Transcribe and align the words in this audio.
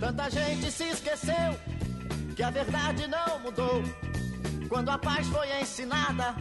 Tanta 0.00 0.30
gente 0.30 0.70
se 0.70 0.84
esqueceu 0.84 1.58
que 2.36 2.42
a 2.42 2.50
verdade 2.50 3.08
não 3.08 3.40
mudou. 3.40 3.82
Quando 4.68 4.90
a 4.90 4.98
paz 4.98 5.26
foi 5.26 5.60
ensinada, 5.60 6.36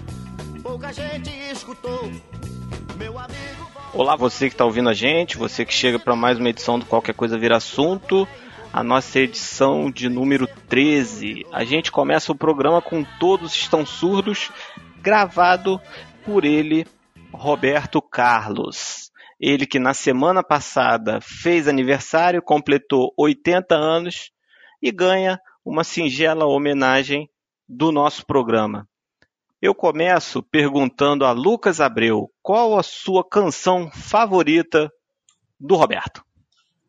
pouca 0.62 0.94
gente 0.94 1.32
escutou. 1.52 2.04
Meu 2.98 3.18
amigo. 3.18 3.72
Olá, 3.94 4.16
você 4.16 4.48
que 4.48 4.54
está 4.54 4.64
ouvindo 4.64 4.90
a 4.90 4.94
gente, 4.94 5.38
você 5.38 5.66
que 5.66 5.74
chega 5.74 5.98
para 5.98 6.16
mais 6.16 6.38
uma 6.38 6.50
edição 6.50 6.78
do 6.78 6.86
Qualquer 6.86 7.16
Coisa 7.16 7.38
Vira 7.38 7.58
Assunto, 7.58 8.28
a 8.72 8.84
nossa 8.84 9.20
edição 9.20 9.90
de 9.90 10.08
número 10.08 10.48
13. 10.70 11.44
A 11.52 11.64
gente 11.64 11.92
começa 11.92 12.32
o 12.32 12.36
programa 12.36 12.80
com 12.80 13.04
Todos 13.20 13.56
Estão 13.56 13.84
Surdos, 13.88 14.52
gravado 15.02 15.82
por 16.24 16.46
ele, 16.46 16.86
Roberto 17.34 18.04
Carlos. 18.04 19.12
Ele 19.40 19.68
que 19.68 19.78
na 19.78 19.94
semana 19.94 20.44
passada 20.44 21.20
fez 21.22 21.68
aniversário, 21.68 22.42
completou 22.42 23.14
80 23.18 23.76
anos 23.76 24.32
e 24.82 24.92
ganha 24.92 25.40
uma 25.64 25.84
singela 25.84 26.46
homenagem 26.46 27.30
do 27.68 27.92
nosso 27.92 28.26
programa. 28.26 28.88
Eu 29.62 29.76
começo 29.76 30.42
perguntando 30.42 31.26
a 31.26 31.32
Lucas 31.32 31.82
Abreu 31.82 32.32
qual 32.42 32.78
a 32.78 32.84
sua 32.84 33.28
canção 33.28 33.92
favorita 33.92 34.90
do 35.60 35.76
Roberto. 35.76 36.24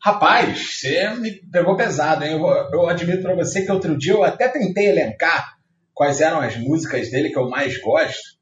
Rapaz, 0.00 0.76
você 0.76 1.10
me 1.14 1.32
pegou 1.50 1.76
pesado, 1.76 2.24
hein? 2.24 2.32
Eu, 2.32 2.46
eu 2.72 2.88
admito 2.88 3.22
para 3.22 3.34
você 3.34 3.64
que 3.64 3.72
outro 3.72 3.96
dia 3.98 4.12
eu 4.12 4.22
até 4.22 4.48
tentei 4.48 4.86
elencar 4.88 5.56
quais 5.92 6.20
eram 6.20 6.40
as 6.40 6.56
músicas 6.56 7.10
dele 7.10 7.30
que 7.30 7.38
eu 7.38 7.48
mais 7.48 7.80
gosto 7.80 8.37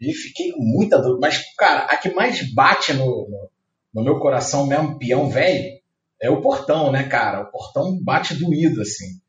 e 0.00 0.12
fiquei 0.12 0.52
com 0.52 0.62
muita 0.62 0.98
dúvida. 0.98 1.20
Mas, 1.20 1.42
cara, 1.56 1.86
a 1.86 1.96
que 1.96 2.10
mais 2.10 2.52
bate 2.54 2.92
no, 2.92 3.04
no, 3.04 3.50
no 3.94 4.04
meu 4.04 4.18
coração 4.18 4.66
mesmo, 4.66 4.98
peão 4.98 5.28
velho, 5.28 5.78
é 6.20 6.30
o 6.30 6.40
Portão, 6.40 6.90
né, 6.90 7.04
cara? 7.04 7.42
O 7.42 7.50
Portão 7.50 7.98
bate 8.02 8.34
doído, 8.34 8.82
assim. 8.82 9.20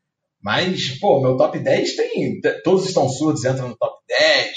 Mas, 0.42 0.98
pô, 0.98 1.20
meu 1.20 1.36
top 1.36 1.58
10 1.58 1.96
tem. 1.96 2.40
Todos 2.64 2.86
estão 2.86 3.08
surdos, 3.08 3.44
entram 3.44 3.68
no 3.68 3.76
top 3.76 3.98
10. 4.08 4.50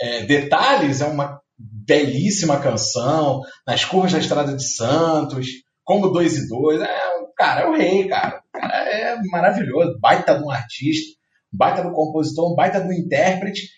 É, 0.00 0.22
Detalhes 0.22 1.00
é 1.00 1.06
uma 1.06 1.40
belíssima 1.58 2.58
canção. 2.58 3.42
Nas 3.66 3.84
curvas 3.84 4.12
da 4.12 4.18
Estrada 4.18 4.56
de 4.56 4.64
Santos. 4.64 5.46
Como 5.84 6.08
2 6.08 6.36
e 6.38 6.48
2. 6.48 6.80
É, 6.80 6.98
cara, 7.36 7.62
é 7.62 7.66
o 7.68 7.74
rei, 7.74 8.08
cara. 8.08 8.42
O 8.48 8.58
cara 8.58 8.74
é 8.88 9.16
maravilhoso. 9.30 9.98
Baita 10.00 10.38
de 10.38 10.44
um 10.44 10.50
artista, 10.50 11.16
baita 11.52 11.82
do 11.82 11.92
compositor, 11.92 12.54
baita 12.54 12.80
do 12.80 12.92
intérprete. 12.92 13.68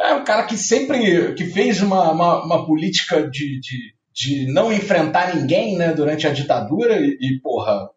É 0.00 0.14
um 0.14 0.24
cara 0.24 0.44
que 0.44 0.56
sempre 0.56 1.34
que 1.34 1.46
fez 1.46 1.82
uma, 1.82 2.12
uma, 2.12 2.44
uma 2.44 2.66
política 2.66 3.28
de, 3.28 3.60
de, 3.60 3.94
de, 4.14 4.52
não 4.52 4.72
enfrentar 4.72 5.34
ninguém 5.34 5.76
né, 5.76 5.92
durante 5.92 6.26
a 6.26 6.32
ditadura 6.32 6.98
e, 7.00 7.16
e, 7.20 7.40
porra, 7.42 7.90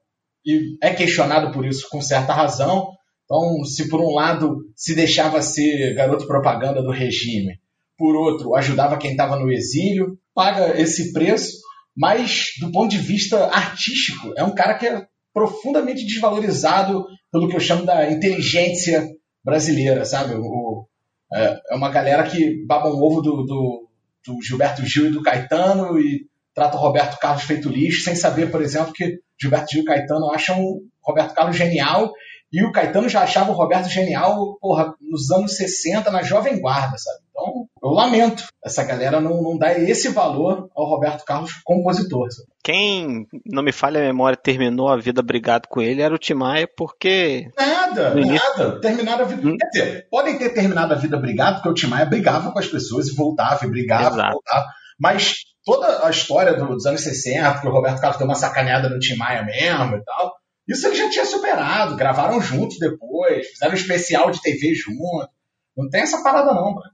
e 0.45 0.77
é 0.81 0.93
questionado 0.93 1.51
por 1.51 1.65
isso 1.65 1.87
com 1.89 2.01
certa 2.01 2.33
razão. 2.33 2.89
Então, 3.25 3.63
se 3.63 3.87
por 3.87 4.01
um 4.01 4.13
lado 4.13 4.57
se 4.75 4.95
deixava 4.95 5.41
ser 5.41 5.93
garoto 5.93 6.27
propaganda 6.27 6.81
do 6.81 6.91
regime, 6.91 7.59
por 7.97 8.15
outro 8.15 8.55
ajudava 8.55 8.97
quem 8.97 9.11
estava 9.11 9.37
no 9.37 9.51
exílio, 9.51 10.17
paga 10.33 10.81
esse 10.81 11.13
preço, 11.13 11.59
mas 11.95 12.49
do 12.59 12.71
ponto 12.71 12.89
de 12.89 12.97
vista 12.97 13.45
artístico, 13.45 14.33
é 14.35 14.43
um 14.43 14.55
cara 14.55 14.77
que 14.77 14.87
é 14.87 15.05
profundamente 15.33 16.05
desvalorizado 16.05 17.05
pelo 17.31 17.47
que 17.47 17.55
eu 17.55 17.59
chamo 17.59 17.85
da 17.85 18.11
inteligência 18.11 19.07
brasileira, 19.43 20.03
sabe? 20.03 20.35
O, 20.35 20.85
é, 21.33 21.59
é 21.71 21.75
uma 21.75 21.89
galera 21.89 22.23
que 22.23 22.65
baba 22.65 22.89
um 22.89 23.01
ovo 23.01 23.21
do, 23.21 23.43
do, 23.43 23.87
do, 24.25 24.41
Gilberto 24.41 24.85
Gil 24.85 25.07
e 25.07 25.11
do 25.11 25.21
Caetano 25.21 25.99
e 25.99 26.27
trata 26.53 26.77
o 26.77 26.79
Roberto 26.79 27.19
Carlos 27.19 27.43
feito 27.43 27.69
lixo, 27.69 28.03
sem 28.03 28.15
saber, 28.15 28.51
por 28.51 28.61
exemplo, 28.61 28.93
que 28.93 29.19
Gilberto 29.39 29.71
Gil 29.71 29.83
e 29.83 29.85
Caetano 29.85 30.29
acham 30.31 30.61
o 30.61 30.83
Roberto 31.01 31.33
Carlos 31.33 31.55
genial 31.55 32.11
e 32.51 32.63
o 32.65 32.71
Caetano 32.71 33.07
já 33.07 33.21
achava 33.21 33.51
o 33.51 33.55
Roberto 33.55 33.89
genial, 33.89 34.57
porra, 34.59 34.93
nos 34.99 35.31
anos 35.31 35.55
60, 35.55 36.11
na 36.11 36.21
Jovem 36.21 36.59
Guarda, 36.59 36.97
sabe? 36.97 37.19
Então, 37.41 37.65
eu 37.83 37.89
lamento 37.89 38.43
essa 38.63 38.83
galera 38.83 39.19
não, 39.19 39.41
não 39.41 39.57
dar 39.57 39.77
esse 39.79 40.09
valor 40.09 40.69
ao 40.75 40.85
Roberto 40.85 41.25
Carlos 41.25 41.53
compositor. 41.63 42.27
Quem, 42.63 43.25
não 43.45 43.63
me 43.63 43.71
falha 43.71 43.99
a 43.99 44.03
memória, 44.03 44.37
terminou 44.37 44.87
a 44.87 44.97
vida 44.97 45.23
brigado 45.23 45.67
com 45.67 45.81
ele 45.81 46.01
era 46.01 46.13
o 46.13 46.19
Timaya, 46.19 46.67
porque. 46.77 47.49
Nada, 47.57 48.19
início... 48.19 48.47
nada. 48.57 48.79
Terminaram 48.79 49.25
a 49.25 49.27
vida. 49.27 49.47
Hum. 49.47 49.57
Quer 49.57 49.67
dizer, 49.67 50.07
podem 50.09 50.37
ter 50.37 50.49
terminado 50.49 50.93
a 50.93 50.97
vida 50.97 51.17
brigado, 51.17 51.55
porque 51.55 51.69
o 51.69 51.73
Timaya 51.73 52.05
brigava 52.05 52.51
com 52.51 52.59
as 52.59 52.67
pessoas 52.67 53.07
e 53.07 53.15
voltava, 53.15 53.65
e 53.65 53.69
brigava, 53.69 54.15
Exato. 54.15 54.29
e 54.29 54.31
voltava. 54.33 54.65
Mas 54.99 55.37
toda 55.65 56.05
a 56.05 56.09
história 56.11 56.53
dos 56.53 56.85
anos 56.85 57.01
60, 57.01 57.59
que 57.59 57.67
o 57.67 57.71
Roberto 57.71 57.99
Carlos 57.99 58.17
deu 58.17 58.27
uma 58.27 58.35
sacaneada 58.35 58.87
no 58.89 58.99
Timaya 58.99 59.43
mesmo 59.43 59.95
e 59.95 60.03
tal 60.03 60.33
isso 60.67 60.87
ele 60.87 60.95
já 60.95 61.09
tinha 61.09 61.25
superado, 61.25 61.97
gravaram 61.97 62.39
juntos 62.39 62.77
depois, 62.77 63.47
fizeram 63.47 63.73
um 63.73 63.75
especial 63.75 64.31
de 64.31 64.41
TV 64.41 64.73
junto. 64.73 65.27
Não 65.75 65.89
tem 65.89 66.01
essa 66.01 66.23
parada 66.23 66.53
não, 66.53 66.75
mano. 66.75 66.91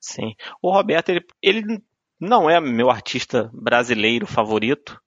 Sim. 0.00 0.34
O 0.62 0.72
Roberto, 0.72 1.10
ele, 1.10 1.24
ele 1.42 1.82
não 2.18 2.48
é 2.48 2.60
meu 2.60 2.90
artista 2.90 3.50
brasileiro 3.52 4.26
favorito, 4.26 5.00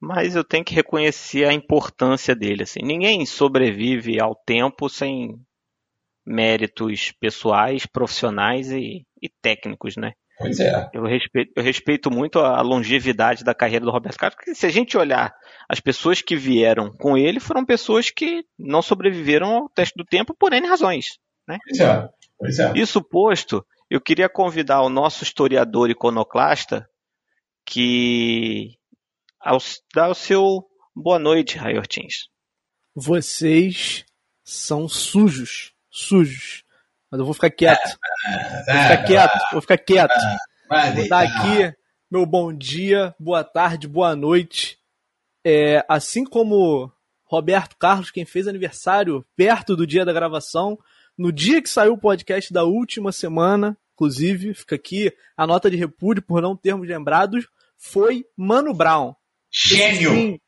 mas 0.00 0.36
eu 0.36 0.44
tenho 0.44 0.64
que 0.64 0.74
reconhecer 0.74 1.44
a 1.44 1.52
importância 1.52 2.34
dele. 2.34 2.64
Assim. 2.64 2.80
Ninguém 2.82 3.24
sobrevive 3.24 4.20
ao 4.20 4.34
tempo 4.34 4.88
sem 4.88 5.34
méritos 6.26 7.12
pessoais, 7.20 7.86
profissionais 7.86 8.70
e, 8.70 9.04
e 9.20 9.28
técnicos, 9.42 9.96
né? 9.96 10.12
Pois 10.38 10.58
é. 10.58 10.90
Eu 10.92 11.04
respeito, 11.04 11.52
eu 11.54 11.62
respeito 11.62 12.10
muito 12.10 12.40
a 12.40 12.60
longevidade 12.60 13.44
da 13.44 13.54
carreira 13.54 13.84
do 13.84 13.90
Roberto 13.90 14.18
Carlos, 14.18 14.34
porque 14.34 14.54
se 14.54 14.66
a 14.66 14.70
gente 14.70 14.96
olhar 14.96 15.32
as 15.68 15.80
pessoas 15.80 16.20
que 16.20 16.34
vieram 16.34 16.90
com 16.90 17.16
ele, 17.16 17.38
foram 17.38 17.64
pessoas 17.64 18.10
que 18.10 18.42
não 18.58 18.82
sobreviveram 18.82 19.48
ao 19.48 19.68
teste 19.68 19.94
do 19.96 20.04
tempo 20.04 20.34
por 20.36 20.52
N 20.52 20.66
razões. 20.66 21.18
Né? 21.46 21.58
Pois 21.64 21.80
é. 21.80 22.08
Pois 22.36 22.58
é. 22.58 22.72
Isso 22.74 23.02
posto, 23.02 23.64
eu 23.90 24.00
queria 24.00 24.28
convidar 24.28 24.82
o 24.82 24.88
nosso 24.88 25.22
historiador 25.22 25.90
iconoclasta 25.90 26.88
que 27.64 28.76
ao, 29.40 29.58
dá 29.94 30.08
o 30.08 30.14
seu 30.14 30.64
boa 30.94 31.18
noite, 31.18 31.58
Ray 31.58 31.76
Ortins. 31.76 32.28
Vocês 32.94 34.04
são 34.42 34.88
sujos, 34.88 35.72
sujos. 35.90 36.64
Mas 37.10 37.18
eu 37.18 37.24
vou 37.24 37.34
ficar 37.34 37.50
quieto. 37.50 37.98
Vou 38.66 38.82
ficar 38.82 39.04
quieto, 39.04 39.38
vou 39.52 39.60
ficar 39.60 39.78
quieto. 39.78 40.20
Vou 40.94 41.08
dar 41.08 41.24
aqui 41.24 41.74
meu 42.10 42.24
bom 42.24 42.52
dia, 42.52 43.12
boa 43.18 43.42
tarde, 43.42 43.88
boa 43.88 44.14
noite. 44.14 44.78
É, 45.44 45.84
assim 45.88 46.24
como 46.24 46.92
Roberto 47.24 47.76
Carlos, 47.76 48.12
quem 48.12 48.24
fez 48.24 48.46
aniversário 48.46 49.26
perto 49.34 49.74
do 49.74 49.84
dia 49.84 50.04
da 50.04 50.12
gravação, 50.12 50.78
no 51.16 51.32
dia 51.32 51.62
que 51.62 51.68
saiu 51.68 51.94
o 51.94 51.98
podcast 51.98 52.52
da 52.52 52.64
última 52.64 53.12
semana, 53.12 53.76
inclusive, 53.94 54.54
fica 54.54 54.74
aqui 54.74 55.12
a 55.36 55.46
nota 55.46 55.70
de 55.70 55.76
repúdio 55.76 56.22
por 56.22 56.42
não 56.42 56.56
termos 56.56 56.88
lembrados, 56.88 57.46
foi 57.76 58.24
Mano 58.36 58.74
Brown. 58.74 59.14
Gênio! 59.50 60.10
Sim, 60.10 60.40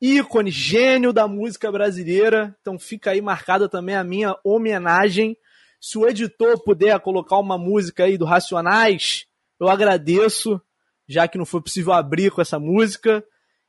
ícone, 0.00 0.50
gênio 0.50 1.12
da 1.12 1.26
música 1.26 1.70
brasileira. 1.70 2.54
Então 2.60 2.78
fica 2.78 3.12
aí 3.12 3.20
marcada 3.20 3.68
também 3.68 3.94
a 3.94 4.04
minha 4.04 4.36
homenagem 4.44 5.36
se 5.82 5.98
o 5.98 6.08
editor 6.08 6.62
puder 6.62 6.98
colocar 7.00 7.38
uma 7.38 7.58
música 7.58 8.04
aí 8.04 8.16
do 8.16 8.24
Racionais, 8.24 9.26
eu 9.58 9.68
agradeço, 9.68 10.62
já 11.08 11.26
que 11.26 11.36
não 11.36 11.44
foi 11.44 11.60
possível 11.60 11.92
abrir 11.92 12.30
com 12.30 12.40
essa 12.40 12.56
música. 12.56 13.24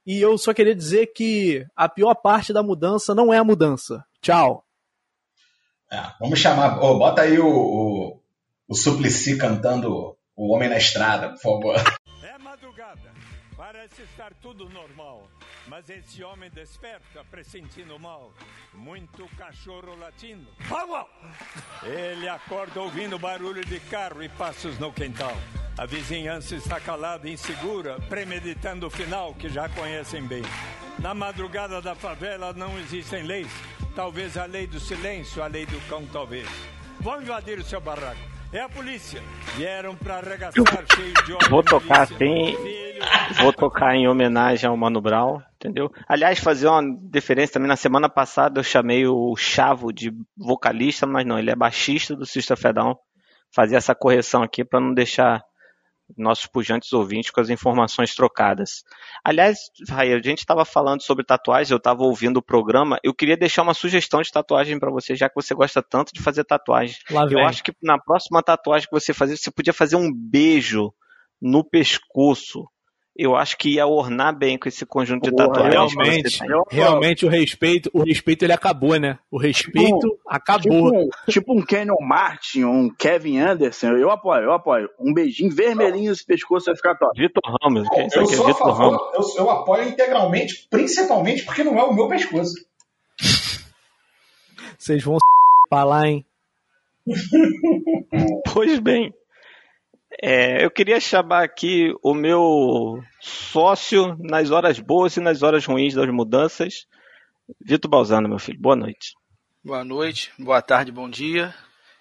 E 0.06 0.22
eu 0.22 0.38
só 0.38 0.54
queria 0.54 0.76
dizer 0.76 1.08
que 1.08 1.66
a 1.76 1.90
pior 1.90 2.14
parte 2.14 2.54
da 2.54 2.62
mudança 2.62 3.16
não 3.16 3.34
é 3.34 3.40
a 3.40 3.44
mudança. 3.44 4.06
Tchau. 4.22 4.64
É, 5.94 6.12
vamos 6.20 6.40
chamar. 6.40 6.80
Oh, 6.84 6.98
bota 6.98 7.22
aí 7.22 7.38
o, 7.38 7.48
o, 7.48 8.20
o 8.68 8.74
Suplicy 8.74 9.38
cantando 9.38 10.18
O 10.36 10.52
Homem 10.52 10.68
na 10.68 10.78
Estrada, 10.78 11.30
por 11.30 11.40
favor. 11.40 11.76
É 12.24 12.36
madrugada. 12.40 13.14
Parece 13.56 14.02
estar 14.02 14.34
tudo 14.42 14.68
normal. 14.68 15.30
Mas 15.68 15.88
esse 15.92 16.24
homem 16.24 16.50
desperta 16.50 17.24
pressentindo 17.30 18.00
mal. 18.00 18.34
Muito 18.74 19.30
cachorro 19.38 19.96
latindo. 19.96 20.48
Ele 21.84 22.28
acorda 22.28 22.82
ouvindo 22.82 23.20
barulho 23.20 23.64
de 23.64 23.80
carro 23.82 24.24
e 24.24 24.30
passos 24.30 24.80
no 24.80 24.92
quintal. 24.92 25.38
A 25.78 25.86
vizinhança 25.86 26.56
está 26.56 26.80
calada 26.80 27.30
e 27.30 27.34
insegura, 27.34 28.00
premeditando 28.10 28.88
o 28.88 28.90
final 28.90 29.36
que 29.36 29.48
já 29.48 29.70
conhecem 29.70 30.26
bem. 30.26 30.42
Na 31.00 31.14
madrugada 31.14 31.82
da 31.82 31.96
favela 31.96 32.54
não 32.54 32.78
existem 32.80 33.24
leis. 33.24 33.52
Talvez 33.96 34.38
a 34.38 34.46
lei 34.46 34.68
do 34.68 34.80
silêncio, 34.80 35.44
a 35.44 35.48
lei 35.48 35.66
do 35.66 35.80
cão, 35.88 36.06
talvez. 36.12 36.48
Vão 37.00 37.22
invadir 37.22 37.60
o 37.60 37.64
seu 37.64 37.82
barraco 37.82 38.34
é 38.54 38.62
a 38.62 38.70
polícia. 38.70 39.22
Vieram 39.56 39.96
para 39.96 40.18
arregaçar 40.18 40.86
cheio 40.96 41.14
de 41.26 41.34
óleo. 41.34 41.50
Vou 41.50 41.64
tocar 41.64 42.02
assim. 42.04 42.56
Vou 43.42 43.52
tocar 43.52 43.96
em 43.96 44.08
homenagem 44.08 44.70
ao 44.70 44.78
Mano 44.78 45.02
Brown, 45.02 45.42
entendeu? 45.56 45.92
Aliás, 46.08 46.40
fazer 46.40 46.68
uma 46.68 46.84
diferença 47.10 47.54
também. 47.54 47.68
Na 47.68 47.76
semana 47.76 48.08
passada 48.08 48.60
eu 48.60 48.64
chamei 48.64 49.08
o 49.08 49.36
Chavo 49.36 49.92
de 49.92 50.14
vocalista, 50.38 51.08
mas 51.08 51.26
não, 51.26 51.40
ele 51.40 51.50
é 51.50 51.56
baixista 51.56 52.16
do 52.16 52.26
Sister 52.26 52.56
Fedão. 52.56 52.98
Fazer 53.54 53.76
essa 53.76 53.96
correção 53.96 54.44
aqui 54.44 54.64
para 54.64 54.80
não 54.80 54.94
deixar 54.94 55.44
nossos 56.18 56.46
pujantes 56.48 56.94
ouvintes 56.94 57.32
com 57.32 57.42
as 57.42 57.50
informações 57.50 58.14
trocadas. 58.14 58.84
Aliás, 59.24 59.58
Raia, 59.90 60.16
a 60.16 60.22
gente 60.22 60.40
estava 60.40 60.66
falando 60.66 61.02
sobre 61.02 61.26
tatuagens, 61.26 61.72
eu 61.72 61.78
estava 61.78 62.04
ouvindo 62.04 62.38
o 62.38 62.44
programa, 62.44 63.00
eu 63.04 63.14
queria 63.14 63.38
deixar 63.38 63.64
uma 63.64 63.74
sugestão 63.74 64.22
de 64.22 64.32
tatuagem 64.32 64.80
para 64.80 64.92
você, 64.92 65.16
já 65.16 65.30
que 65.30 65.36
você 65.36 65.54
gosta 65.54 65.82
tanto 65.82 66.14
de 66.14 66.22
fazer 66.22 66.44
tatuagem. 66.44 66.96
eu 67.32 67.40
acho 67.46 67.64
que 67.64 67.74
na 67.82 67.98
próxima 67.98 68.42
tatuagem 68.42 68.88
que 68.88 69.00
você 69.00 69.14
fazer, 69.14 69.38
você 69.38 69.52
podia 69.52 69.74
fazer 69.74 69.96
um 69.96 70.12
beijo 70.14 70.94
no 71.42 71.64
pescoço 71.64 72.66
eu 73.16 73.36
acho 73.36 73.58
que 73.58 73.76
ia 73.76 73.86
ornar 73.86 74.36
bem 74.36 74.58
com 74.58 74.68
esse 74.68 74.86
conjunto 74.86 75.30
de 75.30 75.36
tatuagens. 75.36 75.94
Realmente, 75.94 76.40
realmente 76.72 77.26
o 77.26 77.30
respeito, 77.30 77.90
o 77.94 78.04
respeito 78.04 78.44
ele 78.44 78.54
acabou, 78.54 79.00
né? 79.00 79.20
O 79.30 79.38
respeito 79.38 80.00
tipo, 80.00 80.20
acabou. 80.28 80.92
Tipo, 80.92 81.10
tipo, 81.30 81.54
um 81.54 81.64
Kenyon 81.64 82.02
Martin, 82.02 82.64
um 82.64 82.90
Kevin 82.90 83.38
Anderson, 83.38 83.90
eu 83.98 84.10
apoio, 84.10 84.46
eu 84.46 84.52
apoio. 84.52 84.90
Um 85.00 85.14
beijinho 85.14 85.54
vermelhinho 85.54 86.10
nesse 86.10 86.26
pescoço 86.26 86.66
vai 86.66 86.76
ficar 86.76 86.96
top. 86.96 87.20
Vitor 87.20 87.44
Ramos, 87.62 87.88
que 87.90 88.00
é 88.00 88.08
isso 88.08 88.20
eu? 88.20 88.26
Sou 88.26 88.48
Vitor 88.48 88.76
favor, 88.76 88.98
Ramos. 88.98 89.36
Eu, 89.36 89.44
eu 89.44 89.50
apoio 89.52 89.90
integralmente, 89.90 90.68
principalmente 90.70 91.44
porque 91.46 91.64
não 91.64 91.78
é 91.78 91.84
o 91.84 91.94
meu 91.94 92.08
pescoço. 92.08 92.54
Vocês 94.78 95.04
vão 95.04 95.18
pra 95.70 95.84
lá, 95.84 96.08
hein? 96.08 96.26
pois 98.52 98.80
bem. 98.80 99.14
É, 100.22 100.64
eu 100.64 100.72
queria 100.72 101.00
chamar 101.00 101.44
aqui 101.44 101.94
o 102.04 102.14
meu 102.14 103.04
sócio 103.20 104.16
nas 104.20 104.52
horas 104.52 104.80
boas 104.80 105.16
e 105.18 105.20
nas 105.20 105.42
horas 105.42 105.66
ruins 105.66 105.94
das 105.94 106.10
mudanças, 106.10 106.88
Vitor 107.60 107.90
Balzano, 107.90 108.30
meu 108.30 108.40
filho. 108.40 108.60
Boa 108.60 108.76
noite. 108.76 109.14
Boa 109.64 109.84
noite, 109.84 110.32
boa 110.38 110.62
tarde, 110.62 110.92
bom 110.92 111.10
dia. 111.10 111.54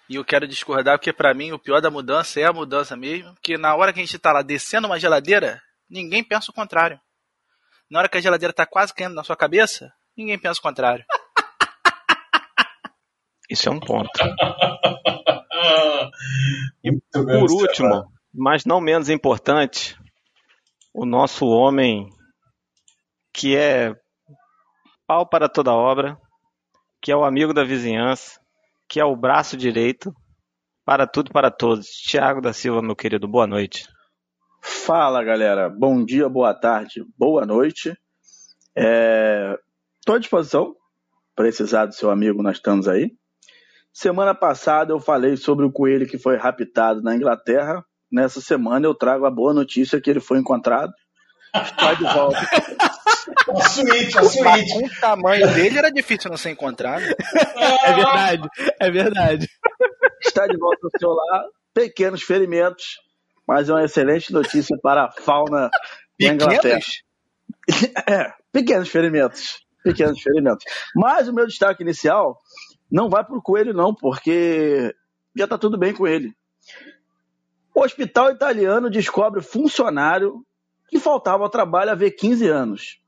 E 0.09 0.15
eu 0.15 0.25
quero 0.25 0.47
discordar 0.47 0.97
porque 0.97 1.13
para 1.13 1.33
mim 1.33 1.51
o 1.51 1.59
pior 1.59 1.81
da 1.81 1.89
mudança 1.89 2.39
é 2.39 2.43
a 2.43 2.53
mudança 2.53 2.95
mesmo, 2.95 3.33
porque 3.33 3.57
na 3.57 3.75
hora 3.75 3.93
que 3.93 3.99
a 3.99 4.03
gente 4.03 4.15
está 4.15 4.31
lá 4.31 4.41
descendo 4.41 4.87
uma 4.87 4.99
geladeira, 4.99 5.61
ninguém 5.89 6.23
pensa 6.23 6.51
o 6.51 6.53
contrário. 6.53 6.99
Na 7.89 7.99
hora 7.99 8.09
que 8.09 8.17
a 8.17 8.21
geladeira 8.21 8.51
está 8.51 8.65
quase 8.65 8.93
caindo 8.93 9.15
na 9.15 9.23
sua 9.23 9.35
cabeça, 9.35 9.93
ninguém 10.15 10.37
pensa 10.37 10.59
o 10.59 10.63
contrário. 10.63 11.05
Isso 13.49 13.69
é 13.69 13.71
um 13.71 13.79
ponto. 13.79 14.11
e 16.83 16.91
por 17.11 17.51
último, 17.51 18.11
mas 18.33 18.65
não 18.65 18.81
menos 18.81 19.09
importante, 19.09 19.97
o 20.93 21.05
nosso 21.05 21.47
homem 21.47 22.09
que 23.33 23.55
é 23.55 23.95
pau 25.07 25.27
para 25.27 25.49
toda 25.49 25.73
obra, 25.73 26.17
que 27.01 27.11
é 27.11 27.15
o 27.15 27.23
amigo 27.23 27.53
da 27.53 27.63
vizinhança, 27.63 28.39
que 28.87 28.99
é 28.99 29.05
o 29.05 29.15
braço 29.15 29.57
direito 29.57 30.13
para 30.85 31.07
tudo 31.07 31.29
e 31.29 31.33
para 31.33 31.49
todos. 31.49 31.87
Tiago 31.87 32.41
da 32.41 32.53
Silva, 32.53 32.81
meu 32.81 32.95
querido, 32.95 33.27
boa 33.27 33.47
noite. 33.47 33.87
Fala, 34.61 35.23
galera. 35.23 35.69
Bom 35.69 36.05
dia, 36.05 36.29
boa 36.29 36.53
tarde, 36.53 37.03
boa 37.17 37.45
noite. 37.45 37.97
Estou 38.75 40.13
é... 40.13 40.15
à 40.15 40.19
disposição. 40.19 40.75
Precisar 41.35 41.87
do 41.87 41.95
seu 41.95 42.11
amigo, 42.11 42.43
nós 42.43 42.57
estamos 42.57 42.87
aí. 42.87 43.11
Semana 43.93 44.33
passada 44.33 44.91
eu 44.91 44.99
falei 44.99 45.37
sobre 45.37 45.65
o 45.65 45.71
coelho 45.71 46.07
que 46.07 46.17
foi 46.17 46.35
raptado 46.35 47.03
na 47.03 47.15
Inglaterra. 47.15 47.85
Nessa 48.11 48.41
semana 48.41 48.87
eu 48.87 48.95
trago 48.95 49.25
a 49.25 49.31
boa 49.31 49.53
notícia 49.53 50.01
que 50.01 50.09
ele 50.09 50.19
foi 50.19 50.39
encontrado. 50.39 50.91
Está 51.55 51.93
de 51.93 52.03
volta. 52.03 52.39
a 53.55 53.69
suíte, 53.69 54.17
a 54.17 54.23
suíte. 54.23 54.73
Com 54.73 54.85
o 54.87 54.99
tamanho 54.99 55.53
dele 55.53 55.77
era 55.77 55.91
difícil 55.91 56.31
não 56.31 56.37
ser 56.37 56.49
encontrado. 56.49 57.03
É 57.03 57.93
verdade, 57.93 58.49
é 58.79 58.91
verdade. 58.91 59.49
Está 60.21 60.47
de 60.47 60.57
volta 60.57 60.79
ao 60.83 60.99
seu 60.99 61.09
lar. 61.09 61.43
Pequenos 61.71 62.23
ferimentos, 62.23 62.99
mas 63.47 63.69
é 63.69 63.73
uma 63.73 63.83
excelente 63.83 64.33
notícia 64.33 64.75
para 64.81 65.05
a 65.05 65.11
fauna 65.11 65.69
da 66.19 66.33
Inglaterra. 66.33 66.79
É, 68.09 68.33
pequenos 68.51 68.89
ferimentos. 68.89 69.63
Pequenos 69.83 70.21
ferimentos. 70.21 70.65
Mas 70.95 71.29
o 71.29 71.33
meu 71.33 71.47
destaque 71.47 71.81
inicial 71.81 72.37
não 72.93 73.09
vai 73.09 73.25
pro 73.25 73.41
coelho, 73.41 73.73
não, 73.73 73.91
porque 73.91 74.95
já 75.35 75.47
tá 75.47 75.57
tudo 75.57 75.79
bem 75.79 75.95
com 75.95 76.05
ele. 76.05 76.31
O 77.73 77.81
hospital 77.81 78.29
italiano 78.29 78.87
descobre 78.87 79.41
funcionário 79.41 80.45
que 80.87 80.99
faltava 80.99 81.43
ao 81.43 81.49
trabalho 81.49 81.91
há 81.91 82.11
15 82.11 82.47
anos. 82.47 83.01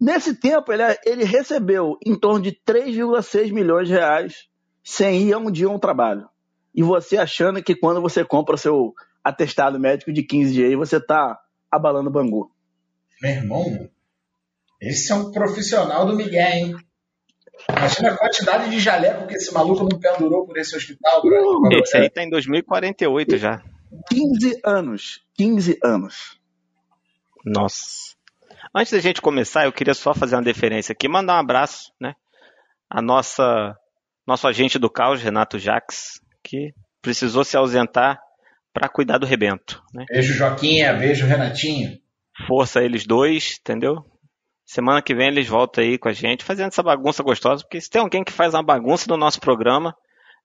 Nesse 0.00 0.34
tempo, 0.34 0.72
ele, 0.72 0.82
ele 1.06 1.22
recebeu 1.22 1.96
em 2.04 2.18
torno 2.18 2.42
de 2.42 2.50
3,6 2.66 3.52
milhões 3.52 3.86
de 3.86 3.94
reais 3.94 4.48
sem 4.82 5.28
ir 5.28 5.36
um 5.36 5.48
dia 5.48 5.68
a 5.68 5.70
um 5.70 5.78
trabalho. 5.78 6.28
E 6.74 6.82
você 6.82 7.16
achando 7.16 7.62
que 7.62 7.76
quando 7.76 8.02
você 8.02 8.24
compra 8.24 8.56
seu 8.56 8.92
atestado 9.22 9.78
médico 9.78 10.12
de 10.12 10.24
15 10.24 10.52
dias, 10.52 10.74
você 10.74 10.96
está 10.96 11.38
abalando 11.70 12.10
o 12.10 12.12
Bangu. 12.12 12.50
Meu 13.22 13.30
irmão, 13.30 13.88
esse 14.80 15.12
é 15.12 15.14
um 15.14 15.30
profissional 15.30 16.04
do 16.04 16.16
Miguel, 16.16 16.52
hein? 16.52 16.76
Imagina 17.68 18.10
a 18.10 18.16
quantidade 18.16 18.70
de 18.70 18.78
jaleco 18.78 19.26
que 19.26 19.34
esse 19.34 19.52
maluco 19.52 19.82
não 19.82 19.98
pendurou 19.98 20.46
por 20.46 20.56
esse 20.58 20.76
hospital. 20.76 21.22
Uh, 21.24 21.68
esse 21.82 21.96
aí 21.96 22.10
tá 22.10 22.22
em 22.22 22.30
2048 22.30 23.38
já. 23.38 23.62
15 24.08 24.60
anos. 24.64 25.20
15 25.34 25.78
anos. 25.82 26.38
Nossa. 27.44 28.14
Antes 28.74 28.92
da 28.92 28.98
gente 28.98 29.22
começar, 29.22 29.64
eu 29.66 29.72
queria 29.72 29.94
só 29.94 30.14
fazer 30.14 30.36
uma 30.36 30.42
deferência 30.42 30.92
aqui, 30.92 31.08
mandar 31.08 31.36
um 31.36 31.40
abraço, 31.40 31.92
né? 32.00 32.14
A 32.90 33.00
nossa 33.00 33.76
nosso 34.26 34.48
agente 34.48 34.78
do 34.78 34.90
caos, 34.90 35.22
Renato 35.22 35.58
Jaques, 35.58 36.20
que 36.42 36.72
precisou 37.02 37.44
se 37.44 37.56
ausentar 37.56 38.18
para 38.72 38.88
cuidar 38.88 39.18
do 39.18 39.26
rebento. 39.26 39.82
Né? 39.92 40.04
Beijo 40.08 40.32
Joquinha, 40.32 40.94
beijo 40.94 41.26
Renatinho. 41.26 41.98
Força 42.48 42.82
eles 42.82 43.06
dois, 43.06 43.58
entendeu? 43.60 44.04
Semana 44.64 45.02
que 45.02 45.14
vem 45.14 45.28
eles 45.28 45.46
voltam 45.46 45.84
aí 45.84 45.98
com 45.98 46.08
a 46.08 46.12
gente, 46.12 46.44
fazendo 46.44 46.68
essa 46.68 46.82
bagunça 46.82 47.22
gostosa, 47.22 47.62
porque 47.62 47.80
se 47.80 47.90
tem 47.90 48.00
alguém 48.00 48.24
que 48.24 48.32
faz 48.32 48.54
uma 48.54 48.62
bagunça 48.62 49.06
no 49.08 49.16
nosso 49.16 49.38
programa, 49.40 49.94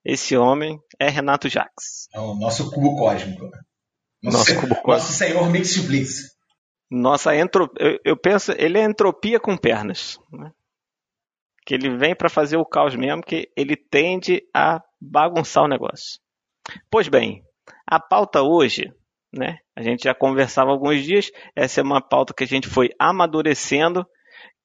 esse 0.04 0.36
homem 0.36 0.80
é 1.00 1.10
Renato 1.10 1.48
Jaques. 1.48 2.08
É 2.14 2.20
o 2.20 2.36
nosso 2.36 2.70
cubo 2.72 2.98
cósmico. 2.98 3.50
Nosso, 4.22 4.38
nosso 4.38 4.56
cubo 4.56 4.76
cósmico. 4.76 4.92
Nosso 4.92 5.14
senhor 5.14 5.50
Mixblitz. 5.50 6.38
Nossa 6.92 7.36
entropia, 7.36 7.86
eu, 7.86 8.00
eu, 8.04 8.18
penso, 8.18 8.52
ele 8.58 8.78
é 8.78 8.84
entropia 8.84 9.40
com 9.40 9.56
pernas. 9.56 10.20
Né? 10.32 10.52
Que 11.66 11.76
ele 11.76 11.96
vem 11.98 12.16
para 12.16 12.30
fazer 12.30 12.58
o 12.58 12.66
caos 12.66 12.96
mesmo, 12.96 13.22
que 13.22 13.50
ele 13.56 13.76
tende 13.76 14.42
a 14.54 14.82
bagunçar 15.00 15.64
o 15.64 15.68
negócio. 15.68 16.20
Pois 16.90 17.08
bem, 17.08 17.44
a 17.88 18.00
pauta 18.00 18.42
hoje 18.42 18.92
né? 19.32 19.60
A 19.76 19.82
gente 19.82 20.04
já 20.04 20.14
conversava 20.14 20.72
alguns 20.72 21.04
dias, 21.04 21.32
essa 21.56 21.80
é 21.80 21.84
uma 21.84 22.02
pauta 22.02 22.34
que 22.34 22.44
a 22.44 22.48
gente 22.48 22.68
foi 22.68 22.90
amadurecendo, 23.00 24.06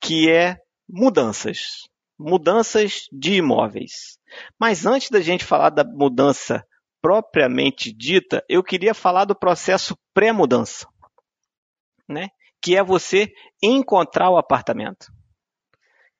que 0.00 0.30
é 0.30 0.56
mudanças. 0.88 1.82
Mudanças 2.18 3.06
de 3.12 3.34
imóveis. 3.34 4.18
Mas 4.58 4.86
antes 4.86 5.10
da 5.10 5.20
gente 5.20 5.44
falar 5.44 5.70
da 5.70 5.84
mudança 5.84 6.64
propriamente 7.02 7.92
dita, 7.92 8.42
eu 8.48 8.62
queria 8.62 8.94
falar 8.94 9.24
do 9.24 9.34
processo 9.34 9.96
pré-mudança, 10.14 10.86
né? 12.08 12.28
Que 12.62 12.76
é 12.76 12.82
você 12.82 13.30
encontrar 13.62 14.30
o 14.30 14.38
apartamento. 14.38 15.12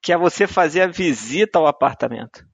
Que 0.03 0.13
é 0.13 0.19
você 0.19 0.47
fazer 0.47 0.83
a 0.83 0.87
visita 0.87 1.59
ao 1.59 1.67
apartamento. 1.67 2.45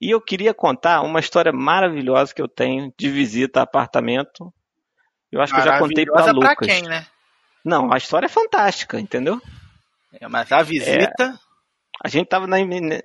E 0.00 0.10
eu 0.10 0.20
queria 0.20 0.52
contar 0.52 1.02
uma 1.02 1.20
história 1.20 1.52
maravilhosa 1.52 2.34
que 2.34 2.42
eu 2.42 2.48
tenho 2.48 2.92
de 2.98 3.08
visita 3.10 3.60
a 3.60 3.62
apartamento 3.62 4.52
eu 5.32 5.40
acho 5.40 5.52
que 5.52 5.60
eu 5.60 5.64
já 5.64 5.78
contei 5.78 6.04
pra 6.04 6.30
Lucas. 6.32 6.54
Pra 6.56 6.66
quem, 6.66 6.82
né? 6.82 7.06
Não, 7.64 7.92
a 7.92 7.96
história 7.96 8.26
é 8.26 8.28
fantástica, 8.28 8.98
entendeu? 8.98 9.40
É, 10.20 10.28
mas 10.28 10.50
a 10.52 10.62
visita. 10.62 11.24
É, 11.24 11.32
a 12.04 12.08
gente 12.08 12.28
tava 12.28 12.46
na 12.46 12.58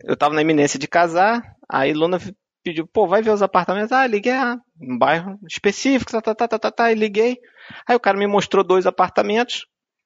eu 0.04 0.16
tava 0.16 0.36
na 0.36 0.42
iminência 0.42 0.80
de 0.80 0.88
casar, 0.88 1.42
aí 1.70 1.94
Luna 1.94 2.20
pediu, 2.64 2.88
pô, 2.88 3.08
vai 3.08 3.22
ver 3.22 3.32
os 3.32 3.42
apartamentos. 3.42 3.92
Ah, 3.92 4.06
liguei, 4.06 4.34
ah, 4.34 4.58
um 4.80 4.98
bairro 4.98 5.40
específico, 5.50 6.12
tá, 6.12 6.22
tá, 6.22 6.36
tá, 6.36 6.48
tá, 6.48 6.60
tá, 6.60 6.72
tá, 6.72 6.92
e 6.92 6.96
liguei. 6.96 7.38
Aí 7.88 7.96
o 7.96 8.00
cara 8.00 8.18
me 8.18 8.28
mostrou 8.28 8.64
dois 8.64 8.86
apartamentos 8.86 9.66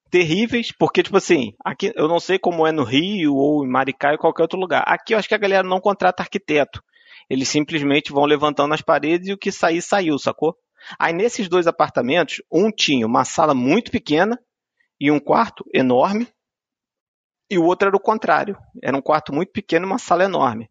terríveis, 0.10 0.72
porque, 0.78 1.04
tipo 1.04 1.18
assim, 1.18 1.54
aqui 1.64 1.92
eu 1.96 2.08
não 2.08 2.20
sei 2.20 2.40
como 2.40 2.66
é 2.66 2.72
no 2.72 2.84
Rio 2.84 3.36
ou 3.36 3.66
em 3.66 3.70
Maricá 3.70 4.12
ou 4.12 4.18
qualquer 4.18 4.44
outro 4.44 4.60
lugar. 4.60 4.84
Aqui 4.88 5.14
eu 5.14 5.18
acho 5.18 5.28
que 5.28 5.36
a 5.36 5.40
galera 5.40 5.68
não 5.68 5.82
contrata 5.82 6.24
arquiteto. 6.24 6.82
Eles 7.30 7.50
simplesmente 7.50 8.14
vão 8.14 8.26
levantando 8.26 8.74
as 8.74 8.82
paredes 8.82 9.28
e 9.28 9.34
o 9.34 9.38
que 9.38 9.52
sair, 9.52 9.82
saiu, 9.82 10.18
sacou? 10.18 10.56
Aí 11.00 11.14
nesses 11.14 11.50
dois 11.50 11.68
apartamentos, 11.68 12.42
um 12.52 12.72
tinha 12.72 13.06
uma 13.06 13.26
sala 13.26 13.54
muito 13.54 13.92
pequena 13.92 14.40
e 15.00 15.12
um 15.12 15.20
quarto 15.20 15.66
enorme, 15.74 16.28
e 17.50 17.58
o 17.58 17.64
outro 17.64 17.88
era 17.88 17.96
o 17.96 18.00
contrário. 18.00 18.58
Era 18.84 18.98
um 18.98 19.02
quarto 19.02 19.34
muito 19.34 19.52
pequeno 19.52 19.86
e 19.86 19.90
uma 19.90 20.00
sala 20.00 20.24
enorme. 20.24 20.70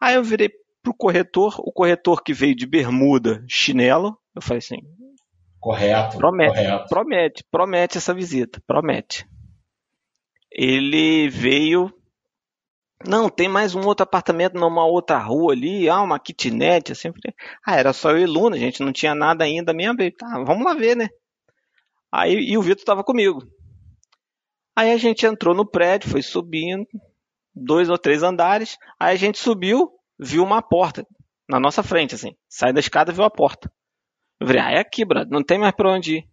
Aí 0.00 0.14
eu 0.14 0.22
virei 0.22 0.50
pro 0.82 0.94
corretor, 0.94 1.56
o 1.58 1.72
corretor 1.72 2.22
que 2.22 2.32
veio 2.32 2.54
de 2.54 2.66
bermuda, 2.66 3.44
chinelo, 3.48 4.18
eu 4.34 4.42
falei 4.42 4.58
assim: 4.58 4.78
correto, 5.60 6.16
promete, 6.18 6.54
correto. 6.54 6.88
promete, 6.88 7.44
promete 7.50 7.98
essa 7.98 8.14
visita, 8.14 8.62
promete. 8.66 9.26
Ele 10.50 11.28
veio 11.28 11.92
Não, 13.06 13.28
tem 13.28 13.48
mais 13.48 13.74
um 13.74 13.86
outro 13.86 14.02
apartamento 14.02 14.54
numa 14.54 14.84
outra 14.84 15.18
rua 15.18 15.52
ali, 15.52 15.88
ah, 15.88 16.02
uma 16.02 16.18
kitnet, 16.18 16.92
assim. 16.92 17.12
Ah, 17.64 17.76
era 17.76 17.92
só 17.92 18.10
eu 18.10 18.18
e 18.18 18.26
Luna, 18.26 18.56
a 18.56 18.58
gente 18.58 18.82
não 18.82 18.92
tinha 18.92 19.14
nada 19.14 19.44
ainda 19.44 19.72
mesmo. 19.72 19.96
Tá, 20.16 20.42
vamos 20.44 20.64
lá 20.64 20.74
ver, 20.74 20.96
né? 20.96 21.08
Aí, 22.12 22.34
e 22.34 22.58
o 22.58 22.62
Vitor 22.62 22.80
estava 22.80 23.04
comigo. 23.04 23.40
Aí 24.76 24.92
a 24.92 24.96
gente 24.96 25.26
entrou 25.26 25.54
no 25.54 25.68
prédio, 25.68 26.10
foi 26.10 26.22
subindo, 26.22 26.86
dois 27.54 27.88
ou 27.88 27.98
três 27.98 28.22
andares. 28.22 28.76
Aí 28.98 29.14
a 29.14 29.18
gente 29.18 29.38
subiu, 29.38 29.90
viu 30.18 30.42
uma 30.42 30.60
porta 30.60 31.06
na 31.48 31.60
nossa 31.60 31.82
frente, 31.82 32.14
assim. 32.14 32.34
Sai 32.48 32.72
da 32.72 32.80
escada, 32.80 33.12
viu 33.12 33.24
a 33.24 33.30
porta. 33.30 33.70
Eu 34.40 34.46
falei, 34.46 34.62
ah, 34.62 34.70
é 34.72 34.78
aqui, 34.78 35.04
brother, 35.04 35.30
não 35.30 35.42
tem 35.42 35.58
mais 35.58 35.74
pra 35.74 35.92
onde 35.92 36.18
ir. 36.18 36.28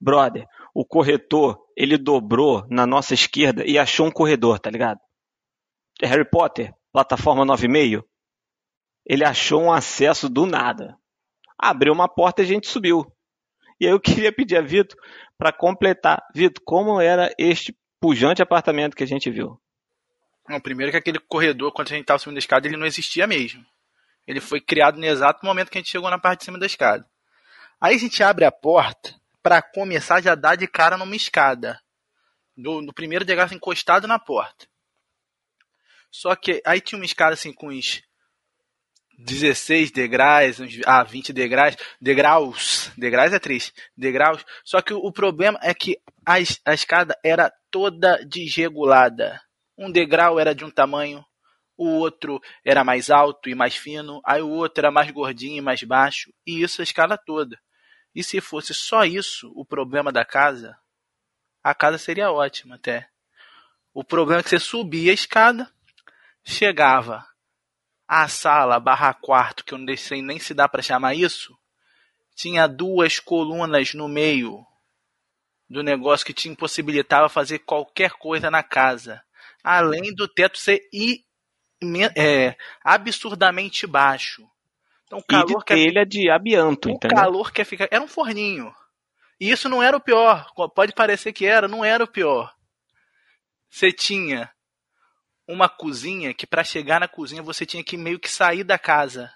Brother, 0.00 0.46
o 0.74 0.84
corretor, 0.84 1.58
ele 1.76 1.96
dobrou 1.96 2.66
na 2.68 2.86
nossa 2.86 3.14
esquerda 3.14 3.64
e 3.64 3.78
achou 3.78 4.06
um 4.06 4.10
corredor, 4.10 4.58
tá 4.58 4.70
ligado? 4.70 4.98
Harry 6.00 6.28
Potter, 6.28 6.72
plataforma 6.92 7.44
9,5. 7.44 8.04
Ele 9.04 9.24
achou 9.24 9.62
um 9.62 9.72
acesso 9.72 10.28
do 10.28 10.46
nada. 10.46 10.96
Abriu 11.58 11.92
uma 11.92 12.08
porta 12.08 12.42
e 12.42 12.44
a 12.44 12.48
gente 12.48 12.68
subiu. 12.68 13.04
E 13.80 13.86
aí 13.86 13.92
eu 13.92 13.98
queria 14.00 14.32
pedir 14.32 14.56
a 14.56 14.62
Vitor 14.62 14.96
para 15.36 15.52
completar. 15.52 16.22
Vitor, 16.34 16.62
como 16.64 17.00
era 17.00 17.34
este 17.38 17.76
pujante 18.00 18.42
apartamento 18.42 18.96
que 18.96 19.04
a 19.04 19.06
gente 19.06 19.30
viu? 19.30 19.60
Não, 20.48 20.60
primeiro 20.60 20.90
que 20.90 20.98
aquele 20.98 21.18
corredor, 21.18 21.72
quando 21.72 21.88
a 21.88 21.90
gente 21.90 22.02
estava 22.02 22.18
subindo 22.18 22.36
a 22.36 22.40
escada, 22.40 22.66
ele 22.66 22.76
não 22.76 22.86
existia 22.86 23.26
mesmo. 23.26 23.64
Ele 24.26 24.40
foi 24.40 24.60
criado 24.60 24.98
no 24.98 25.06
exato 25.06 25.44
momento 25.44 25.70
que 25.70 25.78
a 25.78 25.80
gente 25.80 25.90
chegou 25.90 26.10
na 26.10 26.18
parte 26.18 26.40
de 26.40 26.44
cima 26.46 26.58
da 26.58 26.66
escada. 26.66 27.06
Aí 27.80 27.96
a 27.96 27.98
gente 27.98 28.22
abre 28.22 28.44
a 28.44 28.52
porta, 28.52 29.14
para 29.42 29.60
começar 29.60 30.22
já 30.22 30.34
dar 30.34 30.56
de 30.56 30.66
cara 30.68 30.96
numa 30.96 31.16
escada. 31.16 31.80
No, 32.56 32.80
no 32.80 32.92
primeiro 32.92 33.24
degrau 33.24 33.48
encostado 33.52 34.06
na 34.06 34.18
porta. 34.18 34.66
Só 36.12 36.36
que 36.36 36.62
aí 36.66 36.78
tinha 36.78 36.98
uma 36.98 37.06
escada 37.06 37.32
assim 37.32 37.54
com 37.54 37.68
uns 37.68 38.02
16 39.18 39.90
degraus, 39.90 40.60
uns, 40.60 40.78
ah, 40.84 41.02
20 41.02 41.32
degraus, 41.32 41.74
degraus, 41.98 42.92
degraus 42.98 43.32
é 43.32 43.38
triste, 43.38 43.72
degraus. 43.96 44.44
Só 44.62 44.82
que 44.82 44.92
o 44.92 45.10
problema 45.10 45.58
é 45.62 45.72
que 45.72 45.98
a, 46.26 46.34
a 46.66 46.74
escada 46.74 47.18
era 47.24 47.50
toda 47.70 48.22
desregulada. 48.26 49.40
Um 49.78 49.90
degrau 49.90 50.38
era 50.38 50.54
de 50.54 50.66
um 50.66 50.70
tamanho, 50.70 51.24
o 51.78 51.86
outro 51.86 52.40
era 52.62 52.84
mais 52.84 53.10
alto 53.10 53.48
e 53.48 53.54
mais 53.54 53.74
fino, 53.74 54.20
aí 54.24 54.42
o 54.42 54.50
outro 54.50 54.82
era 54.82 54.90
mais 54.90 55.10
gordinho 55.10 55.56
e 55.56 55.62
mais 55.62 55.82
baixo, 55.82 56.30
e 56.46 56.62
isso 56.62 56.82
a 56.82 56.84
escala 56.84 57.16
toda. 57.16 57.58
E 58.14 58.22
se 58.22 58.38
fosse 58.40 58.74
só 58.74 59.04
isso 59.04 59.50
o 59.56 59.64
problema 59.64 60.12
da 60.12 60.26
casa, 60.26 60.76
a 61.64 61.74
casa 61.74 61.96
seria 61.96 62.30
ótima 62.30 62.74
até. 62.74 63.08
O 63.94 64.04
problema 64.04 64.40
é 64.40 64.42
que 64.42 64.50
você 64.50 64.58
subia 64.58 65.10
a 65.10 65.14
escada, 65.14 65.72
chegava 66.44 67.24
à 68.06 68.28
sala 68.28 68.78
barra 68.78 69.14
quarto, 69.14 69.64
que 69.64 69.74
eu 69.74 69.78
não 69.78 69.96
sei 69.96 70.20
nem 70.20 70.38
se 70.38 70.52
dá 70.54 70.68
para 70.68 70.82
chamar 70.82 71.14
isso, 71.14 71.56
tinha 72.34 72.66
duas 72.66 73.18
colunas 73.18 73.94
no 73.94 74.08
meio 74.08 74.64
do 75.68 75.82
negócio 75.82 76.26
que 76.26 76.34
te 76.34 76.48
impossibilitava 76.48 77.28
fazer 77.28 77.60
qualquer 77.60 78.12
coisa 78.12 78.50
na 78.50 78.62
casa. 78.62 79.22
Além 79.64 80.14
do 80.14 80.28
teto 80.28 80.58
ser 80.58 80.82
é, 82.16 82.56
absurdamente 82.84 83.86
baixo. 83.86 84.46
Então, 85.06 85.18
o 85.18 85.24
calor 85.24 85.50
e 85.50 85.54
de 85.54 85.64
telha 85.64 86.06
de 86.06 86.30
amianto, 86.30 86.88
o 86.88 86.92
entendeu? 86.92 87.16
Calor 87.16 87.52
quer 87.52 87.64
ficar... 87.64 87.88
Era 87.90 88.02
um 88.02 88.08
forninho. 88.08 88.74
E 89.40 89.50
isso 89.50 89.68
não 89.68 89.82
era 89.82 89.96
o 89.96 90.00
pior. 90.00 90.46
Pode 90.74 90.92
parecer 90.92 91.32
que 91.32 91.46
era, 91.46 91.68
não 91.68 91.84
era 91.84 92.04
o 92.04 92.08
pior. 92.08 92.54
Você 93.70 93.92
tinha 93.92 94.50
uma 95.46 95.68
cozinha 95.68 96.32
que 96.32 96.46
para 96.46 96.64
chegar 96.64 97.00
na 97.00 97.08
cozinha 97.08 97.42
você 97.42 97.66
tinha 97.66 97.82
que 97.82 97.96
meio 97.96 98.18
que 98.18 98.30
sair 98.30 98.64
da 98.64 98.78
casa. 98.78 99.30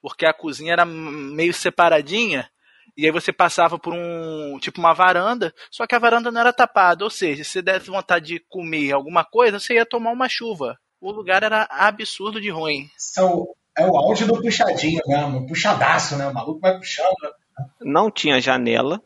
Porque 0.00 0.24
a 0.24 0.32
cozinha 0.32 0.72
era 0.72 0.84
meio 0.84 1.52
separadinha. 1.52 2.48
E 2.96 3.06
aí 3.06 3.12
você 3.12 3.32
passava 3.32 3.78
por 3.78 3.94
um. 3.94 4.58
tipo 4.58 4.80
uma 4.80 4.92
varanda, 4.92 5.54
só 5.70 5.86
que 5.86 5.94
a 5.94 5.98
varanda 5.98 6.30
não 6.30 6.40
era 6.40 6.52
tapada. 6.52 7.04
Ou 7.04 7.10
seja, 7.10 7.44
se 7.44 7.50
você 7.50 7.62
desse 7.62 7.90
vontade 7.90 8.26
de 8.26 8.40
comer 8.48 8.92
alguma 8.92 9.24
coisa, 9.24 9.58
você 9.58 9.74
ia 9.74 9.86
tomar 9.86 10.10
uma 10.10 10.28
chuva. 10.28 10.78
O 11.00 11.10
lugar 11.10 11.42
era 11.42 11.66
absurdo 11.70 12.40
de 12.40 12.50
ruim. 12.50 12.88
É 13.76 13.86
o 13.86 13.96
auge 13.96 14.24
do 14.24 14.40
puxadinho 14.40 15.00
mesmo, 15.06 15.46
puxadaço, 15.46 16.16
né? 16.16 16.26
O 16.26 16.34
maluco 16.34 16.60
vai 16.60 16.76
puxando. 16.76 17.14
Né? 17.22 17.30
Não 17.80 18.10
tinha 18.10 18.40
janela 18.40 19.00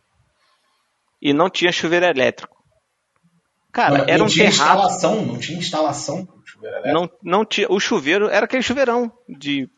e 1.21 1.33
não 1.33 1.49
tinha 1.49 1.71
chuveiro 1.71 2.07
elétrico. 2.07 2.57
Cara, 3.73 3.99
não, 3.99 4.05
era 4.05 4.19
não 4.19 4.27
um 4.27 4.29
tinha 4.29 4.51
terraço. 4.51 4.63
instalação, 4.63 5.27
não 5.27 5.39
tinha 5.39 5.59
instalação. 5.59 6.29
Não, 6.87 7.11
não 7.23 7.45
tinha, 7.45 7.67
o 7.71 7.79
chuveiro 7.79 8.29
era 8.29 8.45
aquele 8.45 8.63
chuveirão 8.63 9.13
de 9.29 9.69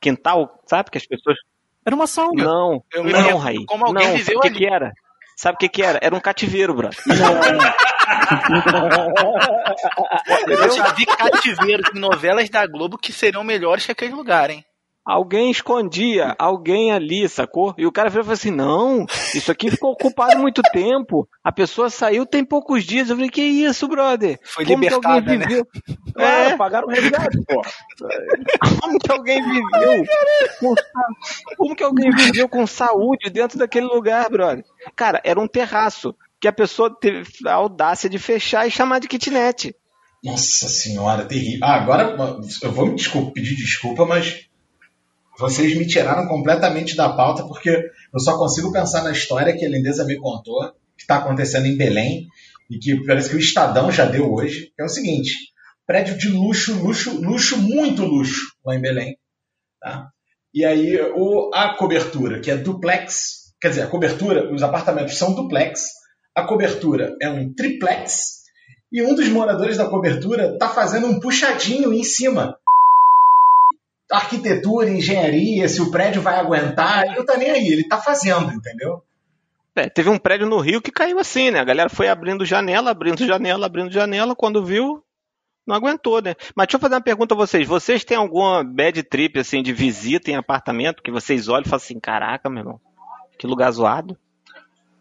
quintal, 0.00 0.60
sabe? 0.66 0.90
Que 0.90 0.98
as 0.98 1.06
pessoas. 1.06 1.36
Era 1.84 1.94
uma 1.94 2.06
sauna. 2.06 2.44
Não, 2.44 2.84
eu 2.92 3.04
não, 3.04 3.38
Raí. 3.38 3.64
Como 3.66 3.86
alguém 3.86 4.08
não, 4.08 4.16
viveu 4.16 4.34
sabe 4.34 4.48
o 4.48 4.52
que, 4.52 4.58
que 4.58 4.66
era? 4.66 4.92
Sabe 5.36 5.54
o 5.54 5.58
que, 5.58 5.68
que 5.68 5.82
era? 5.82 5.98
Era 6.02 6.14
um 6.14 6.20
cativeiro, 6.20 6.74
bro. 6.74 6.90
Eu 10.46 10.70
já 10.70 10.92
vi 10.92 11.06
cativeiros 11.06 11.90
em 11.94 11.98
novelas 11.98 12.50
da 12.50 12.66
Globo 12.66 12.98
que 12.98 13.12
seriam 13.12 13.44
melhores 13.44 13.86
que 13.86 13.92
aquele 13.92 14.14
lugar, 14.14 14.50
hein? 14.50 14.64
Alguém 15.08 15.50
escondia 15.50 16.36
alguém 16.38 16.92
ali, 16.92 17.26
sacou? 17.30 17.74
E 17.78 17.86
o 17.86 17.90
cara 17.90 18.10
falou 18.10 18.30
assim: 18.30 18.50
não, 18.50 19.06
isso 19.34 19.50
aqui 19.50 19.70
ficou 19.70 19.92
ocupado 19.92 20.38
muito 20.38 20.60
tempo. 20.70 21.26
A 21.42 21.50
pessoa 21.50 21.88
saiu 21.88 22.26
tem 22.26 22.44
poucos 22.44 22.84
dias. 22.84 23.08
Eu 23.08 23.16
falei: 23.16 23.30
que 23.30 23.40
isso, 23.40 23.88
brother? 23.88 24.38
Foi 24.44 24.66
Como 24.66 24.82
libertada, 24.84 25.22
que 25.22 25.30
alguém 25.30 25.38
viveu? 25.38 25.66
Né? 25.74 25.94
É, 26.18 26.56
pagaram 26.56 26.88
o 26.88 26.90
resgate, 26.90 27.38
pô. 27.46 27.62
Como 28.80 28.98
que 28.98 29.12
alguém 29.12 29.40
viveu? 29.42 30.04
Com... 30.60 30.74
Como 31.56 31.76
que 31.76 31.84
alguém 31.84 32.10
viveu 32.10 32.48
com 32.48 32.66
saúde 32.66 33.30
dentro 33.30 33.56
daquele 33.56 33.86
lugar, 33.86 34.28
brother? 34.28 34.64
Cara, 34.94 35.22
era 35.24 35.40
um 35.40 35.46
terraço 35.46 36.14
que 36.40 36.48
a 36.48 36.52
pessoa 36.52 36.94
teve 36.94 37.24
a 37.46 37.54
audácia 37.54 38.10
de 38.10 38.18
fechar 38.18 38.66
e 38.66 38.70
chamar 38.70 38.98
de 38.98 39.08
kitnet. 39.08 39.74
Nossa 40.22 40.68
senhora, 40.68 41.24
terrível. 41.24 41.60
Ah, 41.62 41.76
agora 41.76 42.16
eu 42.62 42.72
vou 42.72 42.86
me 42.86 42.96
desculpa, 42.96 43.32
pedir 43.32 43.54
desculpa, 43.54 44.04
mas 44.04 44.47
vocês 45.38 45.76
me 45.76 45.86
tiraram 45.86 46.26
completamente 46.26 46.96
da 46.96 47.10
pauta 47.10 47.46
porque 47.46 47.70
eu 47.70 48.20
só 48.20 48.36
consigo 48.36 48.72
pensar 48.72 49.04
na 49.04 49.12
história 49.12 49.56
que 49.56 49.64
a 49.64 49.68
Lindeza 49.68 50.04
me 50.04 50.16
contou, 50.16 50.72
que 50.96 51.02
está 51.02 51.18
acontecendo 51.18 51.66
em 51.66 51.76
Belém 51.76 52.26
e 52.68 52.78
que 52.78 53.04
parece 53.06 53.30
que 53.30 53.36
o 53.36 53.38
Estadão 53.38 53.90
já 53.90 54.04
deu 54.04 54.32
hoje. 54.32 54.72
É 54.78 54.84
o 54.84 54.88
seguinte: 54.88 55.32
prédio 55.86 56.18
de 56.18 56.28
luxo, 56.28 56.74
luxo, 56.82 57.20
luxo, 57.20 57.56
muito 57.56 58.04
luxo 58.04 58.52
lá 58.64 58.74
em 58.74 58.80
Belém. 58.80 59.16
Tá? 59.80 60.08
E 60.52 60.64
aí 60.64 61.00
o, 61.14 61.50
a 61.54 61.74
cobertura, 61.76 62.40
que 62.40 62.50
é 62.50 62.56
duplex, 62.56 63.54
quer 63.60 63.68
dizer, 63.68 63.82
a 63.82 63.86
cobertura, 63.86 64.52
os 64.52 64.62
apartamentos 64.62 65.16
são 65.16 65.34
duplex, 65.34 65.82
a 66.34 66.42
cobertura 66.42 67.16
é 67.22 67.30
um 67.30 67.54
triplex 67.54 68.38
e 68.90 69.02
um 69.02 69.14
dos 69.14 69.28
moradores 69.28 69.76
da 69.76 69.88
cobertura 69.88 70.52
está 70.52 70.68
fazendo 70.68 71.06
um 71.06 71.20
puxadinho 71.20 71.92
em 71.92 72.02
cima 72.02 72.57
arquitetura, 74.10 74.90
engenharia, 74.90 75.68
se 75.68 75.82
o 75.82 75.90
prédio 75.90 76.22
vai 76.22 76.36
aguentar, 76.36 77.04
ele 77.04 77.16
não 77.16 77.24
tá 77.24 77.36
nem 77.36 77.50
aí, 77.50 77.68
ele 77.68 77.86
tá 77.86 77.98
fazendo, 77.98 78.52
entendeu? 78.52 79.02
É, 79.76 79.88
teve 79.88 80.08
um 80.08 80.18
prédio 80.18 80.46
no 80.46 80.58
Rio 80.58 80.82
que 80.82 80.90
caiu 80.90 81.18
assim, 81.18 81.50
né? 81.50 81.60
A 81.60 81.64
galera 81.64 81.88
foi 81.88 82.08
abrindo 82.08 82.44
janela, 82.44 82.90
abrindo 82.90 83.24
janela, 83.24 83.66
abrindo 83.66 83.92
janela, 83.92 84.34
quando 84.34 84.64
viu, 84.64 85.04
não 85.66 85.76
aguentou, 85.76 86.20
né? 86.20 86.34
Mas 86.56 86.66
deixa 86.66 86.76
eu 86.76 86.80
fazer 86.80 86.94
uma 86.94 87.00
pergunta 87.00 87.34
a 87.34 87.36
vocês. 87.36 87.68
Vocês 87.68 88.04
têm 88.04 88.16
alguma 88.16 88.64
bad 88.64 89.02
trip, 89.04 89.38
assim, 89.38 89.62
de 89.62 89.72
visita 89.72 90.30
em 90.30 90.34
apartamento, 90.34 91.02
que 91.02 91.12
vocês 91.12 91.46
olham 91.46 91.62
e 91.62 91.68
falam 91.68 91.76
assim, 91.76 92.00
caraca, 92.00 92.48
meu 92.48 92.60
irmão, 92.60 92.80
que 93.38 93.46
lugar 93.46 93.70
zoado? 93.70 94.16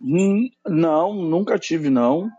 Hum, 0.01 0.49
não, 0.67 1.13
nunca 1.13 1.57
tive, 1.57 1.89
não. 1.89 2.29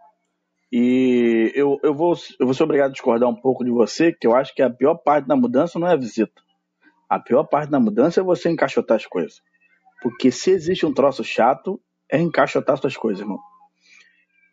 E 0.71 1.51
eu, 1.55 1.81
eu, 1.83 1.95
vou, 1.95 2.15
eu 2.39 2.47
vou 2.47 2.55
ser 2.55 2.63
obrigado 2.63 2.91
a 2.91 2.93
discordar 2.93 3.29
um 3.29 3.35
pouco 3.35 3.65
de 3.65 3.71
você, 3.71 4.13
que 4.13 4.27
eu 4.27 4.37
acho 4.37 4.55
que 4.55 4.63
a 4.63 4.71
pior 4.71 4.95
parte 4.97 5.27
da 5.27 5.35
mudança 5.35 5.79
não 5.79 5.89
é 5.89 5.95
a 5.95 5.97
visita. 5.97 6.43
A 7.09 7.19
pior 7.19 7.45
parte 7.45 7.71
da 7.71 7.81
mudança 7.81 8.21
é 8.21 8.23
você 8.23 8.51
encaixotar 8.51 8.97
as 8.97 9.07
coisas. 9.07 9.41
Porque 10.03 10.31
se 10.31 10.51
existe 10.51 10.85
um 10.85 10.93
troço 10.93 11.25
chato, 11.25 11.81
é 12.11 12.19
encaixotar 12.21 12.77
suas 12.77 12.97
coisas, 12.97 13.21
irmão. 13.21 13.39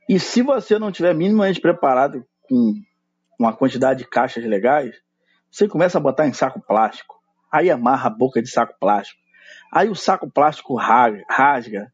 E 0.08 0.20
se 0.20 0.42
você 0.42 0.80
não 0.80 0.92
tiver 0.92 1.14
minimamente 1.14 1.60
preparado 1.60 2.26
com 2.48 2.74
uma 3.40 3.54
quantidade 3.54 4.00
de 4.00 4.10
caixas 4.10 4.44
legais, 4.46 4.96
você 5.52 5.68
começa 5.68 5.98
a 5.98 6.02
botar 6.02 6.28
em 6.28 6.34
saco 6.34 6.62
plástico. 6.62 7.16
Aí 7.52 7.70
amarra 7.70 8.08
a 8.08 8.14
boca 8.14 8.42
de 8.42 8.50
saco 8.50 8.76
plástico. 8.80 9.20
Aí 9.72 9.90
o 9.90 9.96
saco 9.96 10.30
plástico 10.30 10.76
rasga, 10.76 11.92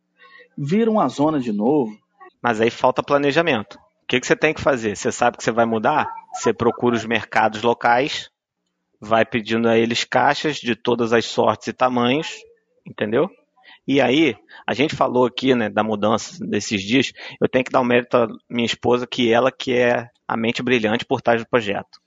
vira 0.58 0.92
uma 0.92 1.08
zona 1.08 1.40
de 1.40 1.52
novo. 1.52 1.92
Mas 2.42 2.62
aí 2.62 2.70
falta 2.70 3.04
planejamento. 3.04 3.76
O 3.76 4.08
que, 4.08 4.20
que 4.20 4.28
você 4.28 4.36
tem 4.36 4.54
que 4.54 4.62
fazer? 4.62 4.96
Você 4.96 5.12
sabe 5.12 5.38
que 5.38 5.44
você 5.44 5.52
vai 5.52 5.66
mudar? 5.66 6.12
Você 6.34 6.54
procura 6.54 6.96
os 6.96 7.06
mercados 7.06 7.62
locais 7.62 8.30
vai 9.02 9.26
pedindo 9.26 9.68
a 9.68 9.78
eles 9.78 10.04
caixas 10.04 10.58
de 10.58 10.76
todas 10.76 11.12
as 11.12 11.26
sortes 11.26 11.68
e 11.68 11.74
tamanhos, 11.74 12.30
entendeu? 12.86 13.30
E 13.88 14.00
aí, 14.00 14.36
a 14.66 14.74
gente 14.74 14.96
falou 14.96 15.26
aqui, 15.26 15.56
né, 15.56 15.68
da 15.68 15.84
mudança 15.84 16.46
desses 16.46 16.82
dias, 16.84 17.12
eu 17.42 17.50
tenho 17.50 17.66
que 17.66 17.72
dar 17.72 17.80
o 17.80 17.84
um 17.84 17.86
mérito 17.86 18.16
à 18.16 18.28
minha 18.48 18.66
esposa, 18.66 19.08
que 19.08 19.34
ela 19.34 19.52
que 19.52 19.74
é 19.74 20.08
a 20.28 20.38
mente 20.38 20.62
brilhante 20.62 21.04
por 21.04 21.22
trás 21.22 21.42
do 21.42 21.50
projeto. 21.50 22.00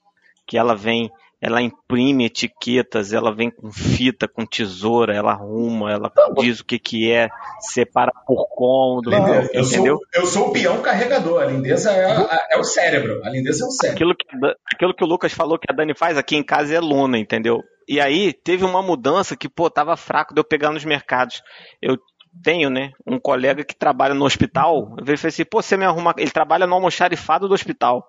que 0.46 0.58
ela 0.58 0.76
vem 0.76 1.10
ela 1.46 1.60
imprime 1.60 2.24
etiquetas, 2.24 3.12
ela 3.12 3.30
vem 3.30 3.50
com 3.50 3.70
fita, 3.70 4.26
com 4.26 4.46
tesoura, 4.46 5.14
ela 5.14 5.32
arruma, 5.32 5.92
ela 5.92 6.10
diz 6.40 6.60
o 6.60 6.64
que 6.64 6.78
que 6.78 7.12
é, 7.12 7.28
separa 7.60 8.10
por 8.26 8.46
cômodo, 8.48 9.12
eu, 9.12 9.42
entendeu? 9.62 9.98
sou, 9.98 10.22
eu 10.22 10.26
sou 10.26 10.48
o 10.48 10.52
peão 10.52 10.80
carregador, 10.80 11.42
a 11.42 11.46
lindeza 11.46 11.90
é, 11.92 12.04
a- 12.06 12.46
é 12.52 12.58
o 12.58 12.64
cérebro, 12.64 13.20
a 13.22 13.28
lindeza 13.28 13.62
é 13.64 13.66
o 13.66 13.70
cérebro. 13.70 13.94
Aquilo 14.12 14.16
que, 14.16 14.56
aquilo 14.74 14.94
que 14.94 15.04
o 15.04 15.06
Lucas 15.06 15.34
falou 15.34 15.58
que 15.58 15.70
a 15.70 15.74
Dani 15.74 15.94
faz 15.94 16.16
aqui 16.16 16.34
em 16.34 16.42
casa 16.42 16.74
é 16.74 16.80
lona, 16.80 17.18
entendeu? 17.18 17.62
E 17.86 18.00
aí 18.00 18.32
teve 18.32 18.64
uma 18.64 18.82
mudança 18.82 19.36
que, 19.36 19.46
pô, 19.46 19.68
tava 19.68 19.94
fraco 19.98 20.32
de 20.32 20.40
eu 20.40 20.44
pegar 20.44 20.70
nos 20.70 20.86
mercados. 20.86 21.42
Eu 21.82 21.98
tenho, 22.42 22.70
né, 22.70 22.90
um 23.06 23.18
colega 23.20 23.62
que 23.62 23.76
trabalha 23.76 24.14
no 24.14 24.24
hospital, 24.24 24.94
eu 24.98 25.04
falei 25.04 25.28
assim, 25.28 25.44
pô, 25.44 25.60
você 25.60 25.76
me 25.76 25.84
arruma, 25.84 26.14
ele 26.16 26.30
trabalha 26.30 26.66
no 26.66 26.74
almoxarifado 26.74 27.46
do 27.46 27.52
hospital. 27.54 28.02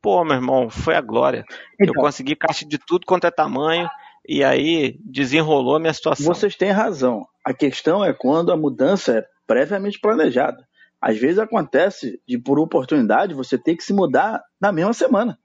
Pô, 0.00 0.24
meu 0.24 0.34
irmão, 0.36 0.70
foi 0.70 0.94
a 0.94 1.00
glória. 1.00 1.44
Eu 1.78 1.90
Então. 1.90 2.02
consegui 2.02 2.36
caixa 2.36 2.64
de 2.64 2.78
tudo 2.78 3.04
quanto 3.06 3.26
é 3.26 3.30
tamanho, 3.30 3.88
e 4.28 4.44
aí 4.44 4.98
desenrolou 5.04 5.76
a 5.76 5.80
minha 5.80 5.92
situação. 5.92 6.26
Vocês 6.26 6.54
têm 6.54 6.70
razão. 6.70 7.26
A 7.44 7.52
questão 7.52 8.04
é 8.04 8.12
quando 8.12 8.52
a 8.52 8.56
mudança 8.56 9.18
é 9.18 9.26
previamente 9.46 9.98
planejada. 10.00 10.66
Às 11.00 11.18
vezes 11.18 11.38
acontece 11.38 12.20
de, 12.26 12.38
por 12.38 12.58
oportunidade, 12.58 13.34
você 13.34 13.56
ter 13.56 13.76
que 13.76 13.82
se 13.82 13.92
mudar 13.92 14.42
na 14.60 14.72
mesma 14.72 14.92
semana. 14.92 15.38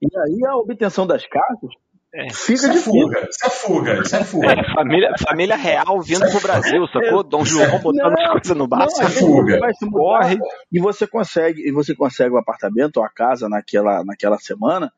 E 0.00 0.06
aí 0.18 0.46
a 0.46 0.56
obtenção 0.56 1.06
das 1.06 1.26
cartas 1.26 1.70
É. 2.16 2.32
fica 2.32 2.52
Isso 2.54 2.66
é 2.66 2.68
difícil. 2.70 2.92
fuga, 2.92 3.28
isso 3.28 3.44
é 3.44 3.50
fuga, 3.50 4.02
isso 4.02 4.16
é 4.16 4.24
fuga. 4.24 4.52
É, 4.52 4.72
família, 4.72 5.12
família 5.28 5.56
real 5.56 6.00
vindo 6.00 6.30
pro 6.30 6.40
Brasil, 6.40 6.86
sacou? 6.86 7.24
Dom 7.24 7.44
João 7.44 7.80
botando 7.80 8.12
as 8.16 8.30
coisas 8.30 8.56
no 8.56 8.68
bar. 8.68 8.78
Não, 8.78 8.86
Isso 8.86 9.02
é 9.02 9.08
fuga. 9.10 9.52
você 9.54 9.58
vai 9.58 9.74
se 9.74 9.84
mudar 9.84 9.98
Corre. 9.98 10.38
e 10.70 10.80
você 10.80 11.06
consegue 11.08 11.68
e 11.68 11.72
você 11.72 11.94
consegue 11.94 12.32
o 12.34 12.38
apartamento 12.38 12.98
ou 12.98 13.04
a 13.04 13.08
casa 13.08 13.48
naquela, 13.48 14.04
naquela 14.04 14.38
semana 14.38 14.92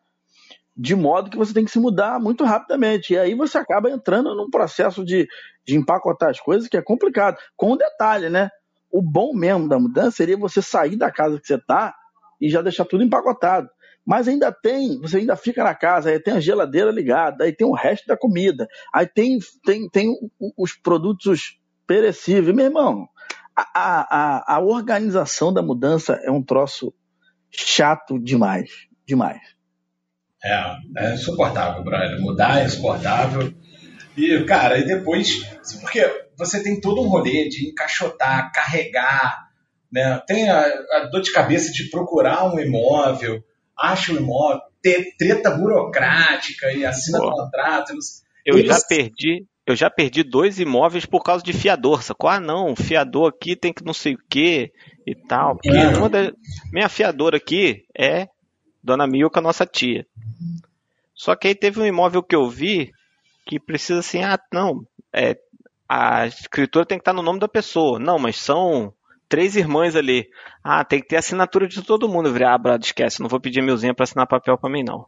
de 0.76 0.94
modo 0.94 1.30
que 1.30 1.38
você 1.38 1.54
tem 1.54 1.64
que 1.64 1.70
se 1.70 1.78
mudar 1.80 2.20
muito 2.20 2.44
rapidamente 2.44 3.14
e 3.14 3.18
aí 3.18 3.35
você 3.35 3.56
acaba 3.56 3.90
entrando 3.90 4.35
num 4.35 4.50
processo 4.50 5.02
de, 5.02 5.26
de 5.64 5.75
empacotar 5.75 6.28
as 6.28 6.38
coisas 6.38 6.68
que 6.68 6.76
é 6.76 6.82
complicado 6.82 7.38
com 7.56 7.73
um 7.73 7.76
detalhe 7.78 8.28
né 8.28 8.50
o 8.92 9.00
bom 9.00 9.32
mesmo 9.32 9.66
da 9.70 9.78
mudança 9.78 10.11
seria 10.18 10.37
você 10.37 10.61
sair 10.61 10.96
da 10.96 11.11
casa 11.11 11.40
que 11.40 11.46
você 11.46 11.56
tá 11.56 11.94
e 12.38 12.50
já 12.50 12.61
deixar 12.61 12.85
tudo 12.85 13.02
empacotado 13.02 13.70
mas 14.06 14.28
ainda 14.28 14.52
tem, 14.52 15.00
você 15.00 15.16
ainda 15.18 15.34
fica 15.36 15.64
na 15.64 15.75
casa, 15.75 16.10
aí 16.10 16.20
tem 16.20 16.34
a 16.34 16.40
geladeira 16.40 16.92
ligada, 16.92 17.44
aí 17.44 17.52
tem 17.52 17.66
o 17.66 17.75
resto 17.75 18.06
da 18.06 18.16
comida, 18.16 18.68
aí 18.94 19.06
tem, 19.06 19.38
tem, 19.64 19.88
tem 19.88 20.14
os 20.56 20.75
produtos 20.75 21.58
perecíveis. 21.86 22.54
Meu 22.54 22.66
irmão, 22.66 23.08
a, 23.54 23.64
a, 23.75 24.54
a- 24.56 24.60
organização 24.60 25.52
da 25.52 25.60
mudança 25.62 26.20
é 26.22 26.30
um 26.30 26.42
troço 26.42 26.94
chato 27.50 28.18
demais. 28.18 28.70
Demais. 29.06 29.40
É, 30.44 30.76
é 30.98 31.14
insuportável, 31.14 31.82
brother. 31.82 32.20
Mudar 32.20 32.60
é 32.60 32.64
insuportável. 32.66 33.52
E, 34.16 34.44
cara, 34.44 34.78
e 34.78 34.84
depois. 34.84 35.42
Porque 35.80 36.26
você 36.36 36.62
tem 36.62 36.80
todo 36.80 37.00
um 37.02 37.08
rolê 37.08 37.48
de 37.48 37.68
encaixotar, 37.68 38.52
carregar, 38.52 39.48
né? 39.90 40.20
Tem 40.26 40.48
a, 40.48 40.60
a 40.92 41.08
dor 41.10 41.22
de 41.22 41.32
cabeça 41.32 41.72
de 41.72 41.88
procurar 41.90 42.52
um 42.52 42.58
imóvel, 42.58 43.42
acha 43.78 44.12
um 44.12 44.16
imóvel, 44.16 44.61
treta 45.18 45.50
burocrática 45.50 46.73
e 46.73 46.85
assina 46.85 47.18
Pô. 47.18 47.30
contrato. 47.33 47.92
não 47.95 48.00
sei- 48.00 48.25
Eu 48.45 48.64
já 48.64 48.78
perdi, 48.88 49.45
eu 49.66 49.75
já 49.76 49.90
perdi 49.90 50.23
dois 50.23 50.61
imóveis 50.61 51.04
por 51.04 51.23
causa 51.23 51.42
de 51.45 51.52
fiador, 51.52 52.02
sacou? 52.02 52.30
Ah, 52.30 52.38
não, 52.40 52.73
o 52.73 52.76
fiador 52.76 53.28
aqui 53.28 53.56
tem 53.56 53.73
que 53.73 53.85
não 53.85 53.92
sei 53.92 54.14
o 54.14 54.21
que 54.30 54.73
e 55.06 55.14
tal. 55.14 55.56
Porque 55.56 55.76
É. 55.76 55.88
uma 55.99 56.09
da, 56.09 56.33
minha 56.73 56.88
fiadora 56.88 57.37
aqui 57.37 57.85
é 57.97 58.28
Dona 58.83 59.06
Milka, 59.06 59.40
nossa 59.40 59.66
tia. 59.66 60.06
Só 61.14 61.35
que 61.35 61.49
aí 61.49 61.54
teve 61.54 61.80
um 61.80 61.87
imóvel 61.87 62.23
que 62.23 62.37
eu 62.37 62.49
vi 62.49 62.92
que 63.45 63.59
precisa 63.59 64.00
assim, 64.00 64.23
ah, 64.23 64.38
não, 64.52 64.85
é, 65.12 65.37
a 65.88 66.26
escritura 66.26 66.85
tem 66.87 66.99
que 66.99 67.02
estar 67.02 67.12
no 67.12 67.23
nome 67.23 67.38
da 67.40 67.49
pessoa. 67.49 67.99
Não, 67.99 68.18
mas 68.18 68.37
são 68.37 68.92
três 69.28 69.56
irmãs 69.56 69.97
ali. 69.97 70.28
Ah, 70.62 70.85
tem 70.85 71.00
que 71.00 71.09
ter 71.09 71.16
assinatura 71.16 71.66
de 71.66 71.83
todo 71.83 72.09
mundo. 72.09 72.28
Eu 72.28 72.33
falei, 72.33 72.49
ah, 72.49 72.59
brado, 72.59 72.85
esquece, 72.85 73.21
não 73.21 73.28
vou 73.28 73.40
pedir 73.40 73.62
milzinha 73.62 73.95
pra 73.95 74.04
assinar 74.04 74.26
papel 74.26 74.56
pra 74.59 74.71
mim, 74.71 74.83
não. 74.83 75.06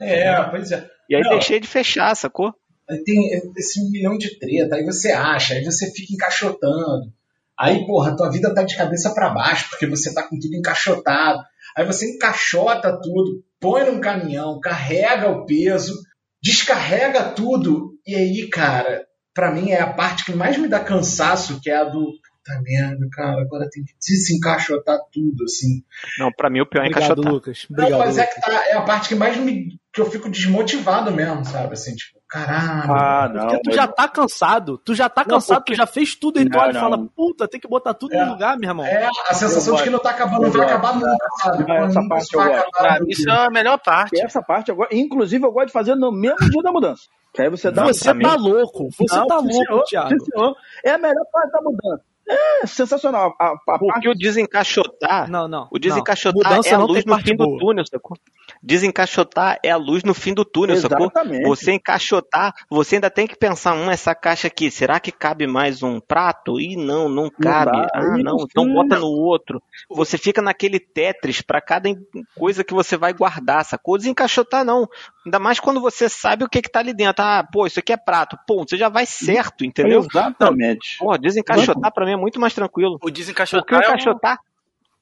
É, 0.00 0.42
pois 0.44 0.70
é. 0.70 0.88
E 1.08 1.16
aí 1.16 1.22
Não. 1.22 1.30
deixei 1.30 1.58
de 1.58 1.66
fechar, 1.66 2.14
sacou? 2.14 2.54
Aí 2.88 3.02
tem 3.02 3.30
esse 3.56 3.90
milhão 3.90 4.16
de 4.16 4.38
treta, 4.38 4.76
aí 4.76 4.84
você 4.84 5.12
acha, 5.12 5.54
aí 5.54 5.64
você 5.64 5.90
fica 5.90 6.12
encaixotando. 6.14 7.12
Aí, 7.58 7.84
porra, 7.84 8.16
tua 8.16 8.30
vida 8.30 8.54
tá 8.54 8.62
de 8.62 8.76
cabeça 8.76 9.12
para 9.12 9.30
baixo, 9.30 9.68
porque 9.70 9.86
você 9.86 10.14
tá 10.14 10.22
com 10.22 10.38
tudo 10.38 10.54
encaixotado. 10.54 11.42
Aí 11.76 11.84
você 11.84 12.14
encaixota 12.14 12.98
tudo, 13.02 13.42
põe 13.60 13.84
num 13.84 14.00
caminhão, 14.00 14.60
carrega 14.60 15.28
o 15.28 15.44
peso, 15.44 15.94
descarrega 16.40 17.24
tudo. 17.30 17.94
E 18.06 18.14
aí, 18.14 18.48
cara, 18.48 19.04
pra 19.34 19.50
mim 19.50 19.70
é 19.70 19.80
a 19.80 19.92
parte 19.92 20.24
que 20.24 20.32
mais 20.32 20.56
me 20.56 20.68
dá 20.68 20.78
cansaço, 20.80 21.60
que 21.60 21.68
é 21.68 21.76
a 21.76 21.84
do. 21.84 22.12
Puta 22.48 22.62
merda, 22.62 23.06
cara, 23.12 23.42
agora 23.42 23.68
tem 23.70 23.84
que 23.84 23.92
desencaixotar 24.00 24.98
tudo, 25.12 25.44
assim. 25.44 25.82
Não, 26.18 26.30
pra 26.32 26.48
mim 26.48 26.60
o 26.60 26.66
pior 26.66 26.82
é 26.82 26.86
Obrigado, 26.88 27.04
encaixotar. 27.12 27.32
Lucas. 27.32 27.66
Obrigado, 27.70 27.90
Não, 27.90 27.98
mas 27.98 28.18
é 28.18 28.22
Lucas. 28.22 28.34
que 28.34 28.40
tá, 28.40 28.66
é 28.68 28.72
a 28.74 28.82
parte 28.82 29.08
que 29.10 29.14
mais 29.14 29.36
me. 29.36 29.78
que 29.92 30.00
eu 30.00 30.10
fico 30.10 30.30
desmotivado 30.30 31.10
mesmo, 31.10 31.44
sabe? 31.44 31.72
Assim, 31.72 31.94
tipo, 31.96 32.20
caralho. 32.28 32.92
Ah, 32.92 33.28
não. 33.34 33.48
Porque 33.48 33.62
tu 33.70 33.72
já 33.74 33.86
tá 33.88 34.06
cansado. 34.06 34.78
Tu 34.78 34.94
já 34.94 35.08
tá 35.08 35.22
Não, 35.22 35.34
cansado, 35.34 35.56
porque- 35.58 35.72
tu 35.72 35.76
já 35.76 35.86
fez 35.86 36.14
tudo 36.14 36.40
e 36.40 36.44
tu 36.48 36.52
Não, 36.52 36.60
olha 36.60 36.70
e 36.70 36.74
não. 36.74 36.80
fala, 36.80 36.98
puta, 37.16 37.48
tem 37.48 37.58
que 37.60 37.66
botar 37.68 37.94
tudo 37.94 38.14
É. 38.14 38.24
no 38.24 38.32
lugar, 38.32 38.56
meu 38.58 38.68
irmão. 38.70 38.86
É, 38.86 39.08
a 39.28 39.34
sensação 39.34 39.74
de 39.76 39.82
que 39.82 39.90
não 39.90 39.98
tá 39.98 40.10
acabando, 40.10 40.42
não 40.42 40.50
vai 40.50 40.66
acabar 40.66 40.94
nunca, 40.94 41.16
sabe? 41.42 41.66
Não, 41.66 41.74
essa 41.76 42.00
Nunca 42.00 42.14
parte 42.14 42.32
eu 42.34 42.40
vai 42.40 42.48
gosto. 42.50 42.68
acabar. 42.68 42.88
Pra 42.96 43.00
mim, 43.04 43.10
isso 43.10 43.28
é 43.28 43.46
a 43.46 43.50
melhor 43.50 43.78
parte. 43.78 44.16
E 44.16 44.20
essa 44.24 44.40
parte, 44.42 44.68
eu 44.70 44.76
gosto, 44.76 44.94
inclusive, 44.94 45.44
eu 45.44 45.50
gosto 45.52 45.66
de 45.68 45.72
fazer 45.72 45.94
no 45.96 46.12
mesmo 46.12 46.48
dia 46.50 46.62
da 46.62 46.70
mudança. 46.70 47.02
Que 47.34 47.42
aí 47.42 47.50
você 47.50 47.70
dá 47.70 47.84
um 47.84 47.86
Você 47.88 48.14
tá 48.14 48.34
louco. 48.36 48.88
Você 48.96 49.16
Não, 49.16 49.26
tá 49.26 49.36
louco, 49.36 49.52
senhor, 49.52 49.84
Thiago. 49.84 50.14
senhor. 50.24 50.56
É 50.84 50.90
a 50.92 50.98
melhor 50.98 51.24
parte 51.32 51.50
da 51.52 51.60
mudança. 51.60 52.02
É 52.28 52.66
sensacional. 52.66 53.34
A, 53.40 53.52
a 53.52 53.58
parte 53.58 53.78
Porque 53.78 54.08
o 54.08 54.14
desencaixotar, 54.14 55.30
Não, 55.30 55.48
não. 55.48 55.66
o 55.70 55.78
desencaixotar 55.78 56.50
Mudança 56.50 56.68
é 56.68 56.74
a 56.74 56.78
não 56.78 56.86
luz 56.86 57.04
no 57.04 57.12
parte 57.12 57.30
fim 57.30 57.36
do 57.36 57.56
túnel, 57.58 57.86
sacou? 57.86 58.16
Desencaixotar 58.62 59.58
é 59.62 59.70
a 59.70 59.76
luz 59.76 60.02
no 60.04 60.14
fim 60.14 60.32
do 60.34 60.44
túnel, 60.44 60.76
sacou? 60.76 61.06
Exatamente. 61.06 61.42
Você 61.44 61.72
encaixotar, 61.72 62.52
você 62.70 62.96
ainda 62.96 63.10
tem 63.10 63.26
que 63.26 63.36
pensar, 63.36 63.74
hum, 63.74 63.90
essa 63.90 64.14
caixa 64.14 64.46
aqui, 64.48 64.70
será 64.70 64.98
que 65.00 65.10
cabe 65.12 65.46
mais 65.46 65.82
um 65.82 66.00
prato? 66.00 66.60
Ih, 66.60 66.76
não, 66.76 67.08
não 67.08 67.30
cabe. 67.30 67.72
dá. 67.80 67.88
ah, 67.94 68.18
não, 68.18 68.36
então 68.48 68.72
bota 68.72 68.98
no 68.98 69.06
outro. 69.08 69.62
Você 69.90 70.16
fica 70.18 70.40
naquele 70.42 70.78
Tetris 70.80 71.40
pra 71.42 71.60
cada 71.60 71.88
coisa 72.36 72.62
que 72.64 72.74
você 72.74 72.96
vai 72.96 73.12
guardar, 73.12 73.64
sacou? 73.64 73.96
Desencaixotar 73.98 74.64
não. 74.64 74.88
Ainda 75.24 75.38
mais 75.38 75.60
quando 75.60 75.80
você 75.80 76.08
sabe 76.08 76.44
o 76.44 76.48
que 76.48 76.62
que 76.62 76.70
tá 76.70 76.78
ali 76.80 76.94
dentro. 76.94 77.22
Ah, 77.24 77.46
pô, 77.52 77.66
isso 77.66 77.78
aqui 77.80 77.92
é 77.92 77.96
prato. 77.96 78.38
Pô, 78.46 78.64
você 78.66 78.76
já 78.76 78.88
vai 78.88 79.04
certo, 79.06 79.64
entendeu? 79.64 80.00
Exatamente. 80.00 80.98
Pô, 80.98 81.16
desencaixotar 81.18 81.92
pra 81.92 82.04
mim 82.06 82.12
é 82.12 82.16
muito 82.16 82.40
mais 82.40 82.54
tranquilo. 82.54 82.94
O 82.94 82.98
Porque 82.98 83.12
desencaixotar 83.12 83.78
o 83.80 83.82
é 83.82 83.88
um- 83.88 83.90
encaixotar, 83.92 84.38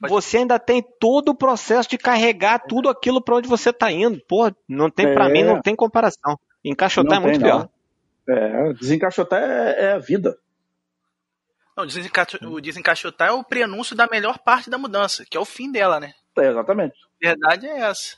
você 0.01 0.39
ainda 0.39 0.59
tem 0.59 0.83
todo 1.01 1.31
o 1.31 1.35
processo 1.35 1.89
de 1.89 1.97
carregar 1.99 2.59
tudo 2.61 2.89
aquilo 2.89 3.23
pra 3.23 3.37
onde 3.37 3.49
você 3.49 3.73
tá 3.73 3.91
indo. 3.91 4.21
Pô, 4.29 4.51
não 4.69 4.91
tem 4.91 5.13
para 5.15 5.29
É. 5.29 5.33
mim 5.33 5.43
não 5.45 5.61
tem 5.61 5.75
comparação. 5.75 6.39
Encaixotar 6.65 7.21
Não 7.21 7.29
é 7.29 7.31
muito 7.31 7.41
tem, 7.41 7.51
pior. 7.51 7.69
não. 8.29 8.35
É, 8.35 8.73
desencaixotar 8.75 9.41
é, 9.41 9.85
é 9.87 9.93
a 9.93 9.99
vida. 9.99 10.37
Não, 11.77 11.85
o 11.85 11.87
desencaixo- 11.87 12.39
o 12.43 12.61
desencaixotar 12.61 13.29
é 13.29 13.33
o 13.33 13.45
prenúncio 13.45 13.95
da 13.95 14.07
melhor 14.11 14.39
parte 14.39 14.69
da 14.71 14.79
mudança, 14.79 15.25
que 15.31 15.37
é 15.37 15.41
o 15.41 15.45
fim 15.45 15.71
dela, 15.71 16.01
né? 16.01 16.13
É, 16.39 16.49
exatamente. 16.49 16.95
A 17.23 17.29
verdade 17.29 17.67
é 17.67 17.79
essa. 17.81 18.17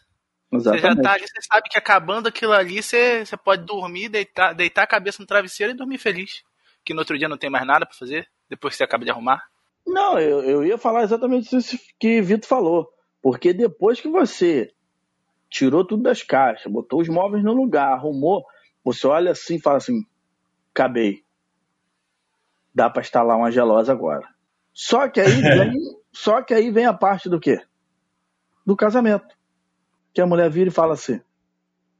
Você 0.50 0.64
já 0.70 0.74
Exatamente. 0.76 1.02
tá 1.02 1.12
ali, 1.12 1.24
você 1.28 1.42
sabe 1.42 1.68
que 1.68 1.76
acabando 1.76 2.26
aquilo 2.28 2.52
ali, 2.52 2.82
você, 2.82 3.24
você 3.26 3.36
pode 3.36 3.64
dormir, 3.66 4.08
deitar, 4.08 4.54
deitar 4.54 4.84
a 4.84 4.86
cabeça 4.86 5.20
no 5.20 5.26
travesseiro 5.26 5.72
e 5.72 5.76
dormir 5.76 5.98
feliz. 5.98 6.42
Que 6.84 6.94
no 6.94 7.00
outro 7.00 7.18
dia 7.18 7.28
não 7.28 7.36
tem 7.36 7.50
mais 7.50 7.66
nada 7.66 7.84
pra 7.84 7.94
fazer, 7.94 8.26
depois 8.48 8.72
que 8.72 8.78
você 8.78 8.84
acaba 8.84 9.04
de 9.04 9.10
arrumar. 9.10 9.42
Não, 9.88 10.18
eu, 10.18 10.42
eu 10.42 10.64
ia 10.64 10.76
falar 10.76 11.02
exatamente 11.02 11.56
isso 11.56 11.78
que 11.98 12.20
Vitor 12.20 12.48
falou. 12.48 12.92
Porque 13.22 13.52
depois 13.52 14.00
que 14.00 14.08
você 14.08 14.72
tirou 15.50 15.84
tudo 15.84 16.02
das 16.02 16.22
caixas, 16.22 16.70
botou 16.70 17.00
os 17.00 17.08
móveis 17.08 17.42
no 17.42 17.52
lugar, 17.52 17.92
arrumou, 17.92 18.44
você 18.84 19.06
olha 19.06 19.32
assim 19.32 19.56
e 19.56 19.60
fala 19.60 19.78
assim: 19.78 20.04
acabei. 20.72 21.24
Dá 22.74 22.88
pra 22.88 23.02
instalar 23.02 23.36
uma 23.36 23.50
gelosa 23.50 23.92
agora. 23.92 24.28
Só 24.72 25.08
que 25.08 25.20
aí 25.20 25.40
vem, 25.42 25.72
só 26.12 26.42
que 26.42 26.54
aí 26.54 26.70
vem 26.70 26.86
a 26.86 26.94
parte 26.94 27.28
do 27.28 27.40
quê? 27.40 27.60
Do 28.64 28.76
casamento. 28.76 29.36
Que 30.12 30.20
a 30.20 30.26
mulher 30.26 30.50
vira 30.50 30.68
e 30.68 30.72
fala 30.72 30.94
assim: 30.94 31.20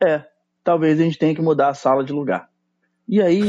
é, 0.03 0.24
talvez 0.62 1.01
a 1.01 1.03
gente 1.03 1.18
tenha 1.18 1.35
que 1.35 1.42
mudar 1.42 1.68
a 1.68 1.74
sala 1.74 2.05
de 2.05 2.12
lugar. 2.12 2.51
E 3.09 3.22
aí 3.22 3.40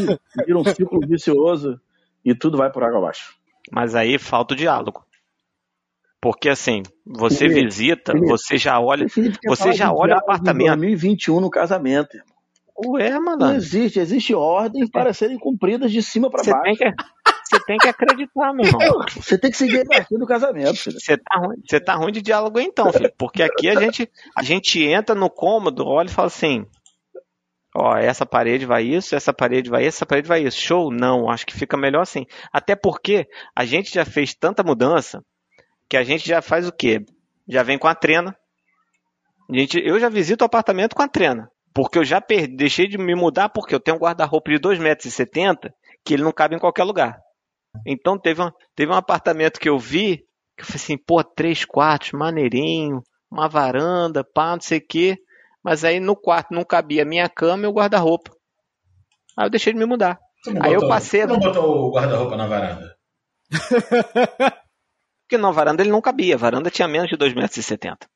vira 0.46 0.58
um 0.58 0.64
ciclo 0.64 1.02
vicioso 1.06 1.80
e 2.24 2.34
tudo 2.34 2.58
vai 2.58 2.72
por 2.72 2.84
água 2.84 3.00
abaixo. 3.00 3.39
Mas 3.72 3.96
aí 3.96 4.18
falta 4.18 4.54
o 4.54 4.58
diálogo. 4.58 5.04
Porque 6.22 6.50
assim, 6.50 6.84
você 7.06 7.48
visita, 7.48 8.14
você 8.14 8.58
já 8.58 8.80
olha. 8.80 9.06
Você 9.48 9.72
já 9.72 9.92
olha 9.92 10.16
o 10.16 10.20
apartamento. 10.20 10.68
2021 10.68 11.40
no 11.40 11.50
casamento. 11.50 12.16
irmão. 12.16 12.40
Ué, 12.86 13.10
Não 13.12 13.22
mano. 13.22 13.54
existe, 13.54 14.00
existe 14.00 14.34
ordem 14.34 14.88
para 14.88 15.14
serem 15.14 15.38
cumpridas 15.38 15.92
de 15.92 16.02
cima 16.02 16.30
para 16.30 16.44
baixo. 16.44 16.64
tem, 16.64 16.76
que, 16.76 17.04
você 17.50 17.66
tem 17.66 17.78
que 17.78 17.88
acreditar, 17.88 18.54
meu 18.54 18.66
irmão. 18.66 18.80
Você 19.16 19.38
tem 19.38 19.52
que 19.52 19.58
seguir 19.58 19.86
aqui 19.94 20.18
do 20.18 20.26
casamento, 20.26 20.76
filho. 20.78 21.00
Você 21.00 21.18
tá, 21.18 21.38
ruim, 21.40 21.58
você 21.68 21.80
tá 21.80 21.96
ruim 21.96 22.12
de 22.12 22.22
diálogo 22.22 22.60
então, 22.60 22.92
filho. 22.94 23.12
Porque 23.18 23.44
aqui 23.44 23.68
a 23.68 23.80
gente, 23.80 24.10
a 24.38 24.44
gente 24.44 24.82
entra 24.82 25.14
no 25.16 25.30
cômodo, 25.30 25.86
olha 25.86 26.08
e 26.08 26.12
fala 26.12 26.28
assim: 26.28 26.66
Ó, 27.76 27.96
essa 27.96 28.26
parede 28.26 28.66
vai 28.66 28.84
isso, 28.84 29.16
essa 29.16 29.32
parede 29.32 29.70
vai 29.70 29.86
isso, 29.86 29.98
essa 29.98 30.06
parede 30.06 30.28
vai 30.28 30.44
isso. 30.44 30.60
Show? 30.60 30.92
Não, 30.92 31.30
acho 31.30 31.46
que 31.46 31.54
fica 31.54 31.78
melhor 31.78 32.02
assim. 32.02 32.26
Até 32.52 32.76
porque 32.76 33.28
a 33.56 33.64
gente 33.66 33.94
já 33.94 34.04
fez 34.06 34.34
tanta 34.34 34.64
mudança 34.64 35.24
que 35.88 35.98
a 35.98 36.04
gente 36.04 36.28
já 36.28 36.42
faz 36.42 36.68
o 36.68 36.72
quê? 36.72 37.06
Já 37.48 37.64
vem 37.64 37.78
com 37.78 37.88
a 37.88 37.96
trena. 37.96 38.36
A 39.50 39.58
gente, 39.58 39.80
eu 39.84 40.00
já 40.00 40.10
visito 40.10 40.44
o 40.44 40.46
apartamento 40.46 40.96
com 40.96 41.02
a 41.02 41.08
trena. 41.08 41.50
Porque 41.74 42.00
eu 42.00 42.04
já 42.04 42.20
perdi, 42.20 42.56
deixei 42.56 42.88
de 42.88 42.98
me 42.98 43.16
mudar 43.16 43.50
porque 43.50 43.74
eu 43.74 43.80
tenho 43.80 43.98
um 43.98 44.00
guarda-roupa 44.00 44.52
de 44.52 44.60
2,70 44.60 44.80
metros 44.82 45.74
que 46.04 46.14
ele 46.14 46.24
não 46.24 46.32
cabe 46.32 46.56
em 46.56 46.60
qualquer 46.60 46.84
lugar. 46.84 47.20
Então 47.86 48.18
teve 48.18 48.42
um, 48.42 48.50
teve 48.76 48.92
um 48.92 48.96
apartamento 48.96 49.60
que 49.60 49.70
eu 49.70 49.78
vi 49.78 50.26
que 50.58 50.64
eu 50.64 50.66
falei 50.66 50.76
assim, 50.76 50.98
pô, 50.98 51.24
três 51.24 51.64
quartos, 51.64 52.12
maneirinho, 52.12 53.02
uma 53.32 53.48
varanda, 53.48 54.24
pá, 54.24 54.54
não 54.54 54.62
sei 54.62 54.80
o 54.80 54.86
quê. 54.86 55.18
Mas 55.70 55.84
aí 55.84 56.00
no 56.00 56.16
quarto 56.16 56.52
não 56.52 56.66
cabia 56.66 57.04
a 57.04 57.06
minha 57.06 57.30
cama 57.30 57.66
e 57.66 57.68
o 57.68 57.72
guarda-roupa. 57.72 58.32
Aí 59.38 59.46
eu 59.46 59.52
deixei 59.52 59.72
de 59.72 59.78
me 59.78 59.86
mudar. 59.86 60.18
Aí 60.48 60.54
botou, 60.54 60.74
eu 60.74 60.88
passei. 60.88 61.22
Você 61.22 61.28
não 61.28 61.38
botou 61.38 61.88
o 61.88 61.92
guarda-roupa 61.94 62.36
na 62.36 62.48
varanda? 62.48 62.96
Porque 65.22 65.38
na 65.38 65.52
varanda 65.52 65.84
ele 65.84 65.92
não 65.92 66.02
cabia. 66.02 66.34
A 66.34 66.40
varanda 66.40 66.72
tinha 66.72 66.88
menos 66.88 67.08
de 67.08 67.16
2,70 67.16 67.36
metros. 67.36 68.10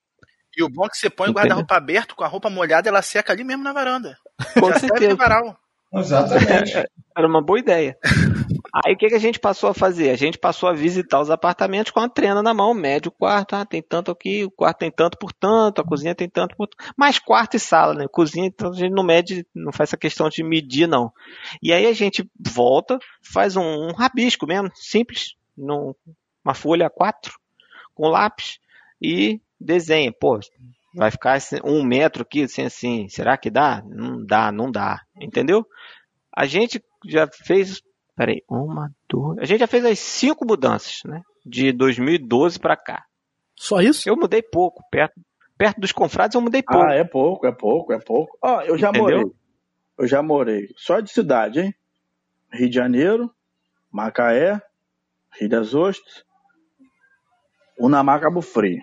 E 0.57 0.63
o 0.63 0.67
bom 0.67 0.87
é 0.87 0.89
que 0.89 0.97
você 0.97 1.11
põe 1.11 1.29
Entendeu? 1.29 1.29
o 1.29 1.35
guarda-roupa 1.35 1.75
aberto 1.77 2.15
com 2.15 2.23
a 2.23 2.27
roupa 2.27 2.49
molhada, 2.49 2.89
ela 2.89 3.03
seca 3.03 3.33
ali 3.33 3.43
mesmo 3.43 3.63
na 3.63 3.71
varanda. 3.71 4.17
Com 4.59 4.69
Já 4.69 4.79
serve 4.79 4.87
certeza. 4.87 5.11
de 5.11 5.15
varal. 5.15 5.55
Exatamente. 5.93 6.73
Era 7.15 7.27
uma 7.27 7.41
boa 7.41 7.59
ideia. 7.59 7.95
Aí 8.83 8.93
o 8.93 8.97
que, 8.97 9.07
que 9.07 9.15
a 9.15 9.19
gente 9.19 9.39
passou 9.39 9.69
a 9.69 9.73
fazer? 9.73 10.09
A 10.09 10.15
gente 10.15 10.39
passou 10.39 10.67
a 10.67 10.73
visitar 10.73 11.21
os 11.21 11.29
apartamentos 11.29 11.91
com 11.91 11.99
a 11.99 12.09
trena 12.09 12.41
na 12.41 12.55
mão, 12.55 12.73
mede 12.73 13.07
o 13.07 13.11
quarto, 13.11 13.55
ah, 13.55 13.63
tem 13.63 13.83
tanto 13.83 14.09
aqui, 14.09 14.43
o 14.43 14.49
quarto 14.49 14.79
tem 14.79 14.89
tanto 14.89 15.15
por 15.19 15.31
tanto, 15.31 15.79
a 15.79 15.85
cozinha 15.85 16.15
tem 16.15 16.27
tanto 16.27 16.55
por 16.55 16.67
tanto. 16.67 16.91
Mais 16.97 17.19
quarto 17.19 17.55
e 17.55 17.59
sala, 17.59 17.93
né? 17.93 18.07
Cozinha, 18.11 18.47
então 18.47 18.71
a 18.71 18.73
gente 18.73 18.91
não 18.91 19.03
mede, 19.03 19.45
não 19.53 19.71
faz 19.71 19.89
essa 19.89 19.97
questão 19.97 20.27
de 20.27 20.43
medir, 20.43 20.87
não. 20.87 21.13
E 21.61 21.71
aí 21.71 21.85
a 21.85 21.93
gente 21.93 22.27
volta, 22.39 22.97
faz 23.21 23.55
um, 23.55 23.61
um 23.61 23.93
rabisco 23.93 24.47
mesmo, 24.47 24.71
simples, 24.73 25.35
num, 25.55 25.93
uma 26.43 26.55
folha 26.55 26.89
A4, 26.89 27.31
com 27.93 28.07
lápis, 28.07 28.57
e 28.99 29.39
desenha. 29.59 30.11
Pô, 30.11 30.39
vai 30.93 31.11
ficar 31.11 31.37
um 31.63 31.83
metro 31.83 32.23
aqui, 32.23 32.43
assim, 32.43 32.63
assim, 32.63 33.09
será 33.09 33.37
que 33.37 33.49
dá? 33.49 33.81
Não 33.85 34.25
dá, 34.25 34.51
não 34.51 34.71
dá, 34.71 35.01
entendeu? 35.19 35.65
A 36.35 36.45
gente 36.45 36.83
já 37.05 37.27
fez, 37.27 37.81
peraí, 38.15 38.43
uma, 38.49 38.91
duas, 39.09 39.37
a 39.39 39.45
gente 39.45 39.59
já 39.59 39.67
fez 39.67 39.85
as 39.85 39.99
cinco 39.99 40.45
mudanças, 40.45 41.01
né? 41.05 41.21
De 41.45 41.71
2012 41.71 42.59
para 42.59 42.77
cá. 42.77 43.05
Só 43.55 43.81
isso? 43.81 44.07
Eu 44.07 44.15
mudei 44.15 44.41
pouco, 44.41 44.83
perto, 44.89 45.19
perto 45.57 45.79
dos 45.81 45.91
confrades 45.91 46.35
eu 46.35 46.41
mudei 46.41 46.63
pouco. 46.63 46.85
Ah, 46.85 46.93
é 46.93 47.03
pouco, 47.03 47.45
é 47.47 47.51
pouco, 47.51 47.93
é 47.93 47.99
pouco. 47.99 48.37
Ó, 48.41 48.61
eu 48.61 48.77
já 48.77 48.89
Entendeu? 48.89 49.03
morei. 49.19 49.31
Eu 49.97 50.07
já 50.07 50.23
morei. 50.23 50.69
Só 50.75 50.99
de 50.99 51.11
cidade, 51.11 51.59
hein? 51.59 51.75
Rio 52.51 52.69
de 52.69 52.75
Janeiro, 52.75 53.31
Macaé, 53.91 54.61
Rio 55.39 55.49
das 55.49 55.73
Ostras, 55.73 56.23
Unamá, 57.79 58.19
Cabo 58.19 58.41
Frio. 58.41 58.81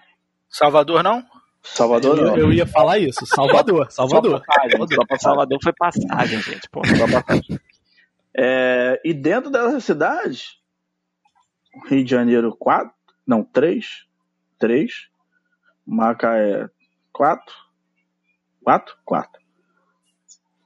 Salvador 0.48 1.02
não? 1.02 1.24
Salvador 1.62 2.18
Eu, 2.18 2.24
não. 2.24 2.38
eu 2.38 2.52
ia 2.52 2.66
falar 2.66 2.98
isso. 2.98 3.24
Salvador, 3.26 3.90
Salvador. 3.92 4.38
Só 4.38 4.44
passagem, 4.46 4.78
só 4.78 5.06
passagem. 5.06 5.18
Salvador 5.20 5.58
foi 5.62 5.72
passagem, 5.74 6.42
gente. 6.42 6.68
Pô. 6.70 6.82
Só 6.86 7.06
passagem. 7.06 7.60
É, 8.36 9.00
e 9.04 9.12
dentro 9.12 9.50
dessas 9.50 9.84
cidades, 9.84 10.58
Rio 11.88 12.04
de 12.04 12.10
Janeiro, 12.10 12.56
quatro, 12.56 12.92
não, 13.26 13.42
três, 13.44 14.06
três, 14.58 15.08
Macaé, 15.86 16.68
quatro, 17.12 17.54
quatro, 18.62 18.96
quatro, 19.04 19.42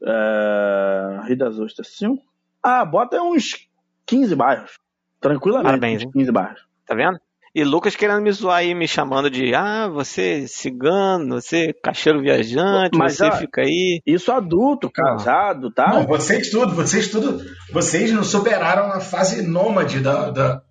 é, 0.07 1.21
Rio 1.27 1.39
das 1.39 1.59
Ostras, 1.59 1.89
cinco, 1.89 2.23
ah, 2.63 2.85
bota 2.85 3.21
uns 3.23 3.69
15 4.07 4.35
bairros, 4.37 4.79
tranquilamente, 5.21 5.67
Parabéns, 5.67 6.03
uns 6.03 6.05
hein? 6.05 6.11
15 6.13 6.33
bairros. 6.33 6.67
Tá 6.87 6.95
vendo? 6.95 7.19
E 7.55 7.63
Lucas 7.63 7.95
querendo 7.95 8.21
me 8.21 8.33
zoar 8.33 8.57
aí, 8.59 8.75
me 8.75 8.89
chamando 8.89 9.31
de 9.31 9.55
ah, 9.55 9.87
você 9.89 10.45
cigano, 10.49 11.41
você 11.41 11.73
cacheiro 11.73 12.21
viajante, 12.21 12.99
Mas, 12.99 13.17
você 13.17 13.27
ó, 13.27 13.33
fica 13.37 13.61
aí. 13.63 14.01
Isso 14.05 14.33
adulto, 14.33 14.91
casado, 14.91 15.71
tá? 15.73 15.89
Não, 15.91 16.07
vocês 16.07 16.51
tudo, 16.51 16.75
vocês 16.75 17.09
tudo, 17.09 17.45
vocês 17.73 18.11
não 18.11 18.25
superaram 18.25 18.87
a 18.93 18.99
fase 18.99 19.47
nômade 19.47 20.01
da, 20.01 20.31
da, 20.31 20.63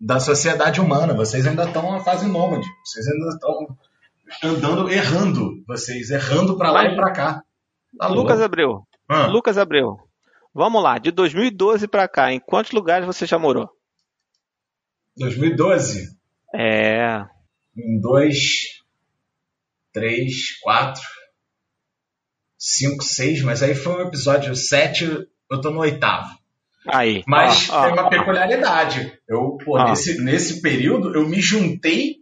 da 0.00 0.18
sociedade 0.18 0.80
humana. 0.80 1.14
Vocês 1.14 1.46
ainda 1.46 1.64
estão 1.64 1.92
na 1.92 2.00
fase 2.00 2.26
nômade. 2.26 2.66
Vocês 2.84 3.06
ainda 3.06 3.28
estão 3.28 3.68
andando, 4.42 4.90
errando. 4.90 5.62
Vocês 5.66 6.10
errando 6.10 6.56
pra 6.58 6.72
lá 6.72 6.82
Mas- 6.82 6.92
e 6.92 6.96
pra 6.96 7.12
cá. 7.12 7.42
Tá 7.96 8.08
Lucas? 8.08 8.40
Abreu, 8.40 8.82
Ah, 9.08 9.26
Lucas 9.28 9.56
Abreu. 9.56 9.96
Vamos 10.52 10.82
lá, 10.82 10.98
de 10.98 11.12
2012 11.12 11.86
pra 11.86 12.08
cá, 12.08 12.32
em 12.32 12.40
quantos 12.40 12.72
lugares 12.72 13.06
você 13.06 13.26
já 13.26 13.38
morou? 13.38 13.70
2012, 15.18 16.08
É, 16.54 17.24
um, 17.76 18.00
dois, 18.00 18.38
três, 19.92 20.58
quatro, 20.60 21.02
cinco, 22.58 23.02
seis, 23.04 23.42
mas 23.42 23.62
aí 23.62 23.74
foi 23.74 23.94
o 24.04 24.06
episódio 24.08 24.54
sete, 24.54 25.04
eu 25.50 25.60
tô 25.60 25.70
no 25.70 25.80
oitavo. 25.80 26.28
aí. 26.90 27.22
Mas 27.26 27.68
ó, 27.70 27.80
ó, 27.80 27.84
tem 27.84 27.92
uma 27.92 28.06
ó. 28.06 28.08
peculiaridade. 28.08 29.12
Eu, 29.28 29.58
pô, 29.64 29.76
Ah. 29.76 29.90
nesse, 29.90 30.22
nesse 30.22 30.62
período, 30.62 31.14
eu 31.14 31.28
me 31.28 31.38
juntei 31.40 32.16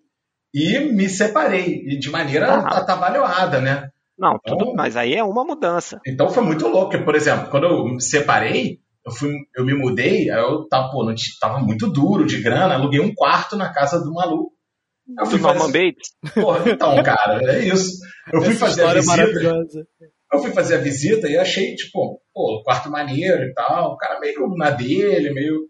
e 0.52 0.78
me 0.80 1.08
separei, 1.08 1.82
e 1.86 1.98
de 1.98 2.10
maneira 2.10 2.48
Ah. 2.52 2.78
atabalhoada, 2.78 3.60
né? 3.60 3.90
Não, 4.18 4.38
tudo, 4.44 4.62
Então- 4.64 4.74
mas 4.74 4.96
aí 4.96 5.14
é 5.14 5.22
uma 5.22 5.44
mudança. 5.44 6.00
Então 6.06 6.30
foi 6.30 6.42
muito 6.42 6.66
louco, 6.66 6.90
porque, 6.90 7.04
por 7.04 7.14
exemplo, 7.14 7.48
quando 7.50 7.64
eu 7.66 7.84
me 7.84 8.00
separei, 8.02 8.80
eu, 9.06 9.12
fui, 9.12 9.32
eu 9.56 9.64
me 9.64 9.74
mudei, 9.74 10.30
aí 10.30 10.40
eu 10.40 10.66
tava, 10.68 10.90
pô, 10.90 11.04
não 11.04 11.14
tava 11.40 11.60
muito 11.60 11.88
duro 11.90 12.26
de 12.26 12.42
grana, 12.42 12.74
aluguei 12.74 13.00
um 13.00 13.14
quarto 13.14 13.56
na 13.56 13.72
casa 13.72 14.00
do 14.02 14.12
maluco. 14.12 14.52
Eu 15.18 15.26
fui 15.26 15.38
Do 15.38 15.44
fazer, 15.44 15.72
Bates. 15.72 16.08
porra, 16.34 16.70
então, 16.70 17.02
cara, 17.02 17.40
é 17.52 17.64
isso. 17.64 17.92
Eu 18.32 18.42
fui 18.42 18.50
Essa 18.54 18.66
fazer 18.66 18.82
a 18.82 18.98
história 18.98 18.98
é 18.98 19.02
visita, 19.02 19.16
maravilhosa. 19.16 19.86
eu 20.32 20.38
fui 20.40 20.50
fazer 20.52 20.74
a 20.74 20.78
visita 20.78 21.28
e 21.28 21.38
achei, 21.38 21.76
tipo, 21.76 22.20
pô, 22.34 22.62
quarto 22.64 22.90
maneiro 22.90 23.44
e 23.44 23.54
tal. 23.54 23.92
O 23.92 23.96
cara 23.96 24.18
meio 24.18 24.48
na 24.56 24.70
dele, 24.70 25.30
meio. 25.32 25.68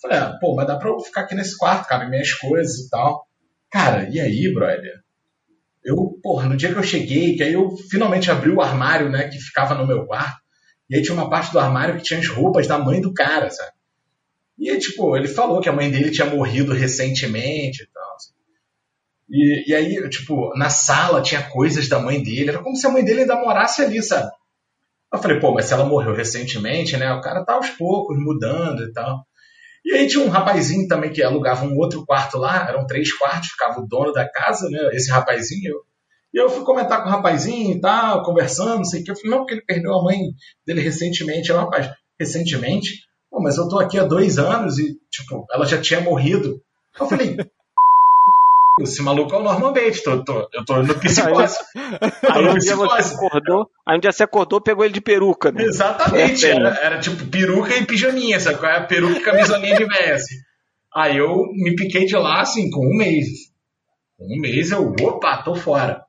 Falei, 0.00 0.18
ah, 0.18 0.38
pô, 0.40 0.54
mas 0.54 0.68
dá 0.68 0.76
pra 0.76 0.88
eu 0.88 1.00
ficar 1.00 1.22
aqui 1.22 1.34
nesse 1.34 1.56
quarto, 1.58 1.88
cabe 1.88 2.08
minhas 2.08 2.32
coisas 2.34 2.76
e 2.76 2.88
tal. 2.88 3.26
Cara, 3.72 4.08
e 4.08 4.20
aí, 4.20 4.54
brother? 4.54 4.92
Eu, 5.84 6.18
porra, 6.22 6.48
no 6.48 6.56
dia 6.56 6.72
que 6.72 6.78
eu 6.78 6.82
cheguei, 6.84 7.34
que 7.34 7.42
aí 7.42 7.54
eu 7.54 7.76
finalmente 7.90 8.30
abri 8.30 8.50
o 8.50 8.60
armário, 8.60 9.08
né, 9.10 9.28
que 9.28 9.38
ficava 9.38 9.74
no 9.74 9.86
meu 9.86 10.04
quarto, 10.06 10.38
e 10.88 10.96
aí 10.96 11.02
tinha 11.02 11.14
uma 11.14 11.28
parte 11.28 11.52
do 11.52 11.58
armário 11.58 11.96
que 11.96 12.02
tinha 12.02 12.20
as 12.20 12.28
roupas 12.28 12.66
da 12.66 12.78
mãe 12.78 13.00
do 13.00 13.12
cara, 13.12 13.50
sabe? 13.50 13.72
E 14.58 14.70
aí, 14.70 14.78
tipo, 14.78 15.16
ele 15.16 15.28
falou 15.28 15.60
que 15.60 15.68
a 15.68 15.72
mãe 15.72 15.90
dele 15.90 16.10
tinha 16.10 16.26
morrido 16.26 16.72
recentemente 16.72 17.82
e 17.82 17.86
tal. 17.92 18.14
assim. 18.14 18.32
E, 19.28 19.70
e 19.70 19.74
aí, 19.74 20.08
tipo, 20.08 20.56
na 20.56 20.70
sala 20.70 21.20
tinha 21.20 21.42
coisas 21.42 21.88
da 21.88 21.98
mãe 21.98 22.22
dele, 22.22 22.50
era 22.50 22.62
como 22.62 22.76
se 22.76 22.86
a 22.86 22.90
mãe 22.90 23.04
dele 23.04 23.22
ainda 23.22 23.36
morasse 23.36 23.82
ali, 23.82 24.02
sabe? 24.02 24.30
Eu 25.12 25.18
falei, 25.18 25.38
pô, 25.40 25.52
mas 25.52 25.66
se 25.66 25.72
ela 25.74 25.84
morreu 25.84 26.14
recentemente, 26.14 26.96
né? 26.96 27.12
O 27.12 27.20
cara 27.20 27.44
tá 27.44 27.54
aos 27.54 27.70
poucos 27.70 28.16
mudando 28.18 28.82
e 28.82 28.92
tal. 28.92 29.26
E 29.84 29.92
aí 29.94 30.06
tinha 30.08 30.24
um 30.24 30.28
rapazinho 30.28 30.88
também 30.88 31.12
que 31.12 31.22
alugava 31.22 31.64
um 31.64 31.76
outro 31.76 32.04
quarto 32.04 32.38
lá, 32.38 32.68
eram 32.68 32.86
três 32.86 33.12
quartos, 33.16 33.50
ficava 33.50 33.80
o 33.80 33.86
dono 33.86 34.12
da 34.12 34.28
casa, 34.28 34.68
né? 34.68 34.78
Esse 34.92 35.10
rapazinho. 35.10 35.70
Eu, 35.70 35.85
e 36.36 36.42
eu 36.42 36.50
fui 36.50 36.64
comentar 36.64 37.02
com 37.02 37.08
o 37.08 37.12
rapazinho 37.12 37.76
e 37.76 37.80
tal, 37.80 38.22
conversando, 38.22 38.76
não 38.76 38.84
sei 38.84 39.00
o 39.00 39.04
que. 39.04 39.10
Eu 39.10 39.16
falei, 39.16 39.30
não, 39.30 39.38
porque 39.38 39.54
ele 39.54 39.64
perdeu 39.64 39.94
a 39.94 40.02
mãe 40.04 40.18
dele 40.66 40.82
recentemente. 40.82 41.50
Aí 41.50 41.56
o 41.56 41.60
rapaz, 41.62 41.90
recentemente? 42.20 43.00
Pô, 43.30 43.40
mas 43.40 43.56
eu 43.56 43.66
tô 43.70 43.78
aqui 43.78 43.98
há 43.98 44.04
dois 44.04 44.38
anos 44.38 44.78
e, 44.78 44.98
tipo, 45.10 45.46
ela 45.50 45.64
já 45.64 45.80
tinha 45.80 46.00
morrido. 46.02 46.60
Eu 47.00 47.06
falei, 47.06 47.38
esse 48.80 49.00
maluco 49.00 49.34
é 49.34 49.38
o 49.38 49.42
Norman 49.42 49.72
Bates, 49.72 50.02
tô, 50.02 50.22
tô, 50.22 50.46
eu 50.52 50.62
tô 50.66 50.82
no 50.82 50.94
psicose. 51.00 51.56
Eu 51.74 52.10
tô 52.10 52.32
Aí 52.32 52.44
no 52.44 52.58
dia 52.58 52.76
você 52.76 52.96
psicose. 52.96 53.14
acordou, 53.14 53.70
aí 53.88 53.96
um 53.96 54.00
dia 54.00 54.12
você 54.12 54.22
acordou, 54.22 54.60
pegou 54.60 54.84
ele 54.84 54.92
de 54.92 55.00
peruca, 55.00 55.50
né? 55.50 55.64
Exatamente, 55.64 56.44
É, 56.44 56.50
era, 56.50 56.68
era 56.82 56.98
tipo 57.00 57.24
peruca 57.28 57.74
e 57.74 57.86
pijaminha, 57.86 58.38
sabe? 58.38 58.58
qual 58.58 58.70
é? 58.72 58.86
Peruca 58.86 59.18
e 59.18 59.22
camisolinha 59.22 59.76
de 59.76 59.86
véia, 59.86 60.14
assim. 60.16 60.34
Aí 60.94 61.16
eu 61.16 61.34
me 61.54 61.74
piquei 61.74 62.04
de 62.04 62.14
lá, 62.16 62.42
assim, 62.42 62.70
com 62.70 62.86
um 62.86 62.94
mês. 62.96 63.28
Com 64.18 64.24
um 64.26 64.38
mês 64.40 64.70
eu, 64.70 64.94
opa, 65.00 65.42
tô 65.42 65.54
fora. 65.54 66.05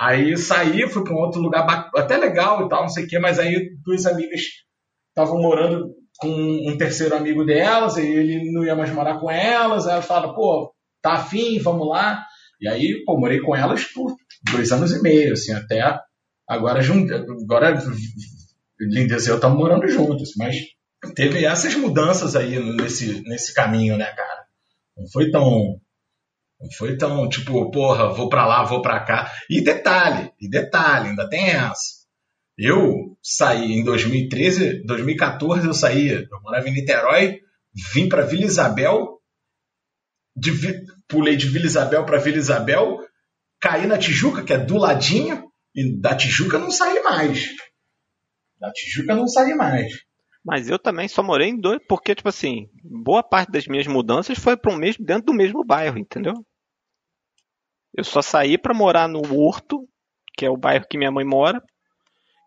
Aí 0.00 0.36
saí, 0.38 0.88
fui 0.88 1.04
pra 1.04 1.12
um 1.12 1.18
outro 1.18 1.40
lugar 1.40 1.66
até 1.94 2.16
legal 2.16 2.64
e 2.64 2.68
tal, 2.70 2.82
não 2.82 2.88
sei 2.88 3.04
o 3.04 3.08
quê, 3.08 3.18
mas 3.18 3.38
aí 3.38 3.70
duas 3.84 4.06
amigas 4.06 4.40
estavam 5.10 5.40
morando 5.42 5.94
com 6.18 6.28
um 6.28 6.76
terceiro 6.78 7.14
amigo 7.14 7.44
delas, 7.44 7.96
e 7.98 8.02
ele 8.06 8.50
não 8.50 8.64
ia 8.64 8.74
mais 8.74 8.90
morar 8.92 9.18
com 9.18 9.30
elas, 9.30 9.86
aí 9.86 9.92
ela 9.94 10.02
falava, 10.02 10.34
pô, 10.34 10.72
tá 11.02 11.12
afim, 11.14 11.58
vamos 11.58 11.86
lá. 11.88 12.24
E 12.60 12.68
aí, 12.68 13.02
pô, 13.04 13.18
morei 13.18 13.40
com 13.40 13.54
elas 13.56 13.84
por 13.84 14.14
dois 14.52 14.70
anos 14.72 14.92
e 14.92 15.02
meio, 15.02 15.32
assim, 15.34 15.52
até 15.52 15.82
agora, 16.48 16.80
jun- 16.82 17.06
agora 17.44 17.78
Lindeza 18.80 19.28
e 19.28 19.30
eu 19.32 19.36
estamos 19.36 19.58
morando 19.58 19.86
juntos, 19.88 20.30
mas 20.36 20.56
teve 21.14 21.44
essas 21.44 21.74
mudanças 21.74 22.34
aí 22.34 22.58
nesse, 22.76 23.20
nesse 23.28 23.52
caminho, 23.54 23.96
né, 23.96 24.06
cara? 24.06 24.44
Não 24.96 25.06
foi 25.10 25.30
tão. 25.30 25.78
Não 26.60 26.70
foi 26.72 26.96
tão, 26.96 27.26
tipo, 27.28 27.70
porra, 27.70 28.12
vou 28.12 28.28
pra 28.28 28.46
lá, 28.46 28.62
vou 28.64 28.82
pra 28.82 29.00
cá. 29.00 29.32
E 29.48 29.62
detalhe, 29.62 30.30
e 30.38 30.48
detalhe, 30.48 31.08
ainda 31.08 31.28
tem 31.28 31.50
essa. 31.50 32.00
Eu 32.58 33.16
saí 33.22 33.72
em 33.72 33.82
2013, 33.82 34.84
2014 34.84 35.66
eu 35.66 35.72
saía, 35.72 36.28
eu 36.30 36.40
morava 36.42 36.68
em 36.68 36.74
Niterói, 36.74 37.40
vim 37.94 38.06
para 38.06 38.26
Vila 38.26 38.44
Isabel, 38.44 39.18
de, 40.36 40.52
pulei 41.08 41.36
de 41.36 41.48
Vila 41.48 41.64
Isabel 41.64 42.04
para 42.04 42.18
Vila 42.18 42.36
Isabel, 42.36 42.98
caí 43.58 43.86
na 43.86 43.96
Tijuca, 43.96 44.44
que 44.44 44.52
é 44.52 44.58
do 44.58 44.76
ladinho, 44.76 45.50
e 45.74 45.98
da 45.98 46.14
Tijuca 46.14 46.58
não 46.58 46.70
saí 46.70 47.02
mais. 47.02 47.46
Da 48.58 48.70
Tijuca 48.72 49.14
não 49.14 49.26
saí 49.26 49.54
mais. 49.54 49.92
Mas 50.44 50.68
eu 50.68 50.78
também 50.78 51.08
só 51.08 51.22
morei 51.22 51.48
em 51.48 51.58
dois, 51.58 51.80
porque, 51.88 52.14
tipo 52.14 52.28
assim, 52.28 52.68
boa 52.82 53.22
parte 53.22 53.50
das 53.50 53.66
minhas 53.66 53.86
mudanças 53.86 54.38
foi 54.38 54.56
para 54.56 54.72
o 54.72 54.76
mesmo, 54.76 55.04
dentro 55.04 55.26
do 55.26 55.34
mesmo 55.34 55.64
bairro, 55.64 55.98
entendeu? 55.98 56.34
Eu 57.94 58.04
só 58.04 58.22
saí 58.22 58.56
para 58.56 58.74
morar 58.74 59.08
no 59.08 59.20
Horto, 59.34 59.88
que 60.36 60.44
é 60.44 60.50
o 60.50 60.56
bairro 60.56 60.86
que 60.88 60.98
minha 60.98 61.10
mãe 61.10 61.24
mora, 61.24 61.62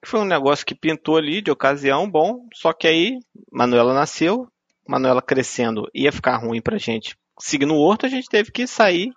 que 0.01 0.09
foi 0.09 0.19
um 0.19 0.25
negócio 0.25 0.65
que 0.65 0.75
pintou 0.75 1.17
ali 1.17 1.41
de 1.41 1.51
ocasião, 1.51 2.09
bom, 2.09 2.47
só 2.53 2.73
que 2.73 2.87
aí 2.87 3.19
Manuela 3.51 3.93
nasceu, 3.93 4.47
Manuela 4.87 5.21
crescendo 5.21 5.89
ia 5.93 6.11
ficar 6.11 6.37
ruim 6.37 6.61
pra 6.61 6.77
gente. 6.77 7.15
Seguindo 7.39 7.73
o 7.73 7.79
Horto, 7.79 8.05
a 8.05 8.09
gente 8.09 8.27
teve 8.29 8.51
que 8.51 8.67
sair. 8.67 9.11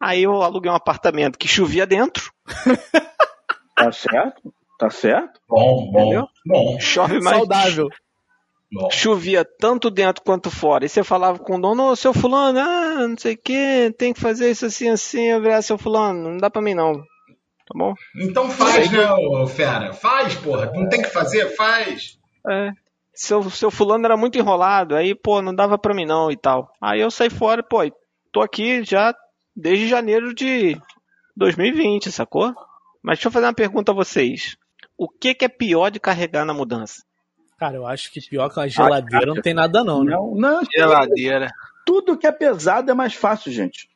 Aí 0.00 0.22
eu 0.22 0.42
aluguei 0.42 0.70
um 0.70 0.74
apartamento 0.74 1.38
que 1.38 1.48
chovia 1.48 1.86
dentro. 1.86 2.32
Tá 3.78 3.92
certo? 3.92 4.52
Tá 4.76 4.90
certo? 4.90 5.40
Bom, 5.48 5.92
bom. 5.92 6.00
Entendeu? 6.00 6.28
bom. 6.44 6.80
Chove 6.80 7.20
mais. 7.20 7.36
Saudável. 7.36 7.88
Bom. 8.70 8.90
Chovia 8.90 9.44
tanto 9.44 9.90
dentro 9.90 10.22
quanto 10.22 10.50
fora. 10.50 10.84
E 10.84 10.88
você 10.88 11.02
falava 11.02 11.38
com 11.38 11.56
o 11.56 11.60
dono, 11.60 11.90
ô 11.90 11.96
seu 11.96 12.12
fulano, 12.12 12.58
ah, 12.58 13.08
não 13.08 13.16
sei 13.16 13.34
o 13.34 13.38
que, 13.38 13.94
tem 13.96 14.12
que 14.12 14.20
fazer 14.20 14.50
isso 14.50 14.66
assim, 14.66 14.88
assim. 14.90 15.30
Ah, 15.30 15.62
seu 15.62 15.78
fulano, 15.78 16.30
não 16.30 16.36
dá 16.36 16.50
pra 16.50 16.60
mim 16.60 16.74
não. 16.74 16.92
Tá 16.94 17.74
bom? 17.74 17.94
Então 18.20 18.50
faz, 18.50 18.90
né, 18.90 19.10
ô, 19.12 19.46
fera? 19.46 19.92
Faz, 19.92 20.34
porra. 20.36 20.70
Não 20.74 20.88
tem 20.88 21.02
que 21.02 21.08
fazer? 21.08 21.54
Faz. 21.56 22.18
É. 22.48 22.72
Seu, 23.14 23.50
seu 23.50 23.70
fulano 23.70 24.04
era 24.04 24.16
muito 24.16 24.38
enrolado, 24.38 24.94
aí, 24.94 25.14
pô, 25.14 25.42
não 25.42 25.54
dava 25.54 25.76
pra 25.76 25.94
mim 25.94 26.06
não 26.06 26.30
e 26.30 26.36
tal. 26.36 26.70
Aí 26.80 27.00
eu 27.00 27.10
saí 27.10 27.28
fora, 27.28 27.62
pô, 27.62 27.80
tô 28.30 28.40
aqui 28.40 28.84
já 28.84 29.14
desde 29.56 29.88
janeiro 29.88 30.34
de 30.34 30.80
2020, 31.36 32.12
sacou? 32.12 32.54
Mas 33.02 33.18
deixa 33.18 33.28
eu 33.28 33.32
fazer 33.32 33.46
uma 33.46 33.54
pergunta 33.54 33.92
a 33.92 33.94
vocês. 33.94 34.56
O 34.96 35.08
que, 35.08 35.34
que 35.34 35.44
é 35.44 35.48
pior 35.48 35.90
de 35.90 35.98
carregar 35.98 36.44
na 36.44 36.54
mudança? 36.54 37.02
Cara, 37.58 37.76
eu 37.76 37.86
acho 37.86 38.12
que 38.12 38.20
pior 38.20 38.48
que 38.48 38.58
uma 38.60 38.68
geladeira 38.68 39.26
não 39.26 39.42
tem 39.42 39.52
nada 39.54 39.82
não, 39.82 40.04
né? 40.04 40.12
Não, 40.12 40.34
não. 40.34 40.60
Geladeira. 40.74 41.50
Tudo 41.84 42.16
que 42.16 42.26
é 42.26 42.32
pesado 42.32 42.90
é 42.90 42.94
mais 42.94 43.14
fácil, 43.14 43.50
gente. 43.50 43.88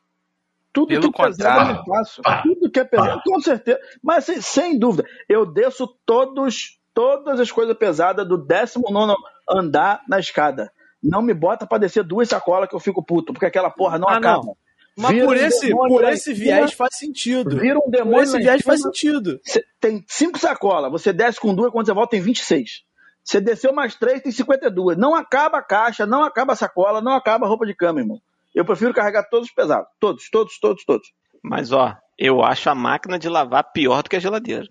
Tudo 0.73 0.87
Pelo 0.87 1.11
que 1.13 1.21
é 1.21 1.25
pesado 1.25 1.69
é 1.69 1.73
mais 1.73 1.85
fácil. 1.85 2.23
Tudo 2.43 2.71
que 2.71 2.79
é 2.79 2.83
pesado, 2.83 3.21
com 3.25 3.39
certeza. 3.39 3.79
Mas 4.01 4.25
sem, 4.25 4.41
sem 4.41 4.79
dúvida, 4.79 5.07
eu 5.29 5.45
desço 5.45 5.87
todos, 6.05 6.79
todas 6.93 7.39
as 7.39 7.51
coisas 7.51 7.77
pesadas 7.77 8.27
do 8.27 8.37
19 8.37 9.13
andar 9.49 10.01
na 10.09 10.19
escada. 10.19 10.71
Não 11.01 11.21
me 11.21 11.33
bota 11.33 11.67
pra 11.67 11.77
descer 11.77 12.03
duas 12.03 12.27
sacolas 12.29 12.67
que 12.67 12.75
eu 12.75 12.79
fico 12.79 13.03
puto, 13.03 13.33
porque 13.33 13.45
aquela 13.45 13.69
porra 13.69 13.99
não 13.99 14.09
Ah, 14.09 14.17
acaba. 14.17 14.43
não. 14.43 14.57
Mas 14.97 15.11
Vira 15.11 15.25
por 15.25 15.35
um 15.35 15.39
esse, 15.39 15.67
demônio 15.67 15.95
por 15.95 16.03
esse 16.05 16.23
cima, 16.23 16.37
viés 16.37 16.73
faz 16.73 16.95
sentido. 16.97 17.57
Vira 17.57 17.77
um 17.79 17.81
Por 17.83 17.91
demônio. 17.91 18.21
esse 18.23 18.33
lá 18.33 18.39
em 18.39 18.43
viés 18.43 18.61
faz 18.61 18.81
sentido. 18.81 19.39
Cê 19.43 19.63
tem 19.79 20.03
cinco 20.07 20.37
sacolas, 20.37 20.91
você 20.91 21.11
desce 21.11 21.39
com 21.39 21.53
duas, 21.53 21.71
quando 21.71 21.85
você 21.87 21.93
volta 21.93 22.11
tem 22.11 22.21
26. 22.21 22.83
Você 23.23 23.39
desceu 23.39 23.73
mais 23.73 23.95
três, 23.95 24.21
tem 24.21 24.31
52. 24.31 24.97
Não 24.97 25.15
acaba 25.15 25.59
a 25.59 25.61
caixa, 25.63 26.05
não 26.05 26.23
acaba 26.23 26.53
a 26.53 26.55
sacola, 26.55 27.01
não 27.01 27.13
acaba 27.13 27.45
a 27.45 27.49
roupa 27.49 27.65
de 27.65 27.73
cama, 27.73 27.99
irmão. 28.01 28.21
Eu 28.53 28.65
prefiro 28.65 28.93
carregar 28.93 29.23
todos 29.29 29.47
os 29.47 29.53
pesados. 29.53 29.87
Todos, 29.99 30.29
todos, 30.29 30.59
todos, 30.59 30.83
todos. 30.85 31.07
Mas 31.41 31.71
ó, 31.71 31.95
eu 32.17 32.43
acho 32.43 32.69
a 32.69 32.75
máquina 32.75 33.17
de 33.17 33.29
lavar 33.29 33.71
pior 33.71 34.03
do 34.03 34.09
que 34.09 34.15
a 34.15 34.19
geladeira. 34.19 34.67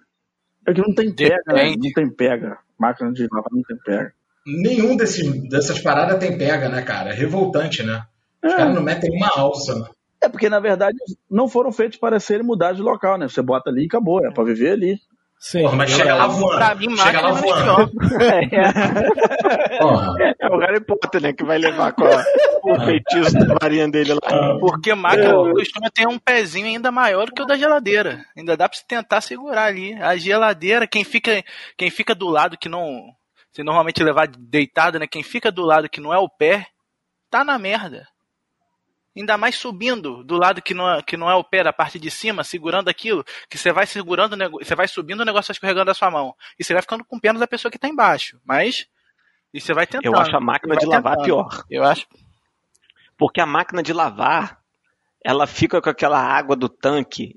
É 0.67 0.73
que 0.73 0.81
não 0.81 0.95
tem 0.95 1.13
pega, 1.15 1.43
né? 1.49 1.75
Não 1.77 1.93
tem 1.93 2.11
pega. 2.11 2.59
Máquina 2.79 3.13
de 3.13 3.23
lavar 3.31 3.51
não 3.51 3.63
tem 3.63 3.77
pega. 3.79 4.13
Nenhum 4.47 4.97
desse, 4.97 5.49
dessas 5.49 5.81
paradas 5.81 6.19
tem 6.19 6.37
pega, 6.37 6.69
né, 6.69 6.83
cara? 6.83 7.11
É 7.11 7.15
revoltante, 7.15 7.83
né? 7.83 8.05
Os 8.45 8.53
É. 8.53 8.57
caras 8.57 8.75
não 8.75 8.83
metem 8.83 9.11
uma 9.17 9.29
alça, 9.37 9.75
né? 9.79 9.89
É 10.21 10.29
porque, 10.29 10.49
na 10.49 10.61
verdade, 10.61 10.97
não 11.29 11.49
foram 11.49 11.73
feitos 11.73 11.99
para 11.99 12.21
serem 12.21 12.47
mudados 12.47 12.77
de 12.77 12.83
local, 12.83 13.19
né? 13.19 13.29
Você 13.29 13.43
bota 13.43 13.71
ali 13.71 13.83
e 13.83 13.87
acabou. 13.87 14.25
É 14.25 14.31
pra 14.31 14.45
viver 14.45 14.73
ali. 14.73 15.01
Sim. 15.45 15.63
Porra, 15.63 15.77
mas 15.77 15.91
chega 15.91 16.15
lá 16.15 16.27
voando. 16.29 16.57
Pra 16.57 16.75
mim, 16.77 16.97
chega 16.97 17.21
lá 17.21 17.31
é 17.31 17.33
voando. 17.33 17.89
pior. 17.91 17.91
Porra. 19.81 20.15
É 20.39 20.47
o 20.49 20.59
Harry 20.59 20.81
Potter, 20.85 21.21
né? 21.21 21.33
Que 21.33 21.45
vai 21.45 21.59
levar 21.59 21.93
com 21.95 22.05
a- 22.05 22.25
o 22.65 22.81
feitiço 22.85 23.37
da 23.45 23.55
varinha 23.61 23.89
dele 23.89 24.15
lá. 24.15 24.59
Porque 24.61 24.95
máquina 24.95 25.35
costuma 25.53 25.91
ter 25.91 26.07
um 26.07 26.17
pezinho 26.19 26.67
ainda 26.67 26.93
maior 26.93 27.27
do 27.27 27.33
que 27.33 27.43
o 27.43 27.47
da 27.47 27.57
geladeira. 27.57 28.25
Ainda 28.37 28.57
dá 28.57 28.69
pra 28.69 28.79
você 28.79 28.85
tentar 28.87 29.21
segurar 29.21 29.65
ali. 29.65 29.95
A 30.01 30.17
geladeira, 30.17 30.87
quem 30.87 31.03
fica, 31.03 31.43
quem 31.77 31.91
fica 31.91 32.15
do 32.15 32.29
lado 32.29 32.57
que 32.57 32.69
não. 32.69 33.03
Se 33.53 33.65
normalmente 33.65 34.03
levar 34.03 34.29
deitado, 34.29 34.99
né? 35.01 35.07
Quem 35.09 35.25
fica 35.25 35.51
do 35.51 35.63
lado 35.63 35.89
que 35.89 36.01
não 36.01 36.15
é 36.15 36.19
o 36.19 36.29
pé, 36.29 36.67
tá 37.29 37.43
na 37.45 37.59
merda. 37.59 38.07
Ainda 39.17 39.37
mais 39.37 39.57
subindo 39.57 40.25
do 40.25 40.37
lado 40.39 40.63
que 40.63 40.73
não, 40.73 40.91
é, 40.91 41.03
que 41.03 41.17
não 41.17 41.31
é 41.31 41.35
o 41.35 41.45
pé, 41.45 41.63
da 41.63 41.73
parte 41.73 41.99
de 41.99 42.11
cima, 42.11 42.43
segurando 42.43 42.89
aquilo, 42.89 43.23
que 43.49 43.59
você 43.59 43.71
vai 43.71 43.87
segurando, 43.87 44.37
você 44.53 44.75
vai 44.75 44.89
subindo, 44.89 45.21
o 45.21 45.25
negócio 45.25 45.49
vai 45.49 45.55
escorregando 45.55 45.87
da 45.87 45.95
sua 45.95 46.11
mão. 46.11 46.35
E 46.59 46.65
você 46.65 46.73
vai 46.73 46.81
ficando 46.81 47.05
com 47.05 47.21
pena 47.21 47.39
da 47.39 47.47
pessoa 47.47 47.71
que 47.71 47.79
tá 47.79 47.89
embaixo. 47.89 48.41
Mas. 48.45 48.87
E 49.53 49.61
você 49.61 49.75
vai 49.75 49.87
tentando. 49.87 50.15
Eu 50.15 50.19
acho 50.19 50.35
a 50.35 50.41
máquina 50.41 50.77
de 50.77 50.87
lavar 50.87 51.17
tentando. 51.17 51.25
pior. 51.25 51.65
Eu 51.69 51.85
acho. 51.85 52.07
Porque 53.19 53.41
a 53.41 53.47
máquina 53.47 53.83
de 53.83 53.93
lavar, 53.93 54.59
ela 55.23 55.47
fica 55.47 55.81
com 55.81 55.91
aquela 55.91 56.19
água 56.19 56.57
do 56.57 56.69
tanque 56.69 57.37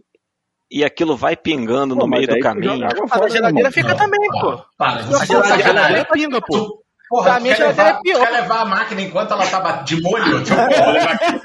e 0.71 0.83
aquilo 0.83 1.15
vai 1.15 1.35
pingando 1.35 1.93
no 1.93 2.01
Pô, 2.01 2.07
mas 2.07 2.25
meio 2.25 2.37
do 2.37 2.39
caminho. 2.41 2.79
Mas 2.79 3.21
a 3.21 3.29
geladeira 3.29 3.71
fica 3.71 3.89
Não, 3.89 3.97
também, 3.97 4.29
pô. 4.31 4.63
Para, 4.77 4.93
A 4.95 5.01
geladeira, 5.03 5.25
sacanagem. 5.25 5.63
geladeira 5.63 6.05
pinga, 6.05 6.41
pô. 6.41 6.84
Porra, 7.09 7.23
Pra 7.31 7.39
mim, 7.39 7.49
a 7.51 7.55
geladeira 7.55 7.83
levar, 7.89 7.99
é 7.99 8.01
pior. 8.01 8.19
quer 8.25 8.31
levar 8.31 8.61
a 8.61 8.65
máquina 8.65 9.01
enquanto 9.01 9.31
ela 9.31 9.45
tá 9.45 9.71
de 9.83 10.01
molho? 10.01 10.43
Porra, 10.45 10.69
vou 10.83 10.93
levar 10.93 11.11
aqui. 11.11 11.39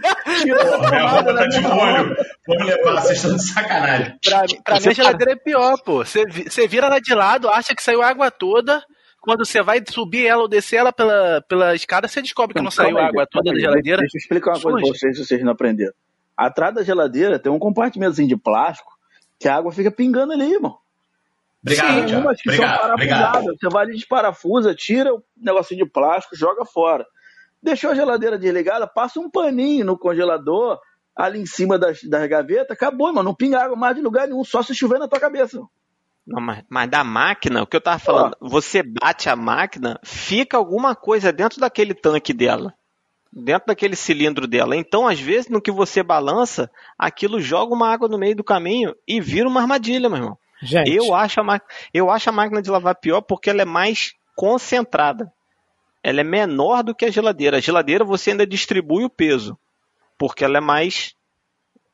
Porra, 0.55 0.91
minha 0.91 1.09
roupa 1.09 1.35
tá 1.35 1.47
de 1.47 1.61
molho. 1.61 2.17
Vamos 2.47 2.67
levar, 2.67 2.93
vocês 3.03 3.19
estão 3.19 3.37
de 3.37 3.53
sacanagem. 3.53 4.19
Pra, 4.25 4.43
mim- 4.43 4.61
pra 4.65 4.81
mim 4.81 4.89
a 4.89 4.93
geladeira 4.93 5.33
é 5.33 5.37
pior, 5.37 5.77
pô. 5.85 6.05
Você, 6.05 6.25
vi- 6.25 6.49
você 6.51 6.67
vira 6.67 6.87
ela 6.87 6.99
de 6.99 7.15
lado, 7.15 7.49
acha 7.51 7.75
que 7.75 7.83
saiu 7.83 8.03
água 8.03 8.31
toda. 8.31 8.83
Quando 9.21 9.45
você 9.45 9.63
vai 9.63 9.83
subir 9.87 10.27
ela 10.27 10.41
ou 10.43 10.49
descer 10.49 10.77
ela 10.77 10.93
pela, 10.95 11.43
pela 11.47 11.75
escada, 11.75 12.09
você 12.09 12.23
descobre 12.23 12.55
que 12.55 12.63
não 12.63 12.71
saiu 12.71 12.97
aí, 12.97 13.05
água 13.05 13.27
toda 13.31 13.45
calma 13.45 13.53
da 13.53 13.57
aí. 13.59 13.61
geladeira. 13.61 13.99
Deixa 13.99 14.17
eu 14.17 14.19
explicar 14.19 14.53
uma 14.53 14.61
coisa 14.63 14.79
pra 14.79 14.87
vocês 14.99 15.17
se 15.19 15.27
vocês 15.27 15.45
não 15.45 15.53
aprenderam. 15.53 15.93
Atrás 16.35 16.75
da 16.75 16.83
geladeira 16.83 17.39
tem 17.39 17.53
um 17.53 17.59
compartimentozinho 17.59 18.29
de 18.29 18.37
plástico 18.37 18.91
que 19.39 19.47
a 19.47 19.57
água 19.57 19.71
fica 19.73 19.91
pingando 19.91 20.33
ali, 20.33 20.55
irmão. 20.55 20.79
Obrigado, 21.63 21.95
Tem 21.95 22.07
Thiago. 22.07 22.23
umas 22.23 22.41
que 22.41 22.49
Obrigado, 22.49 22.81
são 22.81 22.95
obrigado. 22.95 23.21
parafusadas. 23.21 23.57
Você 23.61 23.69
vai 23.69 23.85
ali, 23.85 23.95
desparafusa, 23.95 24.75
tira 24.75 25.15
o 25.15 25.23
negocinho 25.37 25.85
de 25.85 25.91
plástico, 25.91 26.37
joga 26.37 26.65
fora. 26.65 27.07
Deixou 27.63 27.91
a 27.91 27.95
geladeira 27.95 28.39
desligada, 28.39 28.87
passa 28.87 29.21
um 29.21 29.31
paninho 29.31 29.85
no 29.85 29.99
congelador, 29.99 30.79
ali 31.15 31.39
em 31.39 31.47
cima 31.47 31.79
das, 31.79 32.03
das 32.03 32.27
gavetas, 32.29 32.71
acabou, 32.71 33.09
irmão. 33.09 33.23
Não 33.23 33.35
pinga 33.35 33.63
água 33.63 33.77
mais 33.77 33.95
de 33.95 34.01
lugar 34.03 34.27
nenhum, 34.27 34.43
só 34.43 34.63
se 34.63 34.75
chover 34.75 34.99
na 34.99 35.07
tua 35.07 35.21
cabeça. 35.21 35.61
Não, 36.27 36.41
mas, 36.41 36.65
mas 36.69 36.89
da 36.89 37.05
máquina, 37.05 37.63
o 37.63 37.67
que 37.67 37.77
eu 37.77 37.81
tava 37.81 37.99
falando, 37.99 38.37
você 38.41 38.83
bate 38.83 39.29
a 39.29 39.37
máquina, 39.37 39.99
fica 40.03 40.57
alguma 40.57 40.95
coisa 40.95 41.33
dentro 41.33 41.61
daquele 41.61 41.93
tanque 41.93 42.33
dela. 42.33 42.73
Dentro 43.33 43.67
daquele 43.69 43.95
cilindro 43.95 44.47
dela. 44.47 44.75
Então, 44.75 45.07
às 45.07 45.21
vezes, 45.21 45.49
no 45.49 45.61
que 45.61 45.71
você 45.71 46.03
balança, 46.03 46.71
aquilo 46.99 47.41
joga 47.41 47.75
uma 47.75 47.89
água 47.89 48.09
no 48.09 48.19
meio 48.19 48.35
do 48.35 48.43
caminho 48.43 48.95
e 49.07 49.21
vira 49.21 49.49
uma 49.49 49.61
armadilha, 49.61 50.09
meu 50.09 50.19
irmão. 50.19 50.39
Gente, 50.63 50.95
Eu 50.95 51.15
acho, 51.15 51.41
a 51.41 51.45
ma- 51.45 51.61
eu 51.93 52.11
acho 52.11 52.29
a 52.29 52.33
máquina 52.33 52.61
de 52.61 52.71
lavar 52.71 52.95
pior 52.95 53.21
porque 53.23 53.49
ela 53.51 53.63
é 53.63 53.67
mais 53.67 54.13
concentrada. 54.37 55.33
Ela 56.03 56.21
é 56.21 56.25
menor 56.25 56.83
do 56.83 56.95
que 56.95 57.05
a 57.05 57.11
geladeira. 57.11 57.59
A 57.59 57.61
geladeira 57.61 58.05
você 58.05 58.31
ainda 58.31 58.47
distribui 58.47 59.05
o 59.05 59.11
peso, 59.11 59.59
porque 60.19 60.45
ela 60.45 60.59
é 60.59 60.61
mais 60.61 61.15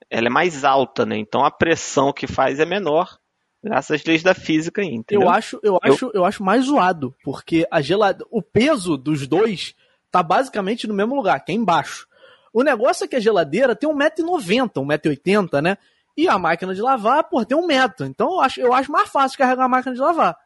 ela 0.08 0.28
é 0.28 0.30
mais 0.30 0.64
alta, 0.64 1.04
né? 1.04 1.16
Então 1.16 1.44
a 1.44 1.50
pressão 1.50 2.12
que 2.12 2.26
faz 2.28 2.60
é 2.60 2.64
menor, 2.64 3.18
graças 3.62 4.00
às 4.00 4.04
leis 4.04 4.22
da 4.22 4.34
física 4.34 4.82
entendeu? 4.82 5.22
eu 5.26 5.30
acho, 5.30 5.58
eu 5.62 5.78
acho, 5.82 6.10
eu 6.14 6.24
acho 6.24 6.44
mais 6.44 6.64
zoado, 6.66 7.12
porque 7.24 7.66
a 7.70 7.80
gelade... 7.80 8.24
o 8.30 8.40
peso 8.40 8.96
dos 8.96 9.26
dois 9.26 9.74
tá 10.10 10.22
basicamente 10.22 10.86
no 10.86 10.94
mesmo 10.94 11.14
lugar, 11.16 11.44
que 11.44 11.50
é 11.50 11.54
embaixo. 11.54 12.06
O 12.52 12.62
negócio 12.62 13.04
é 13.04 13.08
que 13.08 13.16
a 13.16 13.20
geladeira 13.20 13.74
tem 13.74 13.88
1,90m, 13.90 14.70
1,80m, 14.72 15.60
né? 15.60 15.76
E 16.16 16.28
a 16.28 16.38
máquina 16.38 16.74
de 16.74 16.80
lavar, 16.80 17.24
pô, 17.24 17.44
tem 17.44 17.56
um 17.56 17.66
metro. 17.66 18.06
Então 18.06 18.32
eu 18.34 18.40
acho, 18.40 18.60
eu 18.60 18.72
acho 18.72 18.90
mais 18.90 19.08
fácil 19.08 19.36
carregar 19.38 19.64
a 19.64 19.68
máquina 19.68 19.94
de 19.94 20.00
lavar. 20.00 20.36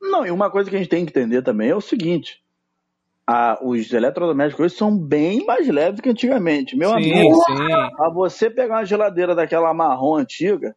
Não, 0.00 0.26
e 0.26 0.30
uma 0.30 0.50
coisa 0.50 0.68
que 0.70 0.76
a 0.76 0.78
gente 0.78 0.88
tem 0.88 1.04
que 1.04 1.10
entender 1.10 1.42
também 1.42 1.70
é 1.70 1.74
o 1.74 1.80
seguinte: 1.80 2.42
a- 3.26 3.58
os 3.62 3.92
eletrodomésticos 3.92 4.66
hoje 4.66 4.76
são 4.76 4.96
bem 4.96 5.44
mais 5.44 5.66
leves 5.68 6.00
que 6.00 6.08
antigamente. 6.10 6.76
Meu 6.76 6.92
amigo, 6.92 7.34
sim. 7.44 7.72
a 7.98 8.10
você 8.10 8.48
pegar 8.50 8.76
uma 8.76 8.84
geladeira 8.84 9.34
daquela 9.34 9.72
marrom 9.74 10.16
antiga, 10.16 10.76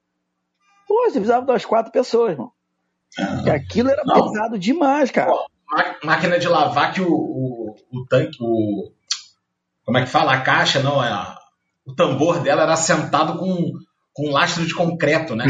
pô, 0.87 1.03
você 1.03 1.13
precisava 1.13 1.45
das 1.45 1.65
quatro 1.65 1.91
pessoas, 1.91 2.31
irmão. 2.31 2.51
E 3.45 3.49
aquilo 3.49 3.89
era 3.89 4.03
Não. 4.05 4.13
pesado 4.31 4.59
demais, 4.59 5.09
cara. 5.11 5.31
máquina 6.03 6.37
de 6.37 6.47
lavar 6.47 6.93
que 6.93 7.01
o, 7.01 7.07
o, 7.09 7.75
o 7.91 8.05
tanque, 8.07 8.37
o, 8.41 8.91
como 9.85 9.97
é 9.97 10.01
que 10.03 10.09
fala? 10.09 10.33
A 10.33 10.41
caixa, 10.41 10.81
não, 10.81 11.01
é, 11.03 11.09
o 11.85 11.93
tambor 11.93 12.39
dela 12.41 12.63
era 12.63 12.75
sentado 12.75 13.37
com, 13.37 13.71
com 14.13 14.27
um 14.29 14.31
lastro 14.31 14.65
de 14.65 14.73
concreto, 14.73 15.35
né? 15.35 15.45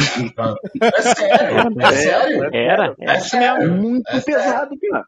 É 0.81 1.01
sério, 1.01 1.81
é, 1.81 1.91
sério. 1.91 2.49
Era, 2.53 2.95
é 2.99 3.19
sério. 3.19 3.73
Muito 3.73 4.09
é 4.09 4.19
pesado, 4.21 4.71
cara. 4.91 5.05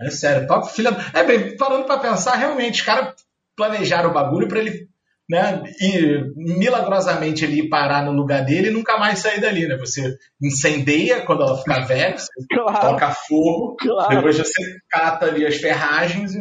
É 0.00 0.10
sério, 0.10 0.46
top 0.46 0.72
filha. 0.72 0.90
É 1.12 1.22
bem, 1.24 1.56
parando 1.56 1.84
pra 1.84 1.98
pensar, 1.98 2.34
realmente, 2.36 2.80
os 2.80 2.86
caras 2.86 3.14
planejaram 3.56 4.10
o 4.10 4.12
bagulho 4.12 4.48
pra 4.48 4.58
ele, 4.58 4.88
né, 5.30 5.62
e 5.80 6.20
milagrosamente 6.36 7.44
ele 7.44 7.60
ir 7.60 7.68
parar 7.68 8.04
no 8.04 8.10
lugar 8.12 8.44
dele 8.44 8.68
e 8.68 8.72
nunca 8.72 8.98
mais 8.98 9.20
sair 9.20 9.40
dali, 9.40 9.66
né? 9.68 9.76
Você 9.78 10.16
incendeia 10.42 11.24
quando 11.24 11.42
ela 11.44 11.56
ficar 11.56 11.80
velha, 11.86 12.18
você 12.18 12.28
Claro. 12.52 12.80
toca 12.80 13.10
fogo, 13.12 13.76
Claro. 13.78 14.16
depois 14.16 14.36
você 14.36 14.76
cata 14.90 15.26
ali 15.26 15.46
as 15.46 15.56
ferragens 15.56 16.34
e. 16.34 16.40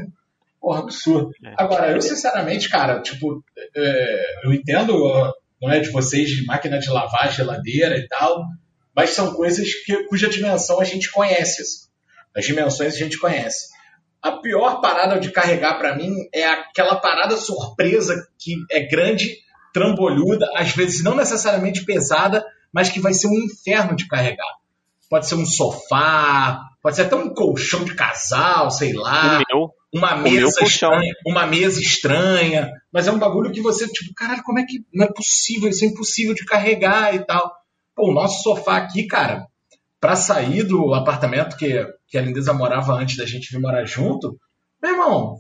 Porra, 0.64 0.80
absurdo. 0.80 1.32
É. 1.44 1.56
Agora, 1.58 1.92
eu 1.92 2.02
sinceramente, 2.02 2.70
cara, 2.70 3.02
tipo, 3.02 3.44
é, 3.76 4.46
eu 4.46 4.54
entendo, 4.54 4.94
não 5.62 5.70
é 5.70 5.82
de 5.82 5.90
vocês 5.90 6.30
de 6.30 6.46
máquina 6.46 6.80
de 6.80 6.90
lavar, 6.90 7.30
geladeira 7.34 7.98
e 7.98 8.08
tal, 8.08 8.46
mas 8.96 9.10
são 9.10 9.34
coisas 9.34 9.68
que, 9.84 10.06
cuja 10.06 10.30
dimensão 10.30 10.80
a 10.80 10.86
gente 10.86 11.12
conhece. 11.12 11.62
assim. 11.62 11.90
As 12.34 12.46
dimensões 12.46 12.96
a 12.96 12.98
gente 12.98 13.20
conhece. 13.20 13.74
A 14.22 14.32
pior 14.38 14.80
parada 14.80 15.20
de 15.20 15.32
carregar 15.32 15.78
pra 15.78 15.98
mim 15.98 16.14
é 16.34 16.46
aquela 16.46 16.96
parada 16.96 17.36
surpresa 17.36 18.16
que 18.40 18.56
é 18.72 18.88
grande, 18.88 19.36
trambolhuda, 19.74 20.50
às 20.56 20.72
vezes 20.72 21.04
não 21.04 21.14
necessariamente 21.14 21.84
pesada, 21.84 22.42
mas 22.72 22.90
que 22.90 23.02
vai 23.02 23.14
ser 23.14 23.28
um 23.28 23.38
inferno 23.38 23.98
de 23.98 24.08
carregar. 24.08 24.56
Pode 25.10 25.28
ser 25.28 25.36
um 25.36 25.46
sofá, 25.46 26.62
pode 26.84 26.98
ser 26.98 27.04
até 27.04 27.16
um 27.16 27.34
colchão 27.34 27.86
de 27.86 27.96
casal, 27.96 28.70
sei 28.70 28.92
lá 28.92 29.40
O 29.40 29.58
meu, 29.58 29.72
uma 29.94 30.18
mesa 30.18 30.60
colchão. 30.60 30.92
estranha, 30.92 31.14
uma 31.26 31.48
mesa 31.48 31.80
estranha, 31.80 32.72
mas 32.92 33.08
é 33.08 33.12
um 33.12 33.18
bagulho 33.18 33.52
que 33.54 33.62
você, 33.62 33.88
tipo, 33.88 34.14
caralho, 34.14 34.44
como 34.44 34.60
é 34.60 34.66
que 34.66 34.86
não 34.94 35.06
é 35.06 35.12
possível, 35.12 35.70
isso 35.70 35.86
é 35.86 35.88
impossível 35.88 36.34
de 36.36 36.44
carregar 36.46 37.16
e 37.16 37.20
tal. 37.26 37.50
Pô, 37.96 38.10
o 38.10 38.14
nosso 38.14 38.44
sofá 38.44 38.78
aqui, 38.78 39.08
cara, 39.08 39.48
pra 40.00 40.16
sair 40.18 40.64
do 40.64 40.94
apartamento 40.94 41.56
que, 41.56 41.88
que 42.08 42.18
a 42.18 42.22
Lindeza 42.22 42.54
morava 42.54 42.94
antes 42.94 43.16
da 43.16 43.26
gente 43.26 43.50
vir 43.50 43.62
morar 43.62 43.86
junto, 43.86 44.38
meu 44.82 44.92
irmão, 44.92 45.38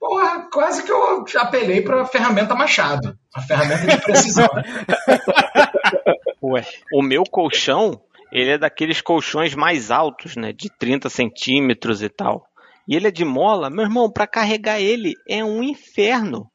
porra, 0.00 0.48
quase 0.52 0.82
que 0.82 0.90
eu 0.90 1.24
apelei 1.38 1.80
pra 1.82 2.04
ferramenta 2.06 2.56
Machado, 2.56 3.16
a 3.32 3.40
ferramenta 3.40 3.86
de 3.86 4.02
precisão. 4.02 4.48
Ué. 6.42 6.66
O 6.92 7.02
meu 7.02 7.22
colchão, 7.24 8.00
ele 8.32 8.50
é 8.50 8.58
daqueles 8.58 9.00
colchões 9.00 9.54
mais 9.54 9.90
altos, 9.90 10.36
né? 10.36 10.52
De 10.52 10.68
30 10.70 11.08
centímetros 11.08 12.02
e 12.02 12.08
tal. 12.08 12.46
E 12.88 12.94
ele 12.94 13.08
é 13.08 13.10
de 13.10 13.24
mola, 13.24 13.68
meu 13.70 13.84
irmão, 13.84 14.10
pra 14.10 14.26
carregar 14.26 14.80
ele 14.80 15.14
é 15.28 15.44
um 15.44 15.62
inferno. 15.62 16.46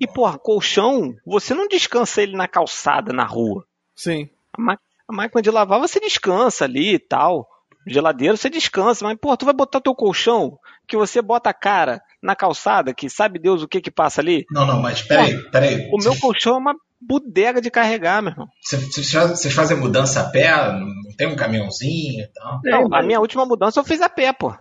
E, 0.00 0.06
porra, 0.06 0.38
colchão, 0.38 1.14
você 1.26 1.54
não 1.54 1.68
descansa 1.68 2.22
ele 2.22 2.36
na 2.36 2.48
calçada, 2.48 3.12
na 3.12 3.24
rua. 3.24 3.64
Sim. 3.94 4.28
A, 4.56 4.60
ma- 4.60 4.78
a 5.08 5.12
máquina 5.12 5.42
de 5.42 5.50
lavar 5.50 5.78
você 5.80 6.00
descansa 6.00 6.64
ali 6.64 6.94
e 6.94 6.98
tal. 6.98 7.46
Geladeira 7.86 8.36
você 8.36 8.48
descansa, 8.48 9.04
mas, 9.04 9.18
porra, 9.18 9.36
tu 9.36 9.44
vai 9.44 9.54
botar 9.54 9.80
teu 9.80 9.94
colchão 9.94 10.56
que 10.86 10.96
você 10.96 11.20
bota 11.20 11.50
a 11.50 11.54
cara 11.54 12.00
na 12.22 12.36
calçada, 12.36 12.94
que 12.94 13.08
sabe 13.10 13.38
Deus 13.40 13.62
o 13.62 13.68
que 13.68 13.80
que 13.80 13.90
passa 13.90 14.20
ali? 14.20 14.44
Não, 14.50 14.64
não, 14.66 14.80
mas 14.80 15.02
peraí, 15.02 15.36
peraí. 15.50 15.88
O 15.92 15.98
meu 15.98 16.16
colchão 16.20 16.54
é 16.54 16.58
uma 16.58 16.74
bodega 17.06 17.60
de 17.60 17.70
carregar, 17.70 18.22
meu 18.22 18.32
irmão. 18.32 18.46
Vocês- 18.62 19.52
fazem- 19.54 19.76
mudança 19.76 20.20
a 20.20 20.24
pé? 20.30 20.50
Não 20.72 20.86
tem 21.16 21.26
um 21.28 21.36
caminhãozinho 21.36 22.22
e 22.24 22.28
tal? 22.32 22.60
Não, 22.64 22.86
a 22.86 22.88
mas- 22.88 23.06
minha 23.06 23.20
última 23.20 23.44
mudança 23.44 23.80
eu 23.80 23.84
fiz 23.84 24.00
a 24.00 24.08
pé, 24.08 24.32
pô. 24.32 24.54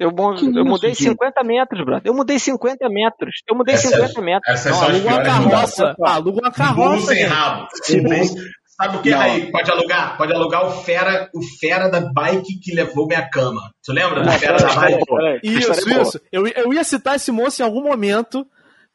Eu, 0.00 0.12
eu 0.54 0.64
mudei 0.64 0.90
gente? 0.94 1.08
50 1.10 1.42
metros, 1.42 1.84
brother. 1.84 2.02
Eu 2.06 2.14
mudei 2.14 2.38
50 2.38 2.88
metros. 2.88 3.42
Eu 3.48 3.56
mudei 3.56 3.74
Essas- 3.74 3.90
50 3.90 4.20
metros. 4.22 4.64
Não, 4.64 4.82
aluga 4.82 5.08
uma 5.08 5.22
carroça. 5.22 5.94
Aluga 6.04 6.30
uma 6.40 6.50
Burro 6.50 6.52
carroça, 6.52 7.06
sem 7.06 7.16
gente. 7.16 7.26
rabo. 7.28 7.66
Burro- 8.04 8.58
Sabe 8.80 8.96
o 8.96 9.02
que 9.02 9.10
Não. 9.10 9.20
aí? 9.20 9.50
Pode 9.50 9.68
alugar? 9.72 10.16
Pode 10.16 10.32
alugar 10.32 10.64
o 10.64 10.70
fera, 10.70 11.28
o 11.34 11.40
fera 11.58 11.88
da 11.88 12.00
bike 12.00 12.60
que 12.62 12.72
levou 12.72 13.08
minha 13.08 13.28
cama. 13.28 13.60
Tu 13.84 13.92
lembra 13.92 14.22
do 14.22 14.30
fera 14.30 14.56
da 14.56 14.72
bike? 14.72 15.04
Isso, 15.42 15.72
é 15.72 16.00
isso. 16.00 16.20
Eu, 16.30 16.46
eu 16.46 16.72
ia 16.72 16.84
citar 16.84 17.16
esse 17.16 17.32
moço 17.32 17.60
em 17.60 17.64
algum 17.64 17.82
momento, 17.82 18.46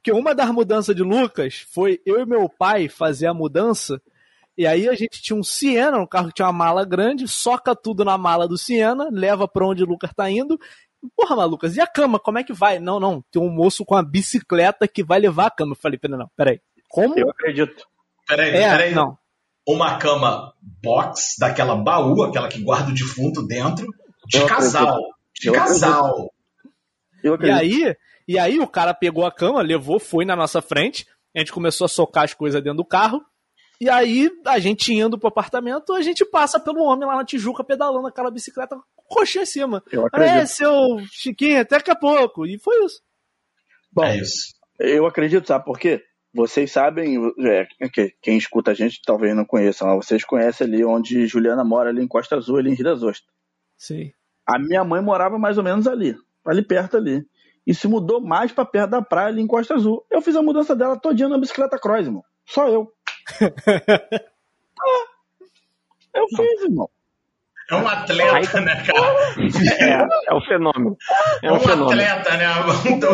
porque 0.04 0.12
uma 0.12 0.36
das 0.36 0.50
mudanças 0.52 0.94
de 0.94 1.02
Lucas 1.02 1.66
foi 1.74 2.02
eu 2.06 2.20
e 2.20 2.26
meu 2.26 2.50
pai 2.50 2.90
fazer 2.90 3.26
a 3.28 3.34
mudança, 3.34 4.02
e 4.58 4.68
aí 4.68 4.90
a 4.90 4.94
gente 4.96 5.22
tinha 5.22 5.38
um 5.40 5.42
Siena, 5.44 5.98
um 5.98 6.06
carro 6.06 6.28
que 6.28 6.34
tinha 6.34 6.46
uma 6.46 6.52
mala 6.52 6.84
grande, 6.84 7.26
soca 7.26 7.74
tudo 7.74 8.04
na 8.04 8.18
mala 8.18 8.46
do 8.46 8.58
Siena, 8.58 9.08
leva 9.10 9.48
pra 9.48 9.66
onde 9.66 9.82
o 9.82 9.88
Lucas 9.88 10.12
tá 10.14 10.30
indo. 10.30 10.60
Porra, 11.16 11.38
mas 11.38 11.50
Lucas, 11.50 11.76
e 11.78 11.82
a 11.82 11.88
cama, 11.88 12.20
como 12.20 12.38
é 12.38 12.44
que 12.44 12.52
vai? 12.52 12.80
Não, 12.80 13.00
não, 13.00 13.24
tem 13.32 13.42
um 13.42 13.50
moço 13.50 13.86
com 13.86 13.96
a 13.96 14.04
bicicleta 14.04 14.88
que 14.90 15.04
vai 15.04 15.20
levar 15.22 15.46
a 15.48 15.52
cama. 15.52 15.72
Eu 15.72 15.78
falei, 15.78 15.98
peraí, 15.98 16.20
não, 16.20 16.30
peraí. 16.36 16.60
Como? 16.90 17.18
Eu 17.18 17.30
acredito. 17.30 17.86
Peraí, 18.28 18.50
É, 18.50 18.70
peraí. 18.70 18.94
não. 18.94 19.18
Uma 19.66 19.98
cama 19.98 20.54
box, 20.82 21.36
daquela 21.40 21.76
baú, 21.78 22.24
aquela 22.24 22.50
que 22.50 22.62
guarda 22.62 22.92
o 22.92 22.94
defunto 22.94 23.42
dentro, 23.48 23.88
de 24.28 24.38
Eu 24.38 24.48
casal. 24.48 25.00
De 25.40 25.48
Eu 25.48 25.54
casal. 25.54 26.34
Eu 27.24 27.32
E 27.34 27.36
acredito. 27.36 27.58
aí, 27.60 27.96
e 28.28 28.38
aí 28.40 28.60
o 28.60 28.68
cara 28.68 28.94
pegou 28.94 29.26
a 29.26 29.32
cama, 29.32 29.62
levou, 29.62 30.00
foi 30.00 30.26
na 30.26 30.36
nossa 30.36 30.62
frente, 30.62 31.06
a 31.36 31.40
gente 31.40 31.52
começou 31.52 31.86
a 31.86 31.90
socar 31.90 32.24
as 32.24 32.34
coisas 32.34 32.62
dentro 32.62 32.78
do 32.78 32.86
carro, 32.86 33.24
e 33.82 33.90
aí 33.90 34.30
a 34.46 34.60
gente 34.60 34.94
indo 34.94 35.18
pro 35.18 35.28
apartamento, 35.30 35.94
a 35.94 36.02
gente 36.02 36.24
passa 36.24 36.60
pelo 36.60 36.84
homem 36.84 37.08
lá 37.08 37.16
na 37.18 37.26
Tijuca 37.26 37.64
pedalando 37.64 38.08
aquela 38.08 38.32
bicicleta 38.32 38.76
com 38.96 39.04
coxinha 39.16 39.44
em 39.44 39.48
cima. 39.48 39.84
Eu 39.92 40.04
É, 40.04 40.06
acredito. 40.08 40.48
seu 40.48 41.00
Chiquinho, 41.12 41.60
até 41.62 41.78
daqui 41.78 41.92
a 41.92 41.96
pouco. 41.96 42.46
E 42.46 42.58
foi 42.60 42.86
isso. 42.86 43.02
Bom, 43.92 44.04
É 44.06 44.18
isso. 44.18 44.54
eu 44.80 45.06
acredito, 45.06 45.48
sabe 45.48 45.66
por 45.66 45.78
quê? 45.78 46.02
Vocês 46.34 46.72
sabem, 46.72 47.18
é, 47.46 47.68
que- 47.90 48.14
quem 48.22 48.38
escuta 48.38 48.72
a 48.72 48.74
gente 48.74 49.00
talvez 49.06 49.36
não 49.36 49.46
conheça, 49.46 49.86
mas 49.86 50.06
vocês 50.06 50.24
conhecem 50.24 50.66
ali 50.66 50.84
onde 50.86 51.28
Juliana 51.28 51.64
mora, 51.64 51.90
ali 51.90 52.02
em 52.02 52.08
Costa 52.08 52.36
Azul, 52.38 52.58
ali 52.58 52.72
em 52.72 52.76
Rio 52.76 52.86
das 52.86 53.04
Ostras. 53.04 53.32
Sim. 53.78 54.12
A 54.48 54.58
minha 54.58 54.84
mãe 54.84 55.02
morava 55.02 55.38
mais 55.38 55.58
ou 55.58 55.64
menos 55.64 55.88
ali, 55.88 56.16
ali 56.46 56.62
perto 56.66 56.98
ali. 56.98 57.24
E 57.66 57.74
se 57.74 57.88
mudou 57.88 58.20
mais 58.22 58.52
pra 58.52 58.66
perto 58.66 58.90
da 58.92 59.02
praia, 59.02 59.28
ali 59.30 59.42
em 59.42 59.48
Costa 59.48 59.76
Azul. 59.76 60.06
Eu 60.12 60.22
fiz 60.22 60.36
a 60.36 60.42
mudança 60.42 60.76
dela 60.76 61.00
todinha 61.00 61.30
na 61.30 61.38
bicicleta 61.38 61.80
cross, 61.80 62.06
irmão. 62.06 62.24
Só 62.46 62.68
eu. 62.68 62.92
Ah, 64.86 66.20
eu 66.20 66.26
fiz, 66.28 66.64
irmão. 66.64 66.90
É 67.72 67.76
um 67.76 67.88
atleta, 67.88 68.60
né, 68.60 68.84
cara? 68.86 69.36
É, 69.80 70.32
é 70.32 70.34
o 70.34 70.42
fenômeno. 70.42 70.98
É 71.42 71.48
É 71.48 71.52
um 71.52 71.56
um 71.56 71.60
fenômeno. 71.62 71.90
atleta, 72.02 72.36
né? 72.38 72.48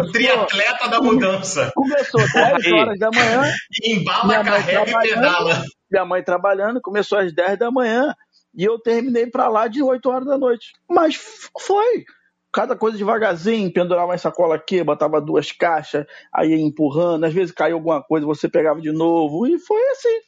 O 0.01 0.11
triatleta 0.11 0.87
da 0.89 0.99
mudança. 0.99 1.71
Começou 1.75 2.19
10 2.33 2.65
Aí. 2.65 2.73
horas 2.73 2.97
da 2.99 3.09
manhã, 3.13 3.43
Embala, 3.85 4.25
Minha 4.25 4.43
mãe 4.43 4.51
carrega 4.51 4.89
e 4.89 5.09
pedala. 5.09 5.63
minha 5.91 6.05
mãe 6.05 6.23
trabalhando, 6.23 6.81
começou 6.81 7.19
às 7.19 7.31
10 7.31 7.59
da 7.59 7.69
manhã 7.69 8.13
e 8.55 8.63
eu 8.65 8.79
terminei 8.79 9.27
pra 9.27 9.47
lá 9.47 9.67
de 9.67 9.83
8 9.83 10.09
horas 10.09 10.25
da 10.27 10.37
noite. 10.37 10.73
Mas 10.89 11.15
foi. 11.59 12.03
Cada 12.51 12.75
coisa 12.75 12.97
devagarzinho, 12.97 13.71
pendurava 13.71 14.07
uma 14.11 14.17
sacola 14.17 14.55
aqui, 14.55 14.83
botava 14.83 15.21
duas 15.21 15.51
caixas, 15.51 16.05
aí 16.33 16.53
empurrando, 16.59 17.23
às 17.25 17.33
vezes 17.33 17.53
caiu 17.53 17.75
alguma 17.77 18.01
coisa, 18.01 18.25
você 18.25 18.49
pegava 18.49 18.81
de 18.81 18.91
novo, 18.91 19.45
e 19.45 19.59
foi 19.59 19.81
assim. 19.89 20.19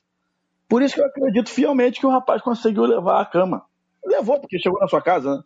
Por 0.70 0.82
isso 0.84 0.94
que 0.96 1.02
eu 1.02 1.06
acredito 1.06 1.50
fielmente 1.50 2.00
que 2.00 2.06
o 2.06 2.12
rapaz 2.12 2.42
conseguiu 2.42 2.84
levar 2.84 3.22
a 3.22 3.26
cama. 3.26 3.64
Levou, 4.06 4.40
porque 4.40 4.60
chegou 4.60 4.80
na 4.80 4.88
sua 4.88 5.02
casa, 5.02 5.38
né? 5.38 5.44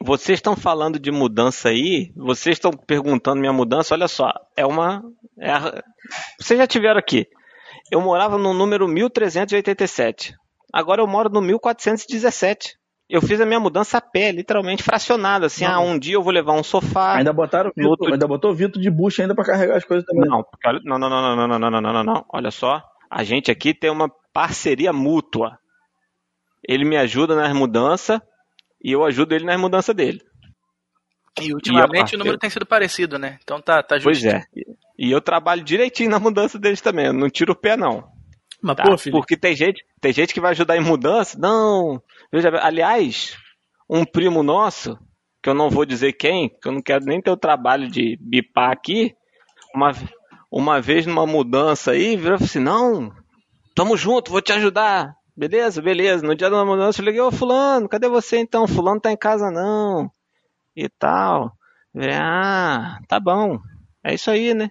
Vocês 0.00 0.38
estão 0.38 0.54
falando 0.54 0.98
de 0.98 1.10
mudança 1.10 1.70
aí, 1.70 2.12
vocês 2.14 2.56
estão 2.56 2.70
perguntando 2.70 3.40
minha 3.40 3.52
mudança, 3.52 3.94
olha 3.94 4.06
só, 4.06 4.32
é 4.56 4.64
uma. 4.64 5.02
é 5.40 5.50
a- 5.50 5.82
Vocês 6.38 6.58
já 6.58 6.66
tiveram 6.66 6.98
aqui. 6.98 7.26
Eu 7.90 8.00
morava 8.00 8.38
no 8.38 8.54
número 8.54 8.86
1387. 8.86 10.34
Agora 10.72 11.00
eu 11.02 11.06
moro 11.06 11.28
no 11.30 11.40
1417. 11.40 12.76
Eu 13.08 13.22
fiz 13.22 13.40
a 13.40 13.46
minha 13.46 13.58
mudança 13.58 13.96
a 13.96 14.00
pé, 14.02 14.30
literalmente 14.30 14.82
fracionada. 14.82 15.46
Assim, 15.46 15.64
ah, 15.64 15.80
um 15.80 15.98
dia 15.98 16.14
eu 16.14 16.22
vou 16.22 16.32
levar 16.32 16.52
um 16.52 16.62
sofá. 16.62 17.14
Ainda 17.16 17.32
botaram 17.32 17.72
o 17.74 17.86
outro- 17.86 18.12
ainda 18.12 18.26
botou 18.26 18.50
o 18.50 18.54
Vitor 18.54 18.80
de 18.82 18.90
bucha 18.90 19.22
ainda 19.22 19.34
pra 19.34 19.44
carregar 19.44 19.76
as 19.78 19.84
coisas 19.84 20.04
também. 20.04 20.28
Não, 20.28 20.42
porque 20.42 20.70
não, 20.84 20.98
não, 20.98 21.08
não, 21.08 21.36
não, 21.36 21.36
não, 21.36 21.58
não, 21.58 21.70
não, 21.70 21.80
não, 21.80 21.92
não, 21.92 22.04
não. 22.04 22.24
Olha 22.30 22.50
só, 22.50 22.82
a 23.10 23.24
gente 23.24 23.50
aqui 23.50 23.72
tem 23.72 23.90
uma 23.90 24.10
parceria 24.32 24.92
mútua. 24.92 25.58
Ele 26.62 26.84
me 26.84 26.96
ajuda 26.98 27.34
nas 27.34 27.52
mudanças 27.54 28.20
e 28.84 28.92
eu 28.92 29.02
ajudo 29.04 29.34
ele 29.34 29.44
nas 29.46 29.58
mudanças 29.58 29.94
dele. 29.94 30.20
E 31.40 31.54
ultimamente 31.54 32.12
E 32.12 32.16
o 32.16 32.18
número 32.18 32.36
tem 32.36 32.50
sido 32.50 32.66
parecido, 32.66 33.18
né? 33.18 33.38
Então 33.42 33.60
tá, 33.60 33.82
tá 33.82 33.96
Pois 34.02 34.18
justo. 34.18 34.36
é. 34.36 34.44
E 34.98 35.10
eu 35.10 35.20
trabalho 35.20 35.62
direitinho 35.62 36.10
na 36.10 36.18
mudança 36.18 36.58
deles 36.58 36.80
também. 36.80 37.06
Eu 37.06 37.12
não 37.12 37.30
tiro 37.30 37.52
o 37.52 37.56
pé, 37.56 37.76
não. 37.76 38.04
Mas, 38.60 38.76
Tá? 38.76 38.82
pô, 38.82 38.98
filho, 38.98 39.12
Porque 39.16 39.36
tem 39.36 39.54
gente, 39.54 39.84
tem 40.00 40.12
gente 40.12 40.34
que 40.34 40.40
vai 40.40 40.50
ajudar 40.50 40.76
em 40.76 40.80
mudança. 40.80 41.38
Não. 41.38 42.02
Veja, 42.32 42.50
aliás, 42.62 43.36
um 43.88 44.04
primo 44.04 44.42
nosso, 44.42 44.98
que 45.42 45.48
eu 45.48 45.54
não 45.54 45.70
vou 45.70 45.86
dizer 45.86 46.12
quem, 46.12 46.48
que 46.48 46.68
eu 46.68 46.72
não 46.72 46.82
quero 46.82 47.04
nem 47.04 47.20
ter 47.22 47.30
o 47.30 47.36
trabalho 47.36 47.88
de 47.88 48.18
bipar 48.20 48.70
aqui, 48.70 49.14
uma, 49.74 49.92
uma 50.50 50.80
vez 50.80 51.06
numa 51.06 51.26
mudança 51.26 51.92
aí, 51.92 52.16
virou 52.16 52.38
falou 52.38 52.44
assim: 52.44 52.58
não, 52.58 53.12
tamo 53.74 53.96
junto, 53.96 54.30
vou 54.30 54.42
te 54.42 54.52
ajudar. 54.52 55.14
Beleza, 55.36 55.80
beleza. 55.80 56.26
No 56.26 56.34
dia 56.34 56.50
da 56.50 56.64
mudança 56.64 57.00
eu 57.00 57.04
liguei, 57.04 57.20
ô 57.20 57.30
fulano, 57.30 57.88
cadê 57.88 58.08
você 58.08 58.38
então? 58.38 58.66
Fulano 58.66 59.00
tá 59.00 59.12
em 59.12 59.16
casa 59.16 59.50
não. 59.50 60.10
e 60.76 60.88
tal. 60.88 61.52
Ah, 61.96 62.98
tá 63.08 63.20
bom. 63.20 63.58
É 64.04 64.14
isso 64.14 64.30
aí, 64.30 64.52
né? 64.54 64.70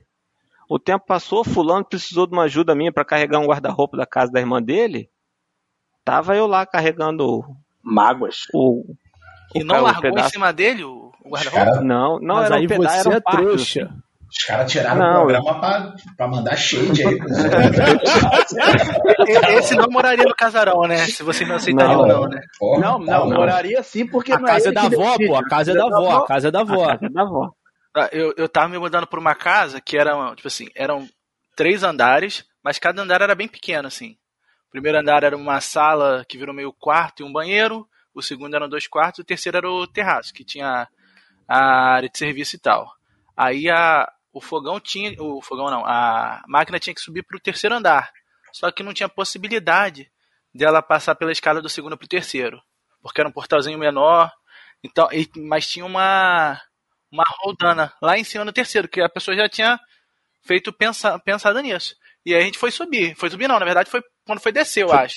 O 0.69 0.77
tempo 0.77 1.05
passou, 1.05 1.43
fulano 1.45 1.85
precisou 1.85 2.27
de 2.27 2.33
uma 2.33 2.43
ajuda 2.43 2.75
minha 2.75 2.91
para 2.91 3.05
carregar 3.05 3.39
um 3.39 3.47
guarda-roupa 3.47 3.97
da 3.97 4.05
casa 4.05 4.31
da 4.31 4.39
irmã 4.39 4.61
dele. 4.61 5.09
Tava 6.07 6.35
eu 6.37 6.47
lá 6.47 6.65
carregando 6.65 7.43
Mágoas. 7.83 8.43
o. 8.53 8.85
E 9.53 9.61
o 9.61 9.65
não 9.65 9.81
largou 9.81 10.01
pedaço- 10.03 10.27
em 10.27 10.31
cima 10.31 10.53
dele 10.53 10.83
o, 10.85 11.11
guarda-roupa? 11.25 11.81
Não, 11.81 12.17
não 12.19 12.35
Mas 12.35 12.45
era 12.45 12.55
aí 12.55 12.65
um 12.65 12.69
pedaço, 12.69 13.03
você 13.03 13.09
era 13.09 13.17
é 13.17 13.21
trouxa. 13.21 13.83
assim. 13.83 13.93
os 14.29 14.43
caras 14.45 14.71
tiraram 14.71 14.99
Não, 15.01 15.11
o 15.11 15.15
programa 15.25 15.59
pra, 15.59 15.93
pra 16.15 16.27
mandar 16.27 16.55
shade 16.57 17.05
aí 17.07 17.17
Esse 19.57 19.75
não 19.75 19.87
moraria 19.89 20.23
no 20.25 20.35
casarão, 20.35 20.81
né? 20.83 20.97
Se 20.97 21.23
vocês 21.23 21.47
não 21.47 21.55
aceitariam, 21.57 22.01
Não. 22.01 22.07
não, 22.07 22.27
né? 22.29 22.41
Porra, 22.59 22.79
Não, 22.81 23.05
tá, 23.05 23.19
não, 23.19 23.29
moraria 23.31 23.81
sim, 23.83 24.05
porque 24.05 24.31
A 24.33 24.39
não 24.39 24.47
é 24.47 24.51
casa 24.51 24.69
é 24.69 24.71
da 24.71 24.81
avó, 24.83 25.15
pô. 25.17 25.35
A 25.35 25.43
casa 25.47 25.71
é 25.71 25.75
da 25.75 25.85
avó. 25.85 26.17
A 26.17 26.25
casa 26.27 26.47
é 26.47 26.51
da 26.51 26.61
avó. 26.61 26.83
A 26.85 26.97
casa 26.97 27.13
da 27.13 27.21
avó. 27.21 27.49
Ah, 27.95 28.09
Eu, 28.11 28.33
eu 28.37 28.49
tava 28.49 28.69
me 28.69 28.77
mudando 28.77 29.07
por 29.07 29.19
uma 29.19 29.35
casa 29.35 29.81
que 29.81 29.97
era, 29.97 30.13
tipo 30.35 30.47
assim, 30.47 30.67
eram 30.75 31.07
três 31.55 31.83
andares, 31.83 32.45
mas 32.63 32.77
cada 32.79 33.01
andar 33.01 33.21
era 33.21 33.35
bem 33.35 33.47
pequeno, 33.47 33.87
assim. 33.87 34.15
O 34.78 34.80
primeiro 34.80 34.99
andar 34.99 35.23
era 35.23 35.36
uma 35.36 35.59
sala 35.59 36.23
que 36.30 36.38
virou 36.38 36.53
meio 36.53 36.71
quarto 36.71 37.21
e 37.21 37.25
um 37.25 37.32
banheiro, 37.34 37.89
o 38.13 38.21
segundo 38.21 38.55
eram 38.55 38.69
dois 38.69 38.86
quartos, 38.88 39.19
o 39.19 39.23
terceiro 39.23 39.57
era 39.57 39.67
o 39.67 39.88
terraço, 39.88 40.32
que 40.32 40.43
tinha 40.45 40.88
a 41.47 41.93
área 41.95 42.07
de 42.07 42.15
serviço 42.15 42.55
e 42.55 42.59
tal. 42.59 42.88
Aí 43.36 43.71
a, 43.71 44.07
o 44.32 44.39
fogão 44.39 44.80
tinha, 44.80 45.15
o 45.19 45.41
fogão 45.41 45.71
não, 45.71 45.84
a 45.84 46.43
máquina 46.47 46.78
tinha 46.80 46.93
que 46.93 47.01
subir 47.01 47.23
pro 47.23 47.39
terceiro 47.39 47.75
andar, 47.75 48.11
só 48.53 48.71
que 48.71 48.84
não 48.84 48.93
tinha 48.93 49.09
possibilidade 49.09 50.11
dela 50.53 50.80
passar 50.84 51.15
pela 51.15 51.32
escada 51.32 51.59
do 51.59 51.69
segundo 51.69 51.97
pro 51.97 52.07
terceiro, 52.07 52.61
porque 53.01 53.19
era 53.19 53.28
um 53.28 53.34
portalzinho 53.34 53.80
menor, 53.80 54.32
então, 54.84 55.09
e- 55.11 55.28
mas 55.38 55.67
tinha 55.67 55.86
uma 55.86 56.61
uma 57.11 57.23
roldana 57.41 57.91
lá 57.99 58.15
em 58.19 58.23
cima 58.23 58.45
no 58.45 58.53
terceiro, 58.53 58.88
que 58.88 59.01
a 59.01 59.09
pessoa 59.09 59.36
já 59.36 59.49
tinha 59.49 59.80
feito 60.45 60.71
pensa, 60.71 61.17
pensado 61.19 61.59
nisso. 61.61 61.95
E 62.25 62.36
aí 62.36 62.41
a 62.41 62.45
gente 62.45 62.57
foi 62.57 62.71
subir. 62.71 63.15
Foi 63.15 63.30
subir 63.30 63.47
não, 63.47 63.59
na 63.59 63.65
verdade 63.65 63.89
foi 63.89 64.01
quando 64.28 64.39
foi 64.41 64.51
descer, 64.51 64.84
eu 64.84 64.89
Foi- 64.89 64.97
acho. 64.99 65.15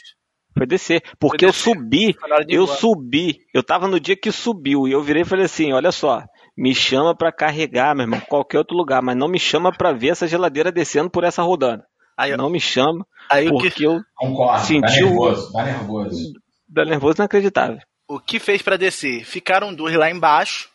Foi 0.57 0.67
descer. 0.67 1.03
Porque 1.19 1.45
eu 1.45 1.51
descer. 1.51 1.63
subi, 1.75 2.13
Foi 2.19 2.45
de 2.47 2.55
ir 2.55 2.57
eu 2.57 2.67
subi. 2.67 3.39
Eu 3.55 3.63
tava 3.63 3.87
no 3.87 4.01
dia 4.01 4.17
que 4.17 4.33
subiu 4.33 4.89
e 4.89 4.93
eu 4.93 5.03
virei 5.03 5.23
e 5.23 5.27
falei 5.27 5.45
assim: 5.45 5.73
olha 5.73 5.93
só, 5.93 6.25
me 6.57 6.75
chama 6.75 7.15
pra 7.15 7.31
carregar, 7.31 7.95
meu 7.95 8.05
irmão, 8.05 8.21
qualquer 8.21 8.59
outro 8.59 8.77
lugar, 8.77 9.01
mas 9.03 9.17
não 9.17 9.29
me 9.29 9.39
chama 9.39 9.71
pra 9.71 9.93
ver 9.93 10.09
essa 10.09 10.27
geladeira 10.27 10.73
descendo 10.73 11.11
por 11.11 11.23
essa 11.25 11.43
rodana. 11.43 11.85
Aí, 12.17 12.37
Não 12.37 12.51
me 12.51 12.61
chama, 12.61 13.07
aí 13.31 13.49
o, 13.49 13.57
que, 13.59 13.69
porque 13.71 13.87
eu 13.87 14.01
Concordo, 14.17 14.53
tá 14.53 14.59
Sentiu- 14.59 15.07
nervoso, 15.09 15.53
tá 15.53 15.65
nervoso. 15.65 16.33
dá 16.69 16.85
nervoso 16.85 17.15
inacreditável. 17.19 17.79
o 18.09 18.19
que 18.21 18.39
fez 18.39 18.61
pra 18.61 18.77
descer? 18.77 19.25
Ficaram 19.25 19.73
dois 19.73 19.95
lá 19.95 20.11
embaixo, 20.11 20.69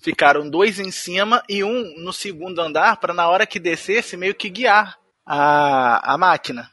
ficaram 0.00 0.48
dois 0.48 0.78
em 0.78 0.90
cima 0.90 1.42
e 1.48 1.64
um 1.64 1.94
no 2.04 2.12
segundo 2.12 2.60
andar 2.60 2.98
para 2.98 3.12
na 3.14 3.28
hora 3.28 3.46
que 3.46 3.58
descesse 3.58 4.16
meio 4.16 4.34
que 4.34 4.48
guiar 4.48 4.96
a, 5.26 6.14
a 6.14 6.18
máquina. 6.18 6.70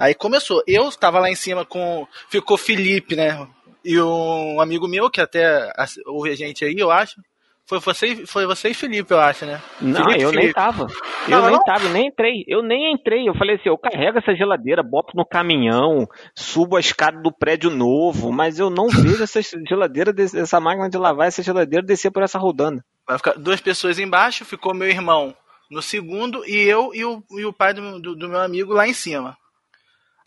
Aí 0.00 0.14
começou. 0.14 0.62
Eu 0.66 0.88
estava 0.88 1.18
lá 1.20 1.30
em 1.30 1.34
cima 1.36 1.64
com. 1.64 2.06
Ficou 2.28 2.56
Felipe, 2.56 3.14
né? 3.14 3.46
E 3.84 4.00
um 4.00 4.60
amigo 4.60 4.88
meu, 4.88 5.10
que 5.10 5.20
até 5.20 5.70
ouve 6.06 6.30
a 6.30 6.34
gente 6.36 6.64
aí, 6.64 6.74
eu 6.78 6.90
acho. 6.90 7.20
Foi 7.66 7.78
você, 7.78 8.06
e- 8.08 8.26
foi 8.26 8.46
você 8.46 8.70
e 8.70 8.74
Felipe, 8.74 9.12
eu 9.14 9.20
acho, 9.20 9.46
né? 9.46 9.62
Não, 9.80 10.02
Felipe, 10.02 10.22
eu 10.22 10.30
nem 10.32 10.40
Felipe. 10.40 10.54
tava. 10.54 10.86
Eu 11.28 11.38
Não, 11.38 11.46
nem 11.46 11.56
não? 11.56 11.64
tava, 11.64 11.84
eu 11.84 11.90
nem 11.90 12.08
entrei. 12.08 12.44
Eu 12.48 12.62
nem 12.64 12.92
entrei. 12.92 13.28
Eu 13.28 13.34
falei 13.34 13.54
assim, 13.56 13.68
eu 13.68 13.78
carrego 13.78 14.18
essa 14.18 14.34
geladeira, 14.34 14.82
boto 14.82 15.16
no 15.16 15.24
caminhão, 15.24 16.08
subo 16.34 16.76
a 16.76 16.80
escada 16.80 17.20
do 17.22 17.30
prédio 17.30 17.70
novo, 17.70 18.32
mas 18.32 18.58
eu 18.58 18.70
não 18.70 18.88
vejo 18.88 19.22
essa 19.22 19.40
geladeira, 19.68 20.12
essa 20.34 20.58
máquina 20.58 20.90
de 20.90 20.98
lavar 20.98 21.28
essa 21.28 21.42
geladeira 21.44 21.86
descer 21.86 22.10
por 22.10 22.24
essa 22.24 22.38
rodana. 22.40 22.84
Vai 23.06 23.18
ficar 23.18 23.34
duas 23.38 23.60
pessoas 23.60 23.98
embaixo, 24.00 24.44
ficou 24.44 24.74
meu 24.74 24.88
irmão 24.88 25.32
no 25.70 25.80
segundo 25.80 26.44
e 26.46 26.56
eu 26.68 26.92
e 26.92 27.04
o, 27.04 27.22
e 27.38 27.44
o 27.44 27.52
pai 27.52 27.72
do, 27.72 28.00
do- 28.00 28.16
do 28.16 28.28
meu 28.28 28.40
amigo 28.40 28.72
lá 28.72 28.88
em 28.88 28.92
cima. 28.94 29.36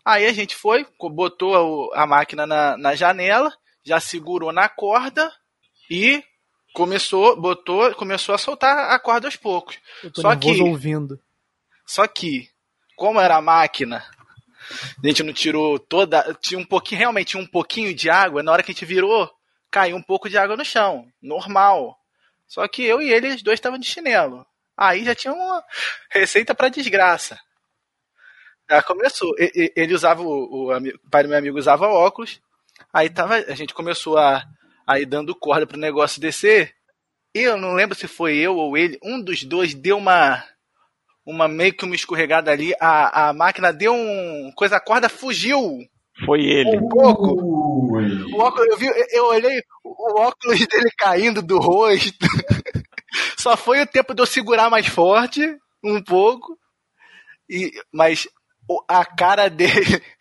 Aí 0.04 0.26
a 0.26 0.32
gente 0.32 0.54
foi, 0.54 0.86
botou 1.00 1.92
a, 1.94 2.06
máquina 2.06 2.46
na, 2.46 2.76
na 2.76 2.94
janela, 2.94 3.52
já 3.82 3.98
segurou 4.00 4.52
na 4.52 4.68
corda 4.68 5.32
e 5.90 6.22
começou, 6.74 7.40
botou, 7.40 7.94
começou 7.94 8.34
a 8.34 8.38
soltar 8.38 8.90
a 8.90 8.98
corda 8.98 9.26
aos 9.28 9.36
poucos. 9.36 9.78
Eu 10.02 10.10
tô 10.12 10.20
Só 10.22 10.36
que- 10.36 10.60
ouvindo. 10.62 11.18
Só 11.86 12.06
que, 12.06 12.48
como 12.96 13.20
era 13.20 13.36
a 13.36 13.40
máquina, 13.42 14.04
a 15.02 15.06
gente 15.06 15.22
não 15.22 15.32
tirou 15.32 15.78
toda. 15.78 16.34
Tinha 16.40 16.58
um 16.58 16.64
pouquinho, 16.64 16.98
realmente 16.98 17.28
tinha 17.28 17.42
um 17.42 17.46
pouquinho 17.46 17.94
de 17.94 18.08
água. 18.10 18.42
Na 18.42 18.52
hora 18.52 18.62
que 18.62 18.70
a 18.70 18.74
gente 18.74 18.84
virou, 18.86 19.30
caiu 19.70 19.96
um 19.96 20.02
pouco 20.02 20.28
de 20.28 20.36
água 20.38 20.56
no 20.56 20.64
chão. 20.64 21.06
Normal. 21.22 21.96
Só 22.46 22.66
que 22.68 22.82
eu 22.82 23.00
e 23.02 23.10
ele, 23.12 23.28
os 23.34 23.42
dois 23.42 23.58
estavam 23.58 23.78
de 23.78 23.86
chinelo. 23.86 24.46
Aí 24.76 25.04
já 25.04 25.14
tinha 25.14 25.32
uma 25.32 25.62
receita 26.10 26.54
pra 26.54 26.68
desgraça. 26.68 27.38
Já 28.70 28.82
começou. 28.82 29.34
E- 29.38 29.52
e- 29.54 29.72
Ele 29.76 29.94
usava, 29.94 30.22
o, 30.22 30.28
o 30.28 30.76
o 30.76 31.10
pai 31.10 31.22
do 31.22 31.28
meu 31.28 31.38
amigo 31.38 31.58
usava 31.58 31.86
óculos. 31.86 32.40
Aí 32.92 33.10
tava, 33.10 33.36
a 33.36 33.54
gente 33.54 33.74
começou 33.74 34.16
a, 34.18 34.42
a 34.86 34.98
ir 35.00 35.06
dando 35.06 35.34
corda 35.34 35.66
pro 35.66 35.78
negócio 35.78 36.20
descer. 36.20 36.74
Eu 37.34 37.56
não 37.56 37.74
lembro 37.74 37.96
se 37.96 38.06
foi 38.06 38.36
eu 38.36 38.56
ou 38.56 38.76
ele. 38.76 38.98
Um 39.02 39.20
dos 39.20 39.44
dois 39.44 39.74
deu 39.74 39.98
uma 39.98 40.42
uma 41.26 41.48
meio 41.48 41.72
que 41.74 41.84
uma 41.84 41.94
escorregada 41.94 42.50
ali, 42.50 42.74
a, 42.80 43.28
a 43.28 43.32
máquina 43.32 43.72
deu 43.72 43.94
um. 43.94 44.52
coisa, 44.56 44.76
a 44.76 44.80
corda 44.80 45.08
fugiu 45.08 45.78
Foi 46.26 46.42
ele. 46.44 46.76
um 46.78 46.88
pouco. 46.88 47.34
Ui. 47.94 48.32
O 48.34 48.40
óculos, 48.40 48.68
eu, 48.68 48.76
vi, 48.76 48.86
eu 49.10 49.26
olhei 49.26 49.62
o 49.84 50.20
óculos 50.20 50.58
dele 50.66 50.90
caindo 50.98 51.40
do 51.42 51.58
rosto. 51.58 52.12
Só 53.38 53.56
foi 53.56 53.80
o 53.82 53.86
tempo 53.86 54.14
de 54.14 54.22
eu 54.22 54.26
segurar 54.26 54.70
mais 54.70 54.86
forte, 54.86 55.40
um 55.82 56.02
pouco. 56.02 56.58
E, 57.48 57.70
mas 57.92 58.28
a 58.88 59.04
cara 59.04 59.48
dele. 59.48 60.02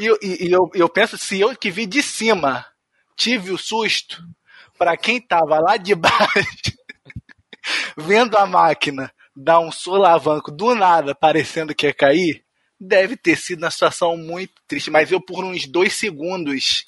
E, 0.00 0.06
eu- 0.06 0.18
e- 0.22 0.46
e 0.46 0.50
eu, 0.52 0.70
eu 0.74 0.88
penso, 0.88 1.18
se 1.18 1.40
eu 1.40 1.54
que 1.54 1.70
vi 1.70 1.84
de 1.84 2.02
cima 2.02 2.64
tive 3.16 3.50
o 3.50 3.58
susto, 3.58 4.22
para 4.78 4.96
quem 4.96 5.20
tava 5.20 5.58
lá 5.58 5.76
de 5.76 5.92
baixo, 5.96 6.72
vendo 7.96 8.36
a 8.38 8.46
máquina 8.46 9.12
dar 9.36 9.60
um 9.60 9.70
solavanco 9.70 10.50
do 10.50 10.74
nada, 10.74 11.14
parecendo 11.14 11.74
que 11.74 11.86
ia 11.86 11.92
cair, 11.92 12.42
deve 12.80 13.16
ter 13.16 13.36
sido 13.36 13.62
uma 13.64 13.70
situação 13.70 14.16
muito 14.16 14.54
triste. 14.66 14.90
Mas 14.90 15.12
eu, 15.12 15.20
por 15.20 15.44
uns 15.44 15.66
dois 15.66 15.92
segundos, 15.94 16.86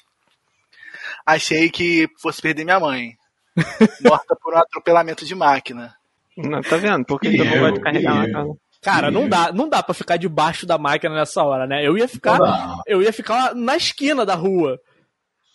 achei 1.25 1.69
que 1.69 2.09
fosse 2.19 2.41
perder 2.41 2.63
minha 2.63 2.79
mãe. 2.79 3.15
Morta 4.01 4.35
por 4.41 4.53
um 4.53 4.57
atropelamento 4.57 5.25
de 5.25 5.35
máquina. 5.35 5.95
Não, 6.37 6.61
tá 6.61 6.77
vendo? 6.77 7.05
Por 7.05 7.19
que 7.19 7.29
que 7.29 7.41
eu 7.41 7.45
não 7.45 7.53
Eu, 7.55 7.59
gosto 7.59 7.75
de 7.75 7.81
carregar 7.81 8.13
uma 8.13 8.27
eu. 8.27 8.31
casa? 8.31 8.53
Cara, 8.81 9.11
não 9.11 9.29
dá, 9.29 9.51
não 9.53 9.69
dá 9.69 9.83
pra 9.83 9.93
ficar 9.93 10.17
debaixo 10.17 10.65
da 10.65 10.77
máquina 10.77 11.13
nessa 11.13 11.43
hora, 11.43 11.67
né? 11.67 11.85
Eu 11.85 11.97
ia 11.97 12.07
ficar, 12.07 12.39
eu 12.87 13.01
ia 13.01 13.13
ficar 13.13 13.53
na 13.53 13.77
esquina 13.77 14.25
da 14.25 14.33
rua. 14.33 14.79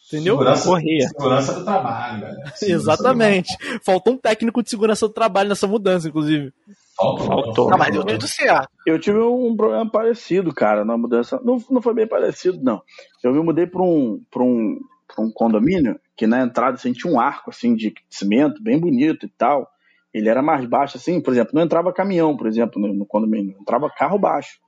Entendeu? 0.06 0.34
Segurança, 0.34 0.68
Corria. 0.68 1.08
segurança 1.08 1.52
do 1.54 1.64
trabalho. 1.64 2.26
Segurança 2.54 2.64
Exatamente. 2.64 3.56
Faltou 3.84 4.14
um 4.14 4.18
técnico 4.18 4.62
de 4.62 4.70
segurança 4.70 5.08
do 5.08 5.12
trabalho 5.12 5.48
nessa 5.48 5.66
mudança, 5.66 6.08
inclusive. 6.08 6.52
Faltou. 6.96 7.26
Faltou. 7.26 7.70
Não, 7.70 7.76
mas 7.76 7.92
deu 7.92 8.04
tudo 8.04 8.28
certo. 8.28 8.68
Eu 8.86 9.00
tive 9.00 9.18
um 9.18 9.56
problema 9.56 9.90
parecido, 9.90 10.54
cara, 10.54 10.84
na 10.84 10.96
mudança. 10.96 11.40
Não, 11.42 11.60
não 11.68 11.82
foi 11.82 11.92
bem 11.92 12.06
parecido, 12.06 12.60
não. 12.62 12.80
Eu 13.24 13.32
me 13.32 13.42
mudei 13.42 13.66
para 13.66 13.82
um, 13.82 14.22
pra 14.30 14.44
um, 14.44 14.78
pra 15.12 15.24
um 15.24 15.30
condomínio 15.32 15.98
que 16.16 16.28
na 16.28 16.40
entrada 16.40 16.76
assim, 16.76 16.92
tinha 16.92 17.12
um 17.12 17.18
arco 17.18 17.50
assim, 17.50 17.74
de 17.74 17.92
cimento 18.08 18.62
bem 18.62 18.78
bonito 18.78 19.26
e 19.26 19.28
tal. 19.28 19.68
Ele 20.16 20.30
era 20.30 20.40
mais 20.40 20.64
baixo, 20.64 20.96
assim, 20.96 21.20
por 21.20 21.30
exemplo, 21.34 21.52
não 21.54 21.62
entrava 21.62 21.92
caminhão, 21.92 22.34
por 22.34 22.46
exemplo, 22.46 22.80
no, 22.80 23.04
condomínio, 23.04 23.54
entrava 23.60 23.90
carro 23.90 24.18
baixo. 24.18 24.58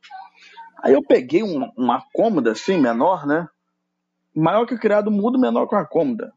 Aí 0.83 0.93
eu 0.93 1.03
peguei 1.03 1.43
um- 1.43 1.73
uma 1.75 2.05
cômoda 2.13 2.53
assim, 2.53 2.77
menor, 2.79 3.27
né? 3.27 3.49
Maior 4.37 4.67
que 4.67 4.75
o 4.75 4.79
criado 4.79 5.11
mudo, 5.11 5.39
menor 5.39 5.67
que 5.67 5.75
uma 5.75 5.87
cômoda. 5.87 6.35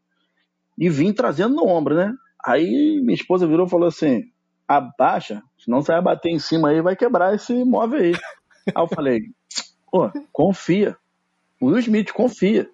E 0.78 0.90
vim 0.90 1.12
trazendo 1.12 1.56
no 1.56 1.68
ombro, 1.68 1.94
né? 1.94 2.14
Aí 2.42 3.02
minha 3.02 3.14
esposa 3.14 3.46
virou 3.46 3.68
e 3.68 3.70
falou 3.70 3.90
assim: 3.90 4.24
abaixa, 4.66 5.44
senão 5.60 5.82
você 5.82 5.92
vai 5.92 6.02
bater 6.02 6.30
em 6.30 6.40
cima 6.40 6.70
aí 6.70 6.82
vai 6.82 6.96
quebrar 6.96 7.36
esse 7.36 7.54
móvel 7.66 8.00
aí. 8.00 8.14
aí 8.74 8.82
eu 8.82 8.88
falei, 8.88 9.20
pô, 9.92 10.10
confia. 10.32 10.96
Will 11.62 11.80
Smith, 11.80 12.14
confia. 12.14 12.70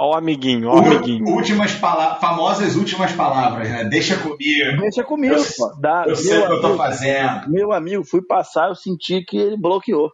Ó 0.00 0.12
o 0.12 0.14
amiguinho, 0.16 0.68
ó 0.68 0.76
o 0.76 0.78
amiguinho. 0.78 1.24
Últimas 1.28 1.74
palavras, 1.74 2.20
famosas 2.20 2.76
últimas 2.76 3.10
palavras, 3.12 3.68
né? 3.68 3.84
Deixa 3.84 4.16
comigo. 4.16 4.80
Deixa 4.80 5.02
comigo, 5.02 5.34
Eu- 5.34 5.44
pô. 5.56 5.74
Dá, 5.80 6.04
Eu 6.06 6.14
sei 6.14 6.38
o 6.38 6.46
que 6.46 6.52
eu 6.52 6.60
tô 6.60 6.76
fazendo. 6.76 7.48
meu 7.50 7.72
amigo, 7.72 8.04
fui 8.04 8.22
passar, 8.22 8.68
eu 8.68 8.76
senti 8.76 9.22
que 9.24 9.36
ele 9.36 9.56
bloqueou. 9.56 10.12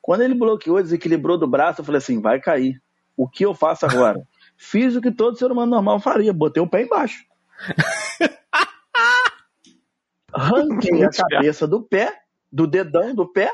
Quando 0.00 0.22
ele 0.22 0.34
bloqueou, 0.34 0.82
desequilibrou 0.82 1.36
do 1.38 1.46
braço, 1.46 1.80
eu 1.80 1.84
falei 1.84 1.98
assim, 1.98 2.20
vai 2.20 2.40
cair. 2.40 2.80
O 3.16 3.28
que 3.28 3.44
eu 3.44 3.54
faço 3.54 3.84
agora? 3.86 4.20
Fiz 4.56 4.96
o 4.96 5.00
que 5.00 5.10
todo 5.12 5.36
ser 5.38 5.50
humano 5.52 5.70
normal 5.72 6.00
faria, 6.00 6.32
botei 6.32 6.62
o 6.62 6.66
pé 6.68 6.82
embaixo. 6.82 7.24
Ranquei 10.34 11.04
a 11.04 11.10
cabeça 11.10 11.66
do 11.66 11.82
pé, 11.82 12.12
do 12.50 12.66
dedão 12.66 13.14
do 13.14 13.30
pé, 13.30 13.50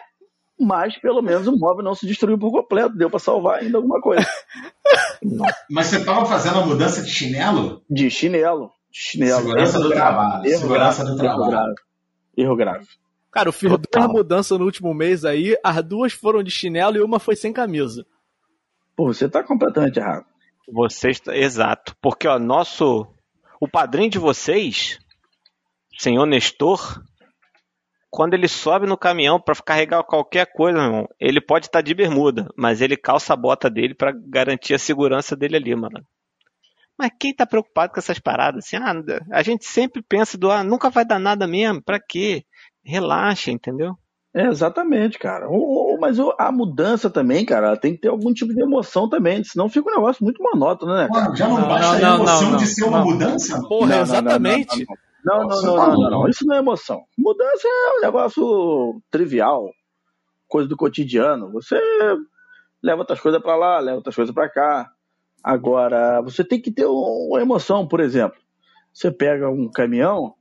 mas 0.61 0.97
pelo 0.99 1.23
menos 1.23 1.47
o 1.47 1.57
móvel 1.57 1.83
não 1.83 1.95
se 1.95 2.07
destruiu 2.07 2.39
por 2.39 2.51
completo, 2.51 2.97
deu 2.97 3.09
pra 3.09 3.19
salvar 3.19 3.61
ainda 3.61 3.79
alguma 3.79 4.01
coisa. 4.01 4.27
Mas 5.71 5.87
você 5.87 6.05
tava 6.05 6.25
fazendo 6.27 6.59
a 6.61 6.67
mudança 6.67 7.03
de 7.03 7.11
chinelo? 7.11 7.83
De 7.89 8.11
chinelo. 8.11 8.73
Chinelo. 8.91 9.43
Segurança 9.43 9.77
erro 9.79 9.83
do 9.85 9.89
grave, 9.91 10.03
trabalho, 10.17 10.47
Erro 10.47 10.61
segurança 10.61 11.05
grave, 11.05 11.17
do 11.19 11.25
erro 11.25 11.37
trabalho. 11.37 11.51
grave. 11.51 11.75
Erro 12.37 12.57
grave. 12.57 12.87
Cara, 13.31 13.49
eu 13.49 13.53
fiz 13.53 13.71
duas 13.71 14.07
mudanças 14.11 14.59
no 14.59 14.65
último 14.65 14.93
mês 14.93 15.25
aí, 15.25 15.57
as 15.63 15.83
duas 15.85 16.13
foram 16.13 16.43
de 16.43 16.51
chinelo 16.51 16.97
e 16.97 17.03
uma 17.03 17.21
foi 17.21 17.37
sem 17.37 17.53
camisa. 17.53 18.05
Pô, 18.97 19.07
você 19.07 19.29
tá 19.29 19.43
completamente 19.45 19.99
errado. 19.99 20.25
Vocês, 20.69 21.21
exato. 21.29 21.95
Porque, 22.01 22.27
ó, 22.27 22.39
nosso. 22.39 23.07
O 23.61 23.69
padrinho 23.69 24.11
de 24.11 24.19
vocês, 24.19 24.99
senhor 25.99 26.27
Nestor, 26.27 27.03
quando 28.11 28.35
ele 28.35 28.49
sobe 28.49 28.87
no 28.87 28.99
caminhão 28.99 29.41
pra 29.41 29.55
carregar 29.55 30.03
qualquer 30.03 30.47
coisa, 30.53 30.77
meu 30.79 30.87
irmão, 30.87 31.09
ele 31.19 31.41
pode 31.41 31.67
estar 31.67 31.81
de 31.81 31.95
bermuda, 31.95 32.49
mas 32.57 32.81
ele 32.81 32.97
calça 32.97 33.33
a 33.33 33.37
bota 33.37 33.71
dele 33.71 33.95
pra 33.95 34.13
garantir 34.13 34.75
a 34.75 34.79
segurança 34.79 35.37
dele 35.37 35.57
ali, 35.57 35.75
mano. 35.77 36.05
Mas 36.99 37.13
quem 37.19 37.35
tá 37.35 37.47
preocupado 37.47 37.93
com 37.93 38.01
essas 38.01 38.19
paradas? 38.19 38.67
Assim, 38.67 38.77
ah, 38.77 39.19
a 39.33 39.43
gente 39.43 39.65
sempre 39.65 40.03
pensa 40.03 40.37
do, 40.37 40.51
ah, 40.51 40.63
nunca 40.63 40.91
vai 40.91 41.05
dar 41.05 41.19
nada 41.19 41.47
mesmo, 41.47 41.83
pra 41.83 41.99
quê? 41.99 42.45
Relaxa, 42.85 43.51
entendeu? 43.51 43.95
É, 44.35 44.47
exatamente, 44.47 45.19
cara. 45.19 45.49
O- 45.49 45.95
o- 45.95 46.01
mas 46.01 46.19
o- 46.19 46.35
a 46.39 46.53
mudança 46.53 47.09
também, 47.11 47.45
cara, 47.45 47.77
tem 47.77 47.95
que 47.95 48.01
ter 48.03 48.09
algum 48.09 48.33
tipo 48.33 48.55
de 48.55 48.63
emoção 48.63 49.09
também, 49.09 49.43
senão 49.43 49.69
fica 49.69 49.91
um 49.91 49.95
negócio 49.95 50.23
muito 50.23 50.43
monótono, 50.43 50.95
né, 50.95 51.09
cara? 51.09 51.23
Mano, 51.25 51.37
já 51.37 51.49
não, 51.49 51.61
Não, 51.61 51.69
basta 51.69 51.99
não, 51.99 52.13
a 52.13 52.17
emoção 52.17 52.51
não, 52.51 52.57
de 52.59 52.63
não, 52.65 52.71
ser 52.71 52.85
uma 52.85 52.99
não. 52.99 53.05
mudança? 53.07 53.61
Porra, 53.69 53.87
Não, 53.89 53.89
não, 53.89 53.97
não, 53.97 54.03
exatamente. 54.03 54.87
Não, 55.25 55.41
não, 55.47 55.49
tá 55.49 55.87
não, 55.89 55.97
não, 56.01 56.11
não. 56.11 56.29
Isso 56.29 56.47
não 56.47 56.55
é 56.57 56.59
emoção. 56.59 57.03
Mudança 57.19 57.67
é 57.69 57.99
um 57.99 58.01
negócio 58.01 59.03
trivial, 59.11 59.69
coisa 60.49 60.69
do 60.69 60.77
cotidiano. 60.77 61.51
Você 61.53 61.79
leva 62.83 63.01
outras 63.03 63.21
coisas 63.21 63.41
pra 63.43 63.57
lá, 63.57 63.79
leva 63.79 63.97
outras 63.99 64.15
coisas 64.15 64.35
pra 64.35 64.49
cá. 64.49 64.91
Agora, 65.43 66.21
você 66.23 66.43
tem 66.45 66.61
que 66.61 66.71
ter 66.71 66.87
um- 66.87 67.29
uma 67.31 67.41
emoção, 67.41 67.87
por 67.87 68.01
exemplo. 68.01 68.39
Você 68.93 69.11
pega 69.11 69.49
um 69.49 69.71
caminhão 69.71 70.35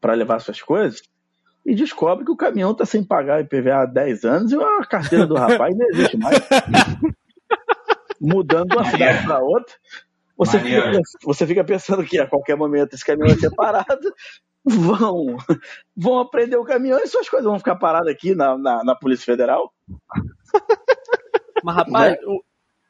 pra 0.00 0.14
levar 0.14 0.40
suas 0.40 0.60
coisas 0.62 1.02
e 1.64 1.74
descobre 1.74 2.24
que 2.24 2.30
o 2.30 2.36
caminhão 2.36 2.74
tá 2.74 2.84
sem 2.84 3.02
pagar 3.02 3.40
IPVA 3.40 3.82
há 3.82 3.86
10 3.86 4.24
anos 4.24 4.52
e 4.52 4.56
a 4.56 4.84
carteira 4.86 5.26
do 5.26 5.34
rapaz 5.68 5.76
não 5.76 5.86
existe 5.88 6.16
mais. 6.16 6.38
Mudando 8.20 8.68
de 8.68 8.76
uma 8.76 8.84
cidade 8.84 9.24
pra 9.26 9.40
outra. 9.40 9.74
Você 10.36 10.58
fica, 10.60 11.00
você 11.24 11.46
fica 11.46 11.64
pensando 11.64 12.04
que 12.04 12.18
a 12.18 12.26
qualquer 12.26 12.56
momento 12.56 12.94
esse 12.94 13.04
caminhão 13.04 13.28
vai 13.28 13.38
ser 13.38 13.50
parado. 13.54 13.86
Vão, 14.68 15.36
vão 15.96 16.18
aprender 16.18 16.56
o 16.56 16.64
caminhão 16.64 16.98
e 16.98 17.06
suas 17.06 17.28
coisas 17.28 17.46
vão 17.48 17.56
ficar 17.56 17.76
paradas 17.76 18.12
aqui 18.12 18.34
na, 18.34 18.58
na, 18.58 18.82
na 18.82 18.96
Polícia 18.96 19.24
Federal. 19.24 19.72
Mas, 21.62 21.76
rapaz, 21.76 22.18
o- 22.24 22.42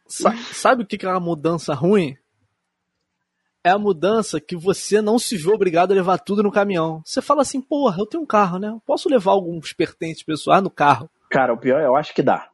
sa- 0.08 0.34
sabe 0.54 0.82
o 0.82 0.86
que 0.86 0.96
que 0.96 1.04
é 1.04 1.10
uma 1.10 1.20
mudança 1.20 1.74
ruim? 1.74 2.16
É 3.62 3.68
a 3.70 3.78
mudança 3.78 4.40
que 4.40 4.56
você 4.56 5.02
não 5.02 5.18
se 5.18 5.36
vê 5.36 5.50
obrigado 5.50 5.92
a 5.92 5.94
levar 5.94 6.18
tudo 6.18 6.42
no 6.42 6.50
caminhão. 6.50 7.02
Você 7.04 7.20
fala 7.20 7.42
assim, 7.42 7.60
porra, 7.60 7.98
eu 8.00 8.06
tenho 8.06 8.22
um 8.22 8.26
carro, 8.26 8.58
né? 8.58 8.68
Eu 8.68 8.80
posso 8.86 9.06
levar 9.10 9.32
alguns 9.32 9.74
pertences 9.74 10.22
pessoais 10.22 10.62
no 10.62 10.70
carro. 10.70 11.10
Cara, 11.28 11.52
o 11.52 11.58
pior 11.58 11.78
é, 11.80 11.84
eu 11.86 11.94
acho 11.96 12.14
que 12.14 12.22
dá. 12.22 12.48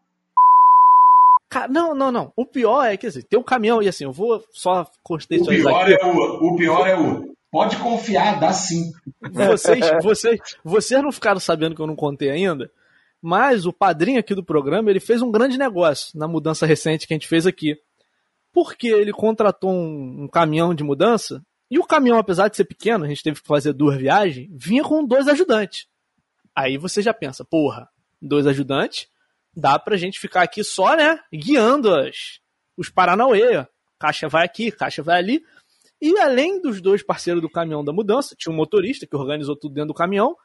Não, 1.70 1.94
não, 1.94 2.10
não. 2.12 2.32
O 2.36 2.44
pior 2.46 2.84
é 2.84 2.96
que 2.96 3.06
assim, 3.06 3.22
tem 3.22 3.38
um 3.38 3.42
caminhão 3.42 3.82
e 3.82 3.88
assim, 3.88 4.04
eu 4.04 4.12
vou 4.12 4.44
só 4.52 4.82
O 4.82 4.86
contextualizar 5.02 5.72
pior, 5.72 5.82
aqui. 5.82 6.02
é 6.02 6.06
o, 6.06 6.46
o 6.48 6.56
pior 6.56 6.86
é 6.86 6.96
o. 6.98 7.32
Pode 7.50 7.76
confiar, 7.76 8.40
dá 8.40 8.52
sim. 8.52 8.90
Vocês, 9.30 9.84
vocês, 10.02 10.40
vocês 10.64 11.02
não 11.02 11.12
ficaram 11.12 11.38
sabendo 11.38 11.74
que 11.74 11.82
eu 11.82 11.86
não 11.86 11.94
contei 11.94 12.30
ainda, 12.30 12.70
mas 13.20 13.66
o 13.66 13.72
padrinho 13.72 14.18
aqui 14.18 14.34
do 14.34 14.42
programa, 14.44 14.90
ele 14.90 15.00
fez 15.00 15.20
um 15.20 15.30
grande 15.30 15.58
negócio 15.58 16.18
na 16.18 16.26
mudança 16.26 16.64
recente 16.64 17.06
que 17.06 17.12
a 17.12 17.16
gente 17.16 17.28
fez 17.28 17.46
aqui. 17.46 17.76
Porque 18.54 18.88
ele 18.88 19.12
contratou 19.12 19.70
um, 19.70 20.24
um 20.24 20.28
caminhão 20.28 20.74
de 20.74 20.82
mudança, 20.82 21.42
e 21.70 21.78
o 21.78 21.84
caminhão, 21.86 22.18
apesar 22.18 22.48
de 22.48 22.56
ser 22.56 22.64
pequeno, 22.64 23.04
a 23.04 23.08
gente 23.08 23.22
teve 23.22 23.40
que 23.40 23.46
fazer 23.46 23.72
duas 23.72 23.96
viagens, 23.96 24.46
vinha 24.52 24.82
com 24.82 25.04
dois 25.04 25.26
ajudantes. 25.26 25.86
Aí 26.54 26.76
você 26.76 27.00
já 27.00 27.14
pensa, 27.14 27.44
porra, 27.46 27.88
dois 28.20 28.46
ajudantes, 28.46 29.08
dá 29.54 29.78
pra 29.78 29.96
gente 29.96 30.18
ficar 30.18 30.42
aqui 30.42 30.64
só, 30.64 30.96
né, 30.96 31.18
guiando 31.32 31.94
as, 31.94 32.40
os 32.76 32.88
Paranauê. 32.88 33.66
Caixa 33.98 34.28
vai 34.28 34.44
aqui, 34.44 34.72
caixa 34.72 35.02
vai 35.02 35.18
ali. 35.18 35.42
E 36.00 36.18
além 36.18 36.60
dos 36.60 36.80
dois 36.80 37.02
parceiros 37.02 37.40
do 37.40 37.48
caminhão 37.48 37.84
da 37.84 37.92
mudança, 37.92 38.34
tinha 38.36 38.52
um 38.52 38.56
motorista 38.56 39.06
que 39.06 39.14
organizou 39.14 39.54
tudo 39.56 39.74
dentro 39.74 39.88
do 39.88 39.94
caminhão. 39.94 40.36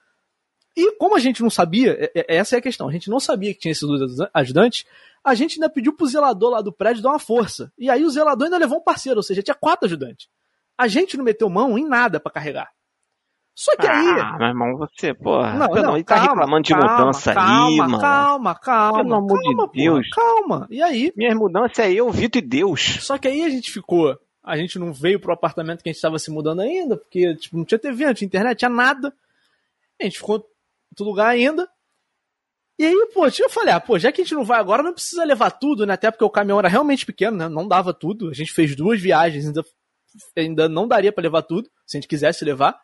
E 0.75 0.95
como 0.97 1.15
a 1.15 1.19
gente 1.19 1.41
não 1.41 1.49
sabia, 1.49 1.93
é- 1.99 2.11
é- 2.19 2.35
essa 2.37 2.55
é 2.55 2.59
a 2.59 2.61
questão, 2.61 2.87
a 2.87 2.91
gente 2.91 3.09
não 3.09 3.19
sabia 3.19 3.51
que 3.51 3.59
tinha 3.59 3.71
esses 3.71 3.87
dois 3.87 4.01
ajudantes, 4.31 4.85
a 5.23 5.33
gente 5.33 5.55
ainda 5.55 5.67
pediu 5.69 5.91
pro 5.95 6.05
zelador 6.05 6.51
lá 6.51 6.61
do 6.61 6.71
prédio 6.71 7.01
dar 7.01 7.09
uma 7.09 7.17
força. 7.19 7.73
E 7.79 7.89
aí 7.89 8.05
o 8.05 8.09
zelador 8.11 8.45
ainda 8.45 8.59
levou 8.59 8.77
um 8.77 8.83
parceiro, 8.83 9.17
ou 9.17 9.23
seja, 9.23 9.41
tinha 9.41 9.55
quatro 9.55 9.87
ajudantes. 9.87 10.27
A 10.77 10.87
gente 10.87 11.17
não 11.17 11.23
meteu 11.23 11.49
mão 11.49 11.79
em 11.79 11.87
nada 11.87 12.19
pra 12.19 12.31
carregar. 12.31 12.69
Só 13.59 13.75
que 13.75 13.87
aí. 13.87 14.19
Ah, 14.19 14.37
meu 14.37 14.47
irmão, 14.49 14.77
você, 14.77 15.15
porra. 15.15 15.53
Não, 15.55 15.67
pelo- 15.71 15.87
não, 15.87 15.95
ele 15.95 16.03
tá 16.03 16.13
calma, 16.13 16.29
reclamando 16.33 16.61
de 16.63 16.73
calma, 16.73 16.91
mudança 16.99 17.33
calma, 17.33 17.67
aí, 17.67 17.77
mano. 17.77 17.99
Calma, 17.99 18.55
calma, 18.55 18.97
Pelo 19.03 19.15
amor 19.15 19.37
de 19.39 19.43
calma, 19.45 19.67
porra, 19.67 19.71
Deus. 19.73 20.09
calma. 20.11 20.67
E 20.69 20.79
aí, 20.83 21.11
Minha 21.17 21.33
mudança 21.35 21.81
é 21.81 21.91
eu, 21.91 22.11
Vitor 22.11 22.39
e 22.39 22.45
Deus. 22.45 22.99
só 23.01 23.17
que 23.17 23.27
aí 23.27 23.43
a 23.43 23.49
gente 23.49 23.71
ficou. 23.71 24.15
A 24.43 24.55
gente 24.55 24.77
não 24.77 24.93
veio 24.93 25.19
pro 25.19 25.33
apartamento 25.33 25.81
que 25.81 25.89
a 25.89 25.91
gente 25.91 25.97
estava 25.97 26.19
se 26.19 26.29
mudando 26.29 26.59
ainda, 26.61 26.97
porque 26.97 27.35
tipo, 27.35 27.57
não 27.57 27.65
tinha 27.65 27.79
TV, 27.79 28.05
não 28.05 28.13
tinha 28.13 28.27
internet, 28.27 28.59
tinha 28.59 28.69
nada. 28.69 29.11
A 29.99 30.03
gente 30.03 30.17
ficou 30.19 30.35
em 30.37 30.43
outro 30.91 31.05
lugar 31.05 31.27
ainda. 31.29 31.67
E 32.79 32.85
aí, 32.85 33.09
pô, 33.11 33.25
eu 33.25 33.49
falei, 33.49 33.73
ah, 33.73 33.79
pô, 33.79 33.97
já 33.97 34.11
que 34.11 34.21
a 34.21 34.23
gente 34.23 34.35
não 34.35 34.45
vai 34.45 34.59
agora, 34.59 34.83
não 34.83 34.93
precisa 34.93 35.23
levar 35.23 35.49
tudo, 35.49 35.83
né? 35.83 35.95
Até 35.95 36.11
porque 36.11 36.23
o 36.23 36.29
caminhão 36.29 36.59
era 36.59 36.67
realmente 36.67 37.07
pequeno, 37.07 37.35
né? 37.35 37.49
Não 37.49 37.67
dava 37.67 37.91
tudo. 37.91 38.29
A 38.29 38.33
gente 38.35 38.53
fez 38.53 38.75
duas 38.75 39.01
viagens, 39.01 39.47
ainda, 39.47 39.65
ainda 40.37 40.69
não 40.69 40.87
daria 40.87 41.11
pra 41.11 41.23
levar 41.23 41.41
tudo, 41.41 41.67
se 41.87 41.97
a 41.97 41.99
gente 41.99 42.07
quisesse 42.07 42.45
levar. 42.45 42.79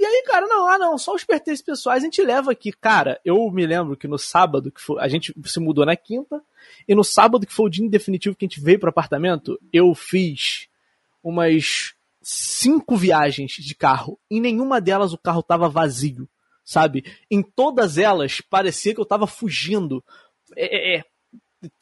E 0.00 0.06
aí, 0.06 0.22
cara, 0.26 0.46
não, 0.46 0.66
ah, 0.66 0.78
não, 0.78 0.96
só 0.96 1.14
os 1.14 1.24
pertences 1.24 1.60
pessoais 1.60 2.02
a 2.02 2.06
gente 2.06 2.22
leva 2.22 2.50
aqui. 2.50 2.72
Cara, 2.72 3.20
eu 3.22 3.50
me 3.50 3.66
lembro 3.66 3.94
que 3.98 4.08
no 4.08 4.18
sábado, 4.18 4.72
que 4.72 4.80
foi, 4.80 4.98
a 4.98 5.06
gente 5.06 5.34
se 5.44 5.60
mudou 5.60 5.84
na 5.84 5.94
quinta, 5.94 6.42
e 6.88 6.94
no 6.94 7.04
sábado, 7.04 7.46
que 7.46 7.52
foi 7.52 7.66
o 7.66 7.68
dia 7.68 7.86
definitivo 7.86 8.34
que 8.34 8.46
a 8.46 8.48
gente 8.48 8.62
veio 8.62 8.80
pro 8.80 8.88
apartamento, 8.88 9.60
eu 9.70 9.94
fiz 9.94 10.68
umas 11.22 11.94
cinco 12.22 12.96
viagens 12.96 13.52
de 13.52 13.74
carro. 13.74 14.18
Em 14.30 14.40
nenhuma 14.40 14.80
delas 14.80 15.12
o 15.12 15.18
carro 15.18 15.42
tava 15.42 15.68
vazio, 15.68 16.26
sabe? 16.64 17.04
Em 17.30 17.42
todas 17.42 17.98
elas 17.98 18.40
parecia 18.40 18.94
que 18.94 19.00
eu 19.02 19.04
tava 19.04 19.26
fugindo. 19.26 20.02
É, 20.56 20.94
é, 20.94 20.98
é, 21.00 21.04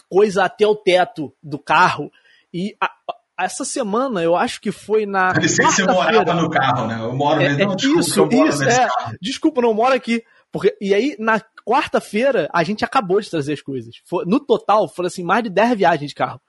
coisa 0.08 0.44
até 0.44 0.66
o 0.66 0.74
teto 0.74 1.32
do 1.40 1.56
carro. 1.56 2.10
E 2.52 2.74
a- 2.80 2.97
essa 3.38 3.64
semana, 3.64 4.22
eu 4.22 4.34
acho 4.36 4.60
que 4.60 4.72
foi 4.72 5.06
na. 5.06 5.32
Parecia 5.32 5.64
que 5.66 5.72
você 5.72 5.84
morava 5.84 6.34
no 6.34 6.50
carro, 6.50 6.86
né? 6.86 6.98
Eu 7.00 7.14
moro 7.14 7.40
É, 7.40 7.48
mesmo. 7.48 7.62
é 7.62 7.66
Não, 7.66 7.76
desculpa, 7.76 8.00
isso, 8.00 8.20
eu 8.20 8.26
moro 8.30 8.48
isso, 8.48 8.64
nesse 8.64 8.80
é. 8.80 8.86
carro. 8.88 9.16
Desculpa, 9.20 9.60
não 9.62 9.74
moro 9.74 9.94
aqui. 9.94 10.24
Porque, 10.50 10.76
e 10.80 10.94
aí, 10.94 11.14
na 11.18 11.40
quarta-feira, 11.66 12.48
a 12.52 12.64
gente 12.64 12.84
acabou 12.84 13.20
de 13.20 13.30
trazer 13.30 13.52
as 13.52 13.60
coisas. 13.62 13.96
Foi- 14.04 14.24
no 14.24 14.40
total, 14.40 14.88
foram 14.88 15.06
assim, 15.08 15.22
mais 15.22 15.42
de 15.44 15.50
10 15.50 15.76
viagens 15.76 16.08
de 16.10 16.14
carro. 16.14 16.40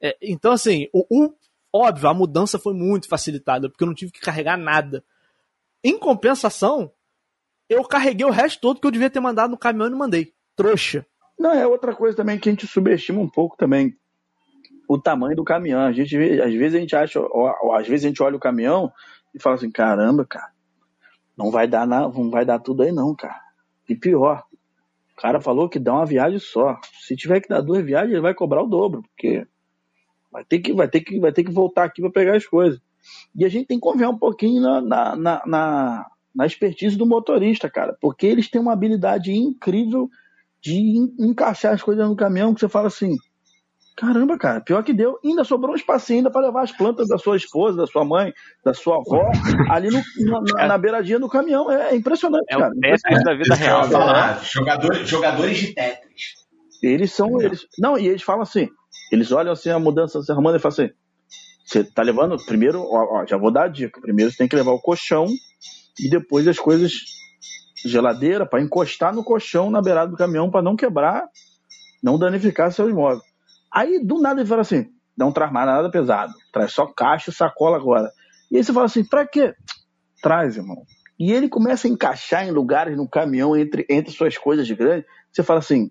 É, 0.00 0.16
então, 0.22 0.52
assim, 0.52 0.88
o, 0.92 1.04
o- 1.10 1.34
óbvio, 1.74 2.08
a 2.08 2.14
mudança 2.14 2.58
foi 2.58 2.72
muito 2.72 3.08
facilitada, 3.08 3.68
porque 3.68 3.82
eu 3.82 3.88
não 3.88 3.94
tive 3.94 4.12
que 4.12 4.20
carregar 4.20 4.56
nada. 4.56 5.04
Em 5.82 5.98
compensação, 5.98 6.90
eu 7.68 7.82
carreguei 7.84 8.24
o 8.26 8.30
resto 8.30 8.60
todo 8.60 8.80
que 8.80 8.86
eu 8.86 8.90
devia 8.92 9.10
ter 9.10 9.20
mandado 9.20 9.50
no 9.50 9.58
caminhão 9.58 9.88
e 9.88 9.90
não 9.90 9.98
mandei. 9.98 10.32
Trouxa. 10.54 11.04
Não, 11.38 11.52
é 11.52 11.66
outra 11.66 11.94
coisa 11.94 12.16
também 12.16 12.38
que 12.38 12.48
a 12.48 12.52
gente 12.52 12.66
subestima 12.66 13.20
um 13.20 13.28
pouco 13.28 13.56
também. 13.56 13.94
O 14.88 14.98
tamanho 14.98 15.36
do 15.36 15.44
caminhão. 15.44 15.80
A 15.80 15.92
gente, 15.92 16.16
às 16.16 16.54
vezes 16.54 16.74
a 16.74 16.80
gente 16.80 16.96
acha, 16.96 17.20
ó, 17.20 17.74
às 17.74 17.86
vezes 17.88 18.04
a 18.04 18.08
gente 18.08 18.22
olha 18.22 18.36
o 18.36 18.40
caminhão 18.40 18.92
e 19.34 19.40
fala 19.40 19.56
assim, 19.56 19.70
caramba, 19.70 20.24
cara, 20.24 20.50
não 21.36 21.50
vai 21.50 21.66
dar 21.66 21.86
na, 21.86 22.02
não 22.02 22.30
vai 22.30 22.44
dar 22.44 22.58
tudo 22.58 22.82
aí 22.82 22.92
não, 22.92 23.14
cara. 23.14 23.40
E 23.88 23.94
pior, 23.94 24.44
o 25.12 25.20
cara 25.20 25.40
falou 25.40 25.68
que 25.68 25.78
dá 25.78 25.94
uma 25.94 26.06
viagem 26.06 26.38
só. 26.38 26.78
Se 27.00 27.16
tiver 27.16 27.40
que 27.40 27.48
dar 27.48 27.60
duas 27.60 27.84
viagens, 27.84 28.12
ele 28.12 28.20
vai 28.20 28.34
cobrar 28.34 28.62
o 28.62 28.66
dobro, 28.66 29.02
porque 29.02 29.46
vai 30.30 30.44
ter 30.44 30.58
que, 30.58 30.72
vai 30.72 30.88
ter 30.88 31.00
que, 31.00 31.18
vai 31.18 31.32
ter 31.32 31.44
que 31.44 31.52
voltar 31.52 31.84
aqui 31.84 32.00
para 32.00 32.10
pegar 32.10 32.36
as 32.36 32.46
coisas. 32.46 32.80
E 33.34 33.44
a 33.44 33.48
gente 33.48 33.66
tem 33.66 33.78
que 33.78 33.82
confiar 33.82 34.10
um 34.10 34.18
pouquinho 34.18 34.60
na, 34.60 34.80
na, 34.80 35.16
na, 35.16 35.42
na, 35.46 36.06
na 36.34 36.46
expertise 36.46 36.96
do 36.96 37.06
motorista, 37.06 37.70
cara, 37.70 37.96
porque 38.00 38.26
eles 38.26 38.50
têm 38.50 38.60
uma 38.60 38.72
habilidade 38.72 39.32
incrível 39.32 40.10
de 40.60 40.74
en- 40.74 41.14
encaixar 41.18 41.72
as 41.72 41.82
coisas 41.82 42.06
no 42.08 42.16
caminhão 42.16 42.52
que 42.52 42.60
você 42.60 42.68
fala 42.68 42.88
assim, 42.88 43.16
caramba, 43.96 44.36
cara, 44.38 44.60
pior 44.60 44.82
que 44.84 44.92
deu, 44.92 45.18
ainda 45.24 45.42
sobrou 45.44 45.72
um 45.72 45.76
espacinho 45.76 46.18
ainda 46.18 46.30
para 46.30 46.46
levar 46.46 46.62
as 46.62 46.72
plantas 46.72 47.08
da 47.08 47.16
sua 47.18 47.36
esposa, 47.36 47.78
da 47.78 47.86
sua 47.86 48.04
mãe, 48.04 48.32
da 48.64 48.74
sua 48.74 48.96
avó, 48.96 49.30
ali 49.70 49.88
no- 49.90 50.02
na, 50.30 50.40
na- 50.40 50.66
na 50.68 50.78
beiradinha 50.78 51.18
do 51.18 51.28
caminhão. 51.28 51.70
É 51.70 51.94
impressionante, 51.96 52.44
É 52.50 52.58
cara. 52.58 52.72
o 52.76 52.80
Tetris 52.80 53.22
da 53.24 53.34
vida 53.34 53.54
real. 53.54 53.84
falar. 53.90 54.42
Jogadores, 54.44 55.08
jogadores 55.08 55.56
de 55.58 55.74
Tetris. 55.74 56.34
Eles 56.82 57.12
são 57.12 57.40
eles. 57.40 57.66
Não, 57.78 57.98
e 57.98 58.06
eles 58.06 58.22
falam 58.22 58.42
assim, 58.42 58.68
eles 59.10 59.32
olham 59.32 59.52
assim 59.52 59.70
a 59.70 59.78
mudança 59.78 60.20
se 60.22 60.30
arrumando 60.30 60.56
e 60.56 60.58
falam 60.60 60.74
assim, 60.74 60.90
você 61.64 61.82
tá 61.82 62.02
levando, 62.02 62.36
primeiro, 62.44 62.82
ó, 62.82 63.22
ó, 63.22 63.26
já 63.26 63.36
vou 63.38 63.50
dar 63.50 63.64
a 63.64 63.68
dica, 63.68 64.00
primeiro 64.00 64.30
você 64.30 64.36
tem 64.36 64.46
que 64.46 64.54
levar 64.54 64.72
o 64.72 64.80
colchão 64.80 65.26
e 65.98 66.08
depois 66.10 66.46
as 66.46 66.58
coisas 66.58 66.92
geladeira 67.84 68.44
para 68.46 68.60
encostar 68.62 69.14
no 69.14 69.24
colchão 69.24 69.70
na 69.70 69.80
beirada 69.80 70.10
do 70.10 70.16
caminhão 70.16 70.50
para 70.50 70.62
não 70.62 70.76
quebrar, 70.76 71.24
não 72.02 72.18
danificar 72.18 72.70
seu 72.72 72.88
imóvel. 72.90 73.22
Aí 73.72 74.04
do 74.04 74.20
nada 74.20 74.40
ele 74.40 74.48
fala 74.48 74.62
assim, 74.62 74.86
não 75.16 75.32
traz 75.32 75.52
mais 75.52 75.66
nada 75.66 75.90
pesado, 75.90 76.32
traz 76.52 76.72
só 76.72 76.86
caixa 76.86 77.30
e 77.30 77.34
sacola 77.34 77.76
agora. 77.76 78.10
E 78.50 78.56
aí 78.56 78.64
você 78.64 78.72
fala 78.72 78.86
assim, 78.86 79.04
pra 79.04 79.26
quê? 79.26 79.54
Traz, 80.22 80.56
irmão. 80.56 80.82
E 81.18 81.32
ele 81.32 81.48
começa 81.48 81.88
a 81.88 81.90
encaixar 81.90 82.46
em 82.46 82.50
lugares 82.50 82.96
no 82.96 83.08
caminhão 83.08 83.56
entre, 83.56 83.86
entre 83.88 84.12
suas 84.12 84.36
coisas 84.36 84.70
grandes. 84.70 85.06
Você 85.32 85.42
fala 85.42 85.60
assim, 85.60 85.90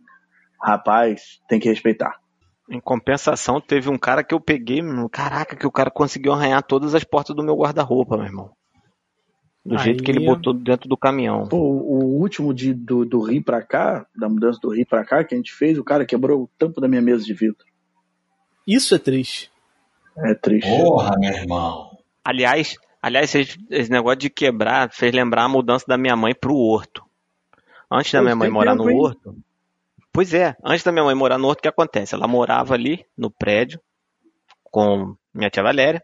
rapaz, 0.61 1.39
tem 1.49 1.59
que 1.59 1.69
respeitar. 1.69 2.15
Em 2.69 2.79
compensação, 2.79 3.61
teve 3.61 3.89
um 3.89 3.97
cara 3.97 4.23
que 4.23 4.33
eu 4.33 4.39
peguei, 4.39 4.81
caraca, 5.11 5.55
que 5.55 5.67
o 5.67 5.71
cara 5.71 5.91
conseguiu 5.91 6.33
arranhar 6.33 6.63
todas 6.63 6.95
as 6.95 7.03
portas 7.03 7.35
do 7.35 7.43
meu 7.43 7.55
guarda-roupa, 7.55 8.17
meu 8.17 8.25
irmão. 8.25 8.51
Do 9.65 9.77
Aí 9.77 9.83
jeito 9.83 10.03
que 10.03 10.11
ele 10.11 10.23
botou 10.23 10.53
dentro 10.53 10.87
do 10.87 10.95
caminhão. 10.95 11.47
Pô, 11.47 11.57
o 11.57 12.19
último 12.21 12.53
de, 12.53 12.71
do, 12.71 13.03
do 13.03 13.19
Rio 13.21 13.43
pra 13.43 13.63
cá, 13.63 14.05
da 14.15 14.29
mudança 14.29 14.59
do 14.61 14.69
Rio 14.69 14.85
pra 14.85 15.03
cá, 15.03 15.23
que 15.23 15.33
a 15.33 15.37
gente 15.37 15.51
fez, 15.51 15.79
o 15.79 15.83
cara 15.83 16.05
quebrou 16.05 16.43
o 16.43 16.49
tampo 16.59 16.79
da 16.79 16.87
minha 16.87 17.01
mesa 17.01 17.25
de 17.25 17.33
vidro. 17.33 17.65
Isso 18.67 18.93
é 18.93 18.99
triste. 18.99 19.51
É 20.15 20.35
triste. 20.35 20.69
Porra, 20.69 21.15
meu 21.17 21.33
irmão. 21.33 21.97
Aliás, 22.23 22.77
aliás, 23.01 23.33
esse, 23.33 23.91
negócio 23.91 24.19
de 24.19 24.29
quebrar 24.29 24.91
fez 24.91 25.11
lembrar 25.11 25.45
a 25.45 25.49
mudança 25.49 25.85
da 25.87 25.97
minha 25.97 26.15
mãe 26.15 26.35
pro 26.35 26.55
horto. 26.55 27.03
Antes 27.91 28.11
da 28.11 28.19
Pô, 28.19 28.23
minha 28.25 28.35
mãe 28.35 28.49
morar 28.51 28.73
tempo, 28.73 28.83
no 28.83 28.91
hein? 28.91 28.97
horto. 28.99 29.35
Pois 30.13 30.31
é, 30.35 30.55
antes 30.63 30.83
da 30.83 30.91
minha 30.91 31.03
mãe 31.05 31.15
morar 31.15 31.39
no 31.39 31.47
horto, 31.47 31.59
o 31.59 31.61
que 31.63 31.67
acontece? 31.67 32.13
Ela 32.13 32.27
morava 32.27 32.75
ali 32.75 33.03
no 33.17 33.31
prédio 33.31 33.79
com 34.63 35.15
minha 35.33 35.49
tia 35.49 35.63
Valéria. 35.63 36.03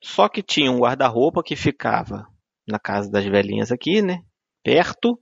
Só 0.00 0.28
que 0.28 0.40
tinha 0.40 0.70
um 0.70 0.78
guarda-roupa 0.78 1.42
que 1.42 1.56
ficava 1.56 2.28
na 2.66 2.78
casa 2.78 3.10
das 3.10 3.24
velhinhas 3.24 3.70
aqui, 3.70 4.02
né? 4.02 4.20
Perto. 4.62 5.18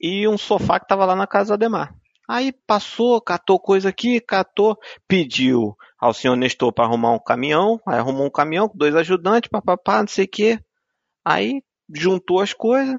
E 0.00 0.28
um 0.28 0.36
sofá 0.36 0.78
que 0.78 0.86
tava 0.86 1.04
lá 1.04 1.16
na 1.16 1.26
casa 1.26 1.48
do 1.48 1.54
Ademar. 1.54 1.94
Aí 2.28 2.52
passou, 2.66 3.20
catou 3.20 3.58
coisa 3.58 3.88
aqui, 3.88 4.20
catou, 4.20 4.76
pediu 5.06 5.76
ao 5.98 6.12
senhor 6.12 6.36
Nestor 6.36 6.72
para 6.72 6.84
arrumar 6.84 7.12
um 7.12 7.18
caminhão. 7.18 7.80
Aí 7.86 7.98
arrumou 7.98 8.26
um 8.26 8.30
caminhão 8.30 8.68
com 8.68 8.76
dois 8.76 8.94
ajudantes, 8.96 9.50
papapá, 9.50 10.00
não 10.00 10.08
sei 10.08 10.24
o 10.24 10.28
quê. 10.28 10.60
Aí 11.24 11.62
juntou 11.94 12.40
as 12.40 12.52
coisas, 12.52 12.96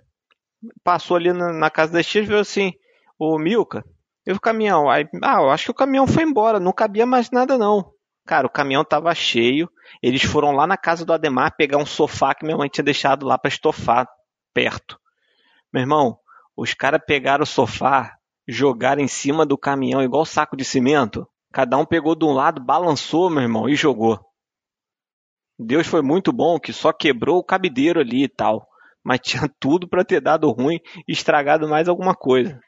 passou 0.83 1.17
ali 1.17 1.33
na, 1.33 1.51
na 1.51 1.69
casa 1.69 1.93
das 1.93 2.05
tias 2.05 2.25
viu 2.25 2.39
assim: 2.39 2.73
Ô 3.19 3.37
Milka, 3.37 3.83
e 4.25 4.31
o 4.31 4.39
caminhão? 4.39 4.89
Aí, 4.89 5.07
ah, 5.23 5.41
eu 5.41 5.49
acho 5.49 5.65
que 5.65 5.71
o 5.71 5.75
caminhão 5.75 6.07
foi 6.07 6.23
embora, 6.23 6.59
não 6.59 6.71
cabia 6.73 7.05
mais 7.05 7.29
nada 7.31 7.57
não. 7.57 7.91
Cara, 8.25 8.47
o 8.47 8.49
caminhão 8.49 8.83
tava 8.83 9.13
cheio. 9.15 9.69
Eles 10.01 10.23
foram 10.23 10.51
lá 10.51 10.67
na 10.67 10.77
casa 10.77 11.05
do 11.05 11.13
Ademar 11.13 11.55
pegar 11.55 11.77
um 11.77 11.85
sofá 11.85 12.33
que 12.33 12.45
minha 12.45 12.57
mãe 12.57 12.69
tinha 12.69 12.83
deixado 12.83 13.25
lá 13.25 13.37
para 13.37 13.49
estofar 13.49 14.07
perto. 14.53 14.99
Meu 15.71 15.81
irmão, 15.81 16.19
os 16.55 16.73
caras 16.73 17.01
pegaram 17.05 17.43
o 17.43 17.47
sofá, 17.47 18.17
jogaram 18.47 19.01
em 19.01 19.07
cima 19.07 19.45
do 19.45 19.57
caminhão 19.57 20.01
igual 20.01 20.25
saco 20.25 20.55
de 20.55 20.65
cimento. 20.65 21.27
Cada 21.51 21.77
um 21.77 21.85
pegou 21.85 22.15
de 22.15 22.25
um 22.25 22.33
lado, 22.33 22.63
balançou, 22.63 23.29
meu 23.29 23.41
irmão, 23.41 23.69
e 23.69 23.75
jogou. 23.75 24.19
Deus 25.59 25.87
foi 25.87 26.01
muito 26.01 26.31
bom 26.31 26.59
que 26.59 26.71
só 26.71 26.93
quebrou 26.93 27.39
o 27.39 27.43
cabideiro 27.43 27.99
ali 27.99 28.23
e 28.23 28.29
tal. 28.29 28.67
Mas 29.03 29.21
tinha 29.21 29.49
tudo 29.59 29.87
para 29.87 30.05
ter 30.05 30.21
dado 30.21 30.49
ruim 30.51 30.79
e 31.07 31.11
estragado 31.11 31.67
mais 31.67 31.87
alguma 31.87 32.13
coisa. 32.13 32.59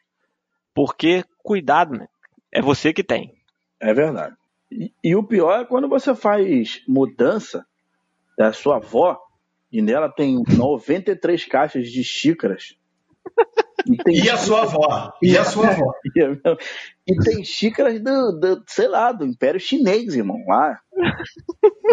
Porque, 0.74 1.24
cuidado, 1.44 1.94
né? 1.94 2.08
É 2.52 2.62
você 2.62 2.94
que 2.94 3.04
tem. 3.04 3.34
É 3.80 3.94
verdade. 3.94 4.36
E, 4.72 4.94
e 5.04 5.16
o 5.16 5.24
pior 5.24 5.62
é 5.62 5.66
quando 5.66 5.88
você 5.88 6.14
faz 6.16 6.82
mudança 6.88 7.66
da 8.38 8.54
sua 8.54 8.78
avó 8.78 9.20
e 9.72 9.82
nela 9.82 10.10
tem 10.10 10.42
93 10.48 11.46
caixas 11.46 11.90
de 11.90 12.04
xícaras. 12.04 12.76
E, 13.88 13.98
tem 13.98 14.16
E 14.16 14.30
a 14.30 14.38
sua 14.38 14.64
avó? 14.64 15.14
E 15.22 15.38
a 15.38 15.44
sua 15.44 15.70
avó? 15.70 15.94
E 17.08 17.16
tem 17.24 17.44
xícaras 17.44 18.00
do, 18.00 18.40
do, 18.40 18.64
sei 18.68 18.88
lá, 18.88 19.12
do 19.12 19.26
Império 19.26 19.60
Chinês, 19.60 20.14
irmão, 20.14 20.38
lá. 20.48 20.80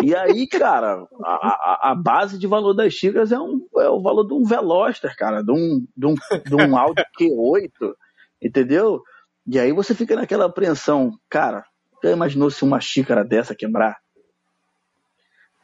E 0.03 0.15
aí, 0.15 0.47
cara, 0.47 1.07
a, 1.25 1.31
a, 1.31 1.91
a 1.93 1.95
base 1.95 2.39
de 2.39 2.47
valor 2.47 2.75
das 2.75 2.93
xícaras 2.93 3.33
é, 3.33 3.39
um, 3.39 3.67
é 3.79 3.89
o 3.89 4.03
valor 4.03 4.27
de 4.27 4.35
um 4.35 4.45
Veloster, 4.45 5.17
cara, 5.17 5.43
de 5.43 5.51
um, 5.51 5.87
de 5.97 6.07
um, 6.07 6.15
de 6.15 6.55
um 6.55 6.77
Audi 6.77 7.03
Q8, 7.19 7.95
entendeu? 8.43 9.01
E 9.47 9.59
aí 9.59 9.73
você 9.73 9.95
fica 9.95 10.15
naquela 10.15 10.45
apreensão, 10.45 11.13
cara, 11.31 11.65
já 12.03 12.11
imaginou 12.11 12.51
se 12.51 12.65
uma 12.65 12.81
xícara 12.81 13.25
dessa 13.25 13.55
quebrar? 13.55 13.97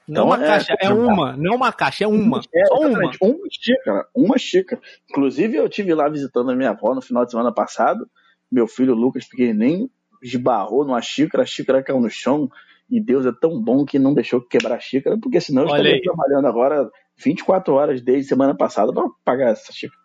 Não 0.07 0.25
Então, 0.25 0.27
uma 0.27 0.45
é, 0.45 0.47
caixa, 0.47 0.77
é 0.81 0.89
uma, 0.91 1.37
não 1.37 1.55
uma 1.55 1.73
caixa, 1.73 2.05
é 2.05 2.07
uma. 2.07 2.41
É, 2.53 2.67
Só 2.67 2.75
uma. 2.81 3.11
uma 3.21 3.49
xícara, 3.51 4.07
uma 4.15 4.39
xícara. 4.39 4.83
Inclusive, 5.09 5.57
eu 5.57 5.69
tive 5.69 5.95
lá 5.95 6.09
visitando 6.09 6.51
a 6.51 6.57
minha 6.57 6.71
avó 6.71 6.95
no 6.95 7.01
final 7.01 7.25
de 7.25 7.31
semana 7.31 7.53
passado. 7.53 8.09
Meu 8.51 8.67
filho 8.67 8.95
Lucas, 8.95 9.27
pequenininho, 9.27 9.89
esbarrou 10.23 10.85
numa 10.85 11.01
xícara, 11.01 11.45
a 11.45 11.47
xícara 11.47 11.83
caiu 11.83 12.01
no 12.01 12.11
chão. 12.11 12.51
E 12.91 13.01
Deus 13.01 13.25
é 13.25 13.33
tão 13.33 13.59
bom 13.59 13.87
que 13.87 13.99
não 13.99 14.13
deixou 14.13 14.41
quebrar 14.41 14.75
a 14.75 14.81
xícara, 14.81 15.17
porque 15.19 15.41
senão 15.41 15.63
eu 15.63 15.69
Olha 15.69 15.77
estaria 15.79 15.95
aí. 15.95 16.03
trabalhando 16.03 16.47
agora 16.47 16.91
24 17.17 17.73
horas 17.73 18.03
desde 18.03 18.29
semana 18.29 18.55
passada 18.55 18.93
para 18.93 19.09
pagar 19.25 19.53
essa 19.53 19.73
xícara. 19.73 20.02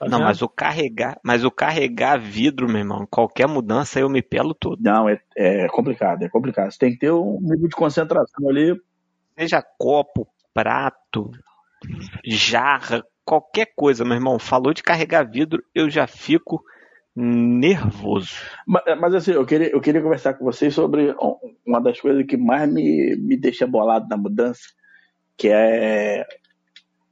Tá 0.00 0.08
Não, 0.08 0.20
mas 0.20 0.40
o 0.40 0.48
carregar, 0.48 1.20
mas 1.22 1.44
o 1.44 1.50
carregar 1.50 2.18
vidro, 2.18 2.66
meu 2.66 2.78
irmão, 2.78 3.06
qualquer 3.10 3.46
mudança 3.46 4.00
eu 4.00 4.08
me 4.08 4.22
pelo 4.22 4.54
todo. 4.54 4.80
Não, 4.82 5.06
é, 5.06 5.20
é 5.36 5.68
complicado, 5.68 6.22
é 6.22 6.28
complicado. 6.30 6.70
Você 6.70 6.78
tem 6.78 6.92
que 6.92 7.00
ter 7.00 7.12
um 7.12 7.38
nível 7.38 7.68
de 7.68 7.76
concentração 7.76 8.48
ali. 8.48 8.80
Seja 9.38 9.62
copo, 9.78 10.26
prato, 10.54 11.30
jarra, 12.24 13.04
qualquer 13.26 13.74
coisa, 13.76 14.02
meu 14.02 14.14
irmão. 14.14 14.38
Falou 14.38 14.72
de 14.72 14.82
carregar 14.82 15.30
vidro, 15.30 15.62
eu 15.74 15.90
já 15.90 16.06
fico 16.06 16.64
nervoso. 17.14 18.36
Mas, 18.66 18.82
mas, 18.98 19.14
assim, 19.14 19.32
eu 19.32 19.44
queria, 19.44 19.70
eu 19.70 19.82
queria 19.82 20.00
conversar 20.00 20.32
com 20.32 20.46
vocês 20.46 20.72
sobre 20.72 21.14
uma 21.66 21.78
das 21.78 22.00
coisas 22.00 22.24
que 22.24 22.38
mais 22.38 22.72
me, 22.72 23.16
me 23.16 23.36
deixa 23.36 23.66
bolado 23.66 24.08
na 24.08 24.16
mudança, 24.16 24.62
que 25.36 25.48
é 25.48 26.26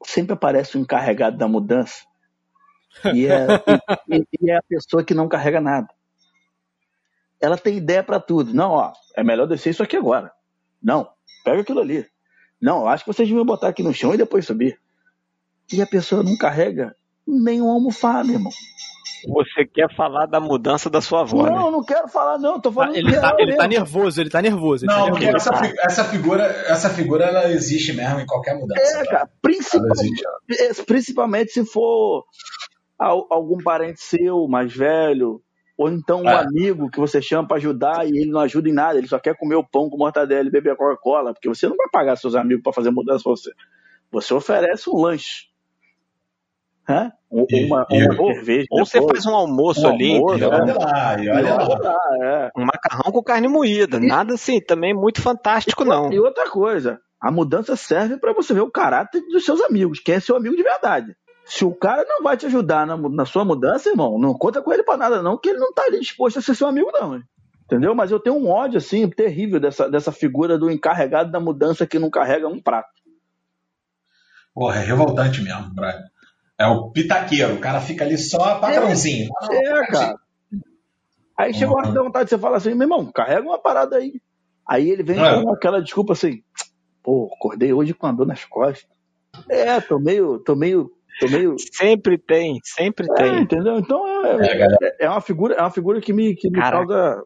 sempre 0.03 0.33
aparece 0.33 0.79
um 0.79 0.81
encarregado 0.81 1.37
da 1.37 1.47
mudança 1.47 2.08
e 3.15 3.27
é, 3.27 3.47
e, 4.09 4.25
e 4.41 4.51
é 4.51 4.57
a 4.57 4.63
pessoa 4.63 5.05
que 5.05 5.15
não 5.15 5.29
carrega 5.29 5.61
nada. 5.61 5.89
Ela 7.41 7.57
tem 7.57 7.77
ideia 7.77 8.03
para 8.03 8.19
tudo. 8.19 8.53
Não, 8.53 8.73
ó, 8.73 8.93
é 9.17 9.23
melhor 9.23 9.47
descer 9.47 9.71
isso 9.71 9.83
aqui 9.83 9.97
agora. 9.97 10.33
Não, 10.83 11.09
pega 11.45 11.61
aquilo 11.61 11.81
ali. 11.81 12.07
Não, 12.61 12.89
acho 12.89 13.05
que 13.05 13.13
vocês 13.13 13.29
deviam 13.29 13.45
botar 13.45 13.69
aqui 13.69 13.83
no 13.83 13.95
chão 13.95 14.15
e 14.15 14.19
depois 14.19 14.45
subir. 14.47 14.79
E 15.73 15.81
a 15.81 15.87
pessoa 15.87 16.23
não 16.23 16.37
carrega 16.37 16.97
nenhum 17.27 17.71
almofado, 17.71 18.33
irmão. 18.33 18.53
Você 19.27 19.65
quer 19.67 19.93
falar 19.97 20.27
da 20.27 20.39
mudança 20.41 20.89
da 20.89 21.01
sua 21.01 21.23
avó, 21.23 21.45
não, 21.45 21.53
né? 21.57 21.63
eu 21.67 21.71
não 21.73 21.85
quero 21.85 22.09
falar, 22.09 22.39
não. 22.39 22.61
Tô 22.61 22.71
falando 22.71 22.95
ele, 22.95 23.19
tá, 23.19 23.35
ele 23.39 23.57
tá 23.57 23.67
nervoso, 23.67 24.21
ele 24.21 24.31
tá 24.31 24.41
nervoso. 24.41 24.85
Ele 24.85 24.93
Não, 24.93 25.05
tá 25.07 25.11
porque 25.11 25.25
nervoso. 25.25 25.49
essa, 25.51 25.65
fi- 25.65 25.75
essa 25.81 26.05
figura, 26.05 26.45
essa 26.45 26.91
figura 26.91 27.25
ela 27.25 27.51
existe 27.51 27.93
mesmo 27.93 28.21
em 28.21 28.27
qualquer 28.27 28.55
mudança. 28.57 28.81
É, 28.81 29.05
cara, 29.07 29.19
Ela 29.19 29.31
principalmente, 29.43 30.23
é, 30.53 30.75
principalmente 30.85 31.51
se 31.53 31.65
for 31.65 32.25
algum 32.99 33.59
parente 33.59 34.01
seu 34.01 34.49
mais 34.49 34.75
velho, 34.75 35.41
ou 35.77 35.89
então 35.89 36.23
um 36.23 36.29
É. 36.29 36.35
amigo 36.41 36.91
que 36.91 36.99
você 36.99 37.23
chama 37.23 37.47
pra 37.47 37.57
ajudar 37.59 38.05
e 38.07 38.11
ele 38.11 38.31
não 38.31 38.41
ajuda 38.41 38.69
em 38.69 38.73
nada, 38.73 38.99
ele 38.99 39.07
só 39.07 39.19
quer 39.19 39.37
comer 39.37 39.55
o 39.55 39.65
pão 39.65 39.89
com 39.89 39.97
mortadela 39.97 40.49
e 40.49 40.51
beber 40.51 40.73
a 40.73 40.77
Coca-Cola, 40.77 41.33
porque 41.33 41.49
você 41.49 41.69
não 41.69 41.77
vai 41.77 41.87
pagar 41.93 42.17
seus 42.17 42.35
amigos 42.35 42.63
pra 42.63 42.73
fazer 42.73 42.91
mudança 42.91 43.23
pra 43.23 43.31
você. 43.33 43.51
Você 44.11 44.35
oferece 44.35 44.91
um 44.91 44.97
lanche. 45.01 45.47
Hã? 46.89 47.13
Um- 47.31 47.45
E- 47.51 47.67
uma, 47.67 47.87
e- 47.91 48.03
uma 48.05 48.33
cerveja. 48.35 48.67
Ou 48.71 48.85
você 48.87 49.01
faz 49.07 49.27
um 49.27 49.35
almoço 49.35 49.87
Um 49.87 49.91
ali, 49.91 50.15
almoço, 50.15 50.35
E 50.35 50.39
entendeu? 50.39 50.59
olha 50.59 50.79
lá, 50.79 51.21
e 51.21 51.25
E 51.27 51.31
olha 51.31 51.55
lá. 51.55 51.79
lá, 51.79 51.97
é. 52.23 52.51
um 52.57 52.65
macarrão 52.65 53.13
com 53.13 53.23
carne 53.23 53.47
moída. 53.47 54.01
Nada 54.01 54.35
assim, 54.35 54.59
também 54.61 54.95
muito 54.95 55.21
fantástico, 55.21 55.85
não. 55.85 56.11
E 56.11 56.19
outra 56.19 56.49
coisa, 56.49 56.99
a 57.21 57.31
mudança 57.31 57.77
serve 57.77 58.17
para 58.19 58.33
você 58.33 58.55
ver 58.55 58.63
o 58.63 58.71
caráter 58.71 59.21
dos 59.29 59.45
seus 59.45 59.61
amigos, 59.61 60.01
quem 60.01 60.15
é 60.15 60.21
seu 60.21 60.35
amigo 60.37 60.57
de 60.57 60.63
verdade. 60.63 61.15
Se 61.49 61.65
o 61.65 61.75
cara 61.75 62.05
não 62.07 62.23
vai 62.23 62.37
te 62.37 62.47
ajudar 62.47 62.87
na, 62.87 62.97
na 62.97 63.25
sua 63.25 63.45
mudança, 63.45 63.89
irmão, 63.89 64.19
não 64.19 64.35
conta 64.35 64.61
com 64.61 64.73
ele 64.73 64.83
para 64.83 64.99
nada, 64.99 65.23
não, 65.23 65.39
que 65.39 65.49
ele 65.49 65.59
não 65.59 65.73
tá 65.73 65.83
ali 65.85 65.99
disposto 65.99 66.39
a 66.39 66.43
ser 66.43 66.55
seu 66.55 66.67
amigo, 66.67 66.91
não. 66.93 67.17
hein? 67.17 67.23
Entendeu? 67.65 67.95
Mas 67.95 68.11
eu 68.11 68.21
tenho 68.21 68.37
um 68.37 68.49
ódio, 68.49 68.79
assim, 68.79 69.09
terrível 69.09 69.59
dessa, 69.59 69.91
dessa 69.91 70.13
figura 70.13 70.59
do 70.59 70.71
encarregado 70.71 71.31
da 71.31 71.41
mudança 71.41 71.87
que 71.87 71.99
não 71.99 72.11
carrega 72.11 72.47
um 72.49 72.61
prato. 72.61 72.89
Porra, 74.55 74.81
é 74.81 74.85
revoltante 74.85 75.41
mesmo, 75.43 75.75
brother. 75.75 76.05
É 76.59 76.67
o 76.67 76.91
pitaqueiro, 76.91 77.55
o 77.55 77.61
cara 77.61 77.81
fica 77.81 78.05
ali 78.05 78.19
só 78.19 78.59
patrãozinho. 78.59 79.29
É, 79.51 79.87
cara. 79.87 80.19
Aí 81.37 81.55
chega 81.55 81.71
uma 81.73 81.93
dá 81.93 82.03
vontade 82.03 82.25
de 82.25 82.31
você 82.31 82.39
fala 82.39 82.57
assim, 82.57 82.75
meu 82.75 82.83
irmão, 82.83 83.11
carrega 83.13 83.43
uma 83.47 83.59
parada 83.61 83.97
aí. 83.97 84.21
Aí 84.67 84.91
ele 84.91 85.03
vem 85.05 85.19
É. 85.25 85.41
com 85.43 85.53
aquela 85.53 85.81
desculpa 85.81 86.15
assim, 86.15 86.43
pô, 87.03 87.31
acordei 87.39 87.73
hoje 87.73 87.95
com 87.95 88.07
a 88.07 88.13
dor 88.13 88.27
nas 88.27 88.45
costas. 88.45 88.87
É, 89.49 89.81
tô 89.81 90.01
meio, 90.01 90.41
tô 90.41 90.57
meio, 90.57 90.91
tô 91.21 91.29
meio 91.29 91.57
Sempre 91.73 92.19
tem, 92.19 92.59
sempre 92.65 93.07
É, 93.11 93.15
tem. 93.15 93.41
entendeu? 93.41 93.79
Então 93.79 94.07
é, 94.07 94.47
É, 94.47 94.67
é, 94.83 94.97
é 95.07 95.11
uma 95.11 95.21
figura, 95.21 95.55
é 95.55 95.61
uma 95.61 95.71
figura 95.71 96.01
que 96.01 96.13
me, 96.13 96.35
que 96.35 96.49
me 96.51 96.59
Caraca. 96.59 96.87
causa 96.87 97.25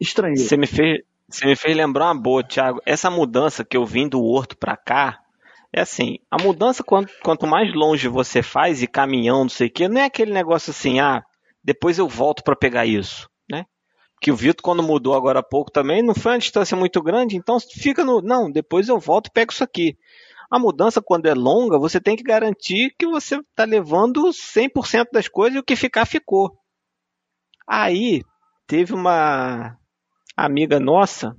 estranheza. 0.00 0.48
Você 0.48 0.56
me 0.56 0.66
fez, 0.66 1.00
você 1.28 1.46
me 1.46 1.56
fez 1.56 1.76
lembrar 1.76 2.06
uma 2.06 2.20
boa, 2.20 2.42
Thiago. 2.42 2.80
Essa 2.84 3.10
mudança 3.10 3.64
que 3.64 3.76
eu 3.76 3.84
vim 3.84 4.08
do 4.08 4.22
Horto 4.22 4.56
pra 4.56 4.76
cá, 4.76 5.18
é 5.72 5.80
assim, 5.80 6.18
a 6.30 6.40
mudança 6.42 6.82
quanto, 6.82 7.12
quanto 7.22 7.46
mais 7.46 7.72
longe 7.74 8.08
você 8.08 8.42
faz 8.42 8.82
e 8.82 8.86
caminhão, 8.86 9.42
não 9.42 9.48
sei 9.48 9.66
o 9.68 9.70
quê, 9.70 9.88
não 9.88 10.00
é 10.00 10.04
aquele 10.04 10.32
negócio 10.32 10.70
assim, 10.70 11.00
ah, 11.00 11.22
depois 11.62 11.98
eu 11.98 12.08
volto 12.08 12.42
pra 12.42 12.54
pegar 12.56 12.86
isso, 12.86 13.28
né? 13.50 13.64
Que 14.20 14.30
o 14.30 14.36
Vitor 14.36 14.62
quando 14.62 14.82
mudou 14.82 15.14
agora 15.14 15.40
há 15.40 15.42
pouco 15.42 15.70
também, 15.70 16.02
não 16.02 16.14
foi 16.14 16.32
uma 16.32 16.38
distância 16.38 16.76
muito 16.76 17.02
grande, 17.02 17.36
então 17.36 17.58
fica 17.60 18.04
no, 18.04 18.22
não, 18.22 18.50
depois 18.50 18.88
eu 18.88 18.98
volto 18.98 19.26
e 19.26 19.32
pego 19.32 19.52
isso 19.52 19.64
aqui. 19.64 19.96
A 20.50 20.58
mudança, 20.58 21.02
quando 21.02 21.26
é 21.26 21.34
longa, 21.34 21.78
você 21.78 22.00
tem 22.00 22.16
que 22.16 22.22
garantir 22.22 22.94
que 22.98 23.06
você 23.06 23.36
está 23.36 23.64
levando 23.64 24.22
100% 24.28 25.06
das 25.12 25.28
coisas 25.28 25.56
e 25.56 25.58
o 25.58 25.64
que 25.64 25.74
ficar, 25.76 26.06
ficou. 26.06 26.56
Aí, 27.68 28.22
teve 28.66 28.94
uma 28.94 29.76
amiga 30.36 30.78
nossa 30.78 31.34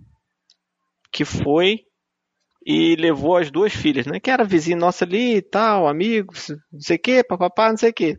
que 1.11 1.23
foi 1.23 1.81
e 2.65 2.95
levou 2.97 3.37
as 3.37 3.49
duas 3.49 3.73
filhas, 3.73 4.05
né? 4.05 4.19
Que 4.19 4.29
era 4.29 4.43
vizinho 4.43 4.77
nossa 4.77 5.05
ali 5.05 5.37
e 5.37 5.41
tal, 5.41 5.87
amigos, 5.87 6.49
não 6.71 6.81
sei 6.81 6.97
o 6.97 7.01
que, 7.01 7.23
papapá, 7.23 7.69
não 7.69 7.77
sei 7.77 7.91
o 7.91 7.93
que. 7.93 8.17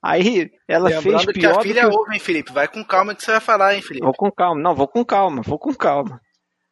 Aí 0.00 0.50
ela 0.68 0.88
Lembrando 0.88 1.02
fez 1.02 1.26
que 1.26 1.32
pior 1.32 1.54
a 1.54 1.56
do 1.58 1.62
filha 1.62 1.88
que... 1.88 1.96
ouve, 1.96 2.14
hein, 2.14 2.20
Felipe? 2.20 2.52
Vai 2.52 2.68
com 2.68 2.84
calma 2.84 3.14
que 3.14 3.22
você 3.22 3.32
vai 3.32 3.40
falar, 3.40 3.74
hein, 3.74 3.82
Felipe? 3.82 4.04
Vou 4.04 4.14
com 4.14 4.30
calma, 4.30 4.60
não, 4.60 4.74
vou 4.74 4.86
com 4.86 5.04
calma, 5.04 5.42
vou 5.42 5.58
com 5.58 5.74
calma. 5.74 6.20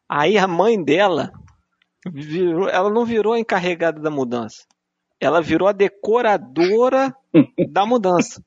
Aí 0.09 0.37
a 0.39 0.47
mãe 0.47 0.83
dela, 0.83 1.31
virou, 2.07 2.69
ela 2.69 2.91
não 2.91 3.05
virou 3.05 3.33
a 3.35 3.39
encarregada 3.41 4.01
da 4.01 4.11
mudança. 4.11 4.65
Ela 5.21 5.41
virou 5.43 5.69
a 5.69 5.73
decoradora 5.73 7.15
da 7.71 7.85
mudança. 7.85 8.43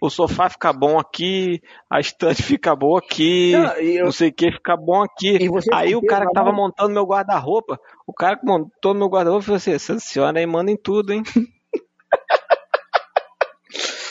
O 0.00 0.10
sofá 0.10 0.48
fica 0.50 0.72
bom 0.72 0.98
aqui, 0.98 1.60
a 1.90 1.98
estante 1.98 2.42
fica 2.42 2.76
boa 2.76 2.98
aqui, 2.98 3.52
Não, 3.52 3.72
eu- 3.76 4.04
não 4.04 4.12
sei 4.12 4.28
o 4.28 4.32
que 4.32 4.52
fica 4.52 4.76
bom 4.76 5.02
aqui. 5.02 5.38
Aí 5.72 5.96
o 5.96 6.02
cara 6.02 6.26
que 6.26 6.32
tava 6.32 6.52
mão? 6.52 6.66
montando 6.66 6.92
meu 6.92 7.04
guarda-roupa, 7.04 7.80
o 8.06 8.12
cara 8.12 8.36
que 8.36 8.44
montou 8.46 8.94
meu 8.94 9.08
guarda-roupa 9.08 9.44
falou 9.46 9.56
assim: 9.56 9.72
essa 9.72 9.98
senhora 9.98 10.38
aí 10.38 10.46
manda 10.46 10.70
em 10.70 10.76
tudo, 10.76 11.12
hein? 11.12 11.22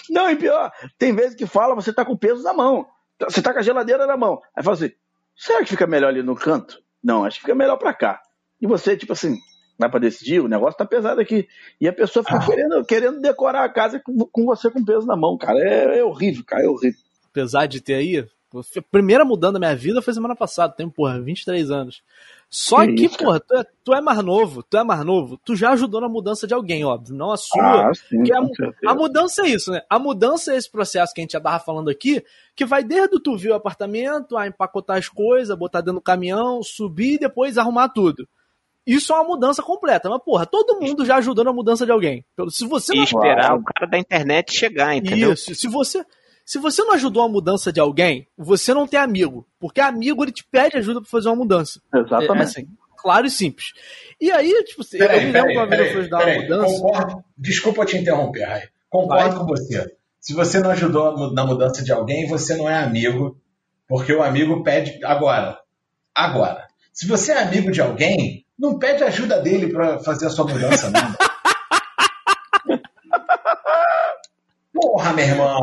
Não, 0.09 0.30
e 0.30 0.36
pior, 0.36 0.71
tem 0.97 1.13
vezes 1.15 1.36
que 1.36 1.45
fala, 1.45 1.76
você 1.76 1.91
tá 1.93 2.05
com 2.05 2.13
o 2.13 2.17
peso 2.17 2.43
na 2.43 2.53
mão. 2.53 2.86
Você 3.21 3.41
tá 3.41 3.51
com 3.53 3.59
a 3.59 3.63
geladeira 3.63 4.05
na 4.05 4.15
mão. 4.17 4.41
Aí 4.55 4.63
fala 4.63 4.76
assim, 4.76 4.91
será 5.36 5.59
que 5.63 5.69
fica 5.69 5.88
melhor 5.88 6.09
ali 6.09 6.21
no 6.23 6.36
canto? 6.36 6.82
Não, 7.06 7.24
acho 7.24 7.38
que 7.38 7.41
fica 7.45 7.56
melhor 7.56 7.78
pra 7.78 7.93
cá. 7.93 8.20
E 8.60 8.66
você, 8.66 8.97
tipo 8.97 9.14
assim, 9.14 9.38
vai 9.78 9.89
pra 9.89 9.99
decidir, 9.99 10.39
o 10.41 10.47
negócio 10.47 10.78
tá 10.78 10.86
pesado 10.86 11.22
aqui. 11.22 11.47
E 11.80 11.88
a 11.88 11.93
pessoa 11.93 12.24
fica 12.26 12.38
Ah. 12.39 12.45
querendo, 12.45 12.84
querendo 12.86 13.22
decorar 13.22 13.64
a 13.64 13.70
casa 13.70 13.99
com, 13.99 14.18
com 14.26 14.45
você 14.45 14.72
com 14.72 14.84
peso 14.84 15.06
na 15.06 15.16
mão, 15.16 15.38
cara. 15.38 15.60
É, 15.60 15.99
é 15.99 16.03
horrível, 16.03 16.43
cara, 16.45 16.64
é 16.64 16.68
horrível. 16.68 16.99
apesar 17.30 17.68
de 17.68 17.80
ter 17.82 17.93
aí, 17.95 18.18
a 18.20 18.82
primeira 18.89 19.24
mudança 19.26 19.53
da 19.53 19.60
minha 19.60 19.76
vida 19.76 20.01
foi 20.01 20.14
semana 20.14 20.36
passada, 20.36 20.74
tenho, 20.74 20.89
porra, 20.89 21.22
23 21.22 21.70
anos. 21.70 22.01
Só 22.58 22.86
Que 22.86 22.93
que, 22.95 23.06
isso, 23.08 23.18
porra, 23.18 23.38
tu 23.41 23.53
é, 23.53 23.66
tu 23.84 23.93
é 23.93 23.99
mais 23.99 24.24
novo, 24.24 24.64
tu 24.64 24.78
é 24.78 24.84
mais 24.84 25.03
novo, 25.03 25.38
tu 25.43 25.58
já 25.58 25.72
ajudou 25.72 25.99
na 25.99 26.08
mudança 26.08 26.47
de 26.47 26.53
alguém, 26.53 26.86
óbvio, 26.86 27.14
não 27.14 27.32
a 27.34 27.38
sua. 27.38 27.89
Ah, 27.89 27.93
sim, 27.93 28.24
a, 28.32 28.91
a 28.91 28.95
mudança 28.95 29.41
é 29.45 29.49
isso, 29.49 29.72
né? 29.72 29.82
A 29.89 29.99
mudança 29.99 30.53
é 30.53 30.56
esse 30.56 30.72
processo 30.72 31.14
que 31.14 31.20
a 31.20 31.24
gente 31.24 31.34
já 31.34 31.41
tava 31.41 31.60
falando 31.60 31.89
aqui, 31.89 32.24
que 32.56 32.64
vai 32.64 32.82
desde 32.82 33.20
tu 33.22 33.36
ver 33.38 33.51
o 33.51 33.56
apartamento, 33.56 34.38
a 34.38 34.47
empacotar 34.47 34.97
as 34.97 35.10
coisas, 35.10 35.53
botar 35.58 35.82
dentro 35.82 35.95
do 35.95 36.01
caminhão, 36.01 36.64
subir 36.64 37.16
e 37.16 37.20
depois 37.20 37.58
arrumar 37.58 37.89
tudo. 37.89 38.26
Isso 38.88 39.12
é 39.12 39.16
uma 39.16 39.26
mudança 39.26 39.62
completa. 39.62 40.10
Mas, 40.10 40.24
porra, 40.24 40.45
todo 40.45 40.80
mundo 40.80 41.03
já 41.06 41.18
ajudou 41.18 41.43
na 41.43 41.51
mudança 41.51 41.86
de 41.86 41.91
alguém. 41.91 42.24
Se 42.51 42.66
você 42.66 42.93
E 42.93 42.97
não 42.97 43.03
esperar 43.03 43.47
Claro. 43.47 43.62
o 43.62 43.64
cara 43.66 43.89
da 43.91 43.97
internet 43.97 44.53
chegar, 44.53 44.95
entendeu? 44.95 45.34
isso. 45.34 45.53
Se 45.56 45.68
você, 45.68 46.06
se 46.46 46.60
você 46.60 46.84
não 46.84 46.93
ajudou 46.93 47.24
a 47.24 47.28
mudança 47.30 47.74
de 47.74 47.80
alguém, 47.80 48.28
você 48.38 48.74
não 48.74 48.86
tem 48.88 49.00
amigo. 49.00 49.48
Porque 49.60 49.82
amigo, 49.82 50.24
ele 50.24 50.32
te 50.32 50.43
pede 50.43 50.78
ajuda 50.78 51.02
pra 51.02 51.10
fazer 51.10 51.28
uma 51.30 51.36
mudança. 51.38 51.82
É 51.93 51.98
Exatamente. 52.00 52.41
assim, 52.43 52.68
claro 52.98 53.26
e 53.26 53.32
simples. 53.32 53.74
E 54.22 54.32
aí, 54.32 54.64
tipo, 54.64 54.82
assim, 54.82 54.98
eu 54.98 55.08
Peraí, 55.08 55.26
me 55.26 55.32
lembro 55.32 55.48
peraí, 55.50 55.58
uma 55.58 55.66
vez 55.68 55.80
eu 55.82 55.86
peraí, 55.88 55.91
fui 55.93 56.02
ajudar 56.02 56.18
uma 56.18 56.26
peraí, 56.26 56.41
mudança. 56.43 56.82
concordo. 56.82 57.24
Desculpa 57.38 57.86
te 57.86 57.98
interromper, 57.98 58.43
Rai. 58.46 58.64
Concordo 58.89 59.30
Vai. 59.30 59.39
com 59.39 59.46
você. 59.48 59.96
Se 60.20 60.34
você 60.34 60.60
não 60.60 60.70
ajudou 60.72 61.34
na 61.34 61.46
mudança 61.46 61.84
de 61.84 61.91
alguém, 61.91 62.28
você 62.28 62.56
não 62.56 62.70
é 62.70 62.76
amigo, 62.78 63.38
porque 63.88 64.14
o 64.14 64.24
amigo 64.24 64.64
pede 64.64 65.04
agora. 65.04 65.60
Agora. 66.14 66.66
Se 66.93 67.08
você 67.08 67.32
é 67.34 67.41
amigo 67.43 67.72
de 67.72 67.82
alguém, 67.82 68.46
não 68.58 68.80
pede 68.80 69.04
ajuda 69.04 69.41
dele 69.41 69.68
pra 69.72 70.00
fazer 70.00 70.28
a 70.28 70.30
sua 70.30 70.46
mudança, 70.46 70.89
não. 70.89 71.02
Porra, 74.74 75.14
meu 75.14 75.26
irmão. 75.26 75.60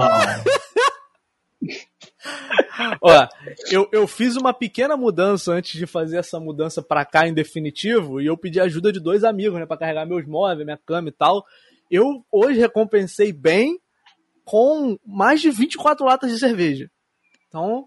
Ó, 3.00 3.28
eu, 3.70 3.88
eu 3.92 4.06
fiz 4.06 4.36
uma 4.36 4.52
pequena 4.52 4.96
mudança 4.96 5.52
antes 5.52 5.78
de 5.78 5.86
fazer 5.86 6.18
essa 6.18 6.38
mudança 6.38 6.82
pra 6.82 7.04
cá 7.04 7.26
em 7.26 7.34
definitivo 7.34 8.20
e 8.20 8.26
eu 8.26 8.36
pedi 8.36 8.60
ajuda 8.60 8.92
de 8.92 9.00
dois 9.00 9.24
amigos, 9.24 9.58
né, 9.58 9.66
para 9.66 9.76
carregar 9.76 10.06
meus 10.06 10.26
móveis, 10.26 10.64
minha 10.64 10.78
cama 10.78 11.08
e 11.08 11.12
tal. 11.12 11.44
Eu 11.90 12.24
hoje 12.30 12.58
recompensei 12.58 13.32
bem 13.32 13.78
com 14.44 14.96
mais 15.06 15.40
de 15.40 15.50
24 15.50 16.04
latas 16.04 16.30
de 16.30 16.38
cerveja. 16.38 16.90
Então, 17.48 17.86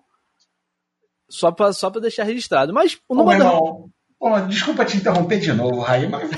só 1.29 1.51
pra, 1.51 1.73
só 1.73 1.89
pra 1.89 2.01
deixar 2.01 2.23
registrado. 2.23 2.73
Mas 2.73 2.99
o 3.09 3.15
nome 3.15 3.37
da... 3.37 3.45
irmão. 3.45 3.89
Pô, 4.17 4.39
desculpa 4.41 4.85
te 4.85 4.97
interromper 4.97 5.39
de 5.39 5.53
novo, 5.53 5.81
Raí, 5.81 6.07
mas 6.07 6.29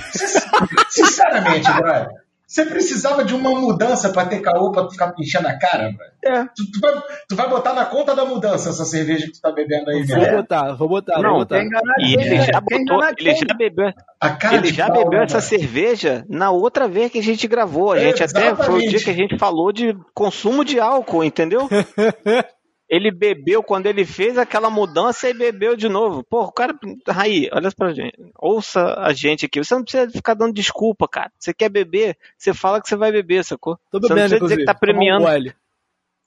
sinceramente, 0.90 1.72
brother, 1.78 2.10
você 2.48 2.66
precisava 2.66 3.26
de 3.26 3.36
uma 3.36 3.50
mudança 3.52 4.10
pra 4.10 4.26
ter 4.26 4.40
caô 4.40 4.72
pra 4.72 4.86
tu 4.86 4.92
ficar 4.92 5.14
enchendo 5.20 5.50
a 5.50 5.60
cara, 5.60 5.92
brother. 5.92 6.14
É. 6.24 6.46
Tu, 6.56 6.72
tu 6.72 6.80
vai, 6.80 6.94
tu 7.28 7.36
vai 7.36 7.50
botar 7.50 7.74
na 7.74 7.86
conta 7.86 8.16
da 8.16 8.24
mudança 8.24 8.70
essa 8.70 8.86
cerveja 8.86 9.26
que 9.28 9.34
tu 9.34 9.42
tá 9.42 9.52
bebendo 9.52 9.90
aí, 9.90 10.04
Vou 10.04 10.20
velho. 10.20 10.38
botar, 10.38 10.74
vou 10.76 10.88
botar, 10.88 11.22
Não, 11.22 11.32
vou 11.32 11.40
botar. 11.40 11.62
E 12.00 12.14
ele 12.14 12.42
já, 12.42 12.62
botou, 12.62 13.04
ele 13.18 13.36
já 13.36 13.54
bebeu, 13.54 13.94
A 14.20 14.30
cara 14.30 14.56
ele 14.56 14.74
já 14.74 14.88
pau, 14.88 15.04
bebeu 15.04 15.22
essa 15.24 15.42
cerveja 15.42 16.26
na 16.30 16.50
outra 16.50 16.88
vez 16.88 17.12
que 17.12 17.20
a 17.20 17.24
gente 17.24 17.48
gravou. 17.48 17.92
A 17.92 18.00
gente 18.00 18.24
até 18.24 18.56
foi 18.56 18.86
o 18.86 18.90
dia 18.90 19.00
que 19.00 19.10
a 19.10 19.14
gente 19.14 19.38
falou 19.38 19.74
de 19.74 19.94
consumo 20.14 20.64
de 20.64 20.80
álcool, 20.80 21.26
entendeu? 21.26 21.68
ele 22.90 23.12
bebeu 23.12 23.62
quando 23.62 23.86
ele 23.88 24.06
fez 24.06 24.38
aquela 24.38 24.70
mudança 24.70 25.30
e 25.30 25.34
bebeu 25.34 25.76
de 25.76 25.90
novo. 25.90 26.24
Pô, 26.24 26.44
o 26.44 26.52
cara. 26.52 26.74
Raí, 27.08 27.50
olha 27.52 27.70
pra 27.72 27.94
gente. 27.94 28.16
Ouça 28.38 28.96
a 29.00 29.12
gente 29.14 29.46
aqui. 29.46 29.64
Você 29.64 29.76
não 29.76 29.84
precisa 29.84 30.10
ficar 30.10 30.34
dando 30.34 30.54
desculpa, 30.54 31.08
cara. 31.08 31.32
Você 31.38 31.54
quer 31.54 31.70
beber, 31.70 32.18
você 32.38 32.54
fala 32.54 32.82
que 32.82 32.88
você 32.88 32.96
vai 32.96 33.12
beber, 33.12 33.44
sacou? 33.44 33.78
Tô 33.92 34.00
Você 34.00 34.08
não 34.10 34.16
bebendo, 34.16 34.30
precisa 34.30 34.46
dizer 34.46 34.58
que 34.58 34.66
tá 34.66 34.72
um 34.74 34.80
premiando. 34.80 35.26
gole. 35.26 35.56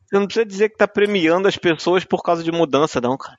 Você 0.04 0.18
não 0.18 0.26
precisa 0.26 0.44
dizer 0.46 0.68
que 0.68 0.76
tá 0.76 0.88
premiando 0.88 1.48
as 1.48 1.56
pessoas 1.56 2.04
por 2.04 2.22
causa 2.22 2.42
de 2.42 2.52
mudança, 2.52 3.00
não, 3.00 3.16
cara. 3.16 3.38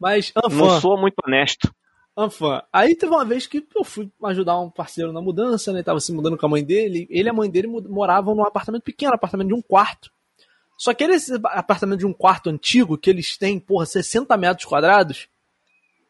Mas, 0.00 0.32
Não 0.34 0.42
Anfã, 0.46 0.80
sou 0.80 0.98
muito 0.98 1.14
honesto. 1.24 1.72
Anfã. 2.16 2.62
Aí 2.72 2.96
teve 2.96 3.12
uma 3.12 3.24
vez 3.24 3.46
que 3.46 3.64
eu 3.74 3.84
fui 3.84 4.10
ajudar 4.24 4.58
um 4.60 4.70
parceiro 4.70 5.12
na 5.12 5.20
mudança, 5.20 5.72
né? 5.72 5.82
Tava 5.82 6.00
se 6.00 6.12
mudando 6.12 6.36
com 6.36 6.46
a 6.46 6.48
mãe 6.48 6.64
dele. 6.64 7.06
Ele 7.10 7.28
e 7.28 7.30
a 7.30 7.32
mãe 7.32 7.50
dele 7.50 7.68
moravam 7.68 8.34
num 8.34 8.44
apartamento 8.44 8.82
pequeno, 8.82 9.14
apartamento 9.14 9.48
de 9.48 9.54
um 9.54 9.62
quarto. 9.62 10.10
Só 10.76 10.92
que 10.92 11.04
esse 11.04 11.34
apartamento 11.44 12.00
de 12.00 12.06
um 12.06 12.12
quarto 12.12 12.50
antigo, 12.50 12.98
que 12.98 13.08
eles 13.08 13.36
têm, 13.36 13.60
porra, 13.60 13.86
60 13.86 14.36
metros 14.36 14.66
quadrados, 14.66 15.28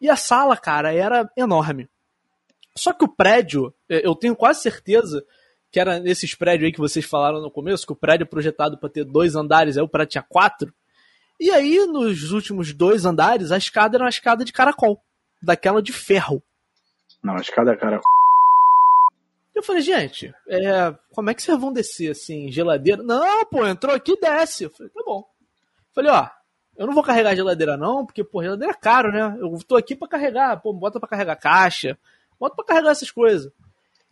e 0.00 0.08
a 0.08 0.16
sala, 0.16 0.56
cara, 0.56 0.92
era 0.92 1.30
enorme. 1.36 1.88
Só 2.76 2.92
que 2.92 3.04
o 3.04 3.08
prédio, 3.08 3.72
eh, 3.88 4.02
eu 4.04 4.14
tenho 4.14 4.34
quase 4.34 4.62
certeza 4.62 5.24
que 5.70 5.80
era 5.80 5.98
nesses 5.98 6.34
prédios 6.34 6.66
aí 6.66 6.72
que 6.72 6.78
vocês 6.78 7.04
falaram 7.04 7.40
no 7.40 7.50
começo, 7.50 7.86
que 7.86 7.92
o 7.92 7.96
prédio 7.96 8.24
é 8.24 8.28
projetado 8.28 8.78
para 8.78 8.88
ter 8.88 9.04
dois 9.04 9.34
andares, 9.34 9.76
aí 9.76 9.82
o 9.82 9.88
prédio 9.88 10.12
tinha 10.12 10.22
quatro. 10.22 10.72
E 11.38 11.50
aí, 11.50 11.84
nos 11.86 12.30
últimos 12.30 12.72
dois 12.72 13.04
andares, 13.04 13.50
a 13.50 13.56
escada 13.56 13.96
era 13.96 14.04
uma 14.04 14.10
escada 14.10 14.44
de 14.44 14.52
caracol, 14.52 15.02
daquela 15.42 15.82
de 15.82 15.92
ferro. 15.92 16.42
Não, 17.22 17.34
a 17.34 17.40
escada, 17.40 17.76
cara. 17.76 18.00
Eu 19.54 19.62
falei, 19.62 19.82
gente, 19.82 20.34
é, 20.48 20.94
como 21.12 21.30
é 21.30 21.34
que 21.34 21.42
vocês 21.42 21.58
vão 21.60 21.72
descer 21.72 22.10
assim, 22.10 22.50
geladeira? 22.50 23.02
Não, 23.02 23.44
pô, 23.46 23.64
entrou 23.66 23.94
aqui 23.94 24.18
desce. 24.20 24.64
Eu 24.64 24.70
falei, 24.70 24.90
tá 24.92 25.02
bom. 25.06 25.24
Falei, 25.94 26.10
ó, 26.10 26.28
eu 26.76 26.86
não 26.86 26.94
vou 26.94 27.04
carregar 27.04 27.36
geladeira 27.36 27.76
não, 27.76 28.04
porque, 28.04 28.24
pô, 28.24 28.42
geladeira 28.42 28.72
é 28.72 28.76
caro, 28.76 29.12
né? 29.12 29.36
Eu 29.40 29.56
tô 29.66 29.76
aqui 29.76 29.94
pra 29.94 30.08
carregar, 30.08 30.60
pô, 30.60 30.72
bota 30.72 30.98
pra 30.98 31.08
carregar 31.08 31.36
caixa, 31.36 31.96
bota 32.38 32.56
pra 32.56 32.64
carregar 32.64 32.90
essas 32.90 33.10
coisas. 33.12 33.52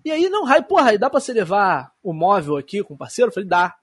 E 0.04 0.10
aí, 0.12 0.28
não, 0.28 0.44
Rai, 0.44 0.62
porra, 0.62 0.90
aí 0.90 0.98
dá 0.98 1.10
pra 1.10 1.18
você 1.20 1.32
levar 1.32 1.92
o 2.02 2.12
móvel 2.12 2.56
aqui 2.56 2.82
com 2.84 2.94
o 2.94 2.98
parceiro? 2.98 3.30
Eu 3.30 3.34
falei, 3.34 3.48
dá. 3.48 3.76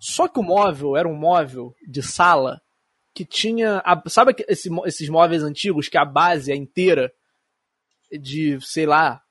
Só 0.00 0.26
que 0.26 0.40
o 0.40 0.42
móvel 0.42 0.96
era 0.96 1.06
um 1.08 1.14
móvel 1.14 1.74
de 1.86 2.02
sala 2.02 2.60
que 3.14 3.24
tinha. 3.26 3.82
a- 3.84 4.02
sabe 4.08 4.34
esse 4.48 4.68
esses 4.86 5.08
móveis 5.08 5.42
antigos 5.42 5.88
que 5.88 5.96
a 5.98 6.04
base 6.04 6.50
é 6.50 6.56
inteira 6.56 7.12
de, 8.10 8.58
sei 8.62 8.84
lá, 8.86 9.22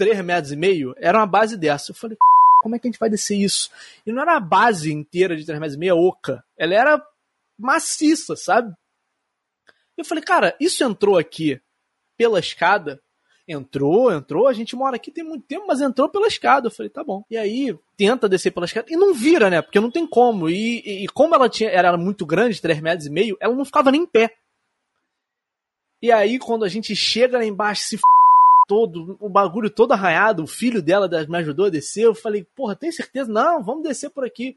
3 0.00 0.24
metros 0.24 0.50
e 0.50 0.56
meio? 0.56 0.94
Era 0.96 1.18
uma 1.18 1.26
base 1.26 1.58
dessa. 1.58 1.90
Eu 1.90 1.94
falei, 1.94 2.16
como 2.62 2.74
é 2.74 2.78
que 2.78 2.88
a 2.88 2.90
gente 2.90 2.98
vai 2.98 3.10
descer 3.10 3.36
isso? 3.36 3.68
E 4.06 4.10
não 4.10 4.22
era 4.22 4.36
a 4.36 4.40
base 4.40 4.90
inteira 4.90 5.36
de 5.36 5.44
3 5.44 5.60
metros 5.60 5.76
e 5.76 5.78
meio, 5.78 5.94
oca. 5.98 6.42
Ela 6.58 6.74
era 6.74 7.06
maciça, 7.58 8.34
sabe? 8.34 8.74
Eu 9.98 10.04
falei, 10.06 10.24
cara, 10.24 10.56
isso 10.58 10.82
entrou 10.82 11.18
aqui 11.18 11.60
pela 12.16 12.38
escada? 12.40 12.98
Entrou, 13.46 14.10
entrou, 14.10 14.46
a 14.48 14.52
gente 14.54 14.74
mora 14.74 14.96
aqui 14.96 15.10
tem 15.10 15.24
muito 15.24 15.44
tempo, 15.46 15.66
mas 15.66 15.80
entrou 15.82 16.08
pela 16.08 16.26
escada. 16.28 16.68
Eu 16.68 16.70
falei, 16.70 16.88
tá 16.88 17.04
bom. 17.04 17.22
E 17.28 17.36
aí, 17.36 17.76
tenta 17.98 18.26
descer 18.28 18.52
pela 18.52 18.64
escada 18.64 18.86
e 18.90 18.96
não 18.96 19.12
vira, 19.12 19.50
né? 19.50 19.60
Porque 19.60 19.78
não 19.80 19.90
tem 19.90 20.06
como. 20.06 20.48
E, 20.48 20.80
e- 20.86 21.04
e 21.04 21.08
como 21.08 21.34
ela 21.34 21.48
tinha, 21.48 21.68
era 21.68 21.94
muito 21.98 22.24
grande, 22.24 22.60
3 22.62 22.80
metros 22.80 23.06
e 23.06 23.10
meio, 23.10 23.36
ela 23.40 23.54
não 23.54 23.64
ficava 23.66 23.90
nem 23.90 24.02
em 24.02 24.06
pé. 24.06 24.34
E 26.02 26.10
aí, 26.10 26.38
quando 26.38 26.64
a 26.64 26.68
gente 26.68 26.96
chega 26.96 27.36
lá 27.36 27.44
embaixo, 27.44 27.82
se 27.84 27.96
f... 27.96 28.02
todo, 28.70 29.16
o 29.18 29.28
bagulho 29.28 29.68
todo 29.68 29.90
arranhado, 29.90 30.44
o 30.44 30.46
filho 30.46 30.80
dela 30.80 31.10
me 31.28 31.38
ajudou 31.38 31.66
a 31.66 31.70
descer, 31.70 32.04
eu 32.04 32.14
falei, 32.14 32.46
porra, 32.54 32.76
tem 32.76 32.92
certeza? 32.92 33.28
Não, 33.28 33.64
vamos 33.64 33.82
descer 33.82 34.10
por 34.10 34.24
aqui. 34.24 34.56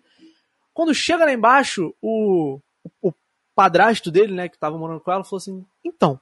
Quando 0.71 0.93
chega 0.93 1.25
lá 1.25 1.33
embaixo, 1.33 1.95
o, 1.99 2.59
o 3.01 3.11
padrasto 3.55 4.11
dele, 4.11 4.31
né, 4.31 4.47
que 4.47 4.55
tava 4.55 4.77
morando 4.77 4.99
com 4.99 5.11
ela, 5.11 5.23
falou 5.23 5.37
assim, 5.37 5.65
então, 5.83 6.19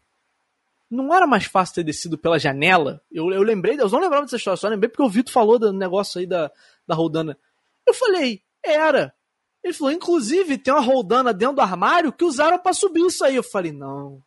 não 0.89 1.13
era 1.13 1.27
mais 1.27 1.43
fácil 1.43 1.75
ter 1.75 1.83
descido 1.83 2.17
pela 2.17 2.39
janela? 2.39 3.01
Eu, 3.11 3.29
eu 3.29 3.43
lembrei, 3.43 3.77
eu 3.77 3.89
não 3.89 3.99
lembrava 3.99 4.23
dessa 4.23 4.37
história, 4.37 4.55
só 4.55 4.69
lembrei 4.69 4.87
porque 4.87 5.03
o 5.03 5.09
Vitor 5.09 5.33
falou 5.33 5.59
do 5.59 5.73
negócio 5.73 6.17
aí 6.17 6.25
da, 6.25 6.49
da 6.87 6.95
roldana. 6.95 7.37
Eu 7.85 7.93
falei, 7.93 8.41
era. 8.63 9.13
Ele 9.61 9.73
falou, 9.73 9.91
inclusive, 9.91 10.57
tem 10.57 10.73
uma 10.73 10.79
roldana 10.79 11.33
dentro 11.33 11.57
do 11.57 11.61
armário 11.61 12.13
que 12.13 12.23
usaram 12.23 12.57
para 12.57 12.71
subir 12.71 13.05
isso 13.05 13.25
aí. 13.25 13.35
Eu 13.35 13.43
falei, 13.43 13.73
não. 13.73 14.23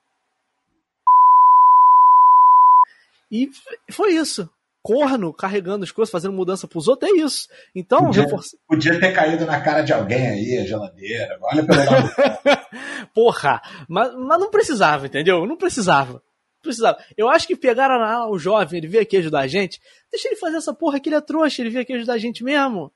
E 3.35 3.51
foi 3.91 4.15
isso. 4.15 4.49
Corno 4.81 5.33
carregando 5.33 5.83
as 5.83 5.91
coisas, 5.91 6.13
fazendo 6.13 6.35
mudança 6.35 6.69
pros 6.69 6.87
outros, 6.87 7.11
é 7.11 7.17
isso. 7.17 7.49
Então, 7.75 8.05
podia, 8.05 8.29
podia 8.69 9.01
ter 9.01 9.13
caído 9.13 9.45
na 9.45 9.61
cara 9.61 9.83
de 9.83 9.93
alguém 9.93 10.29
aí, 10.29 10.59
a 10.59 10.65
geladeira. 10.65 11.37
Olha 11.43 11.65
pelo. 11.67 11.81
Porra, 13.13 13.61
mas, 13.89 14.15
mas 14.15 14.39
não 14.39 14.51
precisava, 14.51 15.07
entendeu? 15.07 15.47
Não 15.47 15.57
precisava. 15.57 16.23
precisava. 16.63 16.99
Eu 17.17 17.29
acho 17.29 17.49
que 17.49 17.57
pegaram 17.57 18.31
o 18.31 18.39
jovem, 18.39 18.79
ele 18.79 18.87
veio 18.87 19.03
aqui 19.03 19.17
ajudar 19.17 19.41
a 19.41 19.49
gente. 19.49 19.81
Deixa 20.13 20.29
ele 20.29 20.37
fazer 20.37 20.59
essa 20.59 20.73
porra 20.73 21.01
que 21.01 21.09
ele 21.09 21.17
é 21.17 21.21
trouxa, 21.21 21.61
ele 21.61 21.71
veio 21.71 21.83
aqui 21.83 21.95
ajudar 21.95 22.13
a 22.13 22.19
gente 22.19 22.45
mesmo. 22.45 22.93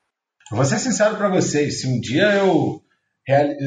Vou 0.51 0.63
ser 0.63 0.79
sincero 0.79 1.17
para 1.17 1.27
vocês, 1.27 1.81
se 1.81 1.87
um 1.87 1.99
dia 1.99 2.33
eu 2.35 2.81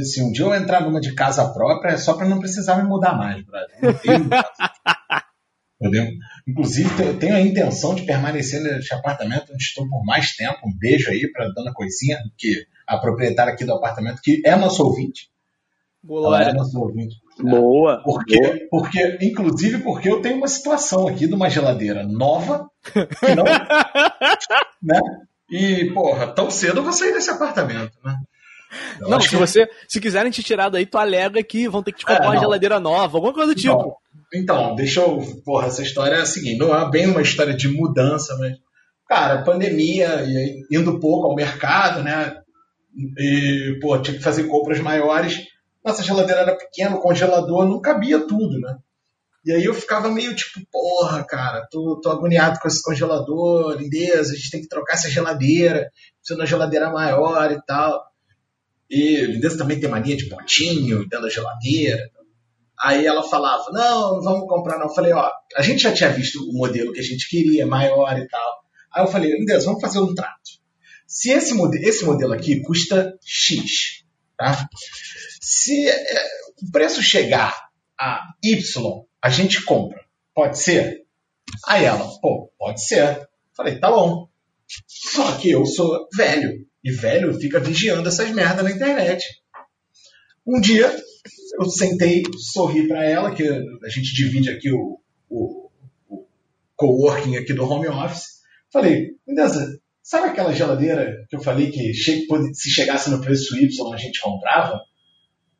se 0.03 0.23
um 0.23 0.33
dia 0.33 0.45
eu 0.45 0.55
entrar 0.55 0.81
numa 0.81 1.01
de 1.01 1.15
casa 1.15 1.53
própria, 1.53 1.93
é 1.93 1.97
só 1.97 2.15
para 2.15 2.27
não 2.27 2.41
precisar 2.41 2.77
me 2.77 2.89
mudar 2.89 3.15
mais, 3.15 3.45
brother. 3.45 3.79
Entendeu? 5.83 6.07
Inclusive, 6.47 7.03
eu 7.03 7.19
tenho 7.19 7.35
a 7.35 7.41
intenção 7.41 7.93
de 7.93 8.03
permanecer 8.03 8.63
neste 8.63 8.95
apartamento 8.95 9.53
onde 9.53 9.65
estou 9.65 9.89
por 9.89 10.05
mais 10.05 10.37
tempo. 10.37 10.61
Um 10.65 10.79
beijo 10.79 11.11
aí 11.11 11.29
para 11.33 11.49
dona 11.49 11.73
Coisinha, 11.73 12.19
que 12.39 12.65
a 12.87 12.99
proprietária 12.99 13.53
aqui 13.53 13.65
do 13.65 13.73
apartamento, 13.73 14.23
que 14.23 14.41
é 14.47 14.55
nosso 14.55 14.85
ouvinte. 14.85 15.29
Boa. 16.01 16.41
Ela 16.41 16.51
é 16.51 16.53
nosso 16.53 16.79
ouvinte. 16.79 17.17
Boa. 17.41 18.01
Porque, 18.05 18.41
boa. 18.41 18.69
porque, 18.71 19.19
inclusive, 19.23 19.79
porque 19.79 20.09
eu 20.09 20.23
tenho 20.23 20.37
uma 20.37 20.47
situação 20.47 21.09
aqui 21.09 21.27
de 21.27 21.35
uma 21.35 21.51
geladeira 21.51 22.05
nova, 22.05 22.71
que 22.85 23.35
não, 23.35 23.43
né? 24.81 25.01
E, 25.51 25.91
porra, 25.93 26.29
tão 26.29 26.49
cedo 26.49 26.79
eu 26.79 26.85
vou 26.85 26.93
sair 26.93 27.13
desse 27.13 27.31
apartamento, 27.31 27.99
né? 28.05 28.17
Eu 29.01 29.09
não, 29.09 29.21
se 29.21 29.29
que... 29.29 29.37
você, 29.37 29.69
se 29.89 30.01
quiserem 30.01 30.31
te 30.31 30.43
tirar 30.45 30.69
daí, 30.69 30.87
tu 30.87 30.97
alega 30.97 31.43
que 31.43 31.69
vão 31.69 31.83
ter 31.83 31.93
que 31.93 31.99
te 31.99 32.07
comprar 32.07 32.25
é, 32.25 32.29
uma 32.29 32.39
geladeira 32.39 32.79
nova, 32.79 33.19
alguma 33.19 33.35
coisa 33.35 33.53
do 33.53 33.61
tipo. 33.61 34.01
Então, 34.35 34.75
deixa 34.75 35.01
eu. 35.01 35.21
Porra, 35.45 35.67
essa 35.67 35.83
história 35.83 36.17
é 36.17 36.21
a 36.21 36.27
seguinte: 36.27 36.59
não 36.59 36.75
é 36.75 36.91
bem 36.91 37.07
uma 37.07 37.23
história 37.23 37.55
de 37.55 37.69
mudança, 37.69 38.37
mas. 38.39 38.57
Cara, 39.09 39.43
pandemia, 39.43 40.23
e 40.25 40.67
indo 40.71 40.99
pouco 40.99 41.27
ao 41.27 41.35
mercado, 41.35 42.03
né? 42.03 42.41
E, 43.19 43.79
pô, 43.81 44.01
tinha 44.01 44.17
que 44.17 44.23
fazer 44.23 44.45
compras 44.45 44.81
maiores. 44.81 45.47
Nossa 45.85 46.03
geladeira 46.03 46.43
era 46.43 46.57
pequena, 46.57 46.97
o 46.97 47.01
congelador 47.01 47.69
não 47.69 47.81
cabia 47.81 48.21
tudo, 48.27 48.59
né? 48.59 48.77
E 49.45 49.53
aí 49.53 49.65
eu 49.65 49.75
ficava 49.75 50.09
meio 50.09 50.35
tipo, 50.37 50.61
porra, 50.71 51.25
cara, 51.25 51.67
tô, 51.69 52.01
tô 52.01 52.11
agoniado 52.11 52.61
com 52.61 52.69
esse 52.69 52.81
congelador, 52.81 53.77
lindeza, 53.77 54.33
a 54.33 54.37
gente 54.37 54.51
tem 54.51 54.61
que 54.63 54.69
trocar 54.69 54.95
essa 54.95 55.11
geladeira, 55.11 55.91
precisa 56.19 56.37
de 56.37 56.41
uma 56.41 56.47
geladeira 56.47 56.91
maior 56.91 57.51
e 57.51 57.61
tal. 57.67 58.01
E 58.89 59.27
lindeza 59.27 59.59
também 59.59 59.81
tem 59.81 59.91
mania 59.91 60.17
de 60.17 60.29
potinho 60.29 61.01
dentro 61.01 61.23
da 61.23 61.29
geladeira. 61.29 62.09
Aí 62.83 63.07
ela 63.07 63.23
falava, 63.23 63.71
não, 63.71 64.21
vamos 64.21 64.49
comprar 64.49 64.77
não. 64.77 64.89
Eu 64.89 64.95
falei, 64.95 65.13
ó, 65.13 65.31
a 65.57 65.63
gente 65.63 65.83
já 65.83 65.93
tinha 65.93 66.11
visto 66.11 66.43
o 66.43 66.53
modelo 66.53 66.93
que 66.93 66.99
a 66.99 67.05
gente 67.05 67.29
queria, 67.29 67.65
maior 67.65 68.19
e 68.19 68.27
tal. 68.27 68.65
Aí 68.93 69.05
eu 69.05 69.07
falei, 69.07 69.33
lindeza, 69.33 69.67
vamos 69.67 69.81
fazer 69.81 70.01
um 70.01 70.15
trato. 70.15 70.51
Se 71.07 71.31
esse, 71.31 71.55
modelo, 71.55 71.85
esse 71.85 72.05
modelo 72.05 72.33
aqui 72.33 72.61
custa 72.63 73.17
X, 73.25 74.05
tá? 74.37 74.69
Se 75.41 75.89
é, 75.89 76.27
o 76.63 76.73
preço 76.73 77.03
chegar 77.03 77.69
a 78.01 78.21
Y, 78.43 79.05
a 79.23 79.31
gente 79.31 79.63
compra. 79.63 80.01
Pode 80.35 80.59
ser? 80.59 81.03
Aí 81.67 81.85
ela, 81.85 82.05
pô, 82.21 82.51
pode 82.59 82.85
ser. 82.85 83.29
Falei, 83.57 83.79
tá 83.79 83.91
bom. 83.91 84.29
Só 84.89 85.37
que 85.37 85.51
eu 85.51 85.65
sou 85.67 86.09
velho. 86.17 86.67
E 86.83 86.91
velho 86.91 87.39
fica 87.39 87.61
vigiando 87.61 88.09
essas 88.09 88.31
merdas 88.31 88.65
na 88.65 88.73
internet. 88.73 89.25
Um 90.45 90.61
dia, 90.61 90.93
eu 91.59 91.65
sentei, 91.67 92.23
sorri 92.39 92.89
para 92.89 93.05
ela, 93.05 93.35
que 93.35 93.47
a 93.47 93.89
gente 93.89 94.15
divide 94.15 94.51
aqui 94.51 94.71
o, 94.71 94.99
o, 95.29 95.71
o 96.09 96.27
coworking 96.77 97.37
aqui 97.37 97.53
do 97.53 97.65
home 97.65 97.89
office. 97.89 98.41
Falei, 98.73 99.11
beleza, 99.27 99.79
sabe 100.03 100.29
aquela 100.29 100.55
geladeira 100.55 101.27
que 101.29 101.37
eu 101.37 101.41
falei 101.41 101.71
que 101.71 101.93
se 101.95 102.71
chegasse 102.71 103.11
no 103.11 103.21
preço 103.21 103.57
Y 103.57 103.93
a 103.93 103.97
gente 103.97 104.21
comprava? 104.21 104.81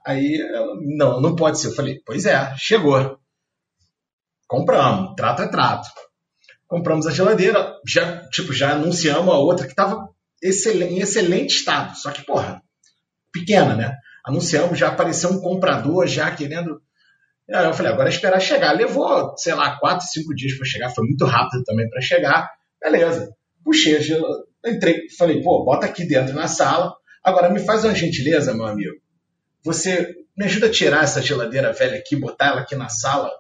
Aí 0.05 0.41
ela, 0.41 0.75
não, 0.81 1.21
não 1.21 1.37
pode 1.37 1.61
ser. 1.61 1.69
Eu 1.69 1.75
falei, 1.75 2.01
pois 2.05 2.25
é, 2.25 2.55
chegou. 2.57 3.19
Compramos, 4.49 5.15
trato 5.17 5.43
é 5.43 5.49
trato. 5.49 5.89
Compramos 6.67 7.07
a 7.07 7.11
geladeira, 7.11 7.75
já, 7.87 8.27
tipo, 8.31 8.53
já 8.53 8.73
anunciamos 8.73 9.33
a 9.33 9.39
outra 9.39 9.67
que 9.67 9.73
estava 9.73 10.09
em 10.43 11.01
excelente 11.01 11.57
estado, 11.57 11.95
só 11.97 12.11
que, 12.11 12.25
porra, 12.25 12.63
pequena, 13.31 13.77
né? 13.77 13.97
Anunciamos, 14.25 14.79
já 14.79 14.89
apareceu 14.89 15.31
um 15.31 15.41
comprador 15.41 16.07
já 16.07 16.31
querendo. 16.31 16.81
Aí 17.53 17.67
eu 17.67 17.75
falei, 17.75 17.93
agora 17.93 18.09
é 18.09 18.13
esperar 18.13 18.41
chegar. 18.41 18.73
Levou, 18.73 19.35
sei 19.37 19.55
lá, 19.55 19.79
quatro, 19.79 20.07
cinco 20.07 20.35
dias 20.35 20.57
para 20.57 20.67
chegar, 20.67 20.91
foi 20.91 21.05
muito 21.05 21.25
rápido 21.25 21.65
também 21.65 21.89
para 21.89 22.01
chegar. 22.01 22.51
Beleza. 22.81 23.35
Puxei, 23.65 23.99
entrei, 24.65 25.09
falei, 25.17 25.43
pô, 25.43 25.65
bota 25.65 25.87
aqui 25.87 26.05
dentro 26.05 26.35
na 26.35 26.49
sala. 26.49 26.95
Agora 27.23 27.51
me 27.51 27.61
faz 27.61 27.85
uma 27.85 27.95
gentileza, 27.95 28.55
meu 28.55 28.67
amigo. 28.67 28.97
Você 29.65 30.15
me 30.37 30.45
ajuda 30.45 30.67
a 30.67 30.71
tirar 30.71 31.05
essa 31.05 31.23
geladeira 31.23 31.73
velha 31.73 31.97
aqui, 31.97 32.17
botar 32.17 32.49
ela 32.49 32.61
aqui 32.63 32.75
na 32.75 32.89
sala 32.89 33.31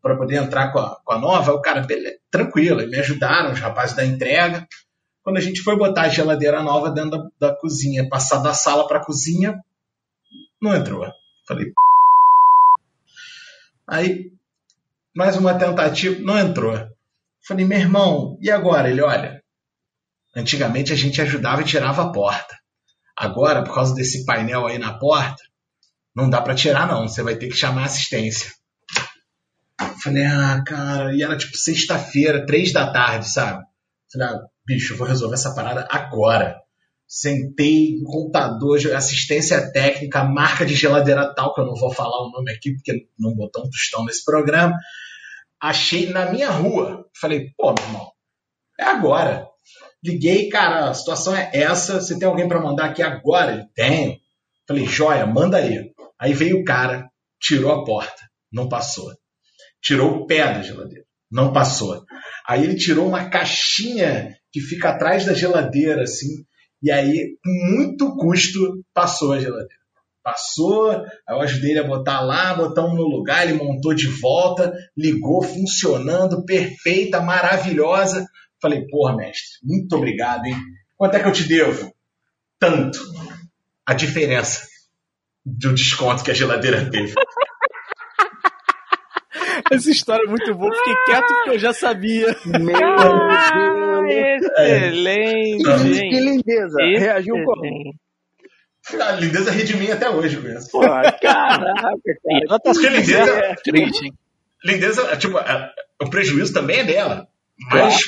para 0.00 0.16
poder 0.16 0.36
entrar 0.36 0.72
com 0.72 0.78
a, 0.78 1.00
com 1.04 1.12
a 1.12 1.18
nova. 1.18 1.52
O 1.52 1.60
cara, 1.60 1.80
beleza, 1.80 2.18
tranquilo, 2.30 2.86
me 2.86 2.98
ajudaram, 2.98 3.52
os 3.52 3.58
rapazes 3.58 3.96
da 3.96 4.04
entrega. 4.04 4.66
Quando 5.22 5.38
a 5.38 5.40
gente 5.40 5.60
foi 5.62 5.76
botar 5.76 6.02
a 6.02 6.08
geladeira 6.08 6.62
nova 6.62 6.90
dentro 6.90 7.10
da, 7.10 7.48
da 7.48 7.56
cozinha, 7.56 8.08
passar 8.08 8.38
da 8.38 8.54
sala 8.54 8.86
para 8.86 8.98
a 8.98 9.04
cozinha, 9.04 9.58
não 10.60 10.74
entrou. 10.74 11.10
Falei. 11.46 11.72
Aí, 13.88 14.30
mais 15.16 15.36
uma 15.36 15.58
tentativa, 15.58 16.20
não 16.20 16.38
entrou. 16.38 16.74
Falei, 17.46 17.64
meu 17.64 17.78
irmão, 17.78 18.38
e 18.40 18.50
agora? 18.50 18.90
Ele, 18.90 19.00
olha, 19.00 19.42
antigamente 20.36 20.92
a 20.92 20.96
gente 20.96 21.20
ajudava 21.22 21.62
e 21.62 21.64
tirava 21.64 22.02
a 22.02 22.12
porta. 22.12 22.56
Agora, 23.16 23.64
por 23.64 23.74
causa 23.74 23.94
desse 23.94 24.24
painel 24.24 24.66
aí 24.66 24.78
na 24.78 24.98
porta, 24.98 25.42
não 26.14 26.28
dá 26.28 26.40
para 26.40 26.54
tirar 26.54 26.86
não, 26.86 27.08
você 27.08 27.22
vai 27.22 27.36
ter 27.36 27.48
que 27.48 27.56
chamar 27.56 27.84
assistência. 27.84 28.52
Falei, 30.02 30.24
ah, 30.24 30.62
cara, 30.66 31.14
e 31.14 31.22
era 31.22 31.36
tipo 31.36 31.56
sexta-feira, 31.56 32.46
três 32.46 32.72
da 32.72 32.92
tarde, 32.92 33.28
sabe? 33.28 33.64
Falei, 34.12 34.28
ah, 34.28 34.40
bicho, 34.66 34.92
eu 34.92 34.98
vou 34.98 35.06
resolver 35.06 35.34
essa 35.34 35.54
parada 35.54 35.88
agora. 35.90 36.60
Sentei 37.08 37.94
computador, 38.04 38.78
assistência 38.94 39.72
técnica, 39.72 40.24
marca 40.24 40.66
de 40.66 40.74
geladeira 40.74 41.34
tal, 41.34 41.54
que 41.54 41.60
eu 41.60 41.66
não 41.66 41.74
vou 41.74 41.92
falar 41.92 42.26
o 42.26 42.30
nome 42.30 42.52
aqui, 42.52 42.74
porque 42.74 43.08
não 43.18 43.34
botou 43.34 43.64
um 43.64 43.70
tostão 43.70 44.04
nesse 44.04 44.24
programa. 44.24 44.76
Achei 45.60 46.10
na 46.10 46.30
minha 46.30 46.50
rua. 46.50 47.06
Falei, 47.18 47.50
pô, 47.56 47.72
meu 47.72 47.84
irmão, 47.84 48.12
é 48.78 48.84
agora. 48.84 49.48
Liguei, 50.04 50.48
cara, 50.48 50.90
a 50.90 50.94
situação 50.94 51.34
é 51.34 51.50
essa. 51.52 52.00
Você 52.00 52.18
tem 52.18 52.28
alguém 52.28 52.46
para 52.46 52.60
mandar 52.60 52.90
aqui 52.90 53.02
agora? 53.02 53.54
Ele 53.54 53.66
tem. 53.74 54.20
Falei, 54.66 54.84
joia, 54.84 55.26
manda 55.26 55.56
aí. 55.56 55.90
Aí 56.20 56.34
veio 56.34 56.60
o 56.60 56.64
cara, 56.64 57.08
tirou 57.40 57.72
a 57.72 57.84
porta, 57.84 58.28
não 58.52 58.68
passou 58.68 59.10
tirou 59.80 60.16
o 60.16 60.26
pé 60.26 60.44
da 60.52 60.62
geladeira. 60.62 61.04
Não 61.30 61.52
passou. 61.52 62.04
Aí 62.46 62.64
ele 62.64 62.76
tirou 62.76 63.06
uma 63.06 63.28
caixinha 63.28 64.36
que 64.50 64.60
fica 64.60 64.90
atrás 64.90 65.26
da 65.26 65.34
geladeira, 65.34 66.02
assim, 66.02 66.44
e 66.82 66.90
aí, 66.90 67.36
com 67.44 67.50
muito 67.50 68.16
custo, 68.16 68.84
passou 68.94 69.32
a 69.32 69.40
geladeira. 69.40 69.78
Passou, 70.22 70.90
aí 70.90 71.06
eu 71.30 71.40
ajudei 71.40 71.70
ele 71.70 71.80
a 71.80 71.86
botar 71.86 72.20
lá, 72.20 72.54
botar 72.54 72.84
um 72.84 72.94
no 72.94 73.04
lugar, 73.04 73.44
ele 73.44 73.58
montou 73.58 73.94
de 73.94 74.06
volta, 74.06 74.72
ligou, 74.96 75.42
funcionando, 75.42 76.44
perfeita, 76.44 77.20
maravilhosa. 77.20 78.26
Falei, 78.60 78.86
porra, 78.86 79.16
mestre, 79.16 79.58
muito 79.62 79.96
obrigado, 79.96 80.44
hein? 80.44 80.56
Quanto 80.96 81.14
é 81.14 81.20
que 81.20 81.28
eu 81.28 81.32
te 81.32 81.44
devo? 81.44 81.92
Tanto. 82.58 82.98
A 83.86 83.94
diferença 83.94 84.66
do 85.44 85.72
desconto 85.72 86.22
que 86.22 86.30
a 86.30 86.34
geladeira 86.34 86.90
teve. 86.90 87.14
Essa 89.70 89.90
história 89.90 90.24
é 90.24 90.28
muito 90.28 90.54
boa. 90.54 90.74
Fiquei 90.74 90.94
quieto 91.06 91.26
porque 91.26 91.50
eu 91.50 91.58
já 91.58 91.72
sabia. 91.72 92.36
Meu 92.44 92.74
Deus. 92.74 93.87
Excelente. 94.10 95.68
É. 95.68 96.08
Que 96.08 96.20
lindeza. 96.20 96.76
Excelente. 96.80 96.98
Reagiu 96.98 97.34
como? 97.44 97.94
A 99.00 99.12
lindeza 99.12 99.50
ri 99.50 99.64
de 99.64 99.76
mim 99.76 99.90
até 99.90 100.08
hoje, 100.08 100.40
mesmo. 100.40 100.70
Pô, 100.70 100.80
caraca, 100.80 101.18
cara. 101.22 102.58
Porque 102.64 102.88
lindeza, 102.88 103.30
é, 103.30 103.54
tipo, 103.56 103.78
lindeza, 104.64 105.16
tipo, 105.16 105.38
é, 105.38 105.72
o 106.00 106.08
prejuízo 106.08 106.54
também 106.54 106.78
é 106.78 106.84
dela. 106.84 107.28
Mas 107.70 107.98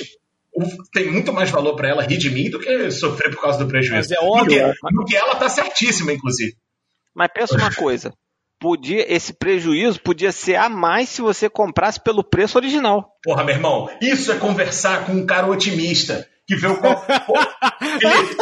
tem 0.92 1.10
muito 1.10 1.32
mais 1.32 1.50
valor 1.50 1.76
para 1.76 1.88
ela 1.88 2.02
rir 2.02 2.16
de 2.16 2.30
mim 2.30 2.50
do 2.50 2.58
que 2.58 2.90
sofrer 2.90 3.30
por 3.30 3.42
causa 3.42 3.58
do 3.58 3.68
prejuízo. 3.68 4.08
Mas 4.08 4.10
é 4.10 4.20
óbvio. 4.20 4.68
No 4.68 4.72
que, 4.72 4.94
no 4.94 5.04
que 5.04 5.16
ela 5.16 5.34
tá 5.34 5.48
certíssima, 5.48 6.12
inclusive. 6.12 6.56
Mas 7.14 7.28
pensa 7.32 7.56
uma 7.56 7.74
coisa. 7.74 8.12
Podia 8.60 9.12
esse 9.12 9.32
prejuízo 9.32 10.00
podia 10.02 10.30
ser 10.30 10.56
a 10.56 10.68
mais 10.68 11.08
se 11.08 11.22
você 11.22 11.48
comprasse 11.48 11.98
pelo 11.98 12.22
preço 12.22 12.58
original. 12.58 13.16
Porra, 13.24 13.42
meu 13.42 13.54
irmão, 13.54 13.88
isso 14.00 14.30
é 14.30 14.36
conversar 14.36 15.06
com 15.06 15.12
um 15.12 15.26
cara 15.26 15.46
otimista 15.46 16.28
que 16.46 16.56
vê 16.56 16.66
o 16.66 16.76
copo. 16.76 17.06
Felipe, 18.00 18.36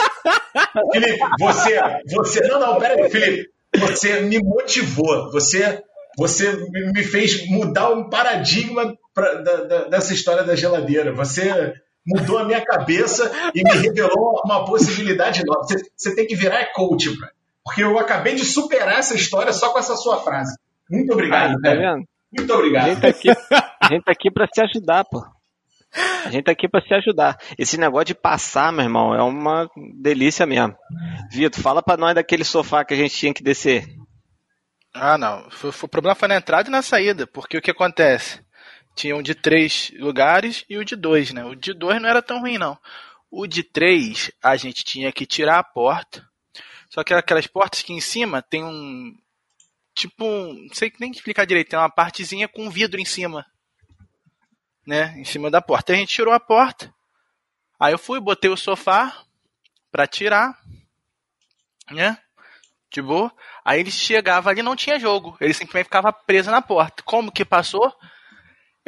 Felipe, 0.93 1.19
você, 1.39 1.81
você. 2.11 2.41
Não, 2.49 2.59
não, 2.59 2.79
pera 2.79 3.03
aí, 3.03 3.11
Felipe. 3.11 3.51
Você 3.77 4.21
me 4.23 4.39
motivou. 4.43 5.31
Você, 5.31 5.83
você 6.16 6.57
me 6.71 7.03
fez 7.03 7.47
mudar 7.49 7.91
um 7.91 8.09
paradigma 8.09 8.97
pra, 9.14 9.35
da, 9.35 9.57
da, 9.64 9.85
dessa 9.85 10.14
história 10.14 10.43
da 10.43 10.57
geladeira. 10.57 11.12
Você 11.12 11.75
mudou 12.07 12.39
a 12.39 12.45
minha 12.45 12.64
cabeça 12.64 13.31
e 13.55 13.62
me 13.62 13.77
revelou 13.77 14.41
uma 14.45 14.64
possibilidade 14.64 15.45
nova. 15.45 15.64
Você, 15.64 15.77
você 15.95 16.14
tem 16.14 16.27
que 16.27 16.35
virar 16.35 16.73
coach, 16.73 17.11
bro. 17.11 17.29
Porque 17.69 17.83
eu 17.85 17.99
acabei 17.99 18.35
de 18.35 18.45
superar 18.45 18.99
essa 18.99 19.14
história 19.14 19.53
só 19.53 19.71
com 19.73 19.79
essa 19.79 19.95
sua 19.97 20.23
frase. 20.23 20.55
Muito 20.91 21.12
obrigado, 21.12 21.51
Aí, 21.51 21.61
tá 21.62 21.71
vendo? 21.75 22.05
Muito 22.37 22.53
obrigado. 22.55 22.85
A 22.85 22.89
gente 22.89 23.01
tá 23.01 23.09
aqui, 23.09 23.31
a 23.31 23.89
gente 23.93 24.05
tá 24.05 24.12
aqui 24.12 24.31
pra 24.31 24.47
se 24.53 24.61
ajudar, 24.62 25.05
pô. 25.05 25.23
A 26.25 26.31
gente 26.31 26.45
tá 26.45 26.53
aqui 26.53 26.69
pra 26.69 26.81
se 26.83 26.93
ajudar. 26.95 27.39
Esse 27.59 27.79
negócio 27.79 28.07
de 28.07 28.14
passar, 28.14 28.71
meu 28.73 28.85
irmão, 28.85 29.14
é 29.14 29.23
uma 29.23 29.69
delícia 30.01 30.45
mesmo. 30.47 30.75
Vitor, 31.31 31.62
fala 31.62 31.83
pra 31.83 31.97
nós 31.97 32.14
daquele 32.14 32.45
sofá 32.45 32.85
que 32.85 32.93
a 32.93 32.97
gente 32.97 33.14
tinha 33.14 33.33
que 33.33 33.43
descer. 33.43 33.87
Ah, 34.95 35.16
não. 35.16 35.51
Foi- 35.51 35.73
foi- 35.73 35.87
o 35.87 35.91
problema 35.91 36.14
foi 36.14 36.29
na 36.29 36.37
entrada 36.37 36.69
e 36.69 36.73
na 36.73 36.83
saída, 36.83 37.27
porque 37.27 37.57
o 37.57 37.62
que 37.62 37.71
acontece? 37.71 38.41
Tinha 38.95 39.16
um 39.16 39.23
de 39.23 39.35
três 39.35 39.91
lugares 39.99 40.64
e 40.69 40.77
o 40.77 40.85
de 40.85 40.97
dois, 40.97 41.33
né? 41.33 41.45
O 41.45 41.55
de 41.55 41.73
dois 41.73 42.01
não 42.03 42.09
era 42.09 42.21
tão 42.21 42.41
ruim, 42.41 42.59
não. 42.59 42.77
O 43.31 43.47
de 43.47 43.62
três, 43.62 44.31
a 44.43 44.57
gente 44.57 44.85
tinha 44.85 45.12
que 45.12 45.25
tirar 45.25 45.59
a 45.59 45.64
porta. 45.64 46.23
Só 46.89 47.05
que 47.05 47.12
aquelas 47.12 47.47
portas 47.47 47.82
que 47.82 47.93
em 47.93 48.01
cima 48.01 48.43
tem 48.43 48.64
um. 48.64 49.14
Tipo 49.95 50.24
um. 50.24 50.55
Não 50.55 50.74
sei 50.74 50.93
nem 50.99 51.11
explicar 51.11 51.45
direito, 51.45 51.70
tem 51.70 51.78
uma 51.78 51.91
partezinha 51.91 52.49
com 52.49 52.70
vidro 52.70 53.01
em 53.01 53.05
cima. 53.05 53.45
Né? 54.86 55.14
Em 55.18 55.24
cima 55.24 55.51
da 55.51 55.61
porta. 55.61 55.93
Aí 55.93 55.97
a 55.97 56.01
gente 56.01 56.14
tirou 56.14 56.32
a 56.32 56.41
porta. 56.41 56.93
Aí 57.78 57.93
eu 57.93 57.99
fui, 57.99 58.20
botei 58.20 58.51
o 58.51 58.57
sofá 58.57 59.24
pra 59.91 60.07
tirar. 60.07 60.59
Né? 61.91 62.18
De 62.91 63.03
boa. 63.03 63.30
Aí 63.64 63.80
ele 63.80 63.91
chegava 63.91 64.49
ali 64.49 64.62
não 64.62 64.74
tinha 64.74 64.99
jogo. 64.99 65.36
Ele 65.41 65.53
simplesmente 65.53 65.84
ficava 65.84 66.12
preso 66.12 66.51
na 66.51 66.62
porta. 66.62 67.03
Como 67.03 67.30
que 67.30 67.45
passou? 67.45 67.95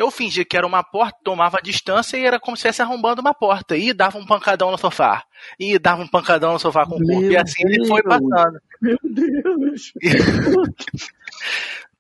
Eu 0.01 0.11
fingia 0.11 0.47
que 0.47 0.57
era 0.57 0.67
uma 0.67 0.83
porta, 0.83 1.19
tomava 1.23 1.59
a 1.59 1.61
distância 1.61 2.17
e 2.17 2.25
era 2.25 2.41
como 2.41 2.57
se 2.57 2.61
estivesse 2.61 2.81
arrombando 2.81 3.21
uma 3.21 3.35
porta. 3.35 3.77
E 3.77 3.93
dava 3.93 4.17
um 4.17 4.25
pancadão 4.25 4.71
no 4.71 4.79
sofá. 4.79 5.25
E 5.59 5.79
dava 5.79 6.01
um 6.01 6.09
pancadão 6.09 6.55
no 6.55 6.59
sofá 6.59 6.87
com 6.87 6.95
o 6.95 7.05
corpo. 7.05 7.21
Meu 7.21 7.33
e 7.33 7.37
assim 7.37 7.63
ele 7.67 7.87
foi 7.87 8.03
Deus. 8.03 8.19
passando. 8.19 8.63
Meu 8.81 8.99
Deus. 9.05 9.93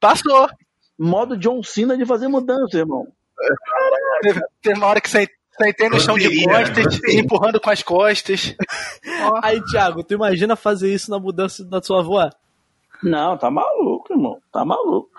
Passou. 0.01 0.49
Modo 0.99 1.37
John 1.37 1.63
Cena 1.63 1.95
de 1.95 2.07
fazer 2.07 2.27
mudança, 2.29 2.79
irmão. 2.79 3.07
Teve, 4.23 4.41
teve 4.63 4.79
uma 4.79 4.87
hora 4.87 5.01
que 5.03 5.11
sentei, 5.11 5.37
sentei 5.59 5.91
no 5.91 6.01
chão 6.01 6.17
de 6.17 6.45
costas, 6.45 7.01
empurrando 7.05 7.61
com 7.61 7.69
as 7.69 7.83
costas. 7.83 8.57
Aí, 9.43 9.63
Thiago, 9.67 10.03
tu 10.03 10.15
imagina 10.15 10.57
fazer 10.57 10.91
isso 10.91 11.11
na 11.11 11.19
mudança 11.19 11.63
da 11.67 11.83
sua 11.83 12.01
avó? 12.01 12.31
Não, 13.03 13.37
tá 13.37 13.51
maluco, 13.51 14.11
irmão. 14.11 14.41
Tá 14.51 14.65
maluco. 14.65 15.11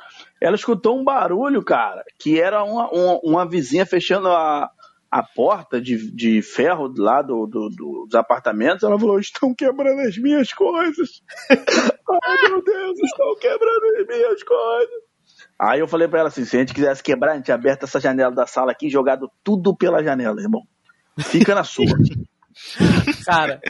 Ela 0.42 0.56
escutou 0.56 1.00
um 1.00 1.04
barulho, 1.04 1.64
cara, 1.64 2.04
que 2.20 2.42
era 2.42 2.64
uma, 2.64 2.90
uma, 2.92 3.20
uma 3.24 3.48
vizinha 3.48 3.86
fechando 3.86 4.28
a, 4.28 4.70
a 5.12 5.22
porta 5.24 5.80
de, 5.80 6.12
de 6.12 6.42
ferro 6.42 6.92
lá 6.98 7.22
do, 7.22 7.46
do- 7.46 7.70
do- 7.70 8.06
dos 8.08 8.16
apartamentos. 8.16 8.84
Ela 8.84 9.00
falou: 9.00 9.20
estão 9.20 9.54
quebrando 9.54 10.00
as 10.02 10.18
minhas 10.18 10.52
coisas. 10.52 11.22
Ai, 11.50 12.50
meu 12.50 12.64
Deus, 12.64 13.00
estão 13.04 13.36
quebrando 13.40 13.86
as 14.00 14.08
minhas 14.08 14.44
coisas. 14.44 15.02
Aí 15.60 15.80
eu 15.80 15.88
falei 15.88 16.08
pra 16.08 16.20
ela 16.22 16.30
assim: 16.30 16.44
se 16.44 16.58
a 16.58 16.60
gente 16.60 16.74
quisesse 16.74 17.04
quebrar, 17.04 17.34
a 17.34 17.36
gente 17.36 17.52
aberto 17.52 17.84
essa 17.84 18.00
janela 18.00 18.34
da 18.34 18.48
sala 18.48 18.72
aqui 18.72 18.88
e 18.88 18.92
jogado 18.92 19.30
tudo 19.44 19.78
pela 19.78 20.04
janela, 20.04 20.42
irmão. 20.42 20.64
Fica 21.20 21.54
na 21.54 21.64
sua. 21.64 21.86
Cara, 23.26 23.62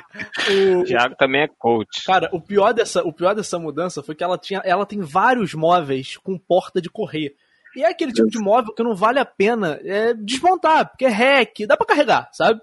o, 0.49 0.79
O 0.79 0.83
Thiago 0.83 1.15
também 1.15 1.43
é 1.43 1.47
coach. 1.47 2.03
Cara, 2.05 2.29
o 2.33 2.41
pior 2.41 2.73
dessa, 2.73 3.03
o 3.03 3.13
pior 3.13 3.35
dessa 3.35 3.59
mudança 3.59 4.01
foi 4.01 4.15
que 4.15 4.23
ela 4.23 4.37
tinha, 4.37 4.61
ela 4.63 4.85
tem 4.85 5.01
vários 5.01 5.53
móveis 5.53 6.17
com 6.17 6.37
porta 6.37 6.81
de 6.81 6.89
correr. 6.89 7.35
E 7.75 7.83
é 7.83 7.89
aquele 7.89 8.11
tipo 8.11 8.29
de 8.29 8.39
móvel 8.39 8.73
que 8.73 8.83
não 8.83 8.95
vale 8.95 9.19
a 9.19 9.25
pena 9.25 9.79
é, 9.83 10.13
desmontar, 10.13 10.89
porque 10.89 11.05
é 11.05 11.09
rec, 11.09 11.65
dá 11.65 11.77
pra 11.77 11.85
carregar, 11.85 12.29
sabe? 12.33 12.59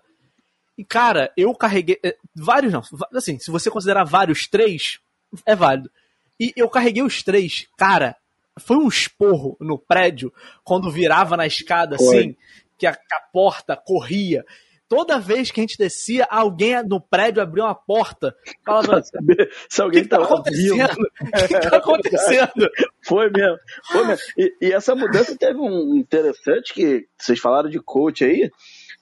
E 0.77 0.85
cara, 0.85 1.33
eu 1.37 1.55
carreguei 1.55 1.99
é, 2.05 2.16
vários 2.37 2.73
não, 2.73 2.83
assim, 3.14 3.39
se 3.39 3.51
você 3.51 3.71
considerar 3.71 4.05
vários 4.05 4.47
três, 4.47 5.01
é 5.47 5.57
válido. 5.57 5.91
E 6.39 6.53
eu 6.57 6.69
carreguei 6.69 7.03
os 7.03 7.23
três, 7.23 7.66
cara, 7.77 8.16
foi 8.59 8.77
um 8.77 8.89
esporro 8.89 9.57
no 9.61 9.79
prédio 9.79 10.33
quando 10.62 10.91
virava 10.91 11.37
na 11.37 11.47
escada 11.47 11.97
Foi. 11.97 12.07
assim, 12.07 12.37
que 12.77 12.87
a, 12.87 12.95
que 12.95 13.14
a 13.14 13.21
porta 13.33 13.77
corria. 13.77 14.45
Toda 14.89 15.18
vez 15.20 15.51
que 15.51 15.61
a 15.61 15.62
gente 15.62 15.76
descia, 15.76 16.26
alguém 16.30 16.82
no 16.82 16.99
prédio 17.01 17.43
abriu 17.43 17.64
uma 17.64 17.74
porta. 17.74 18.34
Falava, 18.64 18.89
Pra 18.89 19.03
saber 19.03 19.51
se 19.68 19.80
o 19.80 19.84
alguém 19.84 20.03
que, 20.03 20.09
que 20.09 20.16
tá 20.16 20.22
acontecendo? 20.22 20.97
O 21.20 21.49
que, 21.49 21.61
tá 21.61 21.76
acontecendo? 21.76 22.70
Foi 23.05 23.30
mesmo. 23.30 23.59
Foi 23.93 24.07
mesmo. 24.07 24.24
E, 24.39 24.55
e 24.62 24.72
essa 24.72 24.95
mudança 24.95 25.36
teve 25.36 25.59
um 25.59 25.95
interessante 25.95 26.72
que 26.72 27.07
vocês 27.18 27.39
falaram 27.39 27.68
de 27.68 27.78
coach 27.80 28.24
aí. 28.24 28.51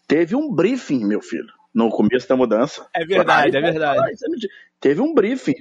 Teve 0.08 0.34
um 0.34 0.52
briefing, 0.52 1.04
meu 1.04 1.20
filho, 1.20 1.46
no 1.74 1.88
começo 1.90 2.28
da 2.28 2.36
mudança. 2.36 2.86
É 2.94 3.04
verdade, 3.04 3.56
é 3.56 3.60
verdade. 3.60 4.12
Mentira. 4.28 4.52
Teve 4.80 5.00
um 5.00 5.14
briefing. 5.14 5.54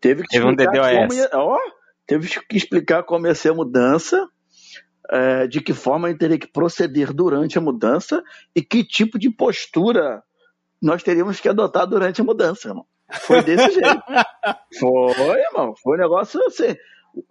Teve 0.00 0.22
que 0.22 0.28
Teve 0.28 0.44
um 0.46 0.50
explicar 0.50 0.72
DDoS. 0.72 0.98
como 0.98 1.14
ia, 1.14 1.30
ó, 1.34 1.58
teve 2.06 2.28
que 2.48 2.56
explicar 2.56 3.02
como 3.04 3.26
ia 3.26 3.34
ser 3.34 3.50
a 3.50 3.54
mudança, 3.54 4.28
é, 5.10 5.46
de 5.46 5.60
que 5.60 5.72
forma 5.72 6.08
gente 6.08 6.18
teria 6.18 6.38
que 6.38 6.46
proceder 6.46 7.12
durante 7.12 7.58
a 7.58 7.60
mudança 7.60 8.22
e 8.54 8.62
que 8.62 8.84
tipo 8.84 9.18
de 9.18 9.28
postura 9.28 10.22
nós 10.80 11.02
teríamos 11.02 11.40
que 11.40 11.48
adotar 11.48 11.86
durante 11.86 12.20
a 12.20 12.24
mudança, 12.24 12.68
irmão. 12.68 12.86
Foi 13.10 13.42
desse 13.42 13.70
jeito. 13.74 14.02
Foi, 14.78 15.40
irmão. 15.40 15.74
Foi 15.82 15.96
um 15.96 16.00
negócio 16.00 16.40
assim. 16.46 16.76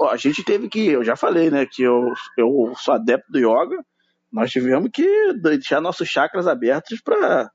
A 0.10 0.18
gente 0.18 0.44
teve 0.44 0.68
que, 0.68 0.88
eu 0.88 1.04
já 1.04 1.16
falei, 1.16 1.50
né, 1.50 1.66
que 1.66 1.82
eu, 1.82 2.14
eu 2.38 2.74
sou 2.76 2.94
adepto 2.94 3.32
do 3.32 3.40
yoga. 3.40 3.84
Nós 4.32 4.52
tivemos 4.52 4.90
que 4.94 5.34
deixar 5.42 5.82
nossos 5.82 6.08
chakras 6.08 6.48
abertos 6.48 7.02
para 7.02 7.50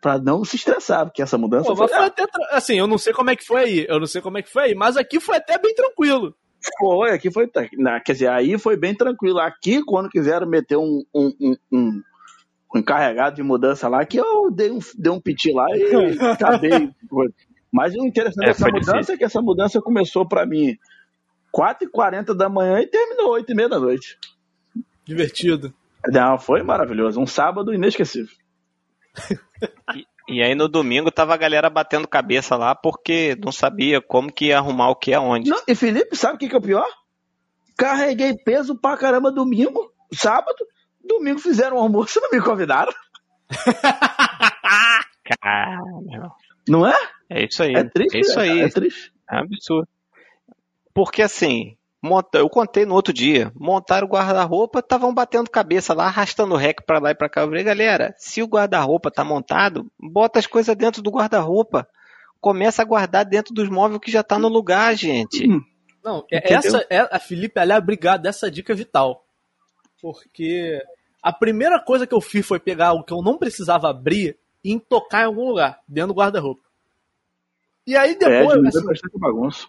para 0.00 0.18
não 0.18 0.44
se 0.44 0.56
estressar, 0.56 1.06
porque 1.06 1.22
essa 1.22 1.38
mudança 1.38 1.70
Pô, 1.70 1.76
foi, 1.76 1.88
foi 1.88 1.96
até 1.96 2.26
assim, 2.50 2.78
eu 2.78 2.86
não 2.86 2.98
sei 2.98 3.14
como 3.14 3.30
é 3.30 3.36
que 3.36 3.42
foi 3.42 3.62
aí, 3.62 3.86
eu 3.88 3.98
não 3.98 4.06
sei 4.06 4.20
como 4.20 4.36
é 4.36 4.42
que 4.42 4.52
foi 4.52 4.64
aí, 4.64 4.74
mas 4.74 4.98
aqui 4.98 5.18
foi 5.18 5.38
até 5.38 5.56
bem 5.56 5.74
tranquilo. 5.74 6.36
Foi, 6.78 7.10
aqui 7.10 7.30
foi. 7.30 7.50
na- 7.76 8.00
quer 8.00 8.12
dizer, 8.12 8.28
aí 8.28 8.58
foi 8.58 8.76
bem 8.76 8.94
tranquilo. 8.94 9.38
Aqui, 9.38 9.82
quando 9.84 10.08
quiseram 10.08 10.46
meter 10.46 10.76
um, 10.76 11.04
um, 11.14 11.32
um, 11.40 11.56
um- 11.72 12.02
um 12.74 12.78
encarregado 12.78 13.36
de 13.36 13.42
mudança 13.42 13.86
lá, 13.88 14.04
que 14.04 14.16
eu 14.18 14.50
dei 14.50 14.70
um, 14.70 14.78
dei 14.98 15.12
um 15.12 15.20
piti 15.20 15.52
lá 15.52 15.66
e 15.76 15.84
acabei. 16.72 16.90
Mas 17.72 17.94
o 17.94 18.04
interessante 18.04 18.44
É, 18.44 18.48
dessa 18.48 18.62
foi 18.62 18.72
mudança 18.72 18.92
difícil. 18.92 19.14
é 19.14 19.18
que 19.18 19.24
essa 19.24 19.40
mudança 19.42 19.80
começou 19.80 20.26
pra 20.26 20.44
mim 20.46 20.76
4h40 21.52 22.34
da 22.34 22.48
manhã 22.48 22.80
e 22.80 22.86
terminou 22.86 23.30
8h30 23.32 23.68
da 23.68 23.78
noite. 23.80 24.18
Divertido. 25.04 25.72
Não, 26.08 26.38
foi 26.38 26.62
maravilhoso. 26.62 27.20
Um 27.20 27.26
sábado 27.26 27.72
inesquecível. 27.72 28.34
E 29.94 30.04
aí 30.42 30.54
no 30.54 30.68
domingo 30.68 31.10
tava 31.10 31.34
a 31.34 31.36
galera 31.36 31.68
batendo 31.68 32.08
cabeça 32.08 32.56
lá 32.56 32.74
porque 32.74 33.36
não 33.44 33.52
sabia 33.52 34.00
como 34.00 34.32
que 34.32 34.46
ia 34.46 34.58
arrumar 34.58 34.90
o 34.90 34.96
que 34.96 35.12
aonde. 35.12 35.50
Não, 35.50 35.60
e 35.66 35.74
Felipe, 35.74 36.16
sabe 36.16 36.36
o 36.36 36.38
que, 36.38 36.48
que 36.48 36.54
é 36.54 36.58
o 36.58 36.62
pior? 36.62 36.86
Carreguei 37.76 38.34
peso 38.34 38.76
pra 38.76 38.96
caramba 38.96 39.30
domingo, 39.32 39.92
sábado. 40.12 40.56
Domingo 41.04 41.38
fizeram 41.38 41.76
um 41.76 41.80
almoço 41.80 42.18
e 42.18 42.22
não 42.22 42.30
me 42.30 42.40
convidaram. 42.40 42.92
Cara, 45.40 45.78
Não 46.68 46.86
é? 46.86 46.94
é 47.30 47.44
isso 47.44 47.62
aí. 47.62 47.74
É 47.74 47.84
triste. 47.84 48.16
é 48.16 48.20
isso 48.20 48.36
né, 48.36 48.42
aí. 48.42 48.48
cara? 48.56 48.66
É 48.66 48.70
triste. 48.70 49.12
É 49.30 49.36
absurdo. 49.36 49.88
Porque 50.92 51.22
assim, 51.22 51.76
monta, 52.04 52.38
eu 52.38 52.48
contei 52.50 52.84
no 52.84 52.94
outro 52.94 53.12
dia, 53.14 53.50
montaram 53.56 54.06
o 54.06 54.10
guarda-roupa, 54.10 54.80
estavam 54.80 55.12
batendo 55.14 55.48
cabeça 55.48 55.94
lá, 55.94 56.04
arrastando 56.04 56.54
o 56.54 56.56
rec 56.58 56.82
pra 56.84 56.98
lá 56.98 57.10
e 57.10 57.14
pra 57.14 57.28
cá. 57.30 57.40
Eu 57.40 57.48
falei, 57.48 57.64
galera, 57.64 58.14
se 58.18 58.42
o 58.42 58.46
guarda-roupa 58.46 59.10
tá 59.10 59.24
montado, 59.24 59.90
bota 59.98 60.38
as 60.38 60.46
coisas 60.46 60.76
dentro 60.76 61.00
do 61.02 61.10
guarda-roupa. 61.10 61.88
Começa 62.40 62.82
a 62.82 62.84
guardar 62.84 63.24
dentro 63.24 63.54
dos 63.54 63.70
móveis 63.70 64.00
que 64.00 64.10
já 64.10 64.22
tá 64.22 64.38
no 64.38 64.48
lugar, 64.48 64.94
gente. 64.94 65.48
Não, 66.04 66.24
é- 66.30 66.36
Entendeu? 66.38 66.58
essa 66.58 66.86
é 66.90 66.98
a 67.10 67.18
Felipe, 67.18 67.58
ela 67.58 67.74
é 67.74 67.78
obrigada, 67.78 68.28
essa 68.28 68.50
dica 68.50 68.74
é 68.74 68.76
vital. 68.76 69.24
Porque 70.02 70.78
a 71.22 71.32
primeira 71.32 71.80
coisa 71.80 72.06
que 72.06 72.14
eu 72.14 72.20
fiz 72.20 72.46
foi 72.46 72.60
pegar 72.60 72.92
o 72.92 73.02
que 73.02 73.14
eu 73.14 73.22
não 73.22 73.38
precisava 73.38 73.88
abrir 73.88 74.36
e 74.62 74.78
tocar 74.78 75.22
em 75.22 75.26
algum 75.26 75.48
lugar, 75.48 75.80
dentro 75.88 76.08
do 76.12 76.18
guarda-roupa. 76.18 76.62
E 77.86 77.96
aí 77.96 78.12
É, 78.12 78.14
depois, 78.14 78.60
de 78.60 78.68
assim, 78.68 78.86
bastante 78.86 79.18
bagunça. 79.18 79.66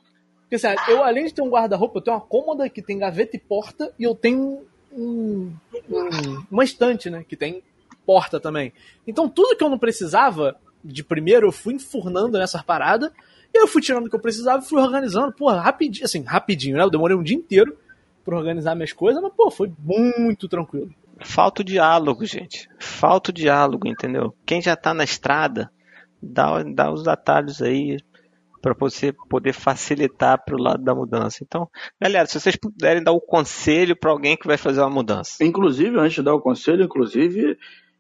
Porque, 0.50 0.56
assim, 0.56 0.68
eu 0.90 1.04
além 1.04 1.26
de 1.26 1.34
ter 1.34 1.42
um 1.42 1.50
guarda-roupa, 1.50 1.98
eu 1.98 2.02
tenho 2.04 2.16
uma 2.18 2.22
cômoda 2.24 2.70
que 2.70 2.82
tem 2.82 2.98
gaveta 2.98 3.36
e 3.36 3.40
porta, 3.40 3.92
e 4.00 4.04
eu 4.04 4.14
tenho 4.16 4.62
um, 4.92 5.52
um- 5.90 6.46
uma 6.52 6.64
estante, 6.64 7.10
né? 7.10 7.26
Que 7.28 7.36
tem 7.36 7.62
porta 8.06 8.40
também. 8.40 8.72
Então 9.08 9.28
tudo 9.28 9.56
que 9.58 9.64
eu 9.64 9.70
não 9.70 9.80
precisava 9.80 10.56
de 10.84 11.04
primeiro, 11.04 11.48
eu 11.48 11.52
fui 11.52 11.74
enfurnando 11.74 12.38
nessas 12.38 12.62
paradas, 12.62 13.12
E 13.54 13.58
eu 13.58 13.68
fui 13.68 13.82
tirando 13.82 14.06
o 14.06 14.10
que 14.10 14.16
eu 14.16 14.20
precisava 14.20 14.62
e 14.62 14.68
fui 14.68 14.82
organizando, 14.82 15.32
porra, 15.32 15.62
rapidinho, 15.62 16.04
assim, 16.04 16.22
rapidinho, 16.24 16.76
né? 16.76 16.84
Eu 16.84 16.90
demorei 16.90 17.16
um 17.16 17.24
dia 17.24 17.38
inteiro 17.38 17.76
pra 18.26 18.36
organizar 18.38 18.76
minhas 18.76 18.92
coisas, 18.92 19.22
mas, 19.24 19.32
pô, 19.34 19.50
foi 19.50 19.72
muito 19.80 20.50
tranquilo. 20.50 20.94
Falta 21.22 21.62
o 21.62 21.66
diálogo, 21.66 22.26
gente. 22.26 22.68
Falta 22.78 23.32
o 23.32 23.34
diálogo, 23.34 23.88
entendeu? 23.88 24.36
Quem 24.46 24.62
já 24.62 24.76
tá 24.76 24.94
na 24.94 25.06
estrada, 25.06 25.72
dá, 26.22 26.62
dá 26.64 26.92
os 26.92 27.08
atalhos 27.08 27.62
aí 27.62 27.98
para 28.66 28.74
você 28.80 29.14
poder 29.30 29.54
facilitar 29.54 30.44
para 30.44 30.56
o 30.56 30.60
lado 30.60 30.84
da 30.84 30.96
mudança. 30.96 31.44
Então, 31.44 31.70
galera, 32.02 32.26
se 32.26 32.40
vocês 32.40 32.56
puderem 32.56 33.04
dar 33.04 33.12
o 33.12 33.18
um 33.18 33.20
conselho 33.20 33.96
para 33.96 34.10
alguém 34.10 34.36
que 34.36 34.48
vai 34.48 34.58
fazer 34.58 34.82
uma 34.82 34.90
mudança. 34.90 35.44
Inclusive, 35.44 36.00
antes 36.00 36.16
de 36.16 36.24
dar 36.24 36.34
o 36.34 36.42
conselho, 36.42 36.84
inclusive, 36.84 37.60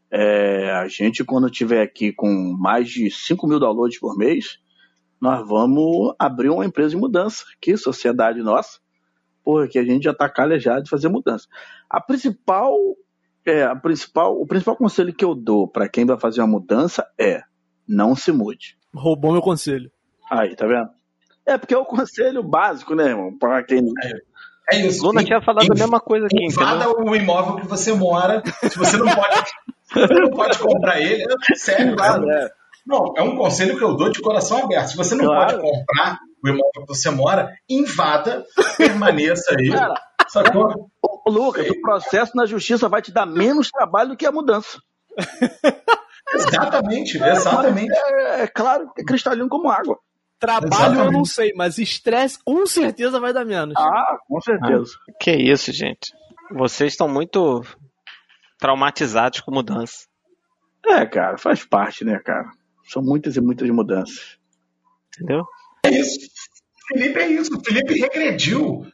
é, 0.09 0.72
a 0.72 0.88
gente, 0.88 1.24
quando 1.24 1.51
tiver 1.51 1.84
aqui 1.84 2.11
com 2.11 2.28
mais 2.59 2.89
de 2.89 3.11
5 3.11 3.47
mil 3.47 3.59
downloads 3.59 3.99
por 3.99 4.18
mês, 4.18 4.57
nós 5.22 5.47
vamos 5.47 6.16
abrir 6.18 6.49
uma 6.49 6.66
empresa 6.66 6.89
de 6.89 6.97
mudança, 6.97 7.45
que 7.61 7.78
sociedade 7.78 8.41
nossa, 8.41 8.80
porque 9.43 9.78
a 9.78 9.86
gente 9.86 10.05
já 10.05 10.11
está 10.11 10.28
calejado 10.28 10.82
de 10.82 10.89
fazer 10.89 11.09
mudança. 11.09 11.47
A 11.88 12.01
principal, 12.01 12.76
é, 13.45 13.61
a 13.61 13.76
principal, 13.76 14.41
o 14.41 14.47
principal 14.47 14.76
conselho 14.76 15.13
que 15.13 15.24
eu 15.24 15.36
dou 15.36 15.68
para 15.68 15.88
quem 15.88 16.05
vai 16.05 16.18
fazer 16.20 16.41
uma 16.41 16.47
mudança 16.47 17.07
é 17.20 17.43
não 17.88 18.16
se 18.16 18.32
mude. 18.32 18.76
Roubou 18.91 19.32
meu 19.32 19.43
conselho. 19.43 19.91
Aí, 20.30 20.56
tá 20.56 20.66
vendo? 20.66 20.90
É 21.46 21.58
porque 21.58 21.74
é 21.74 21.78
o 21.78 21.86
conselho 21.86 22.42
básico, 22.42 22.96
né, 22.96 23.06
irmão? 23.10 23.38
Para 23.38 23.64
quem. 23.64 23.80
É, 24.04 24.78
é 24.78 24.88
isso. 24.88 25.06
Luna 25.06 25.24
tinha 25.24 25.42
falado 25.42 25.72
a 25.72 25.76
mesma 25.76 26.00
coisa 26.00 26.26
aqui. 26.26 26.44
Invada 26.44 26.86
entendeu? 26.86 27.12
o 27.12 27.16
imóvel 27.16 27.58
que 27.58 27.68
você 27.68 27.94
mora. 27.94 28.42
Se 28.64 28.78
você 28.78 28.98
não 28.98 29.08
pode, 29.14 29.44
você 29.94 30.14
não 30.20 30.32
pode 30.32 30.58
comprar 30.58 31.00
ele, 31.00 31.24
é 31.24 31.56
sério, 31.56 31.96
claro. 31.96 32.30
É. 32.30 32.50
Não, 32.86 33.14
é 33.18 33.22
um 33.22 33.36
conselho 33.36 33.78
que 33.78 33.84
eu 33.84 33.96
dou 33.96 34.10
de 34.10 34.22
coração 34.22 34.64
aberto. 34.64 34.90
Se 34.90 34.98
você 34.98 35.16
não 35.16 35.26
claro. 35.26 35.60
pode 35.60 35.62
comprar 35.62 36.20
o 36.44 36.48
imóvel 36.48 36.72
que 36.82 36.88
você 36.88 37.10
mora, 37.10 37.52
invada, 37.70 38.46
permaneça 38.78 39.56
aí. 39.58 39.72
Cara, 39.72 40.00
sacou? 40.28 40.90
Ô, 41.02 41.30
Lucas, 41.30 41.68
o 41.70 41.82
processo 41.82 42.32
na 42.36 42.46
justiça 42.46 42.88
vai 42.88 43.02
te 43.02 43.12
dar 43.12 43.26
menos 43.26 43.70
trabalho 43.70 44.10
do 44.10 44.18
que 44.18 44.26
a 44.26 44.32
mudança. 44.32 44.80
exatamente, 46.34 47.18
exatamente. 47.18 47.92
É, 47.92 48.42
é, 48.42 48.48
claro, 48.48 48.92
é 48.98 49.04
cristalino 49.04 49.50
como 49.50 49.70
água. 49.70 49.98
Trabalho 50.40 50.74
Exatamente. 50.74 51.06
eu 51.06 51.12
não 51.12 51.26
sei, 51.26 51.54
mas 51.56 51.78
estresse 51.78 52.38
com 52.44 52.66
certeza 52.66 53.20
vai 53.20 53.34
dar 53.34 53.46
menos. 53.46 53.74
Ah, 53.78 54.18
com 54.28 54.40
certeza. 54.42 54.92
Ah, 55.10 55.14
que 55.20 55.32
isso, 55.32 55.72
gente. 55.72 56.12
Vocês 56.52 56.94
estão 56.94 57.08
muito 57.08 57.64
traumatizados 58.60 59.40
com 59.40 59.52
mudança. 59.52 60.06
É, 60.86 61.06
cara, 61.06 61.38
faz 61.38 61.66
parte, 61.66 62.04
né, 62.04 62.20
cara? 62.20 62.50
São 62.92 63.02
muitas 63.02 63.36
e 63.36 63.42
muitas 63.42 63.70
mudanças. 63.70 64.38
Entendeu? 65.16 65.46
É 65.84 65.90
isso. 65.90 66.20
Felipe 66.88 67.20
é 67.20 67.28
isso. 67.28 67.60
Felipe 67.62 68.00
regrediu 68.00 68.86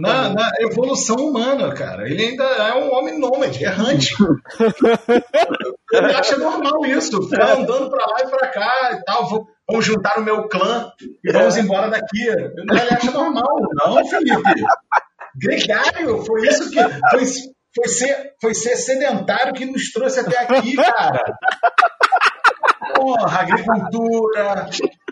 na, 0.00 0.30
na, 0.30 0.50
evolução 0.60 1.16
humana, 1.16 1.72
cara. 1.74 2.08
Ele 2.08 2.24
ainda 2.24 2.44
é 2.44 2.74
um 2.74 2.92
homem 2.94 3.18
nômade, 3.18 3.62
errante. 3.62 4.14
Ele 5.92 6.12
acha 6.14 6.38
normal 6.38 6.84
isso, 6.86 7.22
ficar 7.28 7.58
andando 7.58 7.90
pra 7.90 8.06
lá 8.06 8.20
e 8.22 8.28
pra 8.28 8.48
cá 8.48 8.92
e 8.92 9.04
tal. 9.04 9.46
Vamos 9.68 9.84
juntar 9.84 10.18
o 10.18 10.22
meu 10.22 10.48
clã 10.48 10.90
e 11.24 11.32
vamos 11.32 11.56
embora 11.56 11.88
daqui. 11.90 12.28
Ele 12.28 12.80
acha 12.90 13.10
normal. 13.10 13.56
Não, 13.74 14.06
Felipe. 14.06 14.64
Gregário, 15.36 16.24
foi 16.24 16.46
isso 16.46 16.70
que. 16.70 16.82
Foi, 17.10 17.24
foi, 17.74 17.88
ser, 17.88 18.34
foi 18.40 18.54
ser 18.54 18.76
sedentário 18.76 19.52
que 19.52 19.66
nos 19.66 19.92
trouxe 19.92 20.20
até 20.20 20.38
aqui, 20.38 20.76
cara. 20.76 21.24
Porra, 22.94 23.40
agricultura, 23.40 24.68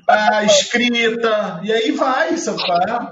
a 0.08 0.44
escrita, 0.44 1.60
e 1.62 1.72
aí 1.72 1.90
vai, 1.90 2.36
sabe? 2.38 2.58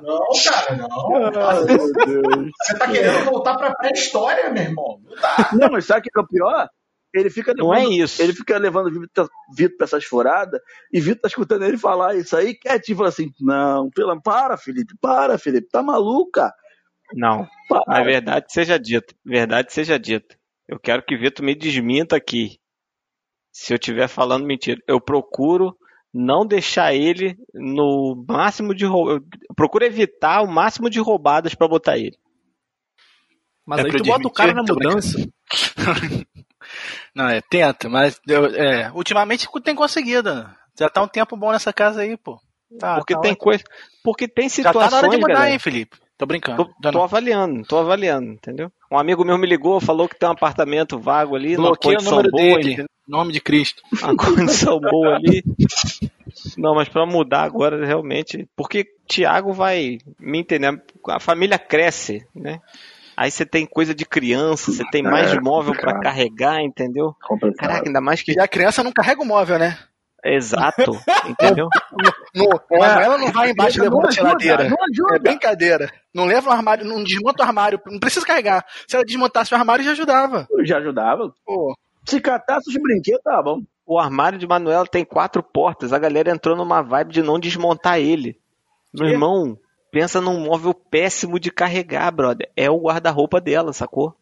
Não, 0.02 0.20
cara, 0.44 0.76
não. 0.76 2.46
Você 2.62 2.78
tá 2.78 2.88
querendo 2.88 3.24
voltar 3.24 3.56
pra 3.56 3.74
pré-história, 3.74 4.50
meu 4.50 4.62
irmão. 4.62 5.00
Não, 5.04 5.20
tá. 5.20 5.50
não, 5.52 5.68
mas 5.70 5.84
sabe 5.84 6.00
o 6.00 6.02
que 6.02 6.18
é 6.18 6.22
o 6.22 6.26
pior? 6.26 6.68
Ele 7.14 7.28
fica 7.28 7.52
levando, 7.52 7.66
não 7.66 7.74
é 7.74 7.84
isso. 7.84 8.22
Ele 8.22 8.32
fica 8.32 8.56
levando 8.56 8.90
Vitor 8.90 9.76
pra 9.76 9.84
essas 9.84 10.04
furadas, 10.04 10.60
e 10.92 11.00
Vitor 11.00 11.20
tá 11.20 11.28
escutando 11.28 11.64
ele 11.64 11.76
falar 11.76 12.14
isso 12.16 12.36
aí, 12.36 12.54
quietinho, 12.54 12.96
fala 12.96 13.10
assim: 13.10 13.30
Não, 13.40 13.90
pela, 13.90 14.18
para, 14.20 14.56
Felipe, 14.56 14.94
para, 15.00 15.36
Felipe, 15.38 15.68
tá 15.68 15.82
maluca? 15.82 16.52
Não. 17.14 17.46
Para. 17.68 18.00
A 18.00 18.02
verdade 18.02 18.46
seja 18.50 18.78
dita. 18.78 19.14
Verdade 19.24 19.72
seja 19.72 19.98
dita. 19.98 20.36
Eu 20.66 20.78
quero 20.78 21.04
que 21.04 21.16
Vitor 21.16 21.44
me 21.44 21.54
desminta 21.54 22.16
aqui. 22.16 22.58
Se 23.52 23.74
eu 23.74 23.76
estiver 23.76 24.08
falando 24.08 24.46
mentira. 24.46 24.80
Eu 24.88 24.98
procuro 24.98 25.76
não 26.12 26.46
deixar 26.46 26.94
ele 26.94 27.36
no 27.54 28.24
máximo 28.28 28.74
de 28.74 28.84
procura 29.56 29.86
evitar 29.86 30.42
o 30.42 30.50
máximo 30.50 30.90
de 30.90 31.00
roubadas 31.00 31.54
para 31.54 31.68
botar 31.68 31.98
ele. 31.98 32.16
Mas 33.66 33.80
é 33.80 33.86
aí 33.86 33.92
tu 33.92 34.04
bota 34.04 34.28
o 34.28 34.32
cara 34.32 34.52
na 34.52 34.62
mudança. 34.62 35.18
não, 37.14 37.28
é, 37.28 37.40
tenta, 37.40 37.88
mas 37.88 38.20
é, 38.28 38.90
ultimamente 38.92 39.48
tem 39.62 39.74
conseguido. 39.74 40.48
Já 40.78 40.88
tá 40.88 41.02
um 41.02 41.08
tempo 41.08 41.36
bom 41.36 41.52
nessa 41.52 41.72
casa 41.72 42.02
aí, 42.02 42.16
pô. 42.16 42.38
Tá, 42.78 42.96
porque 42.96 43.14
tá 43.14 43.20
tem 43.20 43.34
coisa, 43.34 43.62
porque 44.02 44.26
tem 44.26 44.48
situações, 44.48 44.84
Já 44.84 44.90
tá 44.90 44.90
na 44.90 44.96
hora 44.96 45.08
de 45.08 45.16
mudar, 45.18 45.34
galera. 45.34 45.52
hein, 45.52 45.58
Felipe? 45.58 45.98
Tô 46.16 46.24
brincando. 46.24 46.70
Tô, 46.80 46.90
tô 46.90 47.02
avaliando, 47.02 47.62
tô 47.64 47.78
avaliando, 47.78 48.32
entendeu? 48.32 48.72
Um 48.90 48.98
amigo 48.98 49.24
meu 49.24 49.36
me 49.36 49.46
ligou, 49.46 49.80
falou 49.80 50.08
que 50.08 50.18
tem 50.18 50.28
um 50.28 50.32
apartamento 50.32 50.98
vago 50.98 51.36
ali, 51.36 51.56
Bloqueia 51.56 51.98
o 51.98 52.02
número 52.02 52.30
boa, 52.30 52.42
dele, 52.42 52.72
entendeu? 52.72 52.86
nome 53.06 53.32
de 53.32 53.40
Cristo. 53.40 53.82
Uma 54.00 54.14
condição 54.16 54.80
boa 54.80 55.16
ali. 55.16 55.42
Não, 56.56 56.74
mas 56.74 56.88
para 56.88 57.04
mudar 57.04 57.42
agora 57.42 57.84
realmente, 57.84 58.48
porque 58.56 58.86
Tiago 59.06 59.52
vai 59.52 59.98
me 60.18 60.38
entender, 60.38 60.82
a 61.08 61.20
família 61.20 61.58
cresce, 61.58 62.26
né? 62.34 62.60
Aí 63.16 63.30
você 63.30 63.44
tem 63.44 63.66
coisa 63.66 63.94
de 63.94 64.04
criança, 64.04 64.72
você 64.72 64.84
tem 64.90 65.02
mais 65.02 65.32
é, 65.32 65.40
móvel 65.40 65.74
para 65.74 66.00
carregar, 66.00 66.62
entendeu? 66.62 67.14
Complicado. 67.22 67.68
Caraca, 67.68 67.88
ainda 67.88 68.00
mais 68.00 68.22
que. 68.22 68.32
E 68.32 68.40
a 68.40 68.48
criança 68.48 68.82
não 68.82 68.92
carrega 68.92 69.22
o 69.22 69.26
móvel, 69.26 69.58
né? 69.58 69.78
Exato, 70.24 70.92
entendeu? 71.28 71.68
No, 72.32 72.48
é, 72.70 73.02
ela 73.02 73.18
não 73.18 73.32
vai 73.32 73.50
embaixo 73.50 73.78
e 73.78 73.82
levanta 73.82 74.08
a 74.08 74.12
geladeira. 74.12 74.68
Não 74.68 74.76
ajuda. 74.84 75.16
É 75.16 75.18
brincadeira. 75.18 75.92
Não 76.14 76.26
leva 76.26 76.48
o 76.48 76.52
armário, 76.52 76.84
não 76.84 77.02
desmonta 77.02 77.42
o 77.42 77.46
armário, 77.46 77.80
não 77.86 77.98
precisa 77.98 78.24
carregar. 78.24 78.64
Se 78.86 78.94
ela 78.94 79.04
desmontasse 79.04 79.52
o 79.52 79.56
armário, 79.56 79.84
já 79.84 79.90
ajudava. 79.90 80.46
Já 80.64 80.78
ajudava. 80.78 81.34
Pô. 81.44 81.76
Se 82.04 82.20
catasse 82.20 82.70
os 82.70 82.76
brinquedos, 82.80 83.22
tá 83.22 83.42
bom. 83.42 83.62
O 83.84 83.98
armário 83.98 84.38
de 84.38 84.46
Manuela 84.46 84.86
tem 84.86 85.04
quatro 85.04 85.42
portas. 85.42 85.92
A 85.92 85.98
galera 85.98 86.30
entrou 86.30 86.56
numa 86.56 86.82
vibe 86.82 87.12
de 87.12 87.22
não 87.22 87.38
desmontar 87.38 87.98
ele. 87.98 88.38
Meu 88.94 89.08
que? 89.08 89.12
irmão, 89.12 89.58
pensa 89.92 90.20
num 90.20 90.40
móvel 90.40 90.74
péssimo 90.74 91.38
de 91.38 91.52
carregar, 91.52 92.10
brother. 92.10 92.50
É 92.56 92.68
o 92.68 92.80
guarda-roupa 92.80 93.40
dela, 93.40 93.72
sacou? 93.72 94.16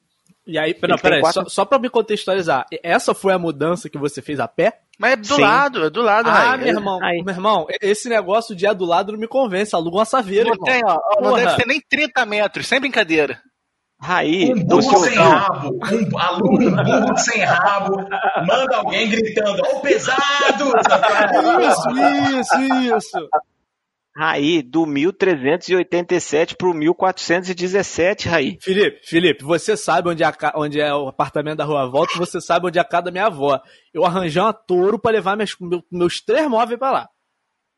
E 0.47 0.59
aí, 0.59 0.77
não, 0.89 0.99
peraí, 0.99 1.21
quatro... 1.21 1.45
só, 1.45 1.49
só 1.49 1.65
pra 1.65 1.79
me 1.79 1.89
contextualizar, 1.89 2.67
essa 2.83 3.15
foi 3.15 3.33
a 3.33 3.39
mudança 3.39 3.89
que 3.89 3.97
você 3.97 4.21
fez 4.21 4.41
a 4.41 4.49
pé? 4.49 4.81
Mas 4.99 5.13
é 5.13 5.17
do 5.17 5.35
Sim. 5.35 5.43
lado, 5.43 5.85
é 5.85 5.91
do 5.91 6.03
lado, 6.03 6.29
Ah, 6.29 6.57
meu 6.57 6.67
irmão, 6.67 6.99
aí. 7.03 7.23
meu 7.23 7.33
irmão, 7.33 7.67
esse 7.81 8.09
negócio 8.09 8.55
de 8.55 8.67
é 8.67 8.75
do 8.75 8.85
lado 8.85 9.13
não 9.13 9.19
me 9.19 9.29
convence. 9.29 9.75
Aluga 9.75 9.99
uma 9.99 10.05
saveira, 10.05 10.51
não 10.51 10.59
Tem, 10.59 10.83
ó, 10.85 10.99
não 11.23 11.37
deve 11.37 11.55
ser 11.55 11.67
nem 11.67 11.81
30 11.81 12.27
metros, 12.27 12.67
sem 12.67 12.81
brincadeira. 12.81 13.41
Raí, 14.03 14.53
um 14.53 14.65
burro 14.65 14.99
sem 14.99 15.15
rabo, 15.15 15.79
um 15.83 16.19
aluno, 16.19 16.69
um 16.71 16.85
burro 16.85 17.17
sem 17.19 17.45
rabo, 17.45 17.97
manda 18.47 18.77
alguém 18.77 19.09
gritando, 19.11 19.63
ó, 19.63 19.77
oh, 19.77 19.81
pesado! 19.81 20.73
Isso, 21.63 22.61
isso, 22.61 22.97
isso. 22.97 23.29
Raí, 24.17 24.61
do 24.63 24.87
1387 24.87 26.57
pro 26.57 26.75
1417, 26.75 28.29
Raí. 28.29 28.59
Felipe, 28.61 29.01
Felipe, 29.07 29.45
você 29.45 29.77
sabe 29.77 30.09
onde 30.09 30.23
é, 30.23 30.27
a, 30.27 30.35
onde 30.57 30.81
é 30.81 30.93
o 30.93 31.09
apartamento 31.09 31.59
da 31.59 31.65
Rua 31.65 31.89
Volta, 31.89 32.19
você 32.19 32.41
sabe 32.41 32.67
onde 32.67 32.79
é 32.79 32.83
a 32.83 32.85
casa 32.85 33.05
da 33.05 33.11
minha 33.11 33.27
avó. 33.27 33.61
Eu 33.95 34.05
arranjei 34.05 34.43
uma 34.43 34.53
touro 34.53 34.99
para 34.99 35.13
levar 35.13 35.37
meus, 35.37 35.57
meus 35.91 36.21
três 36.21 36.49
móveis 36.49 36.79
para 36.79 36.91
lá. 36.91 37.09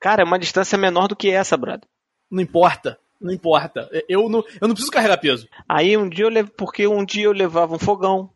Cara, 0.00 0.22
é 0.22 0.24
uma 0.24 0.38
distância 0.38 0.76
menor 0.78 1.06
do 1.06 1.14
que 1.14 1.30
essa, 1.30 1.56
brother. 1.56 1.86
Não 2.30 2.42
importa. 2.42 2.98
Não 3.20 3.32
importa. 3.32 3.88
Eu 4.08 4.28
não, 4.28 4.42
eu 4.60 4.66
não 4.66 4.70
preciso 4.70 4.90
carregar 4.90 5.18
peso. 5.18 5.46
Aí 5.68 5.96
um 5.96 6.08
dia 6.08 6.24
eu 6.24 6.28
levo, 6.30 6.50
porque 6.56 6.86
um 6.88 7.04
dia 7.04 7.26
eu 7.26 7.32
levava 7.32 7.74
um 7.74 7.78
fogão, 7.78 8.30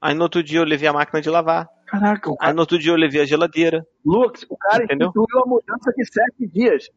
aí 0.00 0.14
no 0.14 0.22
outro 0.24 0.42
dia 0.42 0.58
eu 0.58 0.64
levei 0.64 0.88
a 0.88 0.92
máquina 0.92 1.20
de 1.20 1.30
lavar. 1.30 1.68
Caraca, 1.86 2.30
o 2.30 2.36
cara... 2.36 2.50
Aí 2.50 2.54
no 2.54 2.60
outro 2.60 2.78
dia 2.78 2.90
eu 2.90 2.96
levei 2.96 3.20
a 3.20 3.24
geladeira. 3.26 3.86
Lux, 4.04 4.44
o 4.48 4.56
cara 4.56 4.82
Entendeu? 4.84 5.08
instituiu 5.08 5.42
a 5.44 5.46
mudança 5.46 5.92
de 5.96 6.04
sete 6.06 6.48
dias. 6.52 6.88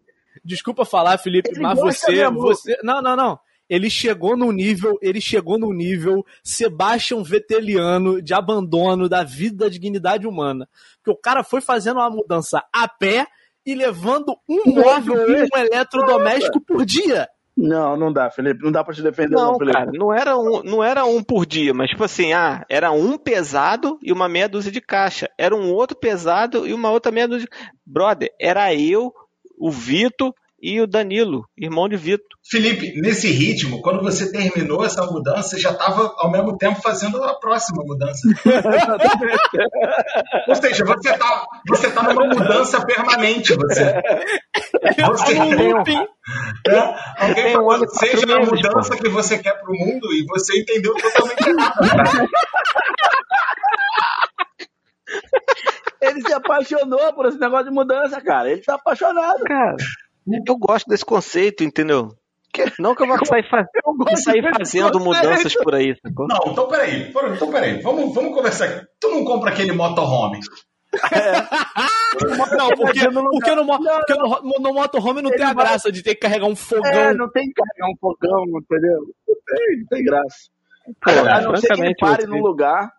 Desculpa 0.45 0.85
falar, 0.85 1.17
Felipe, 1.17 1.49
ele 1.49 1.61
mas 1.61 1.79
você, 1.79 2.29
você. 2.29 2.77
Não, 2.83 3.01
não, 3.01 3.15
não. 3.15 3.39
Ele 3.67 3.89
chegou 3.89 4.37
no 4.37 4.51
nível, 4.51 4.95
ele 5.01 5.19
chegou 5.19 5.57
no 5.57 5.73
nível 5.73 6.23
Sebastian 6.43 7.23
Veteliano 7.23 8.21
de 8.21 8.31
abandono 8.33 9.09
da 9.09 9.23
vida 9.23 9.65
da 9.65 9.69
dignidade 9.69 10.27
humana. 10.27 10.69
Porque 10.97 11.09
o 11.09 11.19
cara 11.19 11.43
foi 11.43 11.61
fazendo 11.61 11.97
uma 11.97 12.09
mudança 12.09 12.63
a 12.71 12.87
pé 12.87 13.25
e 13.65 13.73
levando 13.73 14.37
um 14.47 14.61
móvel 14.71 15.27
e 15.27 15.43
um 15.43 15.57
eletrodoméstico 15.57 16.61
por 16.61 16.85
dia. 16.85 17.27
Não, 17.57 17.95
não 17.95 18.11
dá, 18.11 18.29
Felipe. 18.29 18.63
Não 18.63 18.71
dá 18.71 18.83
pra 18.83 18.93
te 18.93 19.01
defender, 19.01 19.33
não, 19.33 19.53
não 19.53 19.57
Felipe. 19.57 19.77
Cara, 19.77 19.91
não 19.91 20.13
era, 20.13 20.37
um, 20.37 20.61
não 20.61 20.83
era 20.83 21.05
um 21.05 21.23
por 21.23 21.45
dia, 21.45 21.73
mas 21.73 21.89
tipo 21.89 22.03
assim, 22.03 22.33
ah, 22.33 22.65
era 22.69 22.91
um 22.91 23.17
pesado 23.17 23.97
e 24.03 24.11
uma 24.11 24.27
meia 24.27 24.49
dúzia 24.49 24.71
de 24.71 24.81
caixa. 24.81 25.29
Era 25.37 25.55
um 25.55 25.73
outro 25.73 25.97
pesado 25.97 26.67
e 26.67 26.73
uma 26.73 26.91
outra 26.91 27.11
meia 27.11 27.27
dúzia. 27.27 27.47
Brother, 27.85 28.29
era 28.39 28.75
eu 28.75 29.13
o 29.57 29.71
Vitor 29.71 30.33
e 30.61 30.81
o 30.81 30.87
Danilo, 30.87 31.45
irmão 31.57 31.87
de 31.87 31.95
Vitor. 31.95 32.27
Felipe, 32.49 32.99
nesse 32.99 33.27
ritmo, 33.27 33.81
quando 33.81 34.01
você 34.01 34.29
terminou 34.31 34.83
essa 34.83 35.05
mudança, 35.05 35.49
você 35.49 35.59
já 35.59 35.69
estava 35.71 36.13
ao 36.17 36.31
mesmo 36.31 36.57
tempo 36.57 36.81
fazendo 36.81 37.23
a 37.23 37.39
próxima 37.39 37.83
mudança. 37.83 38.27
Ou 40.47 40.55
seja, 40.55 40.83
você 40.85 41.09
está 41.09 41.45
você 41.67 41.91
tá 41.91 42.03
numa 42.03 42.27
mudança 42.27 42.85
permanente. 42.85 43.53
Você, 43.53 43.93
você 45.07 45.37
é, 46.67 46.95
alguém 47.17 47.53
falou, 47.53 47.87
seja 47.87 48.35
a 48.35 48.39
mudança 48.39 48.95
que 48.95 49.07
você 49.09 49.37
quer 49.37 49.59
para 49.59 49.71
o 49.71 49.75
mundo 49.75 50.11
e 50.13 50.25
você 50.25 50.59
entendeu 50.59 50.95
totalmente 50.95 51.47
errado. 51.47 51.75
Ele 56.05 56.21
se 56.21 56.33
apaixonou 56.33 57.13
por 57.13 57.25
esse 57.25 57.39
negócio 57.39 57.65
de 57.65 57.71
mudança, 57.71 58.21
cara. 58.21 58.51
Ele 58.51 58.61
tá 58.61 58.75
apaixonado. 58.75 59.43
Cara, 59.43 59.75
eu 60.47 60.57
gosto 60.57 60.87
desse 60.87 61.05
conceito, 61.05 61.63
entendeu? 61.63 62.09
Não 62.79 62.95
que 62.95 63.03
eu 63.03 63.07
vá 63.07 63.17
sair, 63.25 63.43
fa 63.49 63.67
sair 64.15 64.41
fazendo 64.57 64.99
mudanças 64.99 65.53
por 65.55 65.75
aí. 65.75 65.95
Sacou? 66.01 66.27
Não, 66.27 66.51
então 66.51 66.67
peraí. 66.67 67.11
Então 67.35 67.51
peraí. 67.51 67.81
Vamos, 67.81 68.13
vamos 68.13 68.33
conversar. 68.33 68.87
Tu 68.99 69.09
não 69.09 69.25
compra 69.25 69.51
aquele 69.51 69.73
motorhome? 69.73 70.39
É. 71.11 71.33
Não, 72.55 72.69
porque, 72.69 72.75
porque, 72.75 73.09
no, 73.09 73.29
porque 73.29 74.13
no, 74.13 74.59
no 74.61 74.73
motorhome 74.73 75.21
não 75.21 75.31
tem 75.31 75.43
a 75.45 75.53
graça 75.53 75.91
de 75.91 76.01
ter 76.01 76.15
que 76.15 76.21
carregar 76.21 76.45
um 76.45 76.55
fogão. 76.55 76.89
É, 76.89 77.13
não 77.13 77.29
tem 77.29 77.43
que 77.47 77.53
carregar 77.53 77.91
um 77.91 77.97
fogão, 77.99 78.43
entendeu? 78.61 79.01
Não 79.27 79.35
tem, 79.45 79.79
não 79.79 79.87
tem 79.87 80.03
graça. 80.05 80.37
Pô, 81.01 81.09
a 81.09 81.41
não 81.41 81.57
ser 81.57 81.73
que 81.73 81.81
ele 81.81 81.95
pare 81.99 82.25
num 82.25 82.41
lugar 82.41 82.89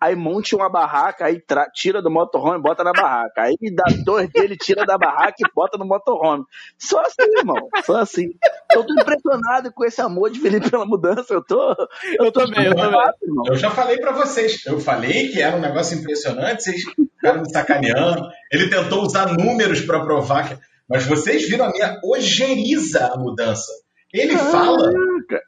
aí 0.00 0.14
monte 0.14 0.54
uma 0.54 0.68
barraca, 0.68 1.26
aí 1.26 1.42
tira 1.74 2.02
do 2.02 2.10
motorhome 2.10 2.58
e 2.58 2.62
bota 2.62 2.84
na 2.84 2.92
barraca. 2.92 3.42
Aí 3.42 3.56
da 3.74 3.84
torre 4.04 4.28
dele 4.28 4.56
tira 4.56 4.84
da 4.84 4.98
barraca 4.98 5.36
e 5.38 5.54
bota 5.54 5.78
no 5.78 5.84
motorhome. 5.84 6.44
Só 6.78 7.00
assim, 7.00 7.22
irmão. 7.38 7.68
Só 7.84 7.98
assim. 7.98 8.30
Eu 8.72 8.84
tô 8.84 8.92
impressionado 8.92 9.72
com 9.72 9.84
esse 9.84 10.00
amor 10.00 10.30
de 10.30 10.40
Felipe 10.40 10.70
pela 10.70 10.84
mudança. 10.84 11.32
Eu 11.32 11.42
tô. 11.42 11.72
Eu, 12.18 12.26
eu 12.26 12.32
também, 12.32 12.66
eu 12.66 12.74
também. 12.74 13.00
Eu 13.48 13.56
já 13.56 13.70
falei 13.70 13.98
para 13.98 14.12
vocês. 14.12 14.64
Eu 14.66 14.78
falei 14.80 15.28
que 15.28 15.40
era 15.40 15.56
um 15.56 15.60
negócio 15.60 15.98
impressionante, 15.98 16.62
vocês 16.62 16.82
ficaram 16.82 17.40
me 17.40 17.50
sacaneando. 17.50 18.28
Ele 18.52 18.68
tentou 18.68 19.02
usar 19.02 19.32
números 19.32 19.80
para 19.80 20.04
provar 20.04 20.48
que. 20.48 20.58
Mas 20.88 21.04
vocês 21.04 21.48
viram 21.48 21.66
a 21.66 21.70
minha 21.70 22.00
ojeriza 22.04 23.10
a 23.12 23.18
mudança. 23.18 23.72
Ele 24.12 24.34
ah, 24.34 24.38
fala. 24.38 24.88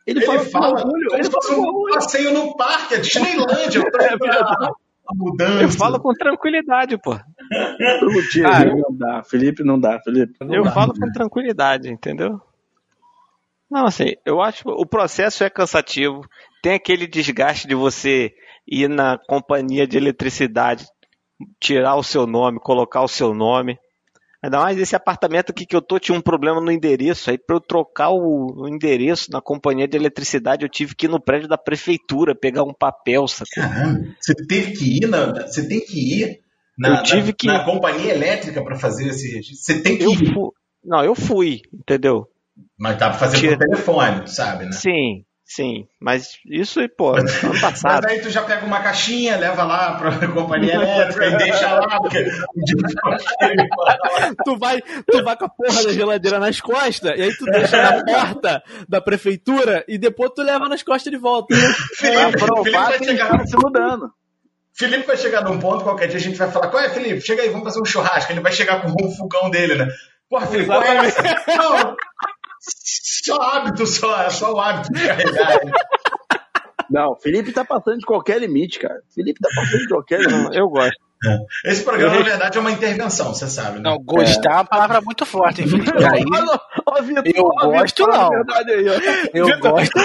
Ele, 0.06 0.20
ele 0.20 0.26
fala, 0.26 0.78
fala 0.78 0.92
ele 1.12 1.30
fosse 1.30 1.54
um 1.54 1.84
passeio 1.92 2.32
no 2.32 2.56
parque, 2.56 2.94
a 2.94 3.00
Disneylândia. 3.00 3.82
a 5.08 5.14
mudança. 5.14 5.62
Eu 5.62 5.70
falo 5.70 6.00
com 6.00 6.12
tranquilidade, 6.12 6.98
pô. 6.98 7.12
ah, 7.12 8.64
não 8.64 8.96
dá, 8.96 9.22
Felipe 9.22 9.64
não 9.64 9.80
dá, 9.80 9.98
Felipe. 10.00 10.34
Não 10.40 10.54
eu 10.54 10.64
dá. 10.64 10.72
falo 10.72 10.92
com 10.92 11.10
tranquilidade, 11.10 11.90
entendeu? 11.90 12.40
Não, 13.70 13.86
assim, 13.86 14.14
eu 14.24 14.40
acho 14.40 14.64
que 14.64 14.70
o 14.70 14.86
processo 14.86 15.44
é 15.44 15.50
cansativo. 15.50 16.22
Tem 16.62 16.74
aquele 16.74 17.06
desgaste 17.06 17.68
de 17.68 17.74
você 17.74 18.34
ir 18.66 18.88
na 18.88 19.18
companhia 19.18 19.86
de 19.86 19.96
eletricidade, 19.96 20.86
tirar 21.60 21.96
o 21.96 22.02
seu 22.02 22.26
nome, 22.26 22.60
colocar 22.60 23.02
o 23.02 23.08
seu 23.08 23.34
nome. 23.34 23.78
Ainda 24.42 24.60
mais 24.60 24.78
esse 24.78 24.94
apartamento 24.94 25.50
aqui 25.50 25.66
que 25.66 25.74
eu 25.74 25.82
tô 25.82 25.98
tinha 25.98 26.16
um 26.16 26.20
problema 26.20 26.60
no 26.60 26.70
endereço. 26.70 27.30
Aí 27.30 27.36
para 27.38 27.56
eu 27.56 27.60
trocar 27.60 28.10
o, 28.10 28.62
o, 28.62 28.68
endereço 28.68 29.30
na 29.32 29.40
companhia 29.40 29.88
de 29.88 29.96
eletricidade, 29.96 30.62
eu 30.64 30.68
tive 30.68 30.94
que 30.94 31.06
ir 31.06 31.08
no 31.08 31.20
prédio 31.20 31.48
da 31.48 31.58
prefeitura 31.58 32.36
pegar 32.36 32.62
um 32.62 32.72
papel, 32.72 33.26
sacou? 33.26 33.62
Caramba, 33.62 34.14
você 34.20 34.34
teve 34.34 34.72
que 34.72 34.98
ir 34.98 35.08
na, 35.08 35.46
você 35.46 35.66
tem 35.66 35.80
que 35.80 36.22
ir 36.22 36.40
na, 36.78 36.98
eu 36.98 37.02
tive 37.02 37.28
na, 37.28 37.32
que... 37.32 37.46
na 37.48 37.64
companhia 37.64 38.14
elétrica 38.14 38.62
para 38.62 38.76
fazer 38.76 39.08
esse 39.08 39.28
registro. 39.34 39.56
Você 39.56 39.82
tem 39.82 39.98
que 39.98 40.04
eu 40.04 40.12
ir. 40.12 40.32
Fu... 40.32 40.54
Não, 40.84 41.04
eu 41.04 41.16
fui, 41.16 41.62
entendeu? 41.72 42.28
Mas 42.78 42.96
dá 42.96 43.10
para 43.10 43.18
fazer 43.18 43.38
Tira... 43.38 43.58
por 43.58 43.66
telefone, 43.66 44.28
sabe, 44.28 44.66
né? 44.66 44.72
Sim, 44.72 45.24
Sim, 45.50 45.88
mas 45.98 46.38
isso, 46.44 46.86
pô, 46.90 47.16
ano 47.16 47.26
passado. 47.58 48.02
Mas 48.04 48.12
aí 48.12 48.20
tu 48.20 48.28
já 48.28 48.42
pega 48.42 48.66
uma 48.66 48.82
caixinha, 48.82 49.38
leva 49.38 49.64
lá 49.64 49.96
pra 49.96 50.12
companhia 50.28 50.74
elétrica 50.74 51.24
e 51.24 51.36
deixa 51.38 51.72
lá, 51.72 52.00
porque 52.02 52.22
tu 54.44 54.58
vai, 54.58 54.82
tu 55.10 55.24
vai 55.24 55.36
com 55.38 55.46
a 55.46 55.48
porra 55.48 55.84
da 55.84 55.92
geladeira 55.94 56.38
nas 56.38 56.60
costas, 56.60 57.18
e 57.18 57.22
aí 57.22 57.34
tu 57.34 57.46
deixa 57.46 57.82
na 57.82 58.04
porta 58.04 58.62
da 58.86 59.00
prefeitura 59.00 59.86
e 59.88 59.96
depois 59.96 60.32
tu 60.36 60.42
leva 60.42 60.68
nas 60.68 60.82
costas 60.82 61.10
de 61.10 61.18
volta. 61.18 61.56
Felipe, 61.96 62.18
é, 62.18 62.30
Felipe 62.30 62.70
vai 62.70 62.98
chegar 63.02 63.46
se 63.46 63.56
mudando. 63.56 64.12
Felipe 64.74 65.06
vai 65.06 65.16
chegar 65.16 65.42
num 65.42 65.58
ponto, 65.58 65.82
qualquer 65.82 66.08
dia 66.08 66.18
a 66.18 66.20
gente 66.20 66.36
vai 66.36 66.50
falar, 66.50 66.68
qual 66.68 66.82
é, 66.82 66.90
Felipe? 66.90 67.22
Chega 67.22 67.40
aí, 67.40 67.48
vamos 67.48 67.64
fazer 67.64 67.80
um 67.80 67.86
churrasco. 67.86 68.30
Ele 68.30 68.40
vai 68.40 68.52
chegar 68.52 68.82
com 68.82 68.92
o 69.02 69.10
fogão 69.16 69.48
dele, 69.48 69.76
né? 69.76 69.88
Porra, 70.28 70.46
Felipe, 70.46 70.68
qual 70.68 70.82
é 70.82 71.06
essa? 71.06 71.22
Não, 71.22 71.96
só 73.28 73.40
hábito, 73.40 73.86
só, 73.86 74.22
é 74.22 74.30
só 74.30 74.52
o 74.52 74.60
hábito 74.60 74.92
de 74.92 75.06
carregar. 75.06 75.60
Não, 76.90 77.14
Felipe 77.16 77.52
tá 77.52 77.64
passando 77.64 77.98
de 77.98 78.06
qualquer 78.06 78.40
limite, 78.40 78.78
cara. 78.78 79.00
Felipe 79.14 79.38
tá 79.40 79.48
passando 79.54 79.78
de 79.78 79.88
qualquer 79.88 80.20
limite. 80.20 80.56
Eu 80.56 80.68
gosto. 80.68 80.96
É. 81.24 81.70
Esse 81.70 81.82
programa, 81.82 82.14
eu... 82.14 82.20
na 82.20 82.24
verdade, 82.24 82.56
é 82.56 82.60
uma 82.60 82.70
intervenção, 82.70 83.34
você 83.34 83.48
sabe, 83.48 83.80
né? 83.80 83.90
Não, 83.90 83.98
gostar 83.98 84.52
é, 84.52 84.54
uma 84.54 84.64
palavra 84.64 85.00
muito 85.00 85.26
forte, 85.26 85.62
hein, 85.62 85.68
Felipe? 85.68 85.92
Aí, 86.04 86.24
ó, 86.86 87.02
Vitor, 87.02 87.22
eu 87.26 87.70
gosto, 87.70 88.06
Vitor, 88.06 88.16
não. 88.16 88.30
Aí, 88.54 88.86
eu 89.34 89.46
Vitor, 89.46 89.72
gosto. 89.72 89.98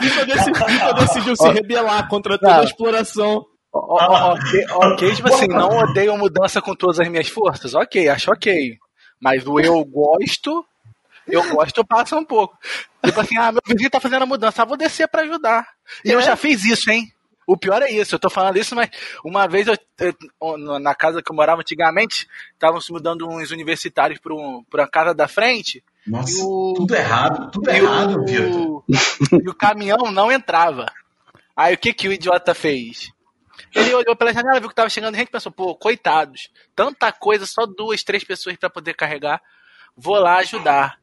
Vitor 0.00 0.26
decidiu, 0.26 0.94
decidiu 0.94 1.36
se 1.36 1.48
rebelar 1.50 2.08
contra 2.08 2.38
toda 2.38 2.60
a 2.60 2.64
exploração. 2.64 3.44
Ok, 3.70 4.66
ok, 4.70 5.14
tipo 5.14 5.28
assim, 5.28 5.46
não 5.46 5.68
odeio 5.68 6.16
mudança 6.16 6.60
com 6.62 6.74
todas 6.74 6.98
as 6.98 7.08
minhas 7.08 7.28
forças. 7.28 7.74
Ok, 7.74 8.08
acho 8.08 8.32
ok. 8.32 8.76
Mas 9.20 9.46
o 9.46 9.60
eu 9.60 9.84
gosto 9.84 10.64
eu 11.28 11.54
gosto, 11.54 11.84
passa 11.84 12.16
um 12.16 12.24
pouco. 12.24 12.56
Tipo 13.04 13.20
assim, 13.20 13.36
ah, 13.38 13.52
meu 13.52 13.62
vizinho 13.66 13.90
tá 13.90 14.00
fazendo 14.00 14.22
a 14.22 14.26
mudança, 14.26 14.62
ah, 14.62 14.64
vou 14.64 14.76
descer 14.76 15.08
para 15.08 15.22
ajudar. 15.22 15.66
E 16.04 16.10
é. 16.10 16.14
eu 16.14 16.22
já 16.22 16.36
fiz 16.36 16.64
isso, 16.64 16.90
hein? 16.90 17.12
O 17.46 17.56
pior 17.56 17.80
é 17.80 17.90
isso, 17.90 18.14
eu 18.14 18.18
tô 18.18 18.28
falando 18.28 18.58
isso, 18.58 18.74
mas 18.74 18.90
uma 19.24 19.48
vez 19.48 19.66
eu, 19.66 19.74
eu, 19.98 20.58
na 20.78 20.94
casa 20.94 21.22
que 21.22 21.32
eu 21.32 21.34
morava 21.34 21.62
antigamente, 21.62 22.28
estavam 22.52 22.78
se 22.78 22.92
mudando 22.92 23.26
uns 23.26 23.50
universitários 23.50 24.20
para 24.20 24.34
um, 24.34 24.62
a 24.74 24.86
casa 24.86 25.14
da 25.14 25.26
frente. 25.26 25.82
Nossa, 26.06 26.44
o, 26.44 26.74
tudo 26.76 26.94
errado, 26.94 27.50
tudo 27.50 27.70
errado, 27.70 28.22
Vitor. 28.26 28.84
E 29.42 29.48
o 29.48 29.54
caminhão 29.54 30.12
não 30.12 30.30
entrava. 30.30 30.92
Aí 31.56 31.74
o 31.74 31.78
que 31.78 31.94
que 31.94 32.06
o 32.06 32.12
idiota 32.12 32.54
fez? 32.54 33.10
Ele 33.74 33.94
olhou 33.94 34.14
pela 34.14 34.32
janela, 34.32 34.60
viu 34.60 34.68
que 34.68 34.74
tava 34.74 34.90
chegando 34.90 35.16
gente, 35.16 35.30
pensou, 35.30 35.50
pô, 35.50 35.74
coitados, 35.74 36.50
tanta 36.76 37.10
coisa, 37.12 37.46
só 37.46 37.66
duas, 37.66 38.02
três 38.02 38.24
pessoas 38.24 38.56
para 38.56 38.70
poder 38.70 38.94
carregar, 38.94 39.40
vou 39.96 40.18
lá 40.18 40.36
ajudar. 40.36 40.98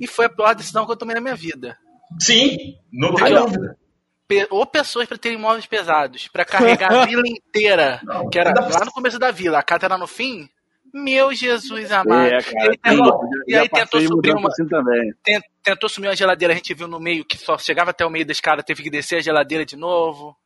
E 0.00 0.06
foi 0.06 0.26
a 0.26 0.28
pior 0.28 0.54
decisão 0.54 0.84
que 0.84 0.92
eu 0.92 0.96
tomei 0.96 1.14
na 1.14 1.20
minha 1.20 1.34
vida. 1.34 1.78
Sim, 2.20 2.76
não 2.92 3.14
tem 3.14 3.34
dúvida. 3.34 3.76
Ou 4.50 4.66
pessoas 4.66 5.06
para 5.06 5.18
terem 5.18 5.38
imóveis 5.38 5.66
pesados, 5.66 6.28
para 6.28 6.44
carregar 6.44 6.92
a 6.92 7.06
vila 7.06 7.22
inteira, 7.28 8.00
não, 8.02 8.28
que 8.28 8.38
era 8.38 8.52
lá 8.52 8.84
no 8.84 8.92
começo 8.92 9.18
da 9.18 9.30
vila, 9.30 9.58
a 9.58 9.62
casa 9.62 9.86
era 9.86 9.98
no 9.98 10.06
fim. 10.06 10.48
Meu 10.92 11.34
Jesus 11.34 11.90
amado. 11.90 12.32
É, 12.32 12.40
cara, 12.40 12.66
e 12.66 12.70
aí, 12.70 12.78
tentou, 12.78 13.20
e 13.48 13.56
aí 13.56 13.68
tentou 13.68 14.00
subir 14.00 14.32
uma. 14.32 14.48
Assim 14.48 14.64
tentou 15.62 15.88
subir 15.88 16.06
uma 16.06 16.16
geladeira, 16.16 16.54
a 16.54 16.56
gente 16.56 16.72
viu 16.72 16.86
no 16.86 17.00
meio 17.00 17.24
que 17.24 17.36
só 17.36 17.58
chegava 17.58 17.90
até 17.90 18.06
o 18.06 18.10
meio 18.10 18.24
da 18.24 18.32
escada, 18.32 18.62
teve 18.62 18.82
que 18.82 18.90
descer 18.90 19.18
a 19.18 19.22
geladeira 19.22 19.64
de 19.64 19.76
novo. 19.76 20.36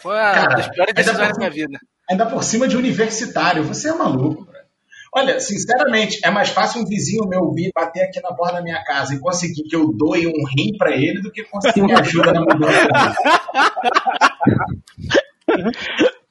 Foi 0.00 0.14
uma 0.14 0.32
cara, 0.32 0.56
das 0.56 0.68
piores 0.68 0.94
decisões 0.94 1.28
da 1.28 1.38
minha 1.38 1.50
vida. 1.50 1.78
Ainda 2.10 2.26
por 2.26 2.42
cima 2.42 2.66
de 2.66 2.76
universitário, 2.76 3.62
você 3.62 3.90
é 3.90 3.94
maluco. 3.94 4.46
Olha, 5.16 5.38
sinceramente, 5.38 6.18
é 6.24 6.30
mais 6.30 6.48
fácil 6.48 6.82
um 6.82 6.84
vizinho 6.84 7.28
meu 7.28 7.52
vir 7.52 7.70
bater 7.72 8.02
aqui 8.02 8.20
na 8.20 8.34
porta 8.34 8.56
da 8.56 8.62
minha 8.62 8.82
casa 8.82 9.14
e 9.14 9.20
conseguir 9.20 9.62
que 9.62 9.76
eu 9.76 9.92
doe 9.92 10.26
um 10.26 10.44
rim 10.44 10.76
para 10.76 10.90
ele 10.90 11.22
do 11.22 11.30
que 11.30 11.44
conseguir 11.44 11.82
me 11.82 11.92
ajuda 11.94 12.32
na 12.32 12.40
mudança. 12.40 13.14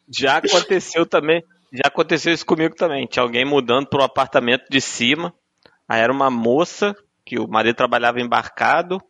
Já 0.09 0.37
aconteceu 0.37 1.05
também. 1.05 1.41
Já 1.71 1.83
aconteceu 1.85 2.33
isso 2.33 2.45
comigo 2.45 2.75
também. 2.75 3.07
Tinha 3.07 3.23
alguém 3.23 3.45
mudando 3.45 3.87
para 3.87 4.01
um 4.01 4.05
apartamento 4.05 4.65
de 4.69 4.81
cima. 4.81 5.33
Aí 5.87 6.01
era 6.01 6.11
uma 6.11 6.29
moça 6.29 6.93
que 7.25 7.39
o 7.39 7.47
marido 7.47 7.77
trabalhava 7.77 8.19
embarcado. 8.19 9.01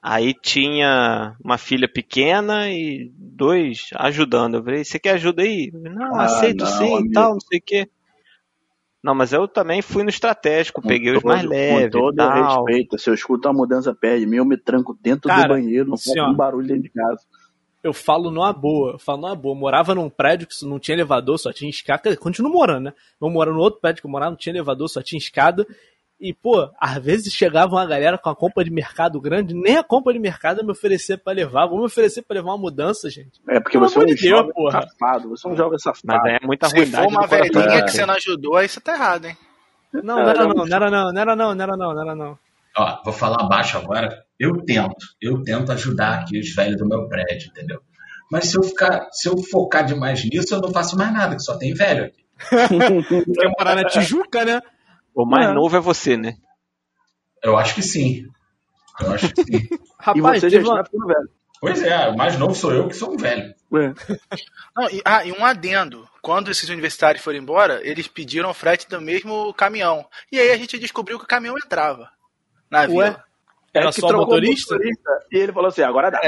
Aí 0.00 0.32
tinha 0.32 1.36
uma 1.44 1.58
filha 1.58 1.88
pequena 1.88 2.70
e 2.70 3.10
dois 3.16 3.88
ajudando. 3.96 4.58
Eu 4.58 4.64
falei, 4.64 4.84
você 4.84 5.00
quer 5.00 5.14
ajuda 5.14 5.42
aí? 5.42 5.72
Não, 5.72 6.14
ah, 6.14 6.24
aceito 6.24 6.64
não, 6.64 6.70
sim 6.70 7.06
e 7.06 7.10
tal, 7.10 7.32
não 7.32 7.40
sei 7.40 7.58
o 7.58 7.62
quê. 7.64 7.88
Não, 9.02 9.14
mas 9.14 9.32
eu 9.32 9.48
também 9.48 9.82
fui 9.82 10.04
no 10.04 10.10
estratégico, 10.10 10.80
com 10.80 10.86
peguei 10.86 11.12
todo, 11.12 11.18
os 11.18 11.24
mais 11.24 11.44
leves. 11.44 11.92
Com 11.92 12.00
todo 12.00 12.14
tal. 12.14 12.64
respeito, 12.64 12.98
se 12.98 13.10
eu 13.10 13.14
escuto 13.14 13.48
a 13.48 13.52
mudança 13.52 13.92
perde 13.92 14.26
mim, 14.26 14.36
eu 14.36 14.44
me 14.44 14.56
tranco 14.56 14.96
dentro 15.02 15.28
Cara, 15.28 15.42
do 15.42 15.48
banheiro, 15.48 15.90
não 15.90 15.96
faço 15.96 16.22
um 16.22 16.34
barulho 16.34 16.68
dentro 16.68 16.84
de 16.84 16.90
casa. 16.90 17.20
Eu 17.82 17.92
falo 17.92 18.30
numa 18.30 18.52
boa, 18.52 18.92
eu 18.92 18.98
falo 18.98 19.22
numa 19.22 19.34
boa. 19.34 19.56
Eu 19.56 19.58
morava 19.58 19.92
num 19.92 20.08
prédio 20.08 20.46
que 20.46 20.54
não 20.64 20.78
tinha 20.78 20.94
elevador, 20.94 21.36
só 21.36 21.52
tinha 21.52 21.68
escada. 21.68 22.16
Continuo 22.16 22.52
morando, 22.52 22.84
né? 22.84 22.92
Eu 23.20 23.28
morava 23.28 23.56
no 23.56 23.60
outro 23.60 23.80
prédio 23.80 24.00
que 24.00 24.06
eu 24.06 24.10
morava, 24.10 24.30
não 24.30 24.38
tinha 24.38 24.52
elevador, 24.52 24.88
só 24.88 25.02
tinha 25.02 25.18
escada. 25.18 25.66
E, 26.22 26.32
pô, 26.32 26.70
às 26.78 27.02
vezes 27.02 27.32
chegava 27.32 27.72
uma 27.74 27.84
galera 27.84 28.16
com 28.16 28.30
a 28.30 28.36
compra 28.36 28.62
de 28.62 28.70
mercado 28.70 29.20
grande, 29.20 29.52
nem 29.54 29.76
a 29.76 29.82
compra 29.82 30.12
de 30.12 30.20
mercado 30.20 30.64
me 30.64 30.70
oferecer 30.70 31.16
para 31.18 31.32
levar. 31.32 31.66
Vamos 31.66 31.80
me 31.80 31.86
oferecer 31.86 32.22
para 32.22 32.36
levar 32.36 32.50
uma 32.50 32.58
mudança, 32.58 33.10
gente. 33.10 33.40
É 33.48 33.58
porque 33.58 33.76
Pelo 33.76 33.88
você 33.88 33.98
é 33.98 34.04
um 34.04 34.16
jovem 34.16 34.52
porra. 34.52 34.82
safado, 34.82 35.28
você 35.30 35.48
é 35.48 35.50
um 35.50 35.56
jovem 35.56 35.78
safado. 35.80 36.04
Mas 36.04 36.40
é 36.40 36.46
muita 36.46 36.68
ruindade. 36.68 36.90
Se 36.90 36.96
for 36.96 37.08
uma 37.08 37.26
velhinha 37.26 37.84
que 37.84 37.90
você 37.90 38.06
não 38.06 38.14
ajudou, 38.14 38.56
aí 38.56 38.68
você 38.68 38.80
tá 38.80 38.94
errado, 38.94 39.24
hein? 39.24 39.36
Não, 39.92 40.02
não 40.02 40.28
era 40.28 40.46
não, 40.46 40.64
não 40.64 40.76
era 40.76 40.90
não, 40.90 41.12
não 41.12 41.20
era 41.20 41.36
não, 41.36 41.54
não 41.56 41.62
era 41.64 41.76
não, 41.76 41.92
não 41.92 42.02
era 42.02 42.14
não. 42.14 42.38
Ó, 42.76 43.02
vou 43.04 43.12
falar 43.12 43.48
baixo 43.48 43.76
agora. 43.76 44.24
Eu 44.38 44.64
tento, 44.64 45.04
eu 45.20 45.42
tento 45.42 45.72
ajudar 45.72 46.20
aqui 46.20 46.38
os 46.38 46.54
velhos 46.54 46.76
do 46.76 46.86
meu 46.86 47.08
prédio, 47.08 47.48
entendeu? 47.48 47.80
Mas 48.30 48.46
se 48.46 48.56
eu 48.56 48.62
ficar, 48.62 49.08
se 49.10 49.28
eu 49.28 49.36
focar 49.38 49.84
demais 49.84 50.24
nisso, 50.24 50.54
eu 50.54 50.60
não 50.60 50.70
faço 50.70 50.96
mais 50.96 51.12
nada, 51.12 51.34
que 51.34 51.42
só 51.42 51.58
tem 51.58 51.74
velho 51.74 52.04
aqui. 52.04 52.22
Quer 53.34 53.52
morar 53.58 53.74
na 53.74 53.84
Tijuca, 53.86 54.44
né? 54.44 54.60
O 55.14 55.26
mais 55.26 55.52
novo 55.54 55.76
é 55.76 55.80
você, 55.80 56.16
né? 56.16 56.36
Eu 57.42 57.56
acho 57.56 57.74
que 57.74 57.82
sim. 57.82 58.26
Eu 59.00 59.12
acho 59.12 59.28
que 59.32 59.42
sim. 59.42 59.68
e 59.72 59.80
Rapaz, 59.98 60.40
você 60.40 60.50
já 60.50 60.58
uma... 60.60 60.80
está 60.80 60.84
ficando 60.84 61.06
velho. 61.06 61.30
pois 61.60 61.82
é, 61.82 62.08
o 62.08 62.16
mais 62.16 62.38
novo 62.38 62.54
sou 62.54 62.72
eu 62.72 62.88
que 62.88 62.94
sou 62.94 63.12
um 63.12 63.16
velho. 63.16 63.54
Ué. 63.72 63.92
Não, 64.76 64.88
e, 64.90 65.02
ah, 65.04 65.24
e 65.24 65.32
um 65.32 65.44
adendo. 65.44 66.08
Quando 66.20 66.50
esses 66.50 66.68
universitários 66.68 67.22
foram 67.22 67.38
embora, 67.38 67.80
eles 67.82 68.06
pediram 68.06 68.54
frete 68.54 68.88
do 68.88 69.00
mesmo 69.00 69.52
caminhão. 69.54 70.06
E 70.30 70.38
aí 70.38 70.50
a 70.50 70.56
gente 70.56 70.78
descobriu 70.78 71.18
que 71.18 71.24
o 71.24 71.28
caminhão 71.28 71.56
entrava 71.56 72.10
na 72.70 72.80
Ué? 72.80 72.86
vila. 72.86 73.24
Era 73.74 73.88
É 73.88 73.92
que 73.92 74.00
só 74.00 74.06
trocou 74.06 74.26
o 74.26 74.30
motorista? 74.30 74.76
E 75.30 75.36
ele 75.36 75.52
falou 75.52 75.68
assim, 75.68 75.82
agora 75.82 76.10
dá. 76.10 76.20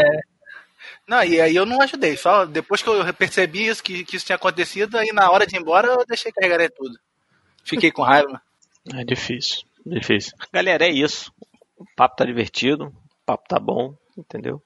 Não, 1.07 1.23
e 1.23 1.41
aí 1.41 1.55
eu 1.55 1.67
não 1.67 1.81
ajudei. 1.83 2.17
Só 2.17 2.45
depois 2.45 2.83
que 2.83 2.89
eu 2.89 3.15
percebi 3.15 3.67
isso, 3.67 3.83
que, 3.83 4.05
que 4.05 4.17
isso 4.17 4.27
tinha 4.27 4.37
acontecido, 4.37 4.97
aí 4.97 5.13
na 5.13 5.31
hora 5.31 5.47
de 5.47 5.55
ir 5.57 5.61
embora 5.61 5.89
eu 5.89 6.07
deixei 6.07 6.33
carregar 6.33 6.71
tudo. 6.71 6.99
Fiquei 7.63 7.91
com 7.91 8.03
raiva. 8.03 8.41
É 8.93 9.05
difícil, 9.05 9.63
difícil. 9.87 10.33
Galera, 10.53 10.85
é 10.87 10.91
isso. 10.91 11.33
O 11.79 11.85
papo 11.97 12.17
tá 12.17 12.25
divertido, 12.25 12.87
o 12.87 12.93
papo 13.25 13.45
tá 13.49 13.59
bom, 13.59 13.95
entendeu? 14.17 14.63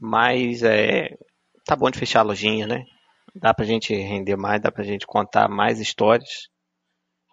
Mas 0.00 0.62
é. 0.62 1.16
Tá 1.66 1.76
bom 1.76 1.90
de 1.90 1.98
fechar 1.98 2.20
a 2.20 2.24
lojinha, 2.24 2.66
né? 2.66 2.84
Dá 3.34 3.52
pra 3.52 3.64
gente 3.66 3.94
render 3.94 4.36
mais, 4.36 4.60
dá 4.60 4.72
pra 4.72 4.82
gente 4.84 5.06
contar 5.06 5.48
mais 5.48 5.78
histórias. 5.80 6.48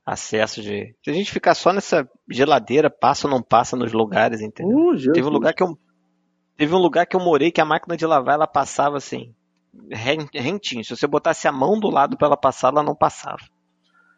Acesso 0.06 0.62
de. 0.62 0.94
Se 1.04 1.10
a 1.10 1.14
gente 1.14 1.32
ficar 1.32 1.56
só 1.56 1.72
nessa 1.74 2.08
geladeira, 2.30 2.90
passa 2.90 3.28
ou 3.28 3.32
não 3.34 3.42
passa 3.42 3.76
nos 3.76 3.92
lugares, 3.94 4.42
entendeu? 4.42 4.78
Uh. 4.78 5.12
Teve 5.14 5.28
um 5.28 5.32
lugar 5.32 5.54
que 5.54 5.64
eu. 5.64 5.78
Teve 6.58 6.74
um 6.76 6.80
lugar 6.80 7.06
que 7.08 7.16
eu 7.16 7.20
morei 7.20 7.52
que 7.52 7.60
a 7.62 7.66
máquina 7.66 7.98
de 7.98 8.06
lavar 8.06 8.36
ela 8.36 8.48
passava 8.48 8.98
assim. 8.98 9.34
ren- 9.92 10.28
Rentinho. 10.34 10.84
Se 10.84 10.96
você 10.96 11.08
botasse 11.08 11.48
a 11.48 11.52
mão 11.52 11.80
do 11.80 11.90
lado 11.90 12.18
pra 12.18 12.28
ela 12.28 12.38
passar, 12.38 12.72
ela 12.72 12.84
não 12.84 12.96
passava. 12.96 13.40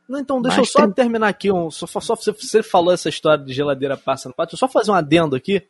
Não, 0.08 0.20
então, 0.20 0.42
deixa 0.42 0.60
Mas 0.60 0.68
eu 0.68 0.72
só 0.72 0.86
tem- 0.86 0.92
terminar 0.94 1.28
aqui. 1.28 1.52
Um, 1.52 1.70
só, 1.70 1.86
só, 1.88 2.16
você, 2.16 2.32
você 2.32 2.64
falou 2.64 2.94
essa 2.94 3.10
história 3.10 3.44
de 3.44 3.54
geladeira 3.54 3.98
passa 3.98 4.30
no 4.30 4.36
pátio. 4.36 4.52
Deixa 4.54 4.64
eu 4.66 4.70
só 4.70 4.72
fazer 4.72 4.92
um 4.92 4.94
adendo 4.96 5.36
aqui. 5.36 5.62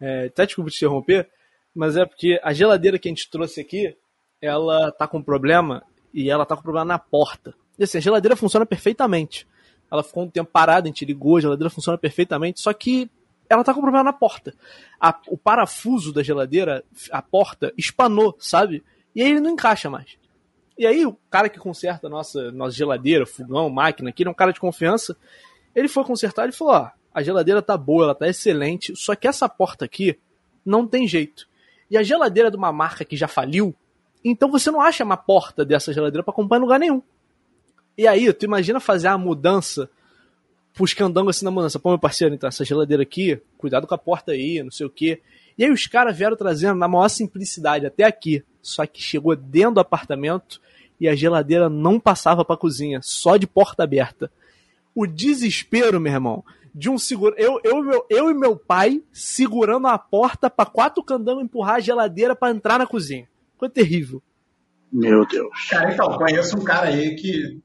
É, 0.00 0.26
até 0.26 0.46
desculpa 0.46 0.70
te 0.70 0.76
interromper, 0.76 1.28
mas 1.74 1.96
é 1.96 2.04
porque 2.04 2.38
a 2.42 2.52
geladeira 2.52 2.98
que 2.98 3.08
a 3.08 3.10
gente 3.10 3.28
trouxe 3.30 3.60
aqui, 3.60 3.96
ela 4.40 4.92
tá 4.92 5.08
com 5.08 5.22
problema 5.22 5.82
e 6.12 6.30
ela 6.30 6.44
tá 6.46 6.54
com 6.54 6.62
problema 6.62 6.84
na 6.84 6.98
porta. 6.98 7.54
E 7.78 7.84
assim, 7.84 7.98
a 7.98 8.00
geladeira 8.00 8.36
funciona 8.36 8.64
perfeitamente. 8.66 9.46
Ela 9.90 10.02
ficou 10.02 10.24
um 10.24 10.30
tempo 10.30 10.50
parada, 10.52 10.86
a 10.86 10.88
gente 10.88 11.04
ligou, 11.04 11.36
a 11.36 11.40
geladeira 11.40 11.70
funciona 11.70 11.96
perfeitamente, 11.98 12.60
só 12.60 12.72
que 12.72 13.10
ela 13.48 13.62
tá 13.64 13.72
com 13.72 13.80
problema 13.80 14.04
na 14.04 14.12
porta. 14.12 14.54
A- 15.00 15.18
o 15.28 15.38
parafuso 15.38 16.12
da 16.12 16.22
geladeira, 16.22 16.84
a 17.10 17.22
porta, 17.22 17.72
espanou, 17.76 18.36
sabe? 18.38 18.82
E 19.14 19.22
aí 19.22 19.30
ele 19.30 19.40
não 19.40 19.50
encaixa 19.50 19.88
mais. 19.88 20.16
E 20.78 20.86
aí, 20.86 21.06
o 21.06 21.16
cara 21.30 21.48
que 21.48 21.58
conserta 21.58 22.06
a 22.06 22.10
nossa, 22.10 22.52
nossa 22.52 22.76
geladeira, 22.76 23.24
fogão, 23.24 23.70
máquina, 23.70 24.10
aqui, 24.10 24.22
ele 24.22 24.28
é 24.28 24.30
um 24.30 24.34
cara 24.34 24.52
de 24.52 24.60
confiança. 24.60 25.16
Ele 25.74 25.88
foi 25.88 26.04
consertar 26.04 26.48
e 26.48 26.52
falou: 26.52 26.74
Ó, 26.74 26.90
a 27.14 27.22
geladeira 27.22 27.62
tá 27.62 27.76
boa, 27.76 28.04
ela 28.04 28.14
tá 28.14 28.28
excelente, 28.28 28.94
só 28.94 29.14
que 29.14 29.26
essa 29.26 29.48
porta 29.48 29.84
aqui 29.84 30.18
não 30.64 30.86
tem 30.86 31.08
jeito. 31.08 31.48
E 31.90 31.96
a 31.96 32.02
geladeira 32.02 32.48
é 32.48 32.50
de 32.50 32.56
uma 32.56 32.72
marca 32.72 33.04
que 33.04 33.16
já 33.16 33.26
faliu, 33.26 33.74
então 34.24 34.50
você 34.50 34.70
não 34.70 34.80
acha 34.80 35.04
uma 35.04 35.16
porta 35.16 35.64
dessa 35.64 35.92
geladeira 35.92 36.22
pra 36.22 36.34
comprar 36.34 36.58
em 36.58 36.60
lugar 36.60 36.78
nenhum. 36.78 37.02
E 37.96 38.06
aí, 38.06 38.30
tu 38.32 38.44
imagina 38.44 38.78
fazer 38.78 39.08
a 39.08 39.16
mudança, 39.16 39.88
puscandando 40.74 41.30
assim 41.30 41.44
na 41.44 41.50
mudança. 41.50 41.78
Pô, 41.78 41.88
meu 41.88 41.98
parceiro, 41.98 42.34
então, 42.34 42.48
essa 42.48 42.64
geladeira 42.64 43.02
aqui, 43.02 43.40
cuidado 43.56 43.86
com 43.86 43.94
a 43.94 43.98
porta 43.98 44.32
aí, 44.32 44.62
não 44.62 44.70
sei 44.70 44.84
o 44.84 44.90
quê. 44.90 45.22
E 45.56 45.64
aí 45.64 45.70
os 45.70 45.86
caras 45.86 46.14
vieram 46.14 46.36
trazendo 46.36 46.74
na 46.78 46.86
maior 46.86 47.08
simplicidade 47.08 47.86
até 47.86 48.04
aqui. 48.04 48.44
Só 48.66 48.86
que 48.86 49.02
chegou 49.02 49.36
dentro 49.36 49.74
do 49.74 49.80
apartamento 49.80 50.60
e 51.00 51.08
a 51.08 51.14
geladeira 51.14 51.68
não 51.68 52.00
passava 52.00 52.44
pra 52.44 52.56
cozinha, 52.56 53.00
só 53.02 53.36
de 53.36 53.46
porta 53.46 53.84
aberta. 53.84 54.30
O 54.94 55.06
desespero, 55.06 56.00
meu 56.00 56.12
irmão, 56.12 56.44
de 56.74 56.90
um 56.90 56.98
seguro. 56.98 57.34
Eu, 57.38 57.60
eu, 57.62 57.82
meu, 57.82 58.06
eu 58.10 58.30
e 58.30 58.34
meu 58.34 58.56
pai 58.56 59.02
segurando 59.12 59.86
a 59.86 59.98
porta 59.98 60.50
pra 60.50 60.66
quatro 60.66 61.02
candangos 61.02 61.44
empurrar 61.44 61.76
a 61.76 61.80
geladeira 61.80 62.34
pra 62.34 62.50
entrar 62.50 62.78
na 62.78 62.86
cozinha. 62.86 63.28
Foi 63.58 63.68
terrível. 63.68 64.22
Meu 64.92 65.26
Deus. 65.26 65.68
Cara, 65.68 65.92
então, 65.92 66.16
conheço 66.18 66.58
um 66.58 66.64
cara 66.64 66.88
aí 66.88 67.14
que 67.16 67.60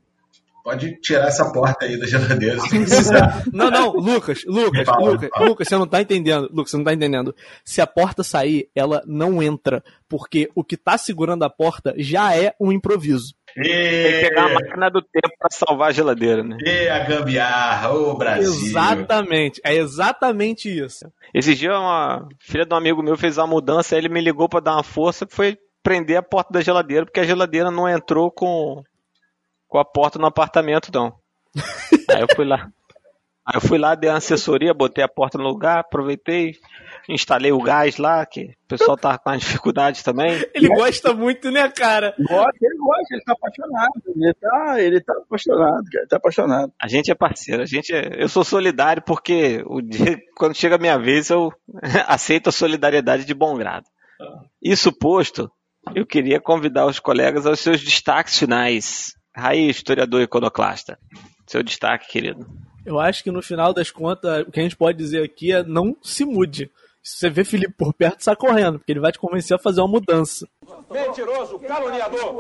pode 0.64 1.00
tirar 1.02 1.28
essa 1.28 1.52
porta 1.52 1.86
aí 1.86 1.98
da 1.98 2.06
geladeira 2.06 2.60
se 2.60 2.70
precisar. 2.80 3.44
Não, 3.52 3.70
não, 3.70 3.92
Lucas, 3.94 4.44
Lucas, 4.46 4.86
Fala, 4.86 5.12
Lucas. 5.12 5.30
Lucas, 5.40 5.68
você 5.68 5.78
não 5.78 5.88
tá 5.88 6.02
entendendo. 6.02 6.50
Lucas, 6.52 6.72
você 6.72 6.78
não 6.78 6.84
tá 6.84 6.94
entendendo. 6.94 7.36
Se 7.64 7.82
a 7.82 7.88
porta 7.88 8.24
sair, 8.24 8.70
ela 8.76 9.02
não 9.06 9.42
entra, 9.42 9.84
porque 10.08 10.50
o 10.56 10.64
que 10.64 10.78
tá 10.78 10.98
segurando 10.98 11.44
a 11.44 11.50
porta 11.50 11.94
já 11.98 12.36
é 12.36 12.54
um 12.60 12.72
improviso. 12.72 13.34
Tem 13.54 13.64
que 13.64 14.30
pegar 14.30 14.46
a 14.46 14.54
máquina 14.54 14.90
do 14.90 15.02
tempo 15.02 15.36
pra 15.38 15.50
salvar 15.52 15.90
a 15.90 15.92
geladeira, 15.92 16.42
né? 16.44 16.58
E 16.62 16.88
a 16.88 17.00
gambiarra, 17.00 17.92
ô 17.92 18.16
Brasil. 18.16 18.50
Exatamente, 18.50 19.60
é 19.64 19.76
exatamente 19.76 20.70
isso. 20.70 21.12
Esse 21.34 21.54
dia 21.56 21.78
uma 21.78 22.28
filha 22.40 22.66
de 22.66 22.74
um 22.74 22.78
amigo 22.78 23.04
meu 23.04 23.18
fez 23.18 23.38
uma 23.38 23.48
mudança, 23.48 23.96
aí 23.96 24.02
ele 24.02 24.10
me 24.10 24.22
ligou 24.22 24.48
pra 24.48 24.62
dar 24.62 24.74
uma 24.76 24.84
força, 24.84 25.28
foi 25.30 25.58
prender 25.84 26.18
a 26.18 26.24
porta 26.24 26.54
da 26.54 26.62
geladeira, 26.62 27.06
porque 27.06 27.20
a 27.20 27.26
geladeira 27.26 27.72
não 27.72 27.90
entrou 27.90 28.32
com, 28.32 28.82
com 29.72 29.80
a 29.80 29.86
porta 29.86 30.20
no 30.20 30.26
apartamento, 30.26 30.92
não. 30.94 31.14
aí 32.12 32.22
eu 32.22 32.28
fui 32.36 32.44
lá. 32.44 32.70
Aí 33.46 33.56
eu 33.56 33.62
fui 33.62 33.78
lá, 33.78 33.96
dei 33.96 34.10
uma 34.10 34.18
assessoria, 34.18 34.74
botei 34.74 35.02
a 35.02 35.08
porta 35.08 35.38
no 35.38 35.46
lugar, 35.46 35.80
aproveitei, 35.80 36.56
instalei 37.08 37.54
o 37.54 37.62
gás 37.62 37.98
lá, 37.98 38.26
que 38.26 38.54
o 38.66 38.68
pessoal 38.68 38.98
tava 38.98 39.18
com 39.18 39.30
as 39.30 39.40
dificuldades 39.40 40.04
também. 40.04 40.46
Ele 40.54 40.68
gosta 40.68 41.14
muito, 41.14 41.50
né, 41.50 41.70
cara? 41.70 42.14
Gosta, 42.20 42.58
ele 42.62 42.78
gosta, 42.78 43.16
ele 43.16 43.24
tá 43.24 43.32
apaixonado. 43.32 43.92
Ele 44.08 44.34
tá, 44.34 44.82
ele 44.82 45.02
tá 45.02 45.14
apaixonado, 45.14 45.84
cara. 45.86 46.02
Ele 46.02 46.08
tá 46.08 46.18
apaixonado. 46.18 46.74
A 46.80 46.88
gente 46.90 47.10
é 47.10 47.16
parceiro, 47.16 47.64
a 47.64 47.66
gente 47.66 47.96
é, 47.96 48.22
eu 48.22 48.28
sou 48.28 48.44
solidário 48.44 49.02
porque 49.02 49.64
o 49.66 49.82
dia, 49.82 50.20
quando 50.36 50.54
chega 50.54 50.76
a 50.76 50.80
minha 50.80 51.00
vez 51.00 51.30
eu 51.30 51.50
aceito 52.08 52.50
a 52.50 52.52
solidariedade 52.52 53.24
de 53.24 53.34
bom 53.34 53.56
grado. 53.56 53.86
Isso 54.62 54.92
posto, 54.92 55.50
eu 55.96 56.06
queria 56.06 56.42
convidar 56.42 56.86
os 56.86 57.00
colegas 57.00 57.46
aos 57.46 57.62
seus 57.62 57.82
destaques 57.82 58.38
finais. 58.38 59.14
Raí, 59.36 59.70
historiador 59.70 60.22
iconoclasta, 60.22 61.00
seu 61.48 61.64
destaque, 61.64 62.08
querido. 62.10 62.46
Eu 62.86 63.00
acho 63.00 63.24
que 63.24 63.32
no 63.32 63.42
final 63.42 63.74
das 63.74 63.92
contas, 63.92 64.46
o 64.48 64.52
que 64.52 64.60
a 64.60 64.64
gente 64.64 64.76
pode 64.76 64.98
dizer 64.98 65.24
aqui 65.24 65.52
é 65.54 65.64
não 65.64 65.96
se 66.02 66.26
mude. 66.26 66.70
Se 67.04 67.18
você 67.18 67.30
vê 67.30 67.44
Felipe 67.44 67.74
por 67.78 67.94
perto, 67.94 68.24
sai 68.24 68.36
correndo, 68.36 68.78
porque 68.78 68.92
ele 68.92 69.00
vai 69.00 69.12
te 69.12 69.18
convencer 69.20 69.56
a 69.56 69.60
fazer 69.60 69.82
uma 69.82 69.88
mudança. 69.88 70.48
Mentiroso, 70.90 71.58
caluniador. 71.60 72.36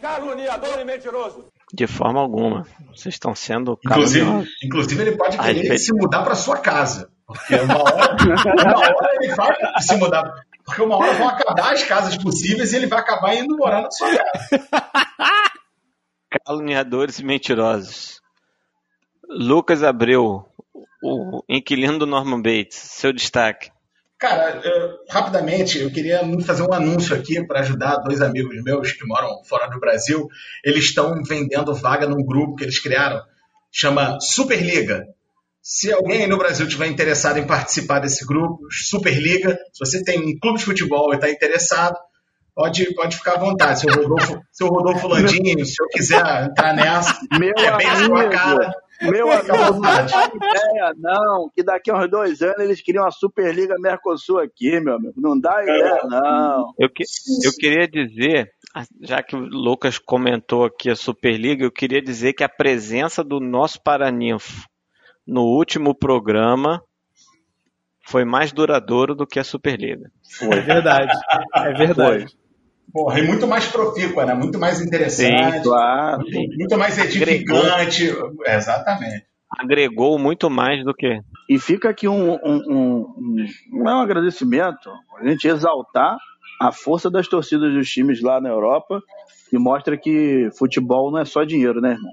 Caluniador 0.00 0.80
e 0.80 0.84
mentiroso. 0.84 1.46
De 1.72 1.86
forma 1.86 2.20
alguma, 2.20 2.64
vocês 2.94 3.14
estão 3.16 3.34
sendo 3.34 3.78
Inclusive, 3.84 4.24
caluniosos. 4.24 4.54
inclusive, 4.62 5.02
ele 5.02 5.16
pode 5.16 5.36
querer 5.38 5.62
velho. 5.62 5.78
se 5.78 5.92
mudar 5.92 6.22
para 6.22 6.34
sua 6.36 6.58
casa. 6.58 7.10
Porque 7.26 7.54
uma 7.56 7.82
hora, 7.82 8.16
uma 8.22 8.78
hora 8.78 9.08
ele 9.20 9.34
vai 9.34 9.56
se 9.80 9.96
mudar. 9.96 10.32
Porque 10.64 10.82
uma 10.82 10.96
hora 10.96 11.12
vão 11.14 11.28
acabar 11.28 11.72
as 11.72 11.82
casas 11.82 12.16
possíveis 12.16 12.72
e 12.72 12.76
ele 12.76 12.86
vai 12.86 13.00
acabar 13.00 13.34
indo 13.34 13.56
morar 13.56 13.82
na 13.82 13.90
sua 13.90 14.08
casa. 14.16 14.48
caluniadores 16.44 17.18
e 17.18 17.24
mentirosos. 17.24 18.20
Lucas 19.28 19.82
Abreu, 19.82 20.46
o 21.02 21.42
inquilino 21.48 21.98
do 21.98 22.06
Norman 22.06 22.40
Bates, 22.42 22.76
seu 22.76 23.12
destaque. 23.12 23.70
Cara, 24.18 24.60
eu- 24.64 24.98
rapidamente, 25.10 25.78
eu 25.78 25.90
queria 25.90 26.20
fazer 26.46 26.62
um 26.62 26.72
anúncio 26.72 27.14
aqui 27.14 27.44
para 27.46 27.60
ajudar 27.60 27.96
dois 27.98 28.22
amigos 28.22 28.62
meus 28.62 28.92
que 28.92 29.06
moram 29.06 29.42
fora 29.44 29.68
do 29.68 29.80
Brasil. 29.80 30.26
Eles 30.64 30.84
estão 30.84 31.22
vendendo 31.22 31.74
vaga 31.74 32.06
num 32.06 32.24
grupo 32.24 32.54
que 32.56 32.64
eles 32.64 32.78
criaram, 32.78 33.20
chama 33.72 34.18
Superliga. 34.20 35.04
Se 35.60 35.92
alguém 35.92 36.26
no 36.26 36.38
Brasil 36.38 36.68
tiver 36.68 36.86
interessado 36.86 37.38
em 37.38 37.46
participar 37.46 37.98
desse 37.98 38.24
grupo, 38.26 38.66
Superliga, 38.70 39.58
se 39.72 39.78
você 39.80 40.04
tem 40.04 40.20
um 40.20 40.38
clube 40.38 40.58
de 40.58 40.64
futebol 40.64 41.12
e 41.12 41.16
está 41.16 41.30
interessado, 41.30 41.96
pode, 42.54 42.94
pode 42.94 43.16
ficar 43.16 43.34
à 43.36 43.38
vontade. 43.38 43.80
Seu 43.80 43.94
Rodolfo, 43.94 44.40
seu 44.52 44.66
Rodolfo 44.68 45.08
Landinho, 45.08 45.64
se 45.64 45.74
eu 45.82 45.88
quiser 45.88 46.44
entrar 46.44 46.74
nessa, 46.74 47.18
Meu 47.38 47.52
é 47.56 47.76
bem 47.76 47.86
a 47.88 47.96
sua 47.96 48.06
amigo, 48.18 48.30
cara. 48.30 48.72
Meu 49.02 49.30
amigo, 49.30 49.82
ideia, 49.84 50.94
não. 50.98 51.50
Que 51.54 51.62
daqui 51.64 51.90
a 51.90 51.98
uns 51.98 52.08
dois 52.08 52.40
anos 52.42 52.60
eles 52.60 52.80
queriam 52.80 53.04
a 53.04 53.10
Superliga 53.10 53.74
Mercosul 53.78 54.38
aqui, 54.38 54.78
meu 54.80 54.94
amigo. 54.94 55.14
Não 55.16 55.38
dá 55.38 55.62
ideia, 55.62 55.98
não. 56.04 56.72
Eu, 56.78 56.88
que- 56.88 57.04
eu 57.44 57.50
queria 57.58 57.88
dizer, 57.88 58.50
já 59.02 59.20
que 59.22 59.34
o 59.34 59.40
Lucas 59.40 59.98
comentou 59.98 60.64
aqui 60.64 60.88
a 60.90 60.96
Superliga, 60.96 61.64
eu 61.64 61.72
queria 61.72 62.00
dizer 62.00 62.32
que 62.34 62.44
a 62.44 62.48
presença 62.48 63.22
do 63.24 63.40
nosso 63.40 63.82
Paraninfo 63.82 64.64
no 65.26 65.42
último 65.42 65.92
programa 65.94 66.80
foi 68.06 68.24
mais 68.24 68.52
duradouro 68.52 69.14
do 69.14 69.26
que 69.26 69.40
a 69.40 69.44
Superliga. 69.44 70.10
É 70.42 70.60
verdade. 70.60 71.12
É 71.56 71.72
verdade. 71.72 72.26
Porra, 72.94 73.18
e 73.18 73.26
muito 73.26 73.44
mais 73.48 73.66
profícua, 73.66 74.24
né? 74.24 74.34
Muito 74.34 74.56
mais 74.56 74.80
interessante. 74.80 75.64
Claro. 75.64 76.22
Muito, 76.22 76.56
muito 76.56 76.78
mais 76.78 76.96
edificante. 76.96 78.14
Exatamente. 78.46 79.26
agregou 79.58 80.16
muito 80.16 80.48
mais 80.48 80.84
do 80.84 80.94
que. 80.94 81.18
E 81.50 81.58
fica 81.58 81.90
aqui 81.90 82.06
um, 82.06 82.34
um, 82.34 82.38
um, 82.44 82.98
um, 83.18 83.46
não 83.72 83.90
é 83.90 83.94
um 83.96 84.00
agradecimento, 84.00 84.90
a 85.18 85.26
gente 85.26 85.48
exaltar 85.48 86.16
a 86.60 86.70
força 86.70 87.10
das 87.10 87.26
torcidas 87.26 87.72
dos 87.74 87.90
times 87.90 88.22
lá 88.22 88.40
na 88.40 88.48
Europa, 88.48 89.00
que 89.50 89.58
mostra 89.58 89.98
que 89.98 90.48
futebol 90.56 91.10
não 91.10 91.18
é 91.18 91.24
só 91.24 91.42
dinheiro, 91.42 91.80
né, 91.80 91.94
irmão? 91.94 92.12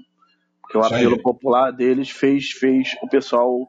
Porque 0.62 0.78
o 0.78 0.82
apelo 0.82 1.22
popular 1.22 1.70
deles 1.70 2.10
fez, 2.10 2.50
fez 2.50 2.88
o 3.02 3.08
pessoal 3.08 3.68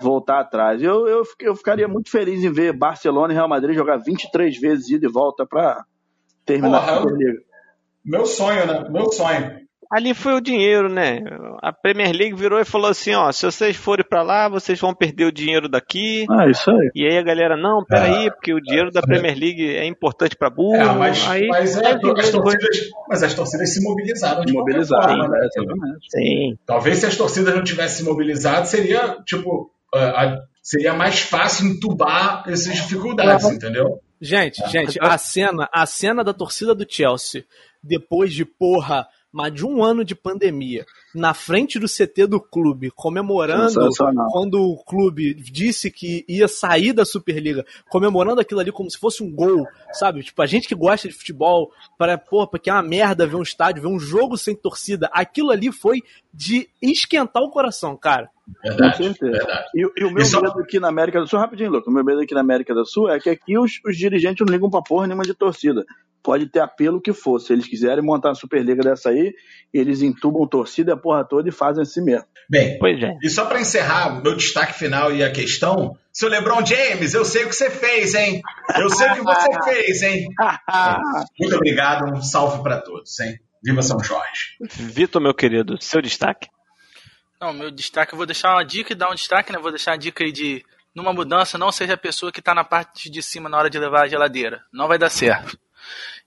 voltar 0.00 0.40
atrás. 0.40 0.82
Eu, 0.82 1.06
eu, 1.06 1.22
eu 1.40 1.54
ficaria 1.54 1.86
muito 1.86 2.10
feliz 2.10 2.42
em 2.42 2.52
ver 2.52 2.72
Barcelona 2.72 3.32
e 3.32 3.36
Real 3.36 3.48
Madrid 3.48 3.76
jogar 3.76 3.98
23 3.98 4.58
vezes 4.58 4.88
ida 4.90 5.06
e 5.06 5.12
volta 5.12 5.46
para 5.46 5.84
terminar 6.46 6.80
Porra, 6.80 6.92
a 6.92 6.96
Superliga. 6.96 7.38
Meu 8.04 8.24
sonho, 8.24 8.66
né? 8.66 8.88
Meu 8.88 9.12
sonho 9.12 9.66
ali 9.90 10.14
foi 10.14 10.34
o 10.34 10.40
dinheiro, 10.40 10.88
né? 10.88 11.20
A 11.62 11.72
Premier 11.72 12.12
League 12.12 12.34
virou 12.34 12.60
e 12.60 12.64
falou 12.64 12.90
assim, 12.90 13.14
ó, 13.14 13.30
se 13.32 13.44
vocês 13.44 13.76
forem 13.76 14.04
para 14.08 14.22
lá, 14.22 14.48
vocês 14.48 14.78
vão 14.78 14.94
perder 14.94 15.24
o 15.24 15.32
dinheiro 15.32 15.68
daqui. 15.68 16.26
Ah, 16.30 16.48
isso 16.48 16.70
aí. 16.70 16.90
E 16.94 17.06
aí 17.06 17.18
a 17.18 17.22
galera, 17.22 17.56
não, 17.56 17.84
peraí, 17.84 18.26
é, 18.26 18.30
porque 18.30 18.52
o 18.52 18.60
dinheiro 18.60 18.90
da 18.90 19.00
Premier 19.00 19.36
League 19.36 19.76
é 19.76 19.86
importante 19.86 20.36
para 20.36 20.50
burro. 20.50 20.76
É, 20.76 20.92
mas, 20.94 21.28
aí, 21.28 21.46
mas, 21.48 21.76
é, 21.76 21.92
as 21.92 22.30
torcidas, 22.30 22.78
mas 23.08 23.22
as 23.22 23.34
torcidas 23.34 23.72
se 23.72 23.82
mobilizaram 23.82 24.44
de 24.44 24.52
mobilizaram, 24.52 25.16
forma, 25.16 25.28
né? 25.28 25.48
Sim. 26.08 26.58
Talvez 26.66 26.98
se 26.98 27.06
as 27.06 27.16
torcidas 27.16 27.54
não 27.54 27.64
tivessem 27.64 27.98
se 27.98 28.04
mobilizado, 28.04 28.66
seria, 28.66 29.16
tipo, 29.24 29.70
a, 29.94 30.38
seria 30.62 30.94
mais 30.94 31.20
fácil 31.20 31.66
entubar 31.66 32.44
essas 32.48 32.74
dificuldades, 32.74 33.46
entendeu? 33.46 34.00
Gente, 34.20 34.62
é. 34.62 34.68
gente, 34.68 34.98
a 35.00 35.18
cena, 35.18 35.68
a 35.72 35.86
cena 35.86 36.24
da 36.24 36.32
torcida 36.32 36.74
do 36.74 36.86
Chelsea, 36.88 37.44
depois 37.82 38.32
de, 38.32 38.44
porra, 38.44 39.06
mas 39.36 39.52
de 39.52 39.66
um 39.66 39.84
ano 39.84 40.02
de 40.02 40.14
pandemia, 40.14 40.86
na 41.14 41.34
frente 41.34 41.78
do 41.78 41.86
CT 41.86 42.26
do 42.26 42.40
clube, 42.40 42.90
comemorando 42.90 43.90
quando 44.30 44.62
o 44.62 44.82
clube 44.82 45.34
disse 45.34 45.90
que 45.90 46.24
ia 46.26 46.48
sair 46.48 46.94
da 46.94 47.04
Superliga, 47.04 47.62
comemorando 47.90 48.40
aquilo 48.40 48.60
ali 48.60 48.72
como 48.72 48.90
se 48.90 48.98
fosse 48.98 49.22
um 49.22 49.30
gol, 49.30 49.66
sabe? 49.92 50.22
Tipo, 50.22 50.40
a 50.40 50.46
gente 50.46 50.66
que 50.66 50.74
gosta 50.74 51.06
de 51.06 51.14
futebol, 51.14 51.70
para, 51.98 52.16
pô, 52.16 52.46
porque 52.46 52.70
é 52.70 52.72
uma 52.72 52.82
merda 52.82 53.26
ver 53.26 53.36
um 53.36 53.42
estádio, 53.42 53.82
ver 53.82 53.88
um 53.88 53.98
jogo 53.98 54.38
sem 54.38 54.56
torcida, 54.56 55.10
aquilo 55.12 55.50
ali 55.50 55.70
foi 55.70 56.02
de 56.32 56.70
esquentar 56.80 57.42
o 57.42 57.50
coração, 57.50 57.94
cara. 57.94 58.30
Verdade, 58.62 58.96
Com 58.96 59.04
certeza. 59.04 59.32
Verdade. 59.32 59.68
E, 59.74 59.80
e, 59.80 60.04
o 60.04 60.10
meu 60.10 60.22
Isso... 60.22 60.40
medo 60.40 60.60
aqui 60.60 60.78
na 60.78 60.88
América 60.88 61.20
do 61.20 61.26
Sul, 61.26 61.38
rapidinho, 61.38 61.70
Lucas, 61.70 61.88
o 61.88 61.90
meu 61.90 62.04
medo 62.04 62.20
aqui 62.20 62.34
na 62.34 62.40
América 62.40 62.74
do 62.74 62.86
Sul 62.86 63.10
é 63.10 63.18
que 63.18 63.30
aqui 63.30 63.58
os, 63.58 63.80
os 63.84 63.96
dirigentes 63.96 64.46
não 64.46 64.52
ligam 64.52 64.70
pra 64.70 64.82
porra 64.82 65.06
nenhuma 65.06 65.24
de 65.24 65.34
torcida 65.34 65.84
pode 66.26 66.46
ter 66.48 66.58
apelo 66.58 67.00
que 67.00 67.12
for. 67.12 67.38
Se 67.38 67.52
eles 67.52 67.68
quiserem 67.68 68.02
montar 68.02 68.30
uma 68.30 68.34
Superliga 68.34 68.82
dessa 68.82 69.10
aí, 69.10 69.32
eles 69.72 70.02
entubam 70.02 70.44
torcida 70.48 70.94
a 70.94 70.96
porra 70.96 71.24
toda 71.24 71.48
e 71.48 71.52
fazem 71.52 71.82
assim 71.82 72.02
mesmo. 72.02 72.26
Bem, 72.50 72.78
é. 72.82 73.16
e 73.22 73.30
só 73.30 73.46
para 73.46 73.60
encerrar 73.60 74.20
meu 74.20 74.34
destaque 74.34 74.74
final 74.74 75.12
e 75.12 75.22
a 75.22 75.30
questão, 75.30 75.96
seu 76.12 76.28
LeBron 76.28 76.66
James, 76.66 77.14
eu 77.14 77.24
sei 77.24 77.44
o 77.44 77.48
que 77.48 77.54
você 77.54 77.70
fez, 77.70 78.14
hein? 78.14 78.40
Eu 78.76 78.90
sei 78.90 79.08
o 79.10 79.14
que 79.14 79.22
você 79.22 79.62
fez, 79.64 80.02
hein? 80.02 80.26
Muito 81.38 81.54
obrigado, 81.54 82.12
um 82.12 82.20
salve 82.20 82.60
para 82.60 82.80
todos, 82.80 83.18
hein? 83.20 83.38
Viva 83.64 83.82
São 83.82 83.98
Jorge. 84.02 84.56
Vitor, 84.78 85.22
meu 85.22 85.34
querido, 85.34 85.80
seu 85.80 86.02
destaque? 86.02 86.48
Não, 87.40 87.52
meu 87.52 87.70
destaque, 87.70 88.14
eu 88.14 88.16
vou 88.16 88.26
deixar 88.26 88.52
uma 88.54 88.64
dica 88.64 88.92
e 88.92 88.96
dar 88.96 89.10
um 89.10 89.14
destaque, 89.14 89.52
né? 89.52 89.58
Vou 89.58 89.70
deixar 89.70 89.92
uma 89.92 89.98
dica 89.98 90.24
aí 90.24 90.32
de 90.32 90.64
numa 90.94 91.12
mudança, 91.12 91.58
não 91.58 91.70
seja 91.70 91.92
a 91.92 91.98
pessoa 91.98 92.32
que 92.32 92.40
está 92.40 92.54
na 92.54 92.64
parte 92.64 93.10
de 93.10 93.22
cima 93.22 93.50
na 93.50 93.58
hora 93.58 93.68
de 93.68 93.78
levar 93.78 94.04
a 94.04 94.08
geladeira. 94.08 94.64
Não 94.72 94.88
vai 94.88 94.96
dar 94.96 95.10
certo. 95.10 95.58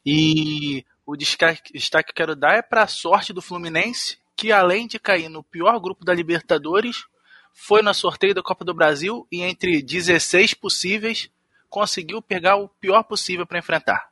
E 0.05 0.85
o 1.03 1.15
destaque, 1.15 1.73
destaque 1.73 2.09
que 2.09 2.13
quero 2.15 2.35
dar 2.35 2.53
é 2.55 2.61
para 2.61 2.83
a 2.83 2.87
sorte 2.87 3.33
do 3.33 3.41
Fluminense, 3.41 4.19
que 4.35 4.51
além 4.51 4.85
de 4.85 4.99
cair 4.99 5.27
no 5.27 5.43
pior 5.43 5.79
grupo 5.79 6.05
da 6.05 6.13
Libertadores, 6.13 7.05
foi 7.51 7.81
no 7.81 7.91
sorteio 7.95 8.35
da 8.35 8.43
Copa 8.43 8.63
do 8.63 8.75
Brasil 8.75 9.27
e 9.31 9.41
entre 9.41 9.81
16 9.81 10.53
possíveis 10.53 11.31
conseguiu 11.67 12.21
pegar 12.21 12.57
o 12.57 12.69
pior 12.69 13.03
possível 13.03 13.47
para 13.47 13.57
enfrentar. 13.57 14.08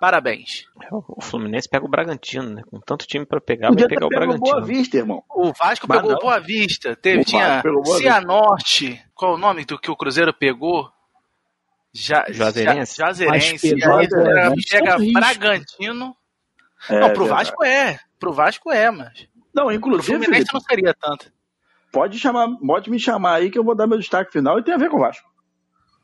Parabéns. 0.00 0.64
O 0.90 1.20
Fluminense 1.20 1.68
pega 1.68 1.84
o 1.84 1.88
Bragantino, 1.88 2.54
né? 2.54 2.62
Com 2.70 2.80
tanto 2.80 3.06
time 3.06 3.26
para 3.26 3.38
pegar, 3.38 3.70
vai 3.70 3.86
pegar 3.86 4.06
o 4.06 4.08
Bragantino. 4.08 4.40
Boa 4.40 4.62
Vista, 4.62 4.96
irmão. 4.96 5.22
O 5.28 5.52
Vasco 5.52 5.86
Mas 5.86 5.98
pegou 5.98 6.12
não. 6.12 6.18
Boa 6.18 6.40
Vista. 6.40 6.96
Teve, 6.96 7.22
tinha 7.22 7.62
Cianorte. 7.98 9.04
Qual 9.14 9.34
o 9.34 9.38
nome 9.38 9.66
do 9.66 9.78
que 9.78 9.90
o 9.90 9.96
Cruzeiro 9.96 10.32
pegou? 10.32 10.90
Ja, 11.92 12.24
Juazeirense. 12.30 12.98
Ja, 12.98 13.04
Juazeirense. 13.04 13.76
E 13.76 13.84
aí 13.84 14.08
pega 14.70 14.96
Bragantino. 15.12 16.16
É, 16.88 17.00
não, 17.00 17.12
pro 17.12 17.26
Vasco 17.26 17.62
é. 17.62 17.98
Pro 18.18 18.32
Vasco 18.32 18.72
é, 18.72 18.90
mas. 18.90 19.28
Não, 19.54 19.70
inclusive. 19.70 20.16
Pro 20.16 20.24
Fluminense 20.24 20.54
não 20.54 20.60
seria 20.60 20.94
tanto. 20.94 21.30
Pode, 21.92 22.18
chamar, 22.18 22.48
pode 22.66 22.90
me 22.90 22.98
chamar 22.98 23.34
aí 23.34 23.50
que 23.50 23.58
eu 23.58 23.64
vou 23.64 23.74
dar 23.74 23.86
meu 23.86 23.98
destaque 23.98 24.32
final 24.32 24.58
e 24.58 24.62
tem 24.62 24.72
a 24.72 24.78
ver 24.78 24.88
com 24.88 24.96
o 24.96 25.00
Vasco. 25.00 25.29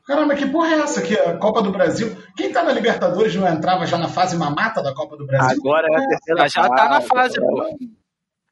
Caramba, 0.06 0.36
que 0.36 0.46
porra 0.46 0.68
é 0.68 0.78
essa 0.78 1.00
aqui? 1.00 1.18
A 1.18 1.36
Copa 1.36 1.60
do 1.60 1.72
Brasil. 1.72 2.16
Quem 2.36 2.52
tá 2.52 2.62
na 2.62 2.72
Libertadores 2.72 3.34
não 3.34 3.48
entrava 3.48 3.84
já 3.86 3.98
na 3.98 4.06
fase 4.06 4.36
mamata 4.36 4.80
da 4.80 4.94
Copa 4.94 5.16
do 5.16 5.26
Brasil? 5.26 5.58
Agora 5.58 5.88
é 5.90 5.96
a 5.96 6.08
terceira 6.08 6.48
Já 6.48 6.68
tá 6.68 6.88
na 6.88 7.00
fase, 7.00 7.40
pô. 7.40 7.78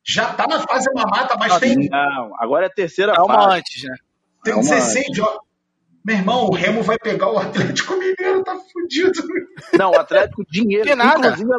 Já 0.05 0.35
tá 0.35 0.47
na 0.49 0.61
fase 0.61 0.91
mamata, 0.93 1.37
mas 1.39 1.53
não, 1.53 1.61
tem. 1.61 1.89
Não, 1.89 2.33
agora 2.41 2.67
é 2.67 2.69
a 2.69 2.73
terceira 2.73 3.15
Calma 3.15 3.35
fase. 3.35 3.59
antes, 3.59 3.83
né? 3.85 3.97
Tem 4.43 4.53
Calma 4.53 4.69
16 4.69 5.17
jogos. 5.17 5.39
Meu 6.05 6.17
irmão, 6.17 6.47
o 6.47 6.53
Remo 6.53 6.83
vai 6.83 6.99
pegar 6.99 7.31
o 7.31 7.39
Atlético 7.39 7.95
Mineiro, 7.95 8.43
tá 8.43 8.59
fudido. 8.73 9.23
Não, 9.79 9.93
o 9.93 9.99
Atlético 9.99 10.45
dinheiro. 10.51 10.85
Que 10.85 10.95
nada. 10.97 11.29
Inclusive, 11.29 11.51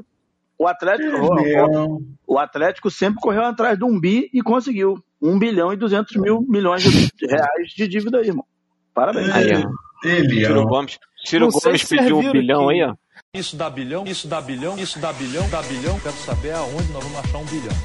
o 0.60 0.68
Atlético, 0.68 1.18
o, 1.18 2.02
o, 2.28 2.38
Atlético 2.38 2.92
sempre 2.92 3.20
correu 3.22 3.44
atrás 3.44 3.78
de 3.78 3.86
um 3.86 4.00
bi 4.00 4.30
e 4.34 4.42
conseguiu. 4.42 5.02
1 5.22 5.40
bilhão 5.40 5.74
e 5.74 5.78
200 5.78 6.18
mil 6.18 6.46
milhões 6.48 6.84
de 6.84 7.26
reais 7.26 7.70
de 7.76 7.88
dívida 7.88 8.20
aí, 8.20 8.28
irmão. 8.28 8.46
Parabéns. 8.94 9.30
Aí, 9.30 9.52
ó. 9.56 9.85
Ele, 10.06 10.46
Ciro 10.46 10.66
Gomes, 10.66 11.00
Ciro 11.26 11.50
Gomes 11.50 11.84
pediu 11.84 12.20
um 12.20 12.32
bilhão 12.32 12.70
aí, 12.70 12.84
ó. 12.84 12.94
Isso 13.34 13.56
dá 13.56 13.70
bilhão, 13.70 14.06
isso 14.06 14.28
dá 14.28 14.40
bilhão, 14.40 14.78
isso 14.78 15.00
dá 15.00 15.12
bilhão, 15.12 15.50
dá 15.50 15.62
bilhão. 15.62 16.00
Quero 16.00 16.16
saber 16.16 16.52
aonde 16.52 16.92
nós 16.92 17.04
vamos 17.04 17.20
achar 17.20 17.38
um 17.38 17.46
bilhão 17.46 17.76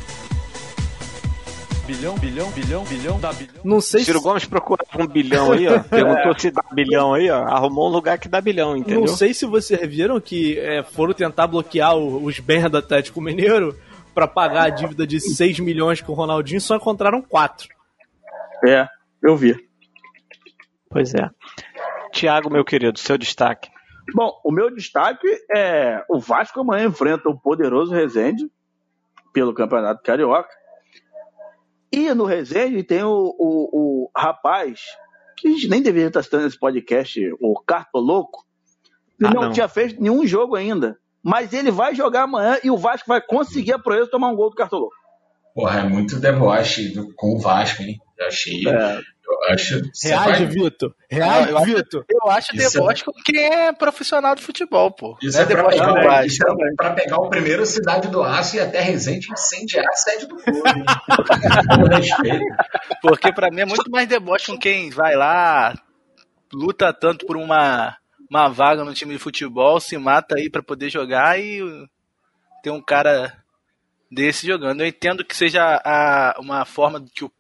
bilhão, 1.91 2.17
bilhão, 2.19 2.51
bilhão, 2.53 2.85
bilhão, 2.85 3.21
dá 3.21 3.33
bilhão. 3.33 3.55
Não 3.65 3.81
sei 3.81 4.05
Ciro 4.05 4.19
se... 4.19 4.25
Gomes 4.25 4.45
procurava 4.45 5.03
um 5.03 5.07
bilhão 5.07 5.53
aí, 5.53 5.67
ó. 5.67 5.81
Perguntou 5.91 6.33
é. 6.33 6.39
se 6.39 6.51
dá 6.51 6.65
bilhão 6.73 7.15
aí, 7.15 7.29
ó. 7.31 7.43
Arrumou 7.43 7.89
um 7.89 7.93
lugar 7.93 8.19
que 8.19 8.29
dá 8.29 8.41
bilhão, 8.41 8.77
entendeu? 8.77 9.01
Não 9.01 9.09
sei 9.09 9.35
se 9.35 9.45
vocês 9.45 9.81
viram 9.89 10.21
que 10.21 10.59
é, 10.59 10.83
foram 10.83 11.13
tentar 11.13 11.49
bloquear 11.49 11.97
o, 11.97 12.25
os 12.25 12.39
bens 12.39 12.71
do 12.71 12.79
Atlético 12.79 13.21
Mineiro 13.21 13.77
para 14.15 14.29
pagar 14.29 14.67
a 14.67 14.71
dívida 14.71 15.07
de 15.07 15.21
6 15.21 15.59
milhões 15.61 16.01
com 16.01 16.13
o 16.13 16.15
Ronaldinho, 16.15 16.61
só 16.61 16.77
encontraram 16.77 17.23
4. 17.23 17.69
É, 18.67 18.87
eu 19.23 19.37
vi. 19.37 19.57
Pois 20.89 21.15
é. 21.15 21.29
Tiago, 22.13 22.51
meu 22.51 22.65
querido, 22.65 22.99
seu 22.99 23.17
destaque. 23.17 23.71
Bom, 24.15 24.33
o 24.45 24.51
meu 24.51 24.75
destaque 24.75 25.27
é 25.55 26.05
o 26.09 26.19
Vasco 26.19 26.61
amanhã 26.61 26.87
enfrenta 26.87 27.29
o 27.29 27.39
poderoso 27.39 27.93
Resende 27.93 28.51
pelo 29.33 29.55
Campeonato 29.55 30.03
Carioca. 30.03 30.51
E 31.93 32.13
no 32.15 32.25
Resende 32.25 32.83
tem 32.83 33.03
o, 33.03 33.35
o, 33.39 34.05
o 34.07 34.11
rapaz, 34.17 34.81
que 35.37 35.49
a 35.49 35.51
gente 35.51 35.69
nem 35.69 35.83
deveria 35.83 36.09
estar 36.09 36.23
citando 36.23 36.45
nesse 36.45 36.59
podcast, 36.59 37.21
o 37.41 37.61
Cartoloco, 37.61 38.45
que 39.19 39.27
ah, 39.27 39.31
não, 39.31 39.43
não, 39.43 39.53
tinha 39.53 39.69
feito 39.69 40.01
nenhum 40.01 40.27
jogo 40.27 40.57
ainda. 40.57 40.99
Mas 41.23 41.53
ele 41.53 41.71
vai 41.71 41.95
jogar 41.95 42.23
amanhã 42.23 42.59
e 42.65 42.71
o 42.71 42.79
Vasco 42.79 43.09
vai 43.09 43.21
conseguir 43.21 43.73
a 43.73 43.79
proeza 43.79 44.11
tomar 44.11 44.29
um 44.29 44.37
gol 44.37 44.51
do 44.51 44.57
Cartoloco. 44.57 44.95
Porra, 45.55 45.81
é 45.81 45.83
muito 45.83 46.19
deboche 46.19 46.95
com 47.17 47.35
o 47.35 47.39
Vasco, 47.39 47.83
hein? 47.83 47.99
Eu 48.19 48.27
achei. 48.27 48.69
É. 48.69 49.01
Eu 49.31 49.45
acho. 49.53 49.81
Reage, 50.03 50.45
vai... 50.45 50.47
Vitor. 50.47 50.95
Reage, 51.09 51.51
eu, 51.51 51.63
Vitor. 51.63 52.05
Eu 52.09 52.31
acho 52.31 52.57
isso 52.57 52.79
é 52.79 52.81
deboche 52.81 53.03
é... 53.03 53.05
com 53.05 53.13
quem 53.25 53.45
é 53.45 53.73
profissional 53.73 54.35
de 54.35 54.43
futebol, 54.43 54.91
pô. 54.91 55.17
Isso 55.23 55.39
é, 55.39 55.43
é 55.43 55.47
pra 55.47 55.69
pegar, 55.69 56.27
isso 56.27 56.43
é 56.43 56.75
pra 56.77 56.91
pegar 56.93 57.17
o 57.19 57.29
primeiro 57.31 57.65
Cidade 57.65 58.09
do 58.09 58.23
Aço 58.23 58.57
e 58.57 58.61
até 58.61 58.81
Resende 58.81 59.31
incendiar 59.33 59.87
a 59.87 59.93
sede 59.93 60.27
do 60.27 60.37
clube. 60.37 60.85
Porque 63.01 63.33
pra 63.33 63.51
mim 63.51 63.61
é 63.61 63.67
muito 63.67 63.91
mais 63.91 64.09
deboche 64.09 64.47
com 64.47 64.59
quem 64.59 64.91
vai 64.91 65.15
lá, 65.15 65.75
luta 66.53 66.93
tanto 66.93 67.25
por 67.27 67.37
uma, 67.37 67.97
uma 68.29 68.49
vaga 68.49 68.85
no 68.85 68.95
time 68.95 69.15
de 69.15 69.21
futebol, 69.21 69.79
se 69.79 69.97
mata 69.97 70.37
aí 70.37 70.51
para 70.51 70.63
poder 70.63 70.91
jogar 70.91 71.39
e 71.39 71.61
tem 72.63 72.73
um 72.73 72.83
cara 72.83 73.33
desse 74.11 74.47
jogando. 74.47 74.81
Eu 74.81 74.87
entendo 74.87 75.25
que 75.25 75.37
seja 75.37 75.81
a, 75.85 76.35
uma 76.41 76.65
forma 76.65 77.05
que 77.15 77.25
o 77.25 77.31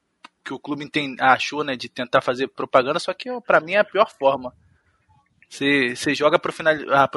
que 0.50 0.54
o 0.54 0.58
clube 0.58 0.90
tem, 0.90 1.14
achou, 1.20 1.62
né, 1.62 1.76
de 1.76 1.88
tentar 1.88 2.20
fazer 2.20 2.48
propaganda, 2.48 2.98
só 2.98 3.14
que 3.14 3.30
para 3.42 3.60
mim 3.60 3.74
é 3.74 3.78
a 3.78 3.84
pior 3.84 4.10
forma. 4.10 4.52
Você, 5.48 5.94
você 5.94 6.12
joga 6.12 6.40
a 6.92 7.08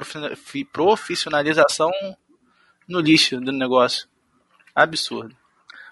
profissionalização 0.72 1.91
no 2.88 2.99
lixo 2.99 3.41
do 3.41 3.51
negócio. 3.51 4.07
Absurdo. 4.76 5.35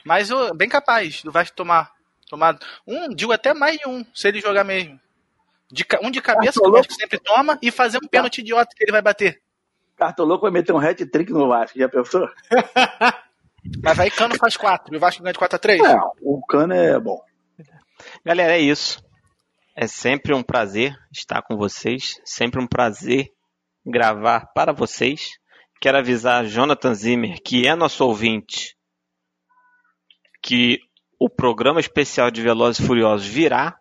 Mas 0.05 0.29
bem 0.55 0.69
capaz 0.69 1.23
do 1.23 1.31
Vasco 1.31 1.55
tomar, 1.55 1.91
tomar 2.29 2.59
um, 2.85 3.09
digo 3.09 3.31
até 3.31 3.55
mais 3.55 3.79
de 3.79 3.87
um, 3.87 4.05
se 4.13 4.27
ele 4.27 4.39
jogar 4.39 4.63
mesmo. 4.63 4.99
De, 5.71 5.83
um 6.03 6.11
de 6.11 6.21
cabeça 6.21 6.59
que 6.59 6.67
o 6.67 6.71
Vasco 6.71 6.93
sempre 6.93 7.17
toma 7.19 7.57
e 7.61 7.71
fazer 7.71 7.97
um 8.03 8.07
pênalti 8.07 8.39
idiota 8.39 8.75
que 8.75 8.83
ele 8.83 8.91
vai 8.91 9.01
bater. 9.01 9.41
Cartoloco 9.97 10.43
vai 10.43 10.51
meter 10.51 10.73
um 10.73 10.79
hat-trick 10.79 11.31
no 11.31 11.47
Vasco, 11.47 11.79
já 11.79 11.89
pensou? 11.89 12.29
Mas 13.83 13.99
aí 13.99 14.11
Cano 14.11 14.35
faz 14.35 14.57
4 14.57 14.93
e 14.93 14.97
o 14.97 14.99
Vasco 14.99 15.21
ganha 15.21 15.33
de 15.33 15.39
4 15.39 15.55
a 15.55 15.59
3 15.59 15.81
É, 15.83 15.95
o 16.21 16.41
Cano 16.45 16.73
é 16.73 16.99
bom. 16.99 17.23
Galera, 18.25 18.57
é 18.57 18.59
isso. 18.59 19.03
É 19.75 19.87
sempre 19.87 20.33
um 20.33 20.43
prazer 20.43 20.95
estar 21.11 21.41
com 21.41 21.55
vocês. 21.57 22.19
Sempre 22.25 22.61
um 22.61 22.67
prazer 22.67 23.29
gravar 23.85 24.47
para 24.53 24.73
vocês. 24.73 25.29
Quero 25.79 25.97
avisar 25.97 26.45
Jonathan 26.45 26.93
Zimmer, 26.93 27.41
que 27.43 27.67
é 27.67 27.75
nosso 27.75 28.05
ouvinte, 28.05 28.75
que 30.43 30.79
o 31.19 31.29
programa 31.29 31.79
especial 31.79 32.29
de 32.29 32.41
Velozes 32.41 32.79
e 32.79 32.87
Furiosos 32.87 33.25
virá. 33.25 33.77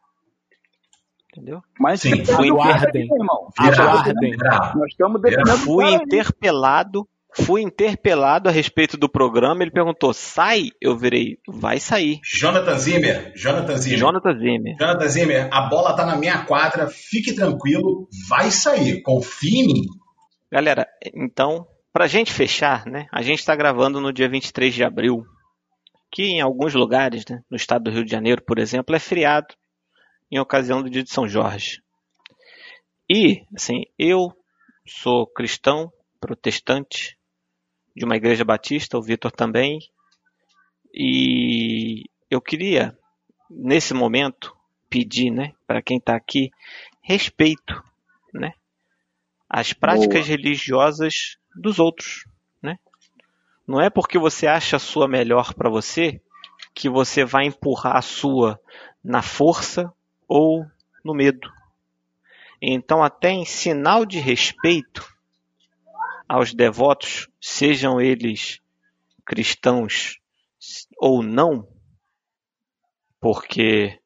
Entendeu? 1.32 1.60
Mas 1.78 2.00
Sim, 2.00 2.24
cuidado 2.24 2.36
fui 2.36 3.00
irmão. 3.00 3.48
Aguardem. 3.58 4.36
Nós 4.74 4.90
estamos 4.90 5.20
Fui 5.64 5.92
interpelado, 5.92 7.08
fui 7.34 7.62
interpelado 7.62 8.48
a 8.48 8.52
respeito 8.52 8.96
do 8.96 9.08
programa. 9.08 9.62
Ele 9.62 9.70
perguntou: 9.70 10.12
sai? 10.12 10.70
Eu 10.80 10.96
virei, 10.96 11.38
vai 11.46 11.78
sair. 11.78 12.20
Jonathan 12.24 12.78
Zimmer, 12.78 13.32
Jonathan 13.34 13.76
Zimmer. 13.76 13.98
Jonathan 13.98 14.38
Zimmer. 14.38 14.76
Jonathan 14.78 15.08
Zimmer, 15.08 15.48
a 15.52 15.62
bola 15.62 15.94
tá 15.94 16.04
na 16.04 16.16
minha 16.16 16.44
quadra, 16.44 16.88
fique 16.88 17.34
tranquilo, 17.34 18.08
vai 18.28 18.50
sair, 18.50 19.02
confie 19.02 19.60
em 19.60 19.66
mim. 19.66 19.82
Galera, 20.50 20.86
então, 21.14 21.66
pra 21.92 22.06
gente 22.06 22.32
fechar, 22.32 22.84
né? 22.86 23.06
A 23.12 23.22
gente 23.22 23.38
está 23.38 23.54
gravando 23.54 24.00
no 24.00 24.12
dia 24.12 24.28
23 24.28 24.74
de 24.74 24.84
abril, 24.84 25.24
que 26.10 26.24
em 26.24 26.40
alguns 26.40 26.74
lugares, 26.74 27.24
né, 27.28 27.40
no 27.48 27.56
estado 27.56 27.84
do 27.84 27.90
Rio 27.90 28.04
de 28.04 28.10
Janeiro, 28.10 28.42
por 28.42 28.58
exemplo, 28.58 28.94
é 28.94 28.98
feriado 28.98 29.54
em 30.30 30.38
ocasião 30.38 30.82
do 30.82 30.90
dia 30.90 31.02
de 31.02 31.10
São 31.10 31.28
Jorge. 31.28 31.80
E, 33.08 33.42
assim, 33.54 33.82
eu 33.98 34.32
sou 34.86 35.26
cristão, 35.26 35.92
protestante, 36.20 37.16
de 37.96 38.04
uma 38.04 38.16
igreja 38.16 38.44
batista, 38.44 38.98
o 38.98 39.02
Vitor 39.02 39.32
também, 39.32 39.80
e 40.92 42.04
eu 42.30 42.40
queria, 42.40 42.96
nesse 43.48 43.94
momento, 43.94 44.56
pedir, 44.88 45.30
né, 45.30 45.54
para 45.66 45.82
quem 45.82 45.98
está 45.98 46.16
aqui, 46.16 46.50
respeito, 47.02 47.82
né, 48.32 48.54
às 49.48 49.72
práticas 49.72 50.26
religiosas 50.26 51.36
dos 51.54 51.78
outros, 51.78 52.24
né? 52.62 52.78
Não 53.66 53.80
é 53.80 53.90
porque 53.90 54.18
você 54.18 54.46
acha 54.46 54.76
a 54.76 54.80
sua 54.80 55.08
melhor 55.08 55.54
para 55.54 55.68
você 55.68 56.20
que 56.74 56.88
você 56.88 57.24
vai 57.24 57.46
empurrar 57.46 57.96
a 57.96 58.02
sua 58.02 58.60
na 59.02 59.22
força 59.22 59.92
ou 60.28 60.64
no 61.04 61.14
medo. 61.14 61.50
Então, 62.62 63.02
até 63.02 63.30
em 63.30 63.44
sinal 63.44 64.04
de 64.04 64.18
respeito 64.18 65.09
aos 66.30 66.54
devotos, 66.54 67.28
sejam 67.40 68.00
eles 68.00 68.60
cristãos 69.26 70.20
ou 70.96 71.24
não, 71.24 71.66
porque 73.20 73.98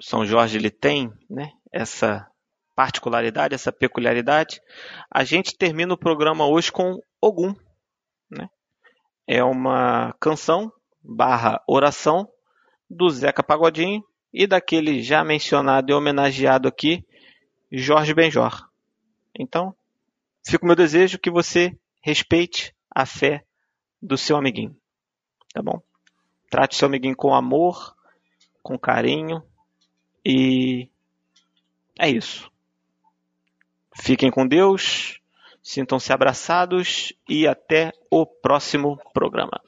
São 0.00 0.24
Jorge 0.24 0.58
ele 0.58 0.70
tem, 0.70 1.12
né, 1.28 1.50
essa 1.72 2.30
particularidade, 2.76 3.52
essa 3.52 3.72
peculiaridade. 3.72 4.60
A 5.10 5.24
gente 5.24 5.58
termina 5.58 5.92
o 5.92 5.98
programa 5.98 6.46
hoje 6.46 6.70
com 6.70 7.00
Ogum, 7.20 7.52
né? 8.30 8.48
É 9.26 9.42
uma 9.42 10.14
canção 10.20 10.72
barra 11.02 11.60
oração 11.66 12.30
do 12.88 13.10
Zeca 13.10 13.42
Pagodinho 13.42 14.04
e 14.32 14.46
daquele 14.46 15.02
já 15.02 15.24
mencionado 15.24 15.90
e 15.90 15.94
homenageado 15.94 16.68
aqui, 16.68 17.04
Jorge 17.72 18.14
Benjor. 18.14 18.68
Então, 19.36 19.74
fica 20.44 20.64
o 20.64 20.66
meu 20.66 20.76
desejo 20.76 21.18
que 21.18 21.30
você 21.30 21.76
respeite 22.00 22.74
a 22.90 23.06
fé 23.06 23.44
do 24.00 24.16
seu 24.18 24.36
amiguinho, 24.36 24.76
tá 25.52 25.62
bom? 25.62 25.80
Trate 26.50 26.76
seu 26.76 26.86
amiguinho 26.86 27.16
com 27.16 27.34
amor, 27.34 27.96
com 28.62 28.78
carinho 28.78 29.42
e 30.24 30.88
é 31.98 32.10
isso. 32.10 32.50
Fiquem 33.94 34.30
com 34.30 34.46
Deus, 34.46 35.20
sintam-se 35.62 36.12
abraçados 36.12 37.12
e 37.28 37.46
até 37.46 37.92
o 38.10 38.26
próximo 38.26 38.98
programa. 39.12 39.60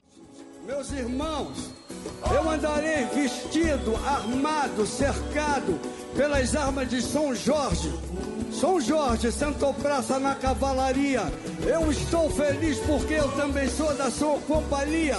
Meus 0.65 0.91
irmãos, 0.93 1.73
eu 2.33 2.49
andarei 2.51 3.05
vestido, 3.07 3.97
armado, 4.07 4.87
cercado 4.87 5.79
pelas 6.17 6.55
armas 6.55 6.89
de 6.89 7.03
São 7.03 7.35
Jorge. 7.35 7.93
São 8.53 8.81
Jorge 8.81 9.33
sentou 9.33 9.75
praça 9.75 10.19
na 10.19 10.35
cavalaria. 10.35 11.23
Eu 11.67 11.91
estou 11.91 12.31
feliz 12.31 12.79
porque 12.79 13.15
eu 13.15 13.31
também 13.33 13.69
sou 13.69 13.93
da 13.95 14.11
sua 14.11 14.39
companhia. 14.41 15.17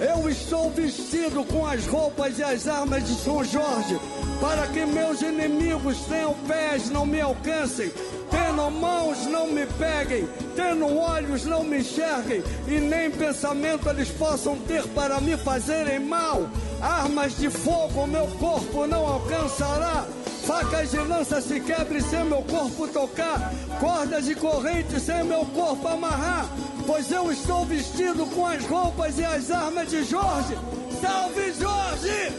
Eu 0.00 0.28
estou 0.28 0.70
vestido 0.70 1.44
com 1.44 1.66
as 1.66 1.84
roupas 1.86 2.38
e 2.38 2.42
as 2.42 2.68
armas 2.68 3.04
de 3.04 3.14
São 3.14 3.42
Jorge, 3.42 3.98
para 4.40 4.66
que 4.68 4.86
meus 4.86 5.20
inimigos 5.22 5.98
tenham 6.04 6.34
pés, 6.46 6.88
não 6.88 7.04
me 7.04 7.20
alcancem, 7.20 7.90
tendo 8.30 8.70
mãos, 8.70 9.26
não 9.26 9.46
me 9.46 9.66
peguem, 9.66 10.28
tendo 10.54 10.96
olhos, 10.96 11.44
não 11.44 11.64
me 11.64 11.78
enxerguem, 11.78 12.42
e 12.66 12.80
nem 12.80 13.10
pensamento 13.10 13.88
eles 13.88 14.08
possam 14.10 14.56
ter 14.58 14.86
para 14.88 15.20
me 15.20 15.36
fazerem 15.36 16.00
mal. 16.00 16.48
Armas 16.80 17.36
de 17.36 17.50
fogo 17.50 18.06
meu 18.06 18.26
corpo 18.38 18.86
não 18.86 19.06
alcançará. 19.06 20.06
Facas 20.44 20.90
de 20.90 20.98
lança 20.98 21.42
se 21.42 21.60
quebre 21.60 22.00
sem 22.00 22.24
meu 22.24 22.42
corpo 22.42 22.88
tocar, 22.88 23.52
cordas 23.78 24.24
de 24.24 24.34
corrente 24.34 24.98
sem 24.98 25.22
meu 25.22 25.44
corpo 25.44 25.86
amarrar, 25.86 26.48
pois 26.86 27.10
eu 27.12 27.30
estou 27.30 27.66
vestido 27.66 28.24
com 28.26 28.46
as 28.46 28.64
roupas 28.64 29.18
e 29.18 29.24
as 29.24 29.50
armas 29.50 29.90
de 29.90 30.02
Jorge. 30.04 30.56
Salve 31.02 31.52
Jorge! 31.52 32.32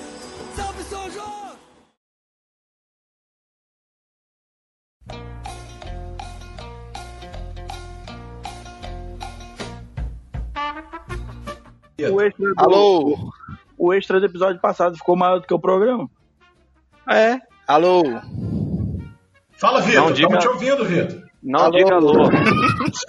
Salve 0.56 0.84
São 0.90 1.12
Jorge! 1.12 1.49
O 12.08 12.22
extra, 12.22 12.46
do, 12.54 12.54
Alô? 12.58 13.32
o 13.78 13.94
extra 13.94 14.20
do 14.20 14.26
episódio 14.26 14.60
passado 14.62 14.96
ficou 14.98 15.16
maior 15.16 15.40
do 15.40 15.48
que 15.48 15.54
o 15.54 15.60
programa. 15.60 16.10
É, 17.10 17.38
Alô? 17.68 18.04
Fala, 19.58 19.80
Não 19.80 19.88
Vitor, 19.88 20.14
diga- 20.14 20.28
estamos 20.38 20.40
te 20.44 20.48
ouvindo, 20.48 20.86
Vitor. 20.86 21.24
não 21.44 21.60
Alô? 21.62 21.72
diga 21.78 21.96
alô. 21.96 22.30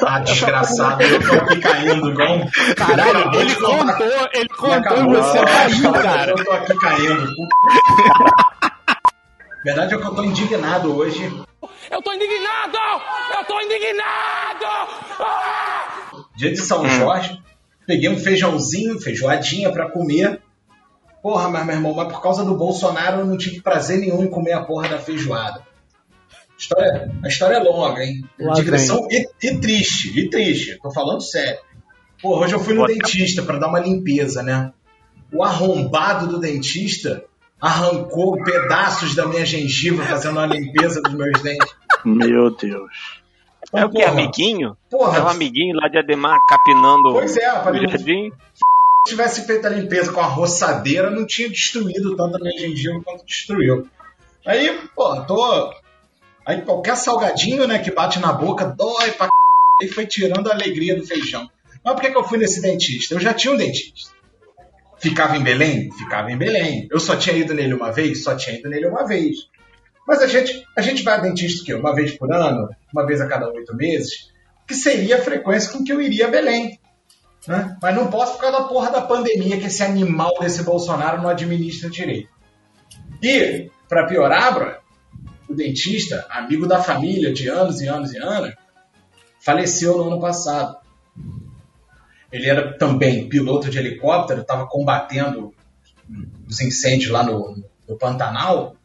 Ah, 0.04 0.18
desgraçado, 0.20 1.02
eu 1.02 1.20
tô 1.20 1.34
aqui 1.44 1.60
caindo, 1.60 2.10
igual 2.10 2.36
um... 2.36 2.74
Caralho, 2.74 3.40
ele 3.40 3.54
contou, 3.54 4.28
ele 4.34 4.48
contou 4.48 5.08
você 5.10 5.38
Ah, 5.38 5.44
caiu, 5.46 5.92
cara. 5.92 6.30
Eu 6.32 6.44
tô 6.44 6.50
aqui 6.52 6.74
caindo. 6.76 7.34
Verdade 9.64 9.94
é 9.94 9.98
que 9.98 10.04
eu 10.06 10.14
tô 10.14 10.24
indignado 10.24 10.96
hoje. 10.96 11.24
Eu 11.90 12.00
tô 12.02 12.12
indignado! 12.12 12.78
Eu 13.36 13.44
tô 13.44 13.60
indignado! 13.60 14.64
Ah! 15.20 16.12
Dia 16.34 16.50
de 16.50 16.56
São 16.56 16.88
Jorge, 16.88 17.40
peguei 17.90 18.08
um 18.08 18.16
feijãozinho, 18.18 19.00
feijoadinha 19.00 19.72
pra 19.72 19.90
comer. 19.90 20.40
Porra, 21.20 21.48
mas 21.50 21.66
meu 21.66 21.74
irmão, 21.74 21.92
mas 21.92 22.06
por 22.10 22.22
causa 22.22 22.44
do 22.44 22.54
Bolsonaro 22.56 23.20
eu 23.20 23.26
não 23.26 23.36
tive 23.36 23.60
prazer 23.60 23.98
nenhum 23.98 24.22
em 24.22 24.30
comer 24.30 24.52
a 24.52 24.62
porra 24.62 24.88
da 24.88 24.98
feijoada. 24.98 25.62
História, 26.56 27.10
a 27.24 27.26
história 27.28 27.56
é 27.56 27.58
longa, 27.62 28.04
hein? 28.04 28.24
Lá 28.38 28.54
Digressão 28.54 29.08
e, 29.10 29.26
e 29.42 29.56
triste, 29.58 30.16
e 30.18 30.30
triste. 30.30 30.78
Tô 30.80 30.90
falando 30.92 31.20
sério. 31.20 31.58
Porra, 32.22 32.44
hoje 32.44 32.54
eu 32.54 32.60
fui 32.60 32.74
no 32.74 32.82
Bota- 32.82 32.92
dentista 32.92 33.42
pra 33.42 33.58
dar 33.58 33.66
uma 33.68 33.80
limpeza, 33.80 34.42
né? 34.42 34.72
O 35.32 35.42
arrombado 35.42 36.28
do 36.28 36.38
dentista 36.38 37.24
arrancou 37.60 38.42
pedaços 38.44 39.14
da 39.16 39.26
minha 39.26 39.44
gengiva 39.44 40.04
fazendo 40.04 40.32
uma 40.38 40.46
limpeza 40.46 41.02
dos 41.02 41.12
meus 41.12 41.42
dentes. 41.42 41.74
Meu 42.04 42.54
Deus. 42.56 43.19
É 43.72 43.84
o 43.84 43.90
que, 43.90 44.02
amiguinho? 44.02 44.76
Porra, 44.90 45.18
É 45.18 45.22
um 45.22 45.28
amiguinho 45.28 45.76
lá 45.76 45.88
de 45.88 45.98
Ademar 45.98 46.38
capinando 46.48 47.12
Pois 47.12 47.36
é, 47.36 47.52
o 47.52 47.54
rapaz, 47.56 47.76
não- 47.76 47.88
jardim. 47.88 48.30
Se 48.54 49.10
tivesse 49.14 49.46
feito 49.46 49.66
a 49.66 49.70
limpeza 49.70 50.12
com 50.12 50.20
a 50.20 50.26
roçadeira, 50.26 51.08
não 51.10 51.26
tinha 51.26 51.48
destruído 51.48 52.16
tanto 52.16 52.36
a 52.36 52.40
minha 52.40 52.58
gengiva 52.58 53.00
quanto 53.02 53.24
destruiu. 53.24 53.86
Aí, 54.44 54.78
pô, 54.94 55.20
tô. 55.22 55.72
Aí 56.44 56.62
qualquer 56.62 56.96
salgadinho, 56.96 57.66
né, 57.66 57.78
que 57.78 57.90
bate 57.90 58.18
na 58.18 58.32
boca, 58.32 58.64
dói 58.66 59.12
pra 59.12 59.26
c... 59.26 59.30
E 59.82 59.88
foi 59.88 60.06
tirando 60.06 60.50
a 60.50 60.54
alegria 60.54 60.96
do 60.96 61.06
feijão. 61.06 61.48
Mas 61.82 61.94
por 61.94 62.00
que, 62.02 62.10
que 62.10 62.16
eu 62.16 62.24
fui 62.24 62.38
nesse 62.38 62.60
dentista? 62.60 63.14
Eu 63.14 63.20
já 63.20 63.32
tinha 63.32 63.54
um 63.54 63.56
dentista. 63.56 64.10
Ficava 64.98 65.36
em 65.36 65.42
Belém? 65.42 65.90
Ficava 65.92 66.30
em 66.30 66.36
Belém. 66.36 66.86
Eu 66.90 67.00
só 67.00 67.16
tinha 67.16 67.34
ido 67.36 67.54
nele 67.54 67.72
uma 67.72 67.90
vez? 67.90 68.22
Só 68.22 68.36
tinha 68.36 68.58
ido 68.58 68.68
nele 68.68 68.86
uma 68.86 69.06
vez. 69.06 69.48
Mas 70.06 70.22
a 70.22 70.26
gente, 70.26 70.64
a 70.76 70.82
gente 70.82 71.02
vai 71.02 71.14
a 71.14 71.20
dentista 71.20 71.62
o 71.62 71.64
quê? 71.66 71.74
Uma 71.74 71.94
vez 71.94 72.16
por 72.16 72.32
ano? 72.32 72.68
Uma 72.92 73.06
vez 73.06 73.20
a 73.20 73.28
cada 73.28 73.48
oito 73.48 73.74
meses? 73.76 74.30
Que 74.66 74.74
seria 74.74 75.16
a 75.16 75.22
frequência 75.22 75.72
com 75.72 75.84
que 75.84 75.92
eu 75.92 76.00
iria 76.00 76.26
a 76.26 76.30
Belém 76.30 76.80
né? 77.46 77.76
Mas 77.80 77.94
não 77.94 78.08
posso 78.08 78.34
por 78.34 78.40
causa 78.42 78.58
da 78.58 78.64
porra 78.64 78.90
da 78.90 79.02
pandemia 79.02 79.58
que 79.58 79.66
esse 79.66 79.82
animal 79.82 80.32
desse 80.40 80.62
Bolsonaro 80.62 81.22
não 81.22 81.28
administra 81.28 81.88
direito. 81.88 82.28
E, 83.22 83.70
pra 83.88 84.06
piorar, 84.06 84.82
o 85.48 85.54
dentista, 85.54 86.26
amigo 86.30 86.66
da 86.66 86.82
família 86.82 87.32
de 87.32 87.48
anos 87.48 87.80
e 87.80 87.88
anos 87.88 88.12
e 88.12 88.18
anos, 88.18 88.54
faleceu 89.40 89.98
no 89.98 90.12
ano 90.12 90.20
passado. 90.20 90.78
ele 92.30 92.48
era 92.48 92.76
também 92.78 93.28
piloto 93.28 93.70
de 93.70 93.78
helicóptero, 93.78 94.42
estava 94.42 94.66
combatendo 94.66 95.52
os 96.48 96.60
incêndios 96.60 97.10
lá 97.10 97.22
no, 97.22 97.62
no 97.88 97.96
Pantanal. 97.96 98.76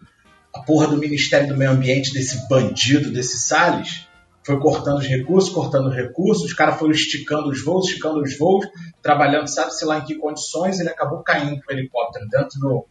A 0.55 0.61
porra 0.61 0.87
do 0.87 0.97
Ministério 0.97 1.49
do 1.49 1.57
Meio 1.57 1.71
Ambiente, 1.71 2.13
desse 2.13 2.47
bandido, 2.47 3.11
desse 3.11 3.37
Salles, 3.37 4.07
foi 4.45 4.59
cortando 4.59 4.99
os 4.99 5.07
recursos, 5.07 5.51
cortando 5.51 5.89
os 5.89 5.95
recursos, 5.95 6.45
os 6.45 6.53
caras 6.53 6.77
foram 6.77 6.91
esticando 6.91 7.49
os 7.49 7.63
voos, 7.63 7.87
esticando 7.87 8.21
os 8.21 8.37
voos, 8.37 8.65
trabalhando, 9.01 9.47
sabe-se 9.47 9.83
lá 9.83 9.97
em 9.97 10.05
que 10.05 10.15
condições, 10.15 10.79
ele 10.79 10.89
acabou 10.89 11.23
caindo 11.23 11.61
com 11.61 11.73
o 11.73 11.75
helicóptero 11.75 12.27
dentro 12.29 12.59
do, 12.59 12.85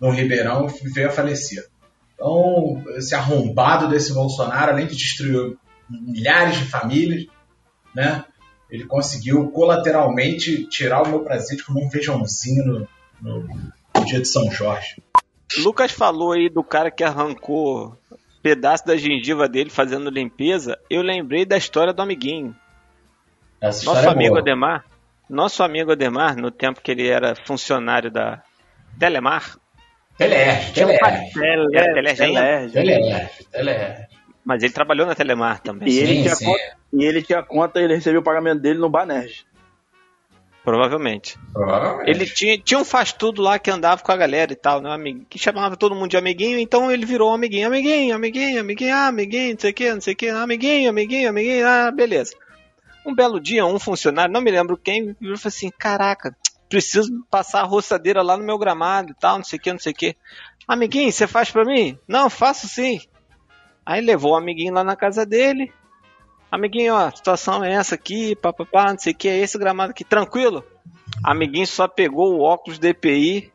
do 0.00 0.10
Ribeirão 0.10 0.66
e 0.82 0.88
veio 0.88 1.08
a 1.08 1.12
falecer. 1.12 1.66
Então, 2.14 2.82
esse 2.96 3.14
arrombado 3.14 3.88
desse 3.88 4.12
Bolsonaro, 4.14 4.72
além 4.72 4.86
de 4.86 4.96
destruir 4.96 5.56
milhares 5.88 6.56
de 6.56 6.64
famílias, 6.64 7.26
né, 7.94 8.24
ele 8.70 8.84
conseguiu 8.84 9.50
colateralmente 9.50 10.66
tirar 10.66 11.02
o 11.02 11.08
meu 11.08 11.20
presente 11.20 11.62
como 11.62 11.84
um 11.84 11.90
feijãozinho 11.90 12.64
no, 12.64 12.88
no, 13.20 13.48
no 13.96 14.04
dia 14.06 14.20
de 14.20 14.26
São 14.26 14.50
Jorge. 14.50 14.96
Lucas 15.58 15.92
falou 15.92 16.32
aí 16.32 16.48
do 16.48 16.62
cara 16.62 16.90
que 16.90 17.04
arrancou 17.04 17.96
pedaço 18.42 18.86
da 18.86 18.96
gengiva 18.96 19.48
dele 19.48 19.70
fazendo 19.70 20.10
limpeza. 20.10 20.78
Eu 20.88 21.02
lembrei 21.02 21.44
da 21.44 21.56
história 21.56 21.92
do 21.92 22.02
amiguinho. 22.02 22.54
Essa 23.60 23.84
Nosso 23.84 24.06
é 24.06 24.08
amigo 24.08 24.30
boa. 24.30 24.40
Ademar. 24.40 24.84
Nosso 25.28 25.62
amigo 25.62 25.92
Ademar, 25.92 26.36
no 26.36 26.50
tempo 26.50 26.80
que 26.80 26.90
ele 26.90 27.08
era 27.08 27.34
funcionário 27.34 28.10
da 28.10 28.42
Telemar. 28.98 29.56
Telerge, 30.16 30.72
Telerge. 32.72 32.78
É. 33.54 34.06
Mas 34.44 34.62
ele 34.62 34.72
trabalhou 34.72 35.06
na 35.06 35.14
Telemar 35.14 35.60
também. 35.60 35.88
E 35.88 35.98
ele, 35.98 36.14
Sim, 36.14 36.22
tinha 36.22 36.34
sim. 36.36 36.44
conta, 36.46 36.76
e 36.92 37.04
ele 37.04 37.22
tinha 37.22 37.42
conta 37.42 37.80
ele 37.80 37.94
recebeu 37.94 38.20
o 38.20 38.24
pagamento 38.24 38.60
dele 38.60 38.78
no 38.78 38.88
Banerj. 38.88 39.44
Provavelmente. 40.66 41.38
Provavelmente. 41.52 42.10
Ele 42.10 42.26
tinha, 42.26 42.58
tinha 42.58 42.80
um 42.80 42.84
faz 42.84 43.12
tudo 43.12 43.40
lá 43.40 43.56
que 43.56 43.70
andava 43.70 44.02
com 44.02 44.10
a 44.10 44.16
galera 44.16 44.52
e 44.52 44.56
tal, 44.56 44.80
né? 44.80 44.90
Que 45.30 45.38
chamava 45.38 45.76
todo 45.76 45.94
mundo 45.94 46.10
de 46.10 46.16
amiguinho, 46.16 46.58
então 46.58 46.90
ele 46.90 47.06
virou 47.06 47.32
amiguinho, 47.32 47.68
amiguinho, 47.68 48.12
amiguinho, 48.12 48.60
amiguinho, 48.62 48.92
ah, 48.92 49.06
amiguinho, 49.06 49.52
não 49.52 49.60
sei 49.60 49.70
o 49.70 49.74
que, 49.74 49.94
não 49.94 50.00
sei 50.00 50.14
o 50.14 50.16
que, 50.16 50.28
amiguinho, 50.28 50.90
amiguinho, 50.90 51.30
amiguinho, 51.30 51.68
ah, 51.68 51.92
beleza. 51.92 52.34
Um 53.06 53.14
belo 53.14 53.38
dia, 53.38 53.64
um 53.64 53.78
funcionário, 53.78 54.32
não 54.32 54.40
me 54.40 54.50
lembro 54.50 54.76
quem, 54.76 55.14
virou 55.20 55.38
falou 55.38 55.54
assim: 55.54 55.70
caraca, 55.70 56.36
preciso 56.68 57.12
passar 57.30 57.60
a 57.60 57.64
roçadeira 57.64 58.20
lá 58.20 58.36
no 58.36 58.42
meu 58.42 58.58
gramado 58.58 59.12
e 59.12 59.14
tal, 59.14 59.36
não 59.36 59.44
sei 59.44 59.60
o 59.60 59.62
que, 59.62 59.72
não 59.72 59.78
sei 59.78 59.92
o 59.92 59.94
que. 59.94 60.16
Amiguinho, 60.66 61.12
você 61.12 61.28
faz 61.28 61.48
pra 61.48 61.64
mim? 61.64 61.96
Não, 62.08 62.28
faço 62.28 62.66
sim. 62.66 63.00
Aí 63.84 64.00
levou 64.00 64.32
o 64.32 64.36
amiguinho 64.36 64.74
lá 64.74 64.82
na 64.82 64.96
casa 64.96 65.24
dele. 65.24 65.72
Amiguinho, 66.50 66.94
ó, 66.94 67.06
a 67.06 67.10
situação 67.10 67.64
é 67.64 67.72
essa 67.72 67.94
aqui, 67.94 68.36
papapá, 68.36 68.90
não 68.90 68.98
sei 68.98 69.12
o 69.12 69.16
que, 69.16 69.28
é 69.28 69.38
esse 69.38 69.58
gramado 69.58 69.90
aqui, 69.90 70.04
tranquilo? 70.04 70.64
Amiguinho 71.22 71.66
só 71.66 71.88
pegou 71.88 72.34
o 72.34 72.42
óculos 72.42 72.78
DPI, 72.78 73.52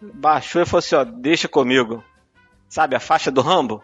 baixou 0.00 0.62
e 0.62 0.66
falou 0.66 0.78
assim, 0.78 0.94
ó, 0.94 1.04
deixa 1.04 1.48
comigo. 1.48 2.02
Sabe 2.68 2.96
a 2.96 3.00
faixa 3.00 3.30
do 3.30 3.40
Rambo? 3.40 3.82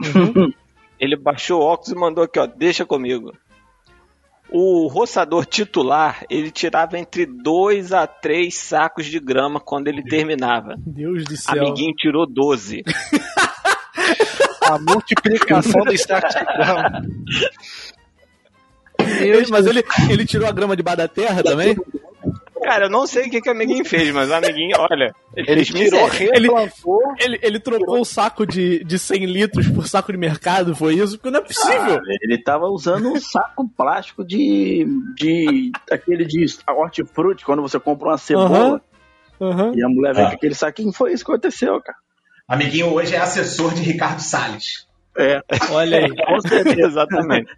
Ele 1.00 1.16
baixou 1.16 1.60
o 1.60 1.64
óculos 1.64 1.92
e 1.92 1.94
mandou 1.94 2.24
aqui, 2.24 2.38
ó, 2.38 2.46
deixa 2.46 2.84
comigo. 2.84 3.32
O 4.50 4.86
roçador 4.88 5.44
titular, 5.44 6.24
ele 6.30 6.50
tirava 6.50 6.98
entre 6.98 7.26
dois 7.26 7.92
a 7.92 8.06
três 8.06 8.56
sacos 8.56 9.04
de 9.04 9.20
grama 9.20 9.60
quando 9.60 9.88
ele 9.88 10.02
terminava. 10.02 10.74
Deus 10.78 11.22
do 11.24 11.36
céu. 11.36 11.66
Amiguinho 11.66 11.92
tirou 11.94 12.26
12. 12.26 12.82
A 14.68 14.78
multiplicação 14.78 15.80
do 15.82 15.92
sacos 15.92 16.34
de 16.34 16.44
grama. 16.44 17.02
Ele- 19.20 19.46
mas 19.50 19.66
ele, 19.66 19.82
ele 20.10 20.26
tirou 20.26 20.48
a 20.48 20.52
grama 20.52 20.76
de 20.76 20.82
da 20.96 21.08
terra 21.08 21.42
também? 21.42 21.76
Cara, 22.62 22.86
eu 22.86 22.90
não 22.90 23.06
sei 23.06 23.28
o 23.28 23.30
que, 23.30 23.40
que 23.40 23.48
o 23.48 23.52
amiguinho 23.52 23.84
fez, 23.84 24.12
mas 24.12 24.28
o 24.28 24.34
amiguinho, 24.34 24.76
olha, 24.90 25.14
Ele 25.36 25.64
tirou. 25.64 26.10
Ele-. 26.20 26.48
Ele, 27.20 27.38
ele 27.40 27.60
trocou 27.60 28.00
o 28.00 28.04
saco 28.04 28.44
de, 28.44 28.82
de 28.84 28.98
100 28.98 29.24
litros 29.26 29.68
por 29.68 29.86
saco 29.86 30.10
de 30.12 30.18
mercado, 30.18 30.74
foi 30.74 30.94
isso? 30.94 31.16
Porque 31.16 31.30
não 31.30 31.38
é 31.38 31.42
possível. 31.44 32.00
Ele 32.20 32.42
tava 32.42 32.66
usando 32.66 33.08
um 33.12 33.20
saco 33.20 33.66
plástico 33.76 34.24
de. 34.24 34.84
de. 35.14 35.70
aquele 35.90 36.24
de 36.26 36.44
hortifruti, 36.68 37.44
quando 37.44 37.62
você 37.62 37.78
compra 37.78 38.08
uma 38.08 38.18
cebola. 38.18 38.82
Aham. 39.40 39.72
E 39.76 39.82
a 39.84 39.88
mulher 39.88 40.14
veio 40.14 40.26
Ah. 40.26 40.30
com 40.30 40.36
aquele 40.36 40.54
saquinho, 40.54 40.92
foi 40.92 41.12
isso 41.12 41.24
que 41.24 41.30
aconteceu, 41.30 41.80
cara. 41.80 41.96
Amiguinho 42.48 42.92
hoje 42.94 43.14
é 43.14 43.18
assessor 43.18 43.74
de 43.74 43.82
Ricardo 43.82 44.20
Salles. 44.20 44.86
É, 45.16 45.40
Olha 45.70 45.98
aí. 45.98 46.08
com 46.16 46.40
certeza. 46.40 46.80
Exatamente. 46.86 47.50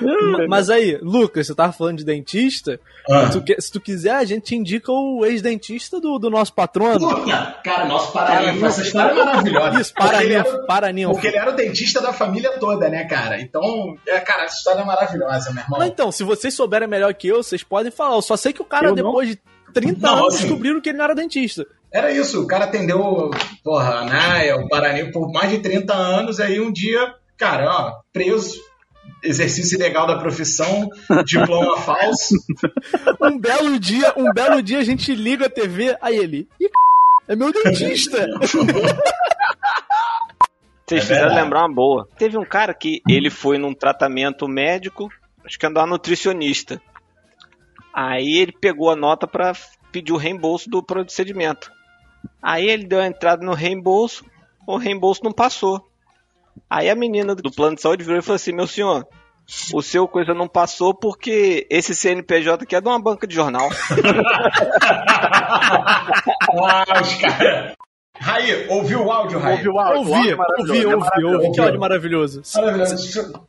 Ma- 0.00 0.46
Mas 0.48 0.70
aí, 0.70 0.98
Lucas, 1.02 1.46
você 1.46 1.54
tava 1.54 1.70
falando 1.72 1.98
de 1.98 2.04
dentista? 2.04 2.80
Ah. 3.10 3.30
Se 3.30 3.40
tu, 3.40 3.62
se 3.62 3.70
tu 3.72 3.78
quiser, 3.80 4.12
a 4.14 4.24
gente 4.24 4.44
te 4.44 4.56
indica 4.56 4.90
o 4.90 5.24
ex-dentista 5.26 6.00
do, 6.00 6.18
do 6.18 6.30
nosso 6.30 6.54
patrono. 6.54 6.98
Puta, 7.14 7.58
cara, 7.62 7.84
nosso 7.84 8.10
Paraninfo, 8.10 8.64
essa 8.64 8.80
história 8.82 9.12
é 9.12 9.14
maravilhosa. 9.24 9.80
Isso, 9.80 9.92
Paraninfo, 9.94 10.48
era- 10.48 10.64
Paraninfo. 10.66 11.12
Porque 11.12 11.26
ele 11.28 11.36
era 11.36 11.50
o 11.50 11.54
dentista 11.56 12.00
da 12.00 12.12
família 12.12 12.58
toda, 12.58 12.88
né, 12.88 13.04
cara? 13.04 13.38
Então, 13.40 13.96
é, 14.06 14.18
cara, 14.20 14.44
essa 14.44 14.56
história 14.56 14.80
é 14.80 14.84
maravilhosa, 14.84 15.52
meu 15.52 15.62
irmão. 15.62 15.78
Mas 15.78 15.90
então, 15.90 16.10
se 16.10 16.24
vocês 16.24 16.54
souberem 16.54 16.88
melhor 16.88 17.12
que 17.12 17.28
eu, 17.28 17.42
vocês 17.42 17.62
podem 17.62 17.92
falar. 17.92 18.14
Eu 18.16 18.22
só 18.22 18.36
sei 18.38 18.54
que 18.54 18.62
o 18.62 18.64
cara, 18.64 18.86
Eu 18.86 18.96
não. 18.96 19.04
depois 19.04 19.28
de 19.28 19.38
30 19.74 20.00
Não, 20.00 20.14
anos, 20.20 20.34
assim- 20.34 20.44
descobriram 20.44 20.80
que 20.80 20.88
ele 20.88 20.96
não 20.98 21.04
era 21.04 21.14
dentista. 21.14 21.66
Era 21.92 22.12
isso, 22.12 22.42
o 22.42 22.46
cara 22.46 22.66
atendeu, 22.66 23.30
porra, 23.64 24.00
a 24.00 24.04
Naia, 24.04 24.56
o 24.56 24.68
Paraninfo 24.68 25.12
por 25.12 25.32
mais 25.32 25.50
de 25.50 25.58
30 25.58 25.92
anos, 25.92 26.38
aí 26.38 26.60
um 26.60 26.72
dia, 26.72 27.14
cara, 27.36 27.68
ó, 27.68 28.00
preso, 28.12 28.60
exercício 29.22 29.76
ilegal 29.76 30.06
da 30.06 30.18
profissão, 30.18 30.88
diploma 31.26 31.76
falso. 31.78 32.36
Um 33.20 33.38
belo 33.38 33.78
dia, 33.78 34.14
um 34.16 34.32
belo 34.32 34.62
dia 34.62 34.78
a 34.78 34.84
gente 34.84 35.14
liga 35.14 35.46
a 35.46 35.50
TV, 35.50 35.96
aí 36.00 36.16
ele. 36.16 36.48
C... 36.60 36.70
é 37.28 37.36
meu 37.36 37.52
dentista! 37.52 38.26
Vocês 40.86 41.04
É 41.04 41.06
fizeram 41.06 41.34
lembrar 41.34 41.60
uma 41.60 41.72
boa. 41.72 42.08
Teve 42.18 42.36
um 42.36 42.44
cara 42.44 42.74
que 42.74 43.00
ele 43.08 43.30
foi 43.30 43.58
num 43.58 43.72
tratamento 43.72 44.48
médico, 44.48 45.08
acho 45.44 45.56
que 45.56 45.66
andou 45.66 45.86
nutricionista. 45.86 46.82
Aí 47.94 48.38
ele 48.38 48.52
pegou 48.52 48.90
a 48.90 48.96
nota 48.96 49.26
pra 49.26 49.52
pedir 49.92 50.12
o 50.12 50.16
reembolso 50.16 50.68
do 50.68 50.82
procedimento. 50.82 51.70
Aí 52.42 52.68
ele 52.68 52.86
deu 52.86 53.00
a 53.00 53.06
entrada 53.06 53.44
no 53.44 53.54
reembolso, 53.54 54.24
o 54.66 54.76
reembolso 54.76 55.22
não 55.24 55.32
passou. 55.32 55.80
Aí 56.68 56.88
a 56.88 56.94
menina 56.94 57.34
do 57.34 57.50
plano 57.50 57.76
de 57.76 57.82
saúde 57.82 58.04
virou 58.04 58.18
e 58.18 58.22
falou 58.22 58.36
assim: 58.36 58.52
Meu 58.52 58.66
senhor, 58.66 59.06
o 59.74 59.82
seu 59.82 60.06
coisa 60.06 60.32
não 60.32 60.48
passou 60.48 60.94
porque 60.94 61.66
esse 61.68 61.94
CNPJ 61.94 62.62
aqui 62.64 62.76
é 62.76 62.80
de 62.80 62.88
uma 62.88 63.00
banca 63.00 63.26
de 63.26 63.34
jornal. 63.34 63.68
ah, 66.62 67.00
os 67.00 67.14
caras. 67.16 67.74
Raí, 68.20 68.68
ouviu 68.68 69.04
o 69.04 69.10
áudio, 69.10 69.38
Raí? 69.38 69.56
Ouviu 69.56 69.72
o 69.72 69.78
áudio? 69.78 69.98
Ouvi, 69.98 70.34
o 70.34 70.42
áudio 70.42 70.58
ouvi, 70.58 70.84
ouvi, 70.84 70.86
ouvi. 70.86 70.96
maravilhoso. 70.98 71.52
Que 71.52 71.60
áudio 71.60 71.80
maravilhoso. 71.80 72.42
Maravilhoso. 72.54 73.46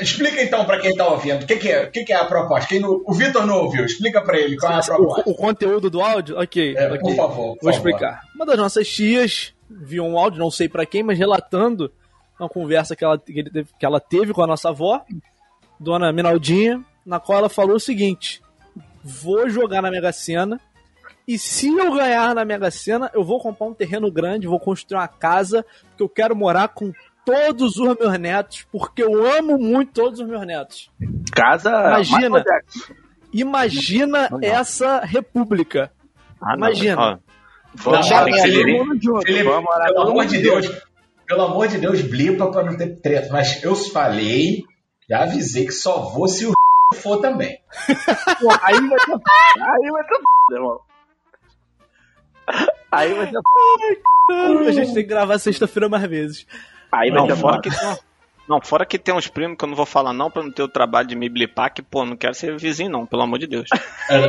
Explica 0.00 0.42
então 0.42 0.64
pra 0.64 0.78
quem 0.80 0.94
tá 0.96 1.06
ouvindo, 1.08 1.42
o 1.42 1.46
que, 1.46 1.56
que 1.56 1.68
é, 1.70 1.86
que, 1.86 2.04
que 2.04 2.12
é 2.12 2.16
a 2.16 2.24
proposta? 2.24 2.68
Quem 2.68 2.80
não- 2.80 3.02
o 3.04 3.12
Vitor 3.12 3.46
não 3.46 3.64
ouviu, 3.64 3.84
explica 3.84 4.22
pra 4.22 4.38
ele 4.38 4.56
qual 4.56 4.72
é 4.72 4.76
a 4.76 4.80
proposta. 4.82 5.28
O, 5.28 5.32
o 5.32 5.36
conteúdo 5.36 5.90
do 5.90 6.00
áudio? 6.00 6.38
Ok. 6.40 6.74
É, 6.76 6.86
ok. 6.86 6.98
por 7.00 7.14
favor, 7.14 7.56
por 7.56 7.62
Vou 7.64 7.72
favor. 7.72 7.88
explicar. 7.90 8.22
Uma 8.34 8.46
das 8.46 8.56
nossas 8.56 8.88
tias 8.88 9.52
viu 9.68 10.04
um 10.04 10.18
áudio, 10.18 10.38
não 10.40 10.50
sei 10.50 10.68
pra 10.68 10.86
quem, 10.86 11.02
mas 11.02 11.18
relatando 11.18 11.92
uma 12.40 12.48
conversa 12.48 12.96
que 12.96 13.04
ela, 13.04 13.18
que 13.18 13.44
teve, 13.44 13.68
que 13.78 13.84
ela 13.84 14.00
teve 14.00 14.32
com 14.32 14.42
a 14.42 14.46
nossa 14.46 14.70
avó, 14.70 15.04
dona 15.78 16.12
Minaldinha, 16.12 16.82
na 17.04 17.20
qual 17.20 17.38
ela 17.40 17.48
falou 17.50 17.76
o 17.76 17.80
seguinte: 17.80 18.40
Vou 19.04 19.48
jogar 19.50 19.82
na 19.82 19.90
Mega 19.90 20.12
Sena. 20.12 20.58
E 21.26 21.38
se 21.38 21.68
eu 21.68 21.92
ganhar 21.94 22.34
na 22.34 22.42
Mega 22.42 22.70
Sena, 22.70 23.10
eu 23.12 23.22
vou 23.22 23.38
comprar 23.38 23.66
um 23.66 23.74
terreno 23.74 24.10
grande, 24.10 24.46
vou 24.46 24.58
construir 24.58 24.98
uma 24.98 25.06
casa, 25.08 25.62
porque 25.90 26.02
eu 26.02 26.08
quero 26.08 26.34
morar 26.34 26.68
com 26.68 26.90
todos 27.28 27.76
os 27.76 27.98
meus 27.98 28.18
netos, 28.18 28.66
porque 28.72 29.02
eu 29.02 29.30
amo 29.30 29.58
muito 29.58 29.92
todos 29.92 30.18
os 30.18 30.26
meus 30.26 30.46
netos. 30.46 30.90
Casa. 31.32 31.70
Imagina. 31.70 32.28
Michael 32.30 32.44
Jackson. 32.44 32.94
Imagina 33.30 34.28
essa 34.42 35.00
república. 35.00 35.92
Ah, 36.40 36.56
não, 36.56 36.68
Imagina. 36.68 36.96
Não, 36.96 37.20
Vamos 37.74 38.08
que 38.08 38.40
Felipe, 38.40 39.42
vamos 39.44 39.64
morar 39.64 39.92
pelo 39.92 40.08
amor 40.08 40.26
de. 40.26 40.38
Deus, 40.38 40.82
pelo 41.26 41.42
amor 41.42 41.68
de 41.68 41.78
Deus, 41.78 42.00
blipa 42.00 42.50
pra 42.50 42.64
não 42.64 42.76
ter 42.76 42.96
treta. 42.96 43.28
Mas 43.30 43.62
eu 43.62 43.76
falei, 43.76 44.64
já 45.08 45.24
avisei 45.24 45.66
que 45.66 45.72
só 45.72 46.10
vou 46.10 46.26
se 46.26 46.46
o 46.46 46.52
for 46.96 47.18
também. 47.18 47.60
Pô, 48.40 48.50
aí 48.62 48.80
vai 48.80 48.98
ter. 48.98 49.12
Aí 49.60 49.90
vai 49.90 50.04
ter. 50.04 50.54
irmão. 50.54 50.80
Aí 52.90 53.12
vai 53.12 53.30
ter. 53.30 53.38
A 54.66 54.72
gente 54.72 54.94
tem 54.94 55.02
que 55.02 55.08
gravar 55.08 55.38
sexta-feira 55.38 55.88
mais 55.88 56.08
vezes. 56.08 56.46
Aí 56.92 57.10
vai 57.10 57.20
Não, 57.20 57.26
ter. 57.28 57.36
fora 57.36 57.60
que 57.60 57.70
tem, 57.70 57.96
não, 58.48 58.60
fora 58.62 58.86
que 58.86 58.98
tem 58.98 59.14
uns 59.14 59.28
primos 59.28 59.56
que 59.58 59.64
eu 59.64 59.68
não 59.68 59.76
vou 59.76 59.84
falar 59.86 60.12
não 60.12 60.30
pra 60.30 60.42
não 60.42 60.50
ter 60.50 60.62
o 60.62 60.68
trabalho 60.68 61.06
de 61.08 61.14
me 61.14 61.28
blipar, 61.28 61.72
que, 61.72 61.82
pô, 61.82 62.04
não 62.04 62.16
quero 62.16 62.34
ser 62.34 62.56
vizinho 62.56 62.90
não, 62.90 63.04
pelo 63.06 63.22
amor 63.22 63.38
de 63.38 63.46
Deus. 63.46 63.68
É, 64.10 64.28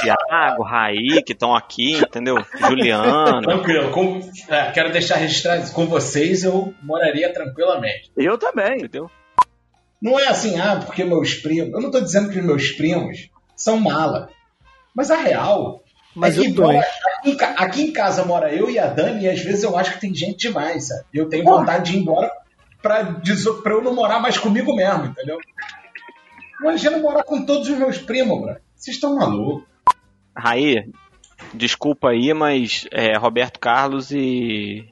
Tiago, 0.00 0.62
Raí, 0.62 1.22
que 1.24 1.32
estão 1.32 1.54
aqui, 1.54 1.94
entendeu? 1.96 2.36
Juliano. 2.58 3.40
tranquilo. 3.42 3.90
Com- 3.90 4.20
é, 4.48 4.70
quero 4.70 4.92
deixar 4.92 5.16
registrado 5.16 5.62
isso. 5.62 5.72
Com 5.72 5.86
vocês 5.86 6.44
eu 6.44 6.74
moraria 6.82 7.32
tranquilamente. 7.32 8.10
Eu 8.16 8.36
também. 8.36 8.78
Entendeu? 8.78 9.10
Não 10.00 10.18
é 10.18 10.26
assim, 10.28 10.58
ah, 10.60 10.80
porque 10.84 11.04
meus 11.04 11.34
primos. 11.34 11.72
Eu 11.72 11.80
não 11.80 11.90
tô 11.90 12.00
dizendo 12.00 12.30
que 12.30 12.40
meus 12.40 12.70
primos 12.72 13.28
são 13.56 13.78
mala. 13.80 14.28
Mas 14.94 15.10
a 15.10 15.16
real. 15.16 15.82
Mas 16.14 16.36
é 16.38 16.42
que 16.42 16.48
eu 16.48 16.54
tô, 16.54 16.62
embora- 16.70 16.76
hein? 16.76 16.82
aqui, 17.34 17.44
aqui 17.64 17.82
em 17.82 17.92
casa 17.92 18.24
mora 18.24 18.52
eu 18.52 18.68
e 18.70 18.78
a 18.78 18.86
Dani, 18.86 19.24
e 19.24 19.28
às 19.28 19.40
vezes 19.40 19.62
eu 19.62 19.76
acho 19.76 19.92
que 19.94 20.00
tem 20.00 20.14
gente 20.14 20.48
demais, 20.48 20.88
sabe? 20.88 21.04
Eu 21.14 21.28
tenho 21.28 21.44
vontade 21.44 21.90
de 21.92 21.96
ir 21.96 22.00
embora 22.00 22.30
pra, 22.82 23.04
pra 23.62 23.72
eu 23.72 23.82
não 23.82 23.94
morar 23.94 24.18
mais 24.20 24.36
comigo 24.38 24.74
mesmo, 24.74 25.06
entendeu? 25.06 25.38
Imagina 26.60 26.98
morar 26.98 27.22
com 27.22 27.44
todos 27.46 27.68
os 27.68 27.78
meus 27.78 27.98
primos, 27.98 28.40
bro. 28.40 28.56
Vocês 28.74 28.96
estão 28.96 29.14
malucos. 29.16 29.64
Raí, 30.36 30.90
desculpa 31.54 32.10
aí, 32.10 32.32
mas 32.34 32.86
é, 32.90 33.16
Roberto 33.16 33.58
Carlos 33.60 34.10
e 34.10 34.86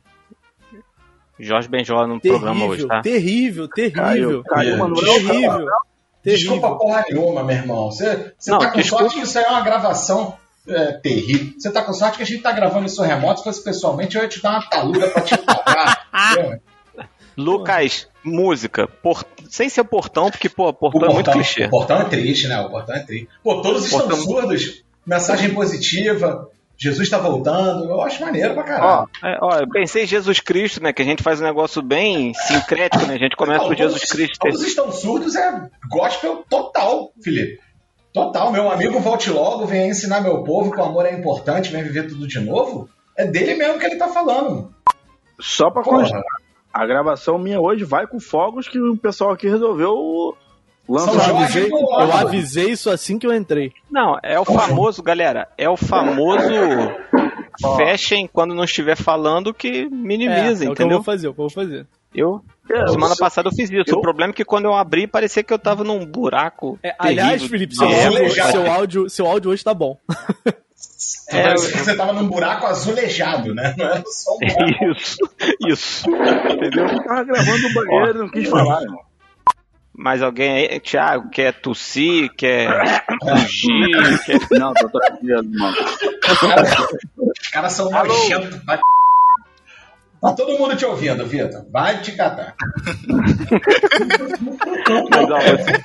Jorge 1.39 1.69
Benjola 1.69 2.07
no 2.07 2.21
programa 2.21 2.65
hoje, 2.65 2.87
Terrível, 2.87 2.89
tá? 2.89 3.03
terrível, 3.03 3.69
terrível. 3.69 4.03
Caiu, 4.03 4.43
caiu, 4.45 4.79
mano. 4.79 4.95
Terrível. 4.97 5.67
Desculpa 6.25 6.61
Terrível. 6.69 6.77
porra 6.79 7.05
nenhuma, 7.09 7.45
meu 7.45 7.57
irmão. 7.57 7.91
Você, 7.91 8.33
você 8.37 8.51
Não, 8.51 8.59
tá 8.59 8.71
com 8.71 8.79
desculpa. 8.79 9.05
sorte 9.05 9.19
que 9.21 9.27
isso 9.27 9.39
aí 9.39 9.45
é 9.45 9.49
uma 9.49 9.61
gravação 9.61 10.37
é, 10.69 10.93
terrível. 10.93 11.53
Você 11.59 11.71
tá 11.71 11.83
com 11.83 11.93
sorte 11.93 12.17
que 12.19 12.23
a 12.23 12.27
gente 12.27 12.43
tá 12.43 12.53
gravando 12.53 12.87
isso 12.87 13.03
remoto. 13.03 13.39
Se 13.41 13.45
fosse 13.45 13.63
pessoalmente, 13.65 14.17
eu 14.17 14.23
ia 14.23 14.29
te 14.29 14.43
dar 14.43 14.51
uma 14.53 14.69
taluda 14.69 15.09
pra 15.09 15.23
te 15.23 15.37
pagar. 15.39 16.09
Lucas, 17.37 18.09
música, 18.25 18.89
por- 18.89 19.25
sem 19.49 19.69
ser 19.69 19.85
portão, 19.85 20.29
porque, 20.31 20.49
pô, 20.49 20.69
O 20.71 20.73
portão 20.75 21.03
é 21.09 21.13
muito 21.15 21.27
portão, 21.27 21.33
clichê. 21.35 21.65
o 21.67 21.71
portão 21.71 22.01
é 22.01 22.05
triste, 22.05 22.49
né? 22.49 22.61
O 22.61 22.69
portão 22.71 22.97
é 22.97 23.01
triste. 23.01 23.29
Pô, 23.45 23.61
todos 23.63 23.85
estão 23.85 24.01
Portão- 24.01 24.17
surdos. 24.21 24.83
Mensagem 25.07 25.55
positiva. 25.55 26.49
Jesus 26.77 27.09
tá 27.09 27.19
voltando. 27.19 27.85
Eu 27.85 28.01
acho 28.03 28.21
maneiro 28.23 28.55
pra 28.55 28.63
caralho. 28.63 29.09
É, 29.25 29.39
ó, 29.41 29.59
eu 29.61 29.69
pensei 29.69 30.03
em 30.05 30.07
Jesus 30.07 30.39
Cristo, 30.41 30.83
né? 30.83 30.93
Que 30.93 31.03
a 31.03 31.05
gente 31.05 31.23
faz 31.23 31.41
um 31.41 31.45
negócio 31.45 31.81
bem 31.83 32.33
sincrético, 32.35 33.07
né? 33.07 33.15
A 33.15 33.19
gente 33.19 33.35
começa 33.37 33.61
Não, 33.61 33.69
por 33.69 33.77
Jesus 33.77 34.01
todos- 34.01 34.11
Cristo. 34.13 34.39
Todos 34.41 34.63
estão 34.63 34.93
surdos 34.93 35.35
é 35.35 35.69
gospel 35.91 36.45
total, 36.49 37.11
Felipe. 37.23 37.59
Total. 38.25 38.53
Meu 38.53 38.71
amigo 38.71 38.99
volte 39.01 39.31
logo, 39.31 39.67
venha 39.67 39.87
ensinar 39.87 40.21
meu 40.21 40.43
povo 40.43 40.71
que 40.73 40.81
o 40.81 40.85
amor 40.85 41.07
é 41.07 41.13
importante, 41.13 41.71
vem 41.71 41.83
viver 41.83 42.09
tudo 42.09 42.27
de 42.27 42.41
novo. 42.41 42.89
É 43.17 43.25
dele 43.27 43.55
mesmo 43.55 43.79
que 43.79 43.87
ele 43.87 43.97
tá 43.97 44.09
falando. 44.09 44.73
Só 45.41 45.71
pra 45.71 45.83
constar, 45.83 46.23
a 46.73 46.87
gravação 46.87 47.39
minha 47.39 47.61
hoje 47.61 47.85
vai 47.85 48.07
com 48.07 48.19
fogos 48.21 48.69
que 48.69 48.81
o 48.81 48.97
pessoal 48.97 49.31
aqui 49.33 49.49
resolveu 49.49 50.37
lançar. 50.89 51.29
Eu 51.29 51.37
avisei, 51.37 51.71
eu 51.73 52.13
avisei 52.13 52.71
isso 52.71 52.91
assim 52.91 53.19
que 53.19 53.27
eu 53.27 53.35
entrei. 53.35 53.73
Não, 53.91 54.19
é 54.23 54.39
o 54.39 54.45
famoso, 54.45 55.03
galera, 55.03 55.49
é 55.57 55.69
o 55.69 55.77
famoso 55.77 56.43
fechem 57.77 58.29
quando 58.33 58.55
não 58.55 58.65
estiver 58.65 58.97
falando 58.97 59.53
que 59.53 59.83
É, 59.83 59.89
minimiza, 59.89 60.65
é 60.65 60.69
o 60.71 60.75
que 60.75 60.83
eu 60.83 60.87
entendeu? 60.87 60.99
vou 60.99 61.05
fazer, 61.05 61.27
é 61.27 61.31
o 61.31 61.35
que 61.35 61.41
eu 61.41 61.49
vou 61.49 61.51
fazer. 61.51 61.87
Eu, 62.15 62.41
É, 62.71 62.87
semana 62.89 63.15
eu- 63.15 63.19
passada 63.19 63.49
eu 63.49 63.53
fiz 63.55 63.71
isso. 63.71 63.85
eu- 63.89 63.99
O 63.99 64.01
problema 64.01 64.33
é 64.33 64.35
que 64.35 64.45
quando 64.45 64.67
eu 64.67 64.75
abri, 64.75 65.07
parecia 65.07 65.43
que 65.43 65.53
eu 65.53 65.59
tava 65.59 65.83
num 65.85 66.05
buraco. 66.05 66.79
É, 66.83 66.95
aliás, 66.99 67.43
Felipe, 67.45 67.75
seu, 67.75 67.89
Não, 67.89 67.95
áudio, 67.95 68.09
azulejado. 68.13 68.51
seu, 68.53 68.71
áudio, 68.73 69.11
seu 69.11 69.27
áudio 69.27 69.51
hoje 69.51 69.65
tá 69.65 69.73
bom. 69.75 69.97
É, 71.31 71.43
Parecia 71.43 71.73
que 71.73 71.79
você 71.79 71.97
tava 71.97 72.13
num 72.13 72.27
buraco 72.29 72.67
azulejado, 72.67 73.55
né? 73.55 73.75
Não 73.77 73.87
era 73.87 74.03
só 74.07 74.33
um 74.35 74.39
buraco. 74.39 74.85
Isso, 74.97 75.17
isso. 75.69 76.11
Entendeu? 76.11 76.87
Eu 76.89 77.03
tava 77.05 77.25
gravando 77.25 77.59
no 77.69 77.75
banheiro 77.75 78.19
e 78.19 78.21
não 78.23 78.29
quis 78.31 78.49
falar, 78.49 78.83
irmão. 78.83 79.01
Mas 80.01 80.23
alguém 80.23 80.51
aí, 80.69 80.81
Thiago, 80.81 81.29
quer 81.31 81.53
tossir, 81.61 82.31
quer 82.37 82.69
fugir, 83.21 84.21
quer... 84.25 84.59
Não, 84.59 84.73
tô 84.73 84.89
tranquilo, 84.89 85.43
mano. 85.45 85.77
Os 87.43 87.49
caras 87.49 87.73
são 87.73 87.91
nojentos. 87.91 88.61
Vai... 88.65 88.79
Tá 90.21 90.35
todo 90.35 90.59
mundo 90.59 90.77
te 90.77 90.85
ouvindo, 90.85 91.25
Vitor. 91.27 91.65
Vai 91.71 92.01
te 92.03 92.17
catar. 92.17 92.57
Você... 95.27 95.85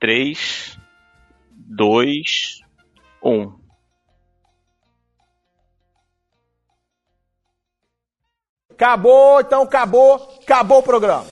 3, 0.00 0.78
2, 1.52 2.60
1. 3.22 3.58
Acabou, 8.70 9.40
então 9.40 9.62
acabou, 9.62 10.38
acabou 10.42 10.78
o 10.78 10.82
programa. 10.82 11.28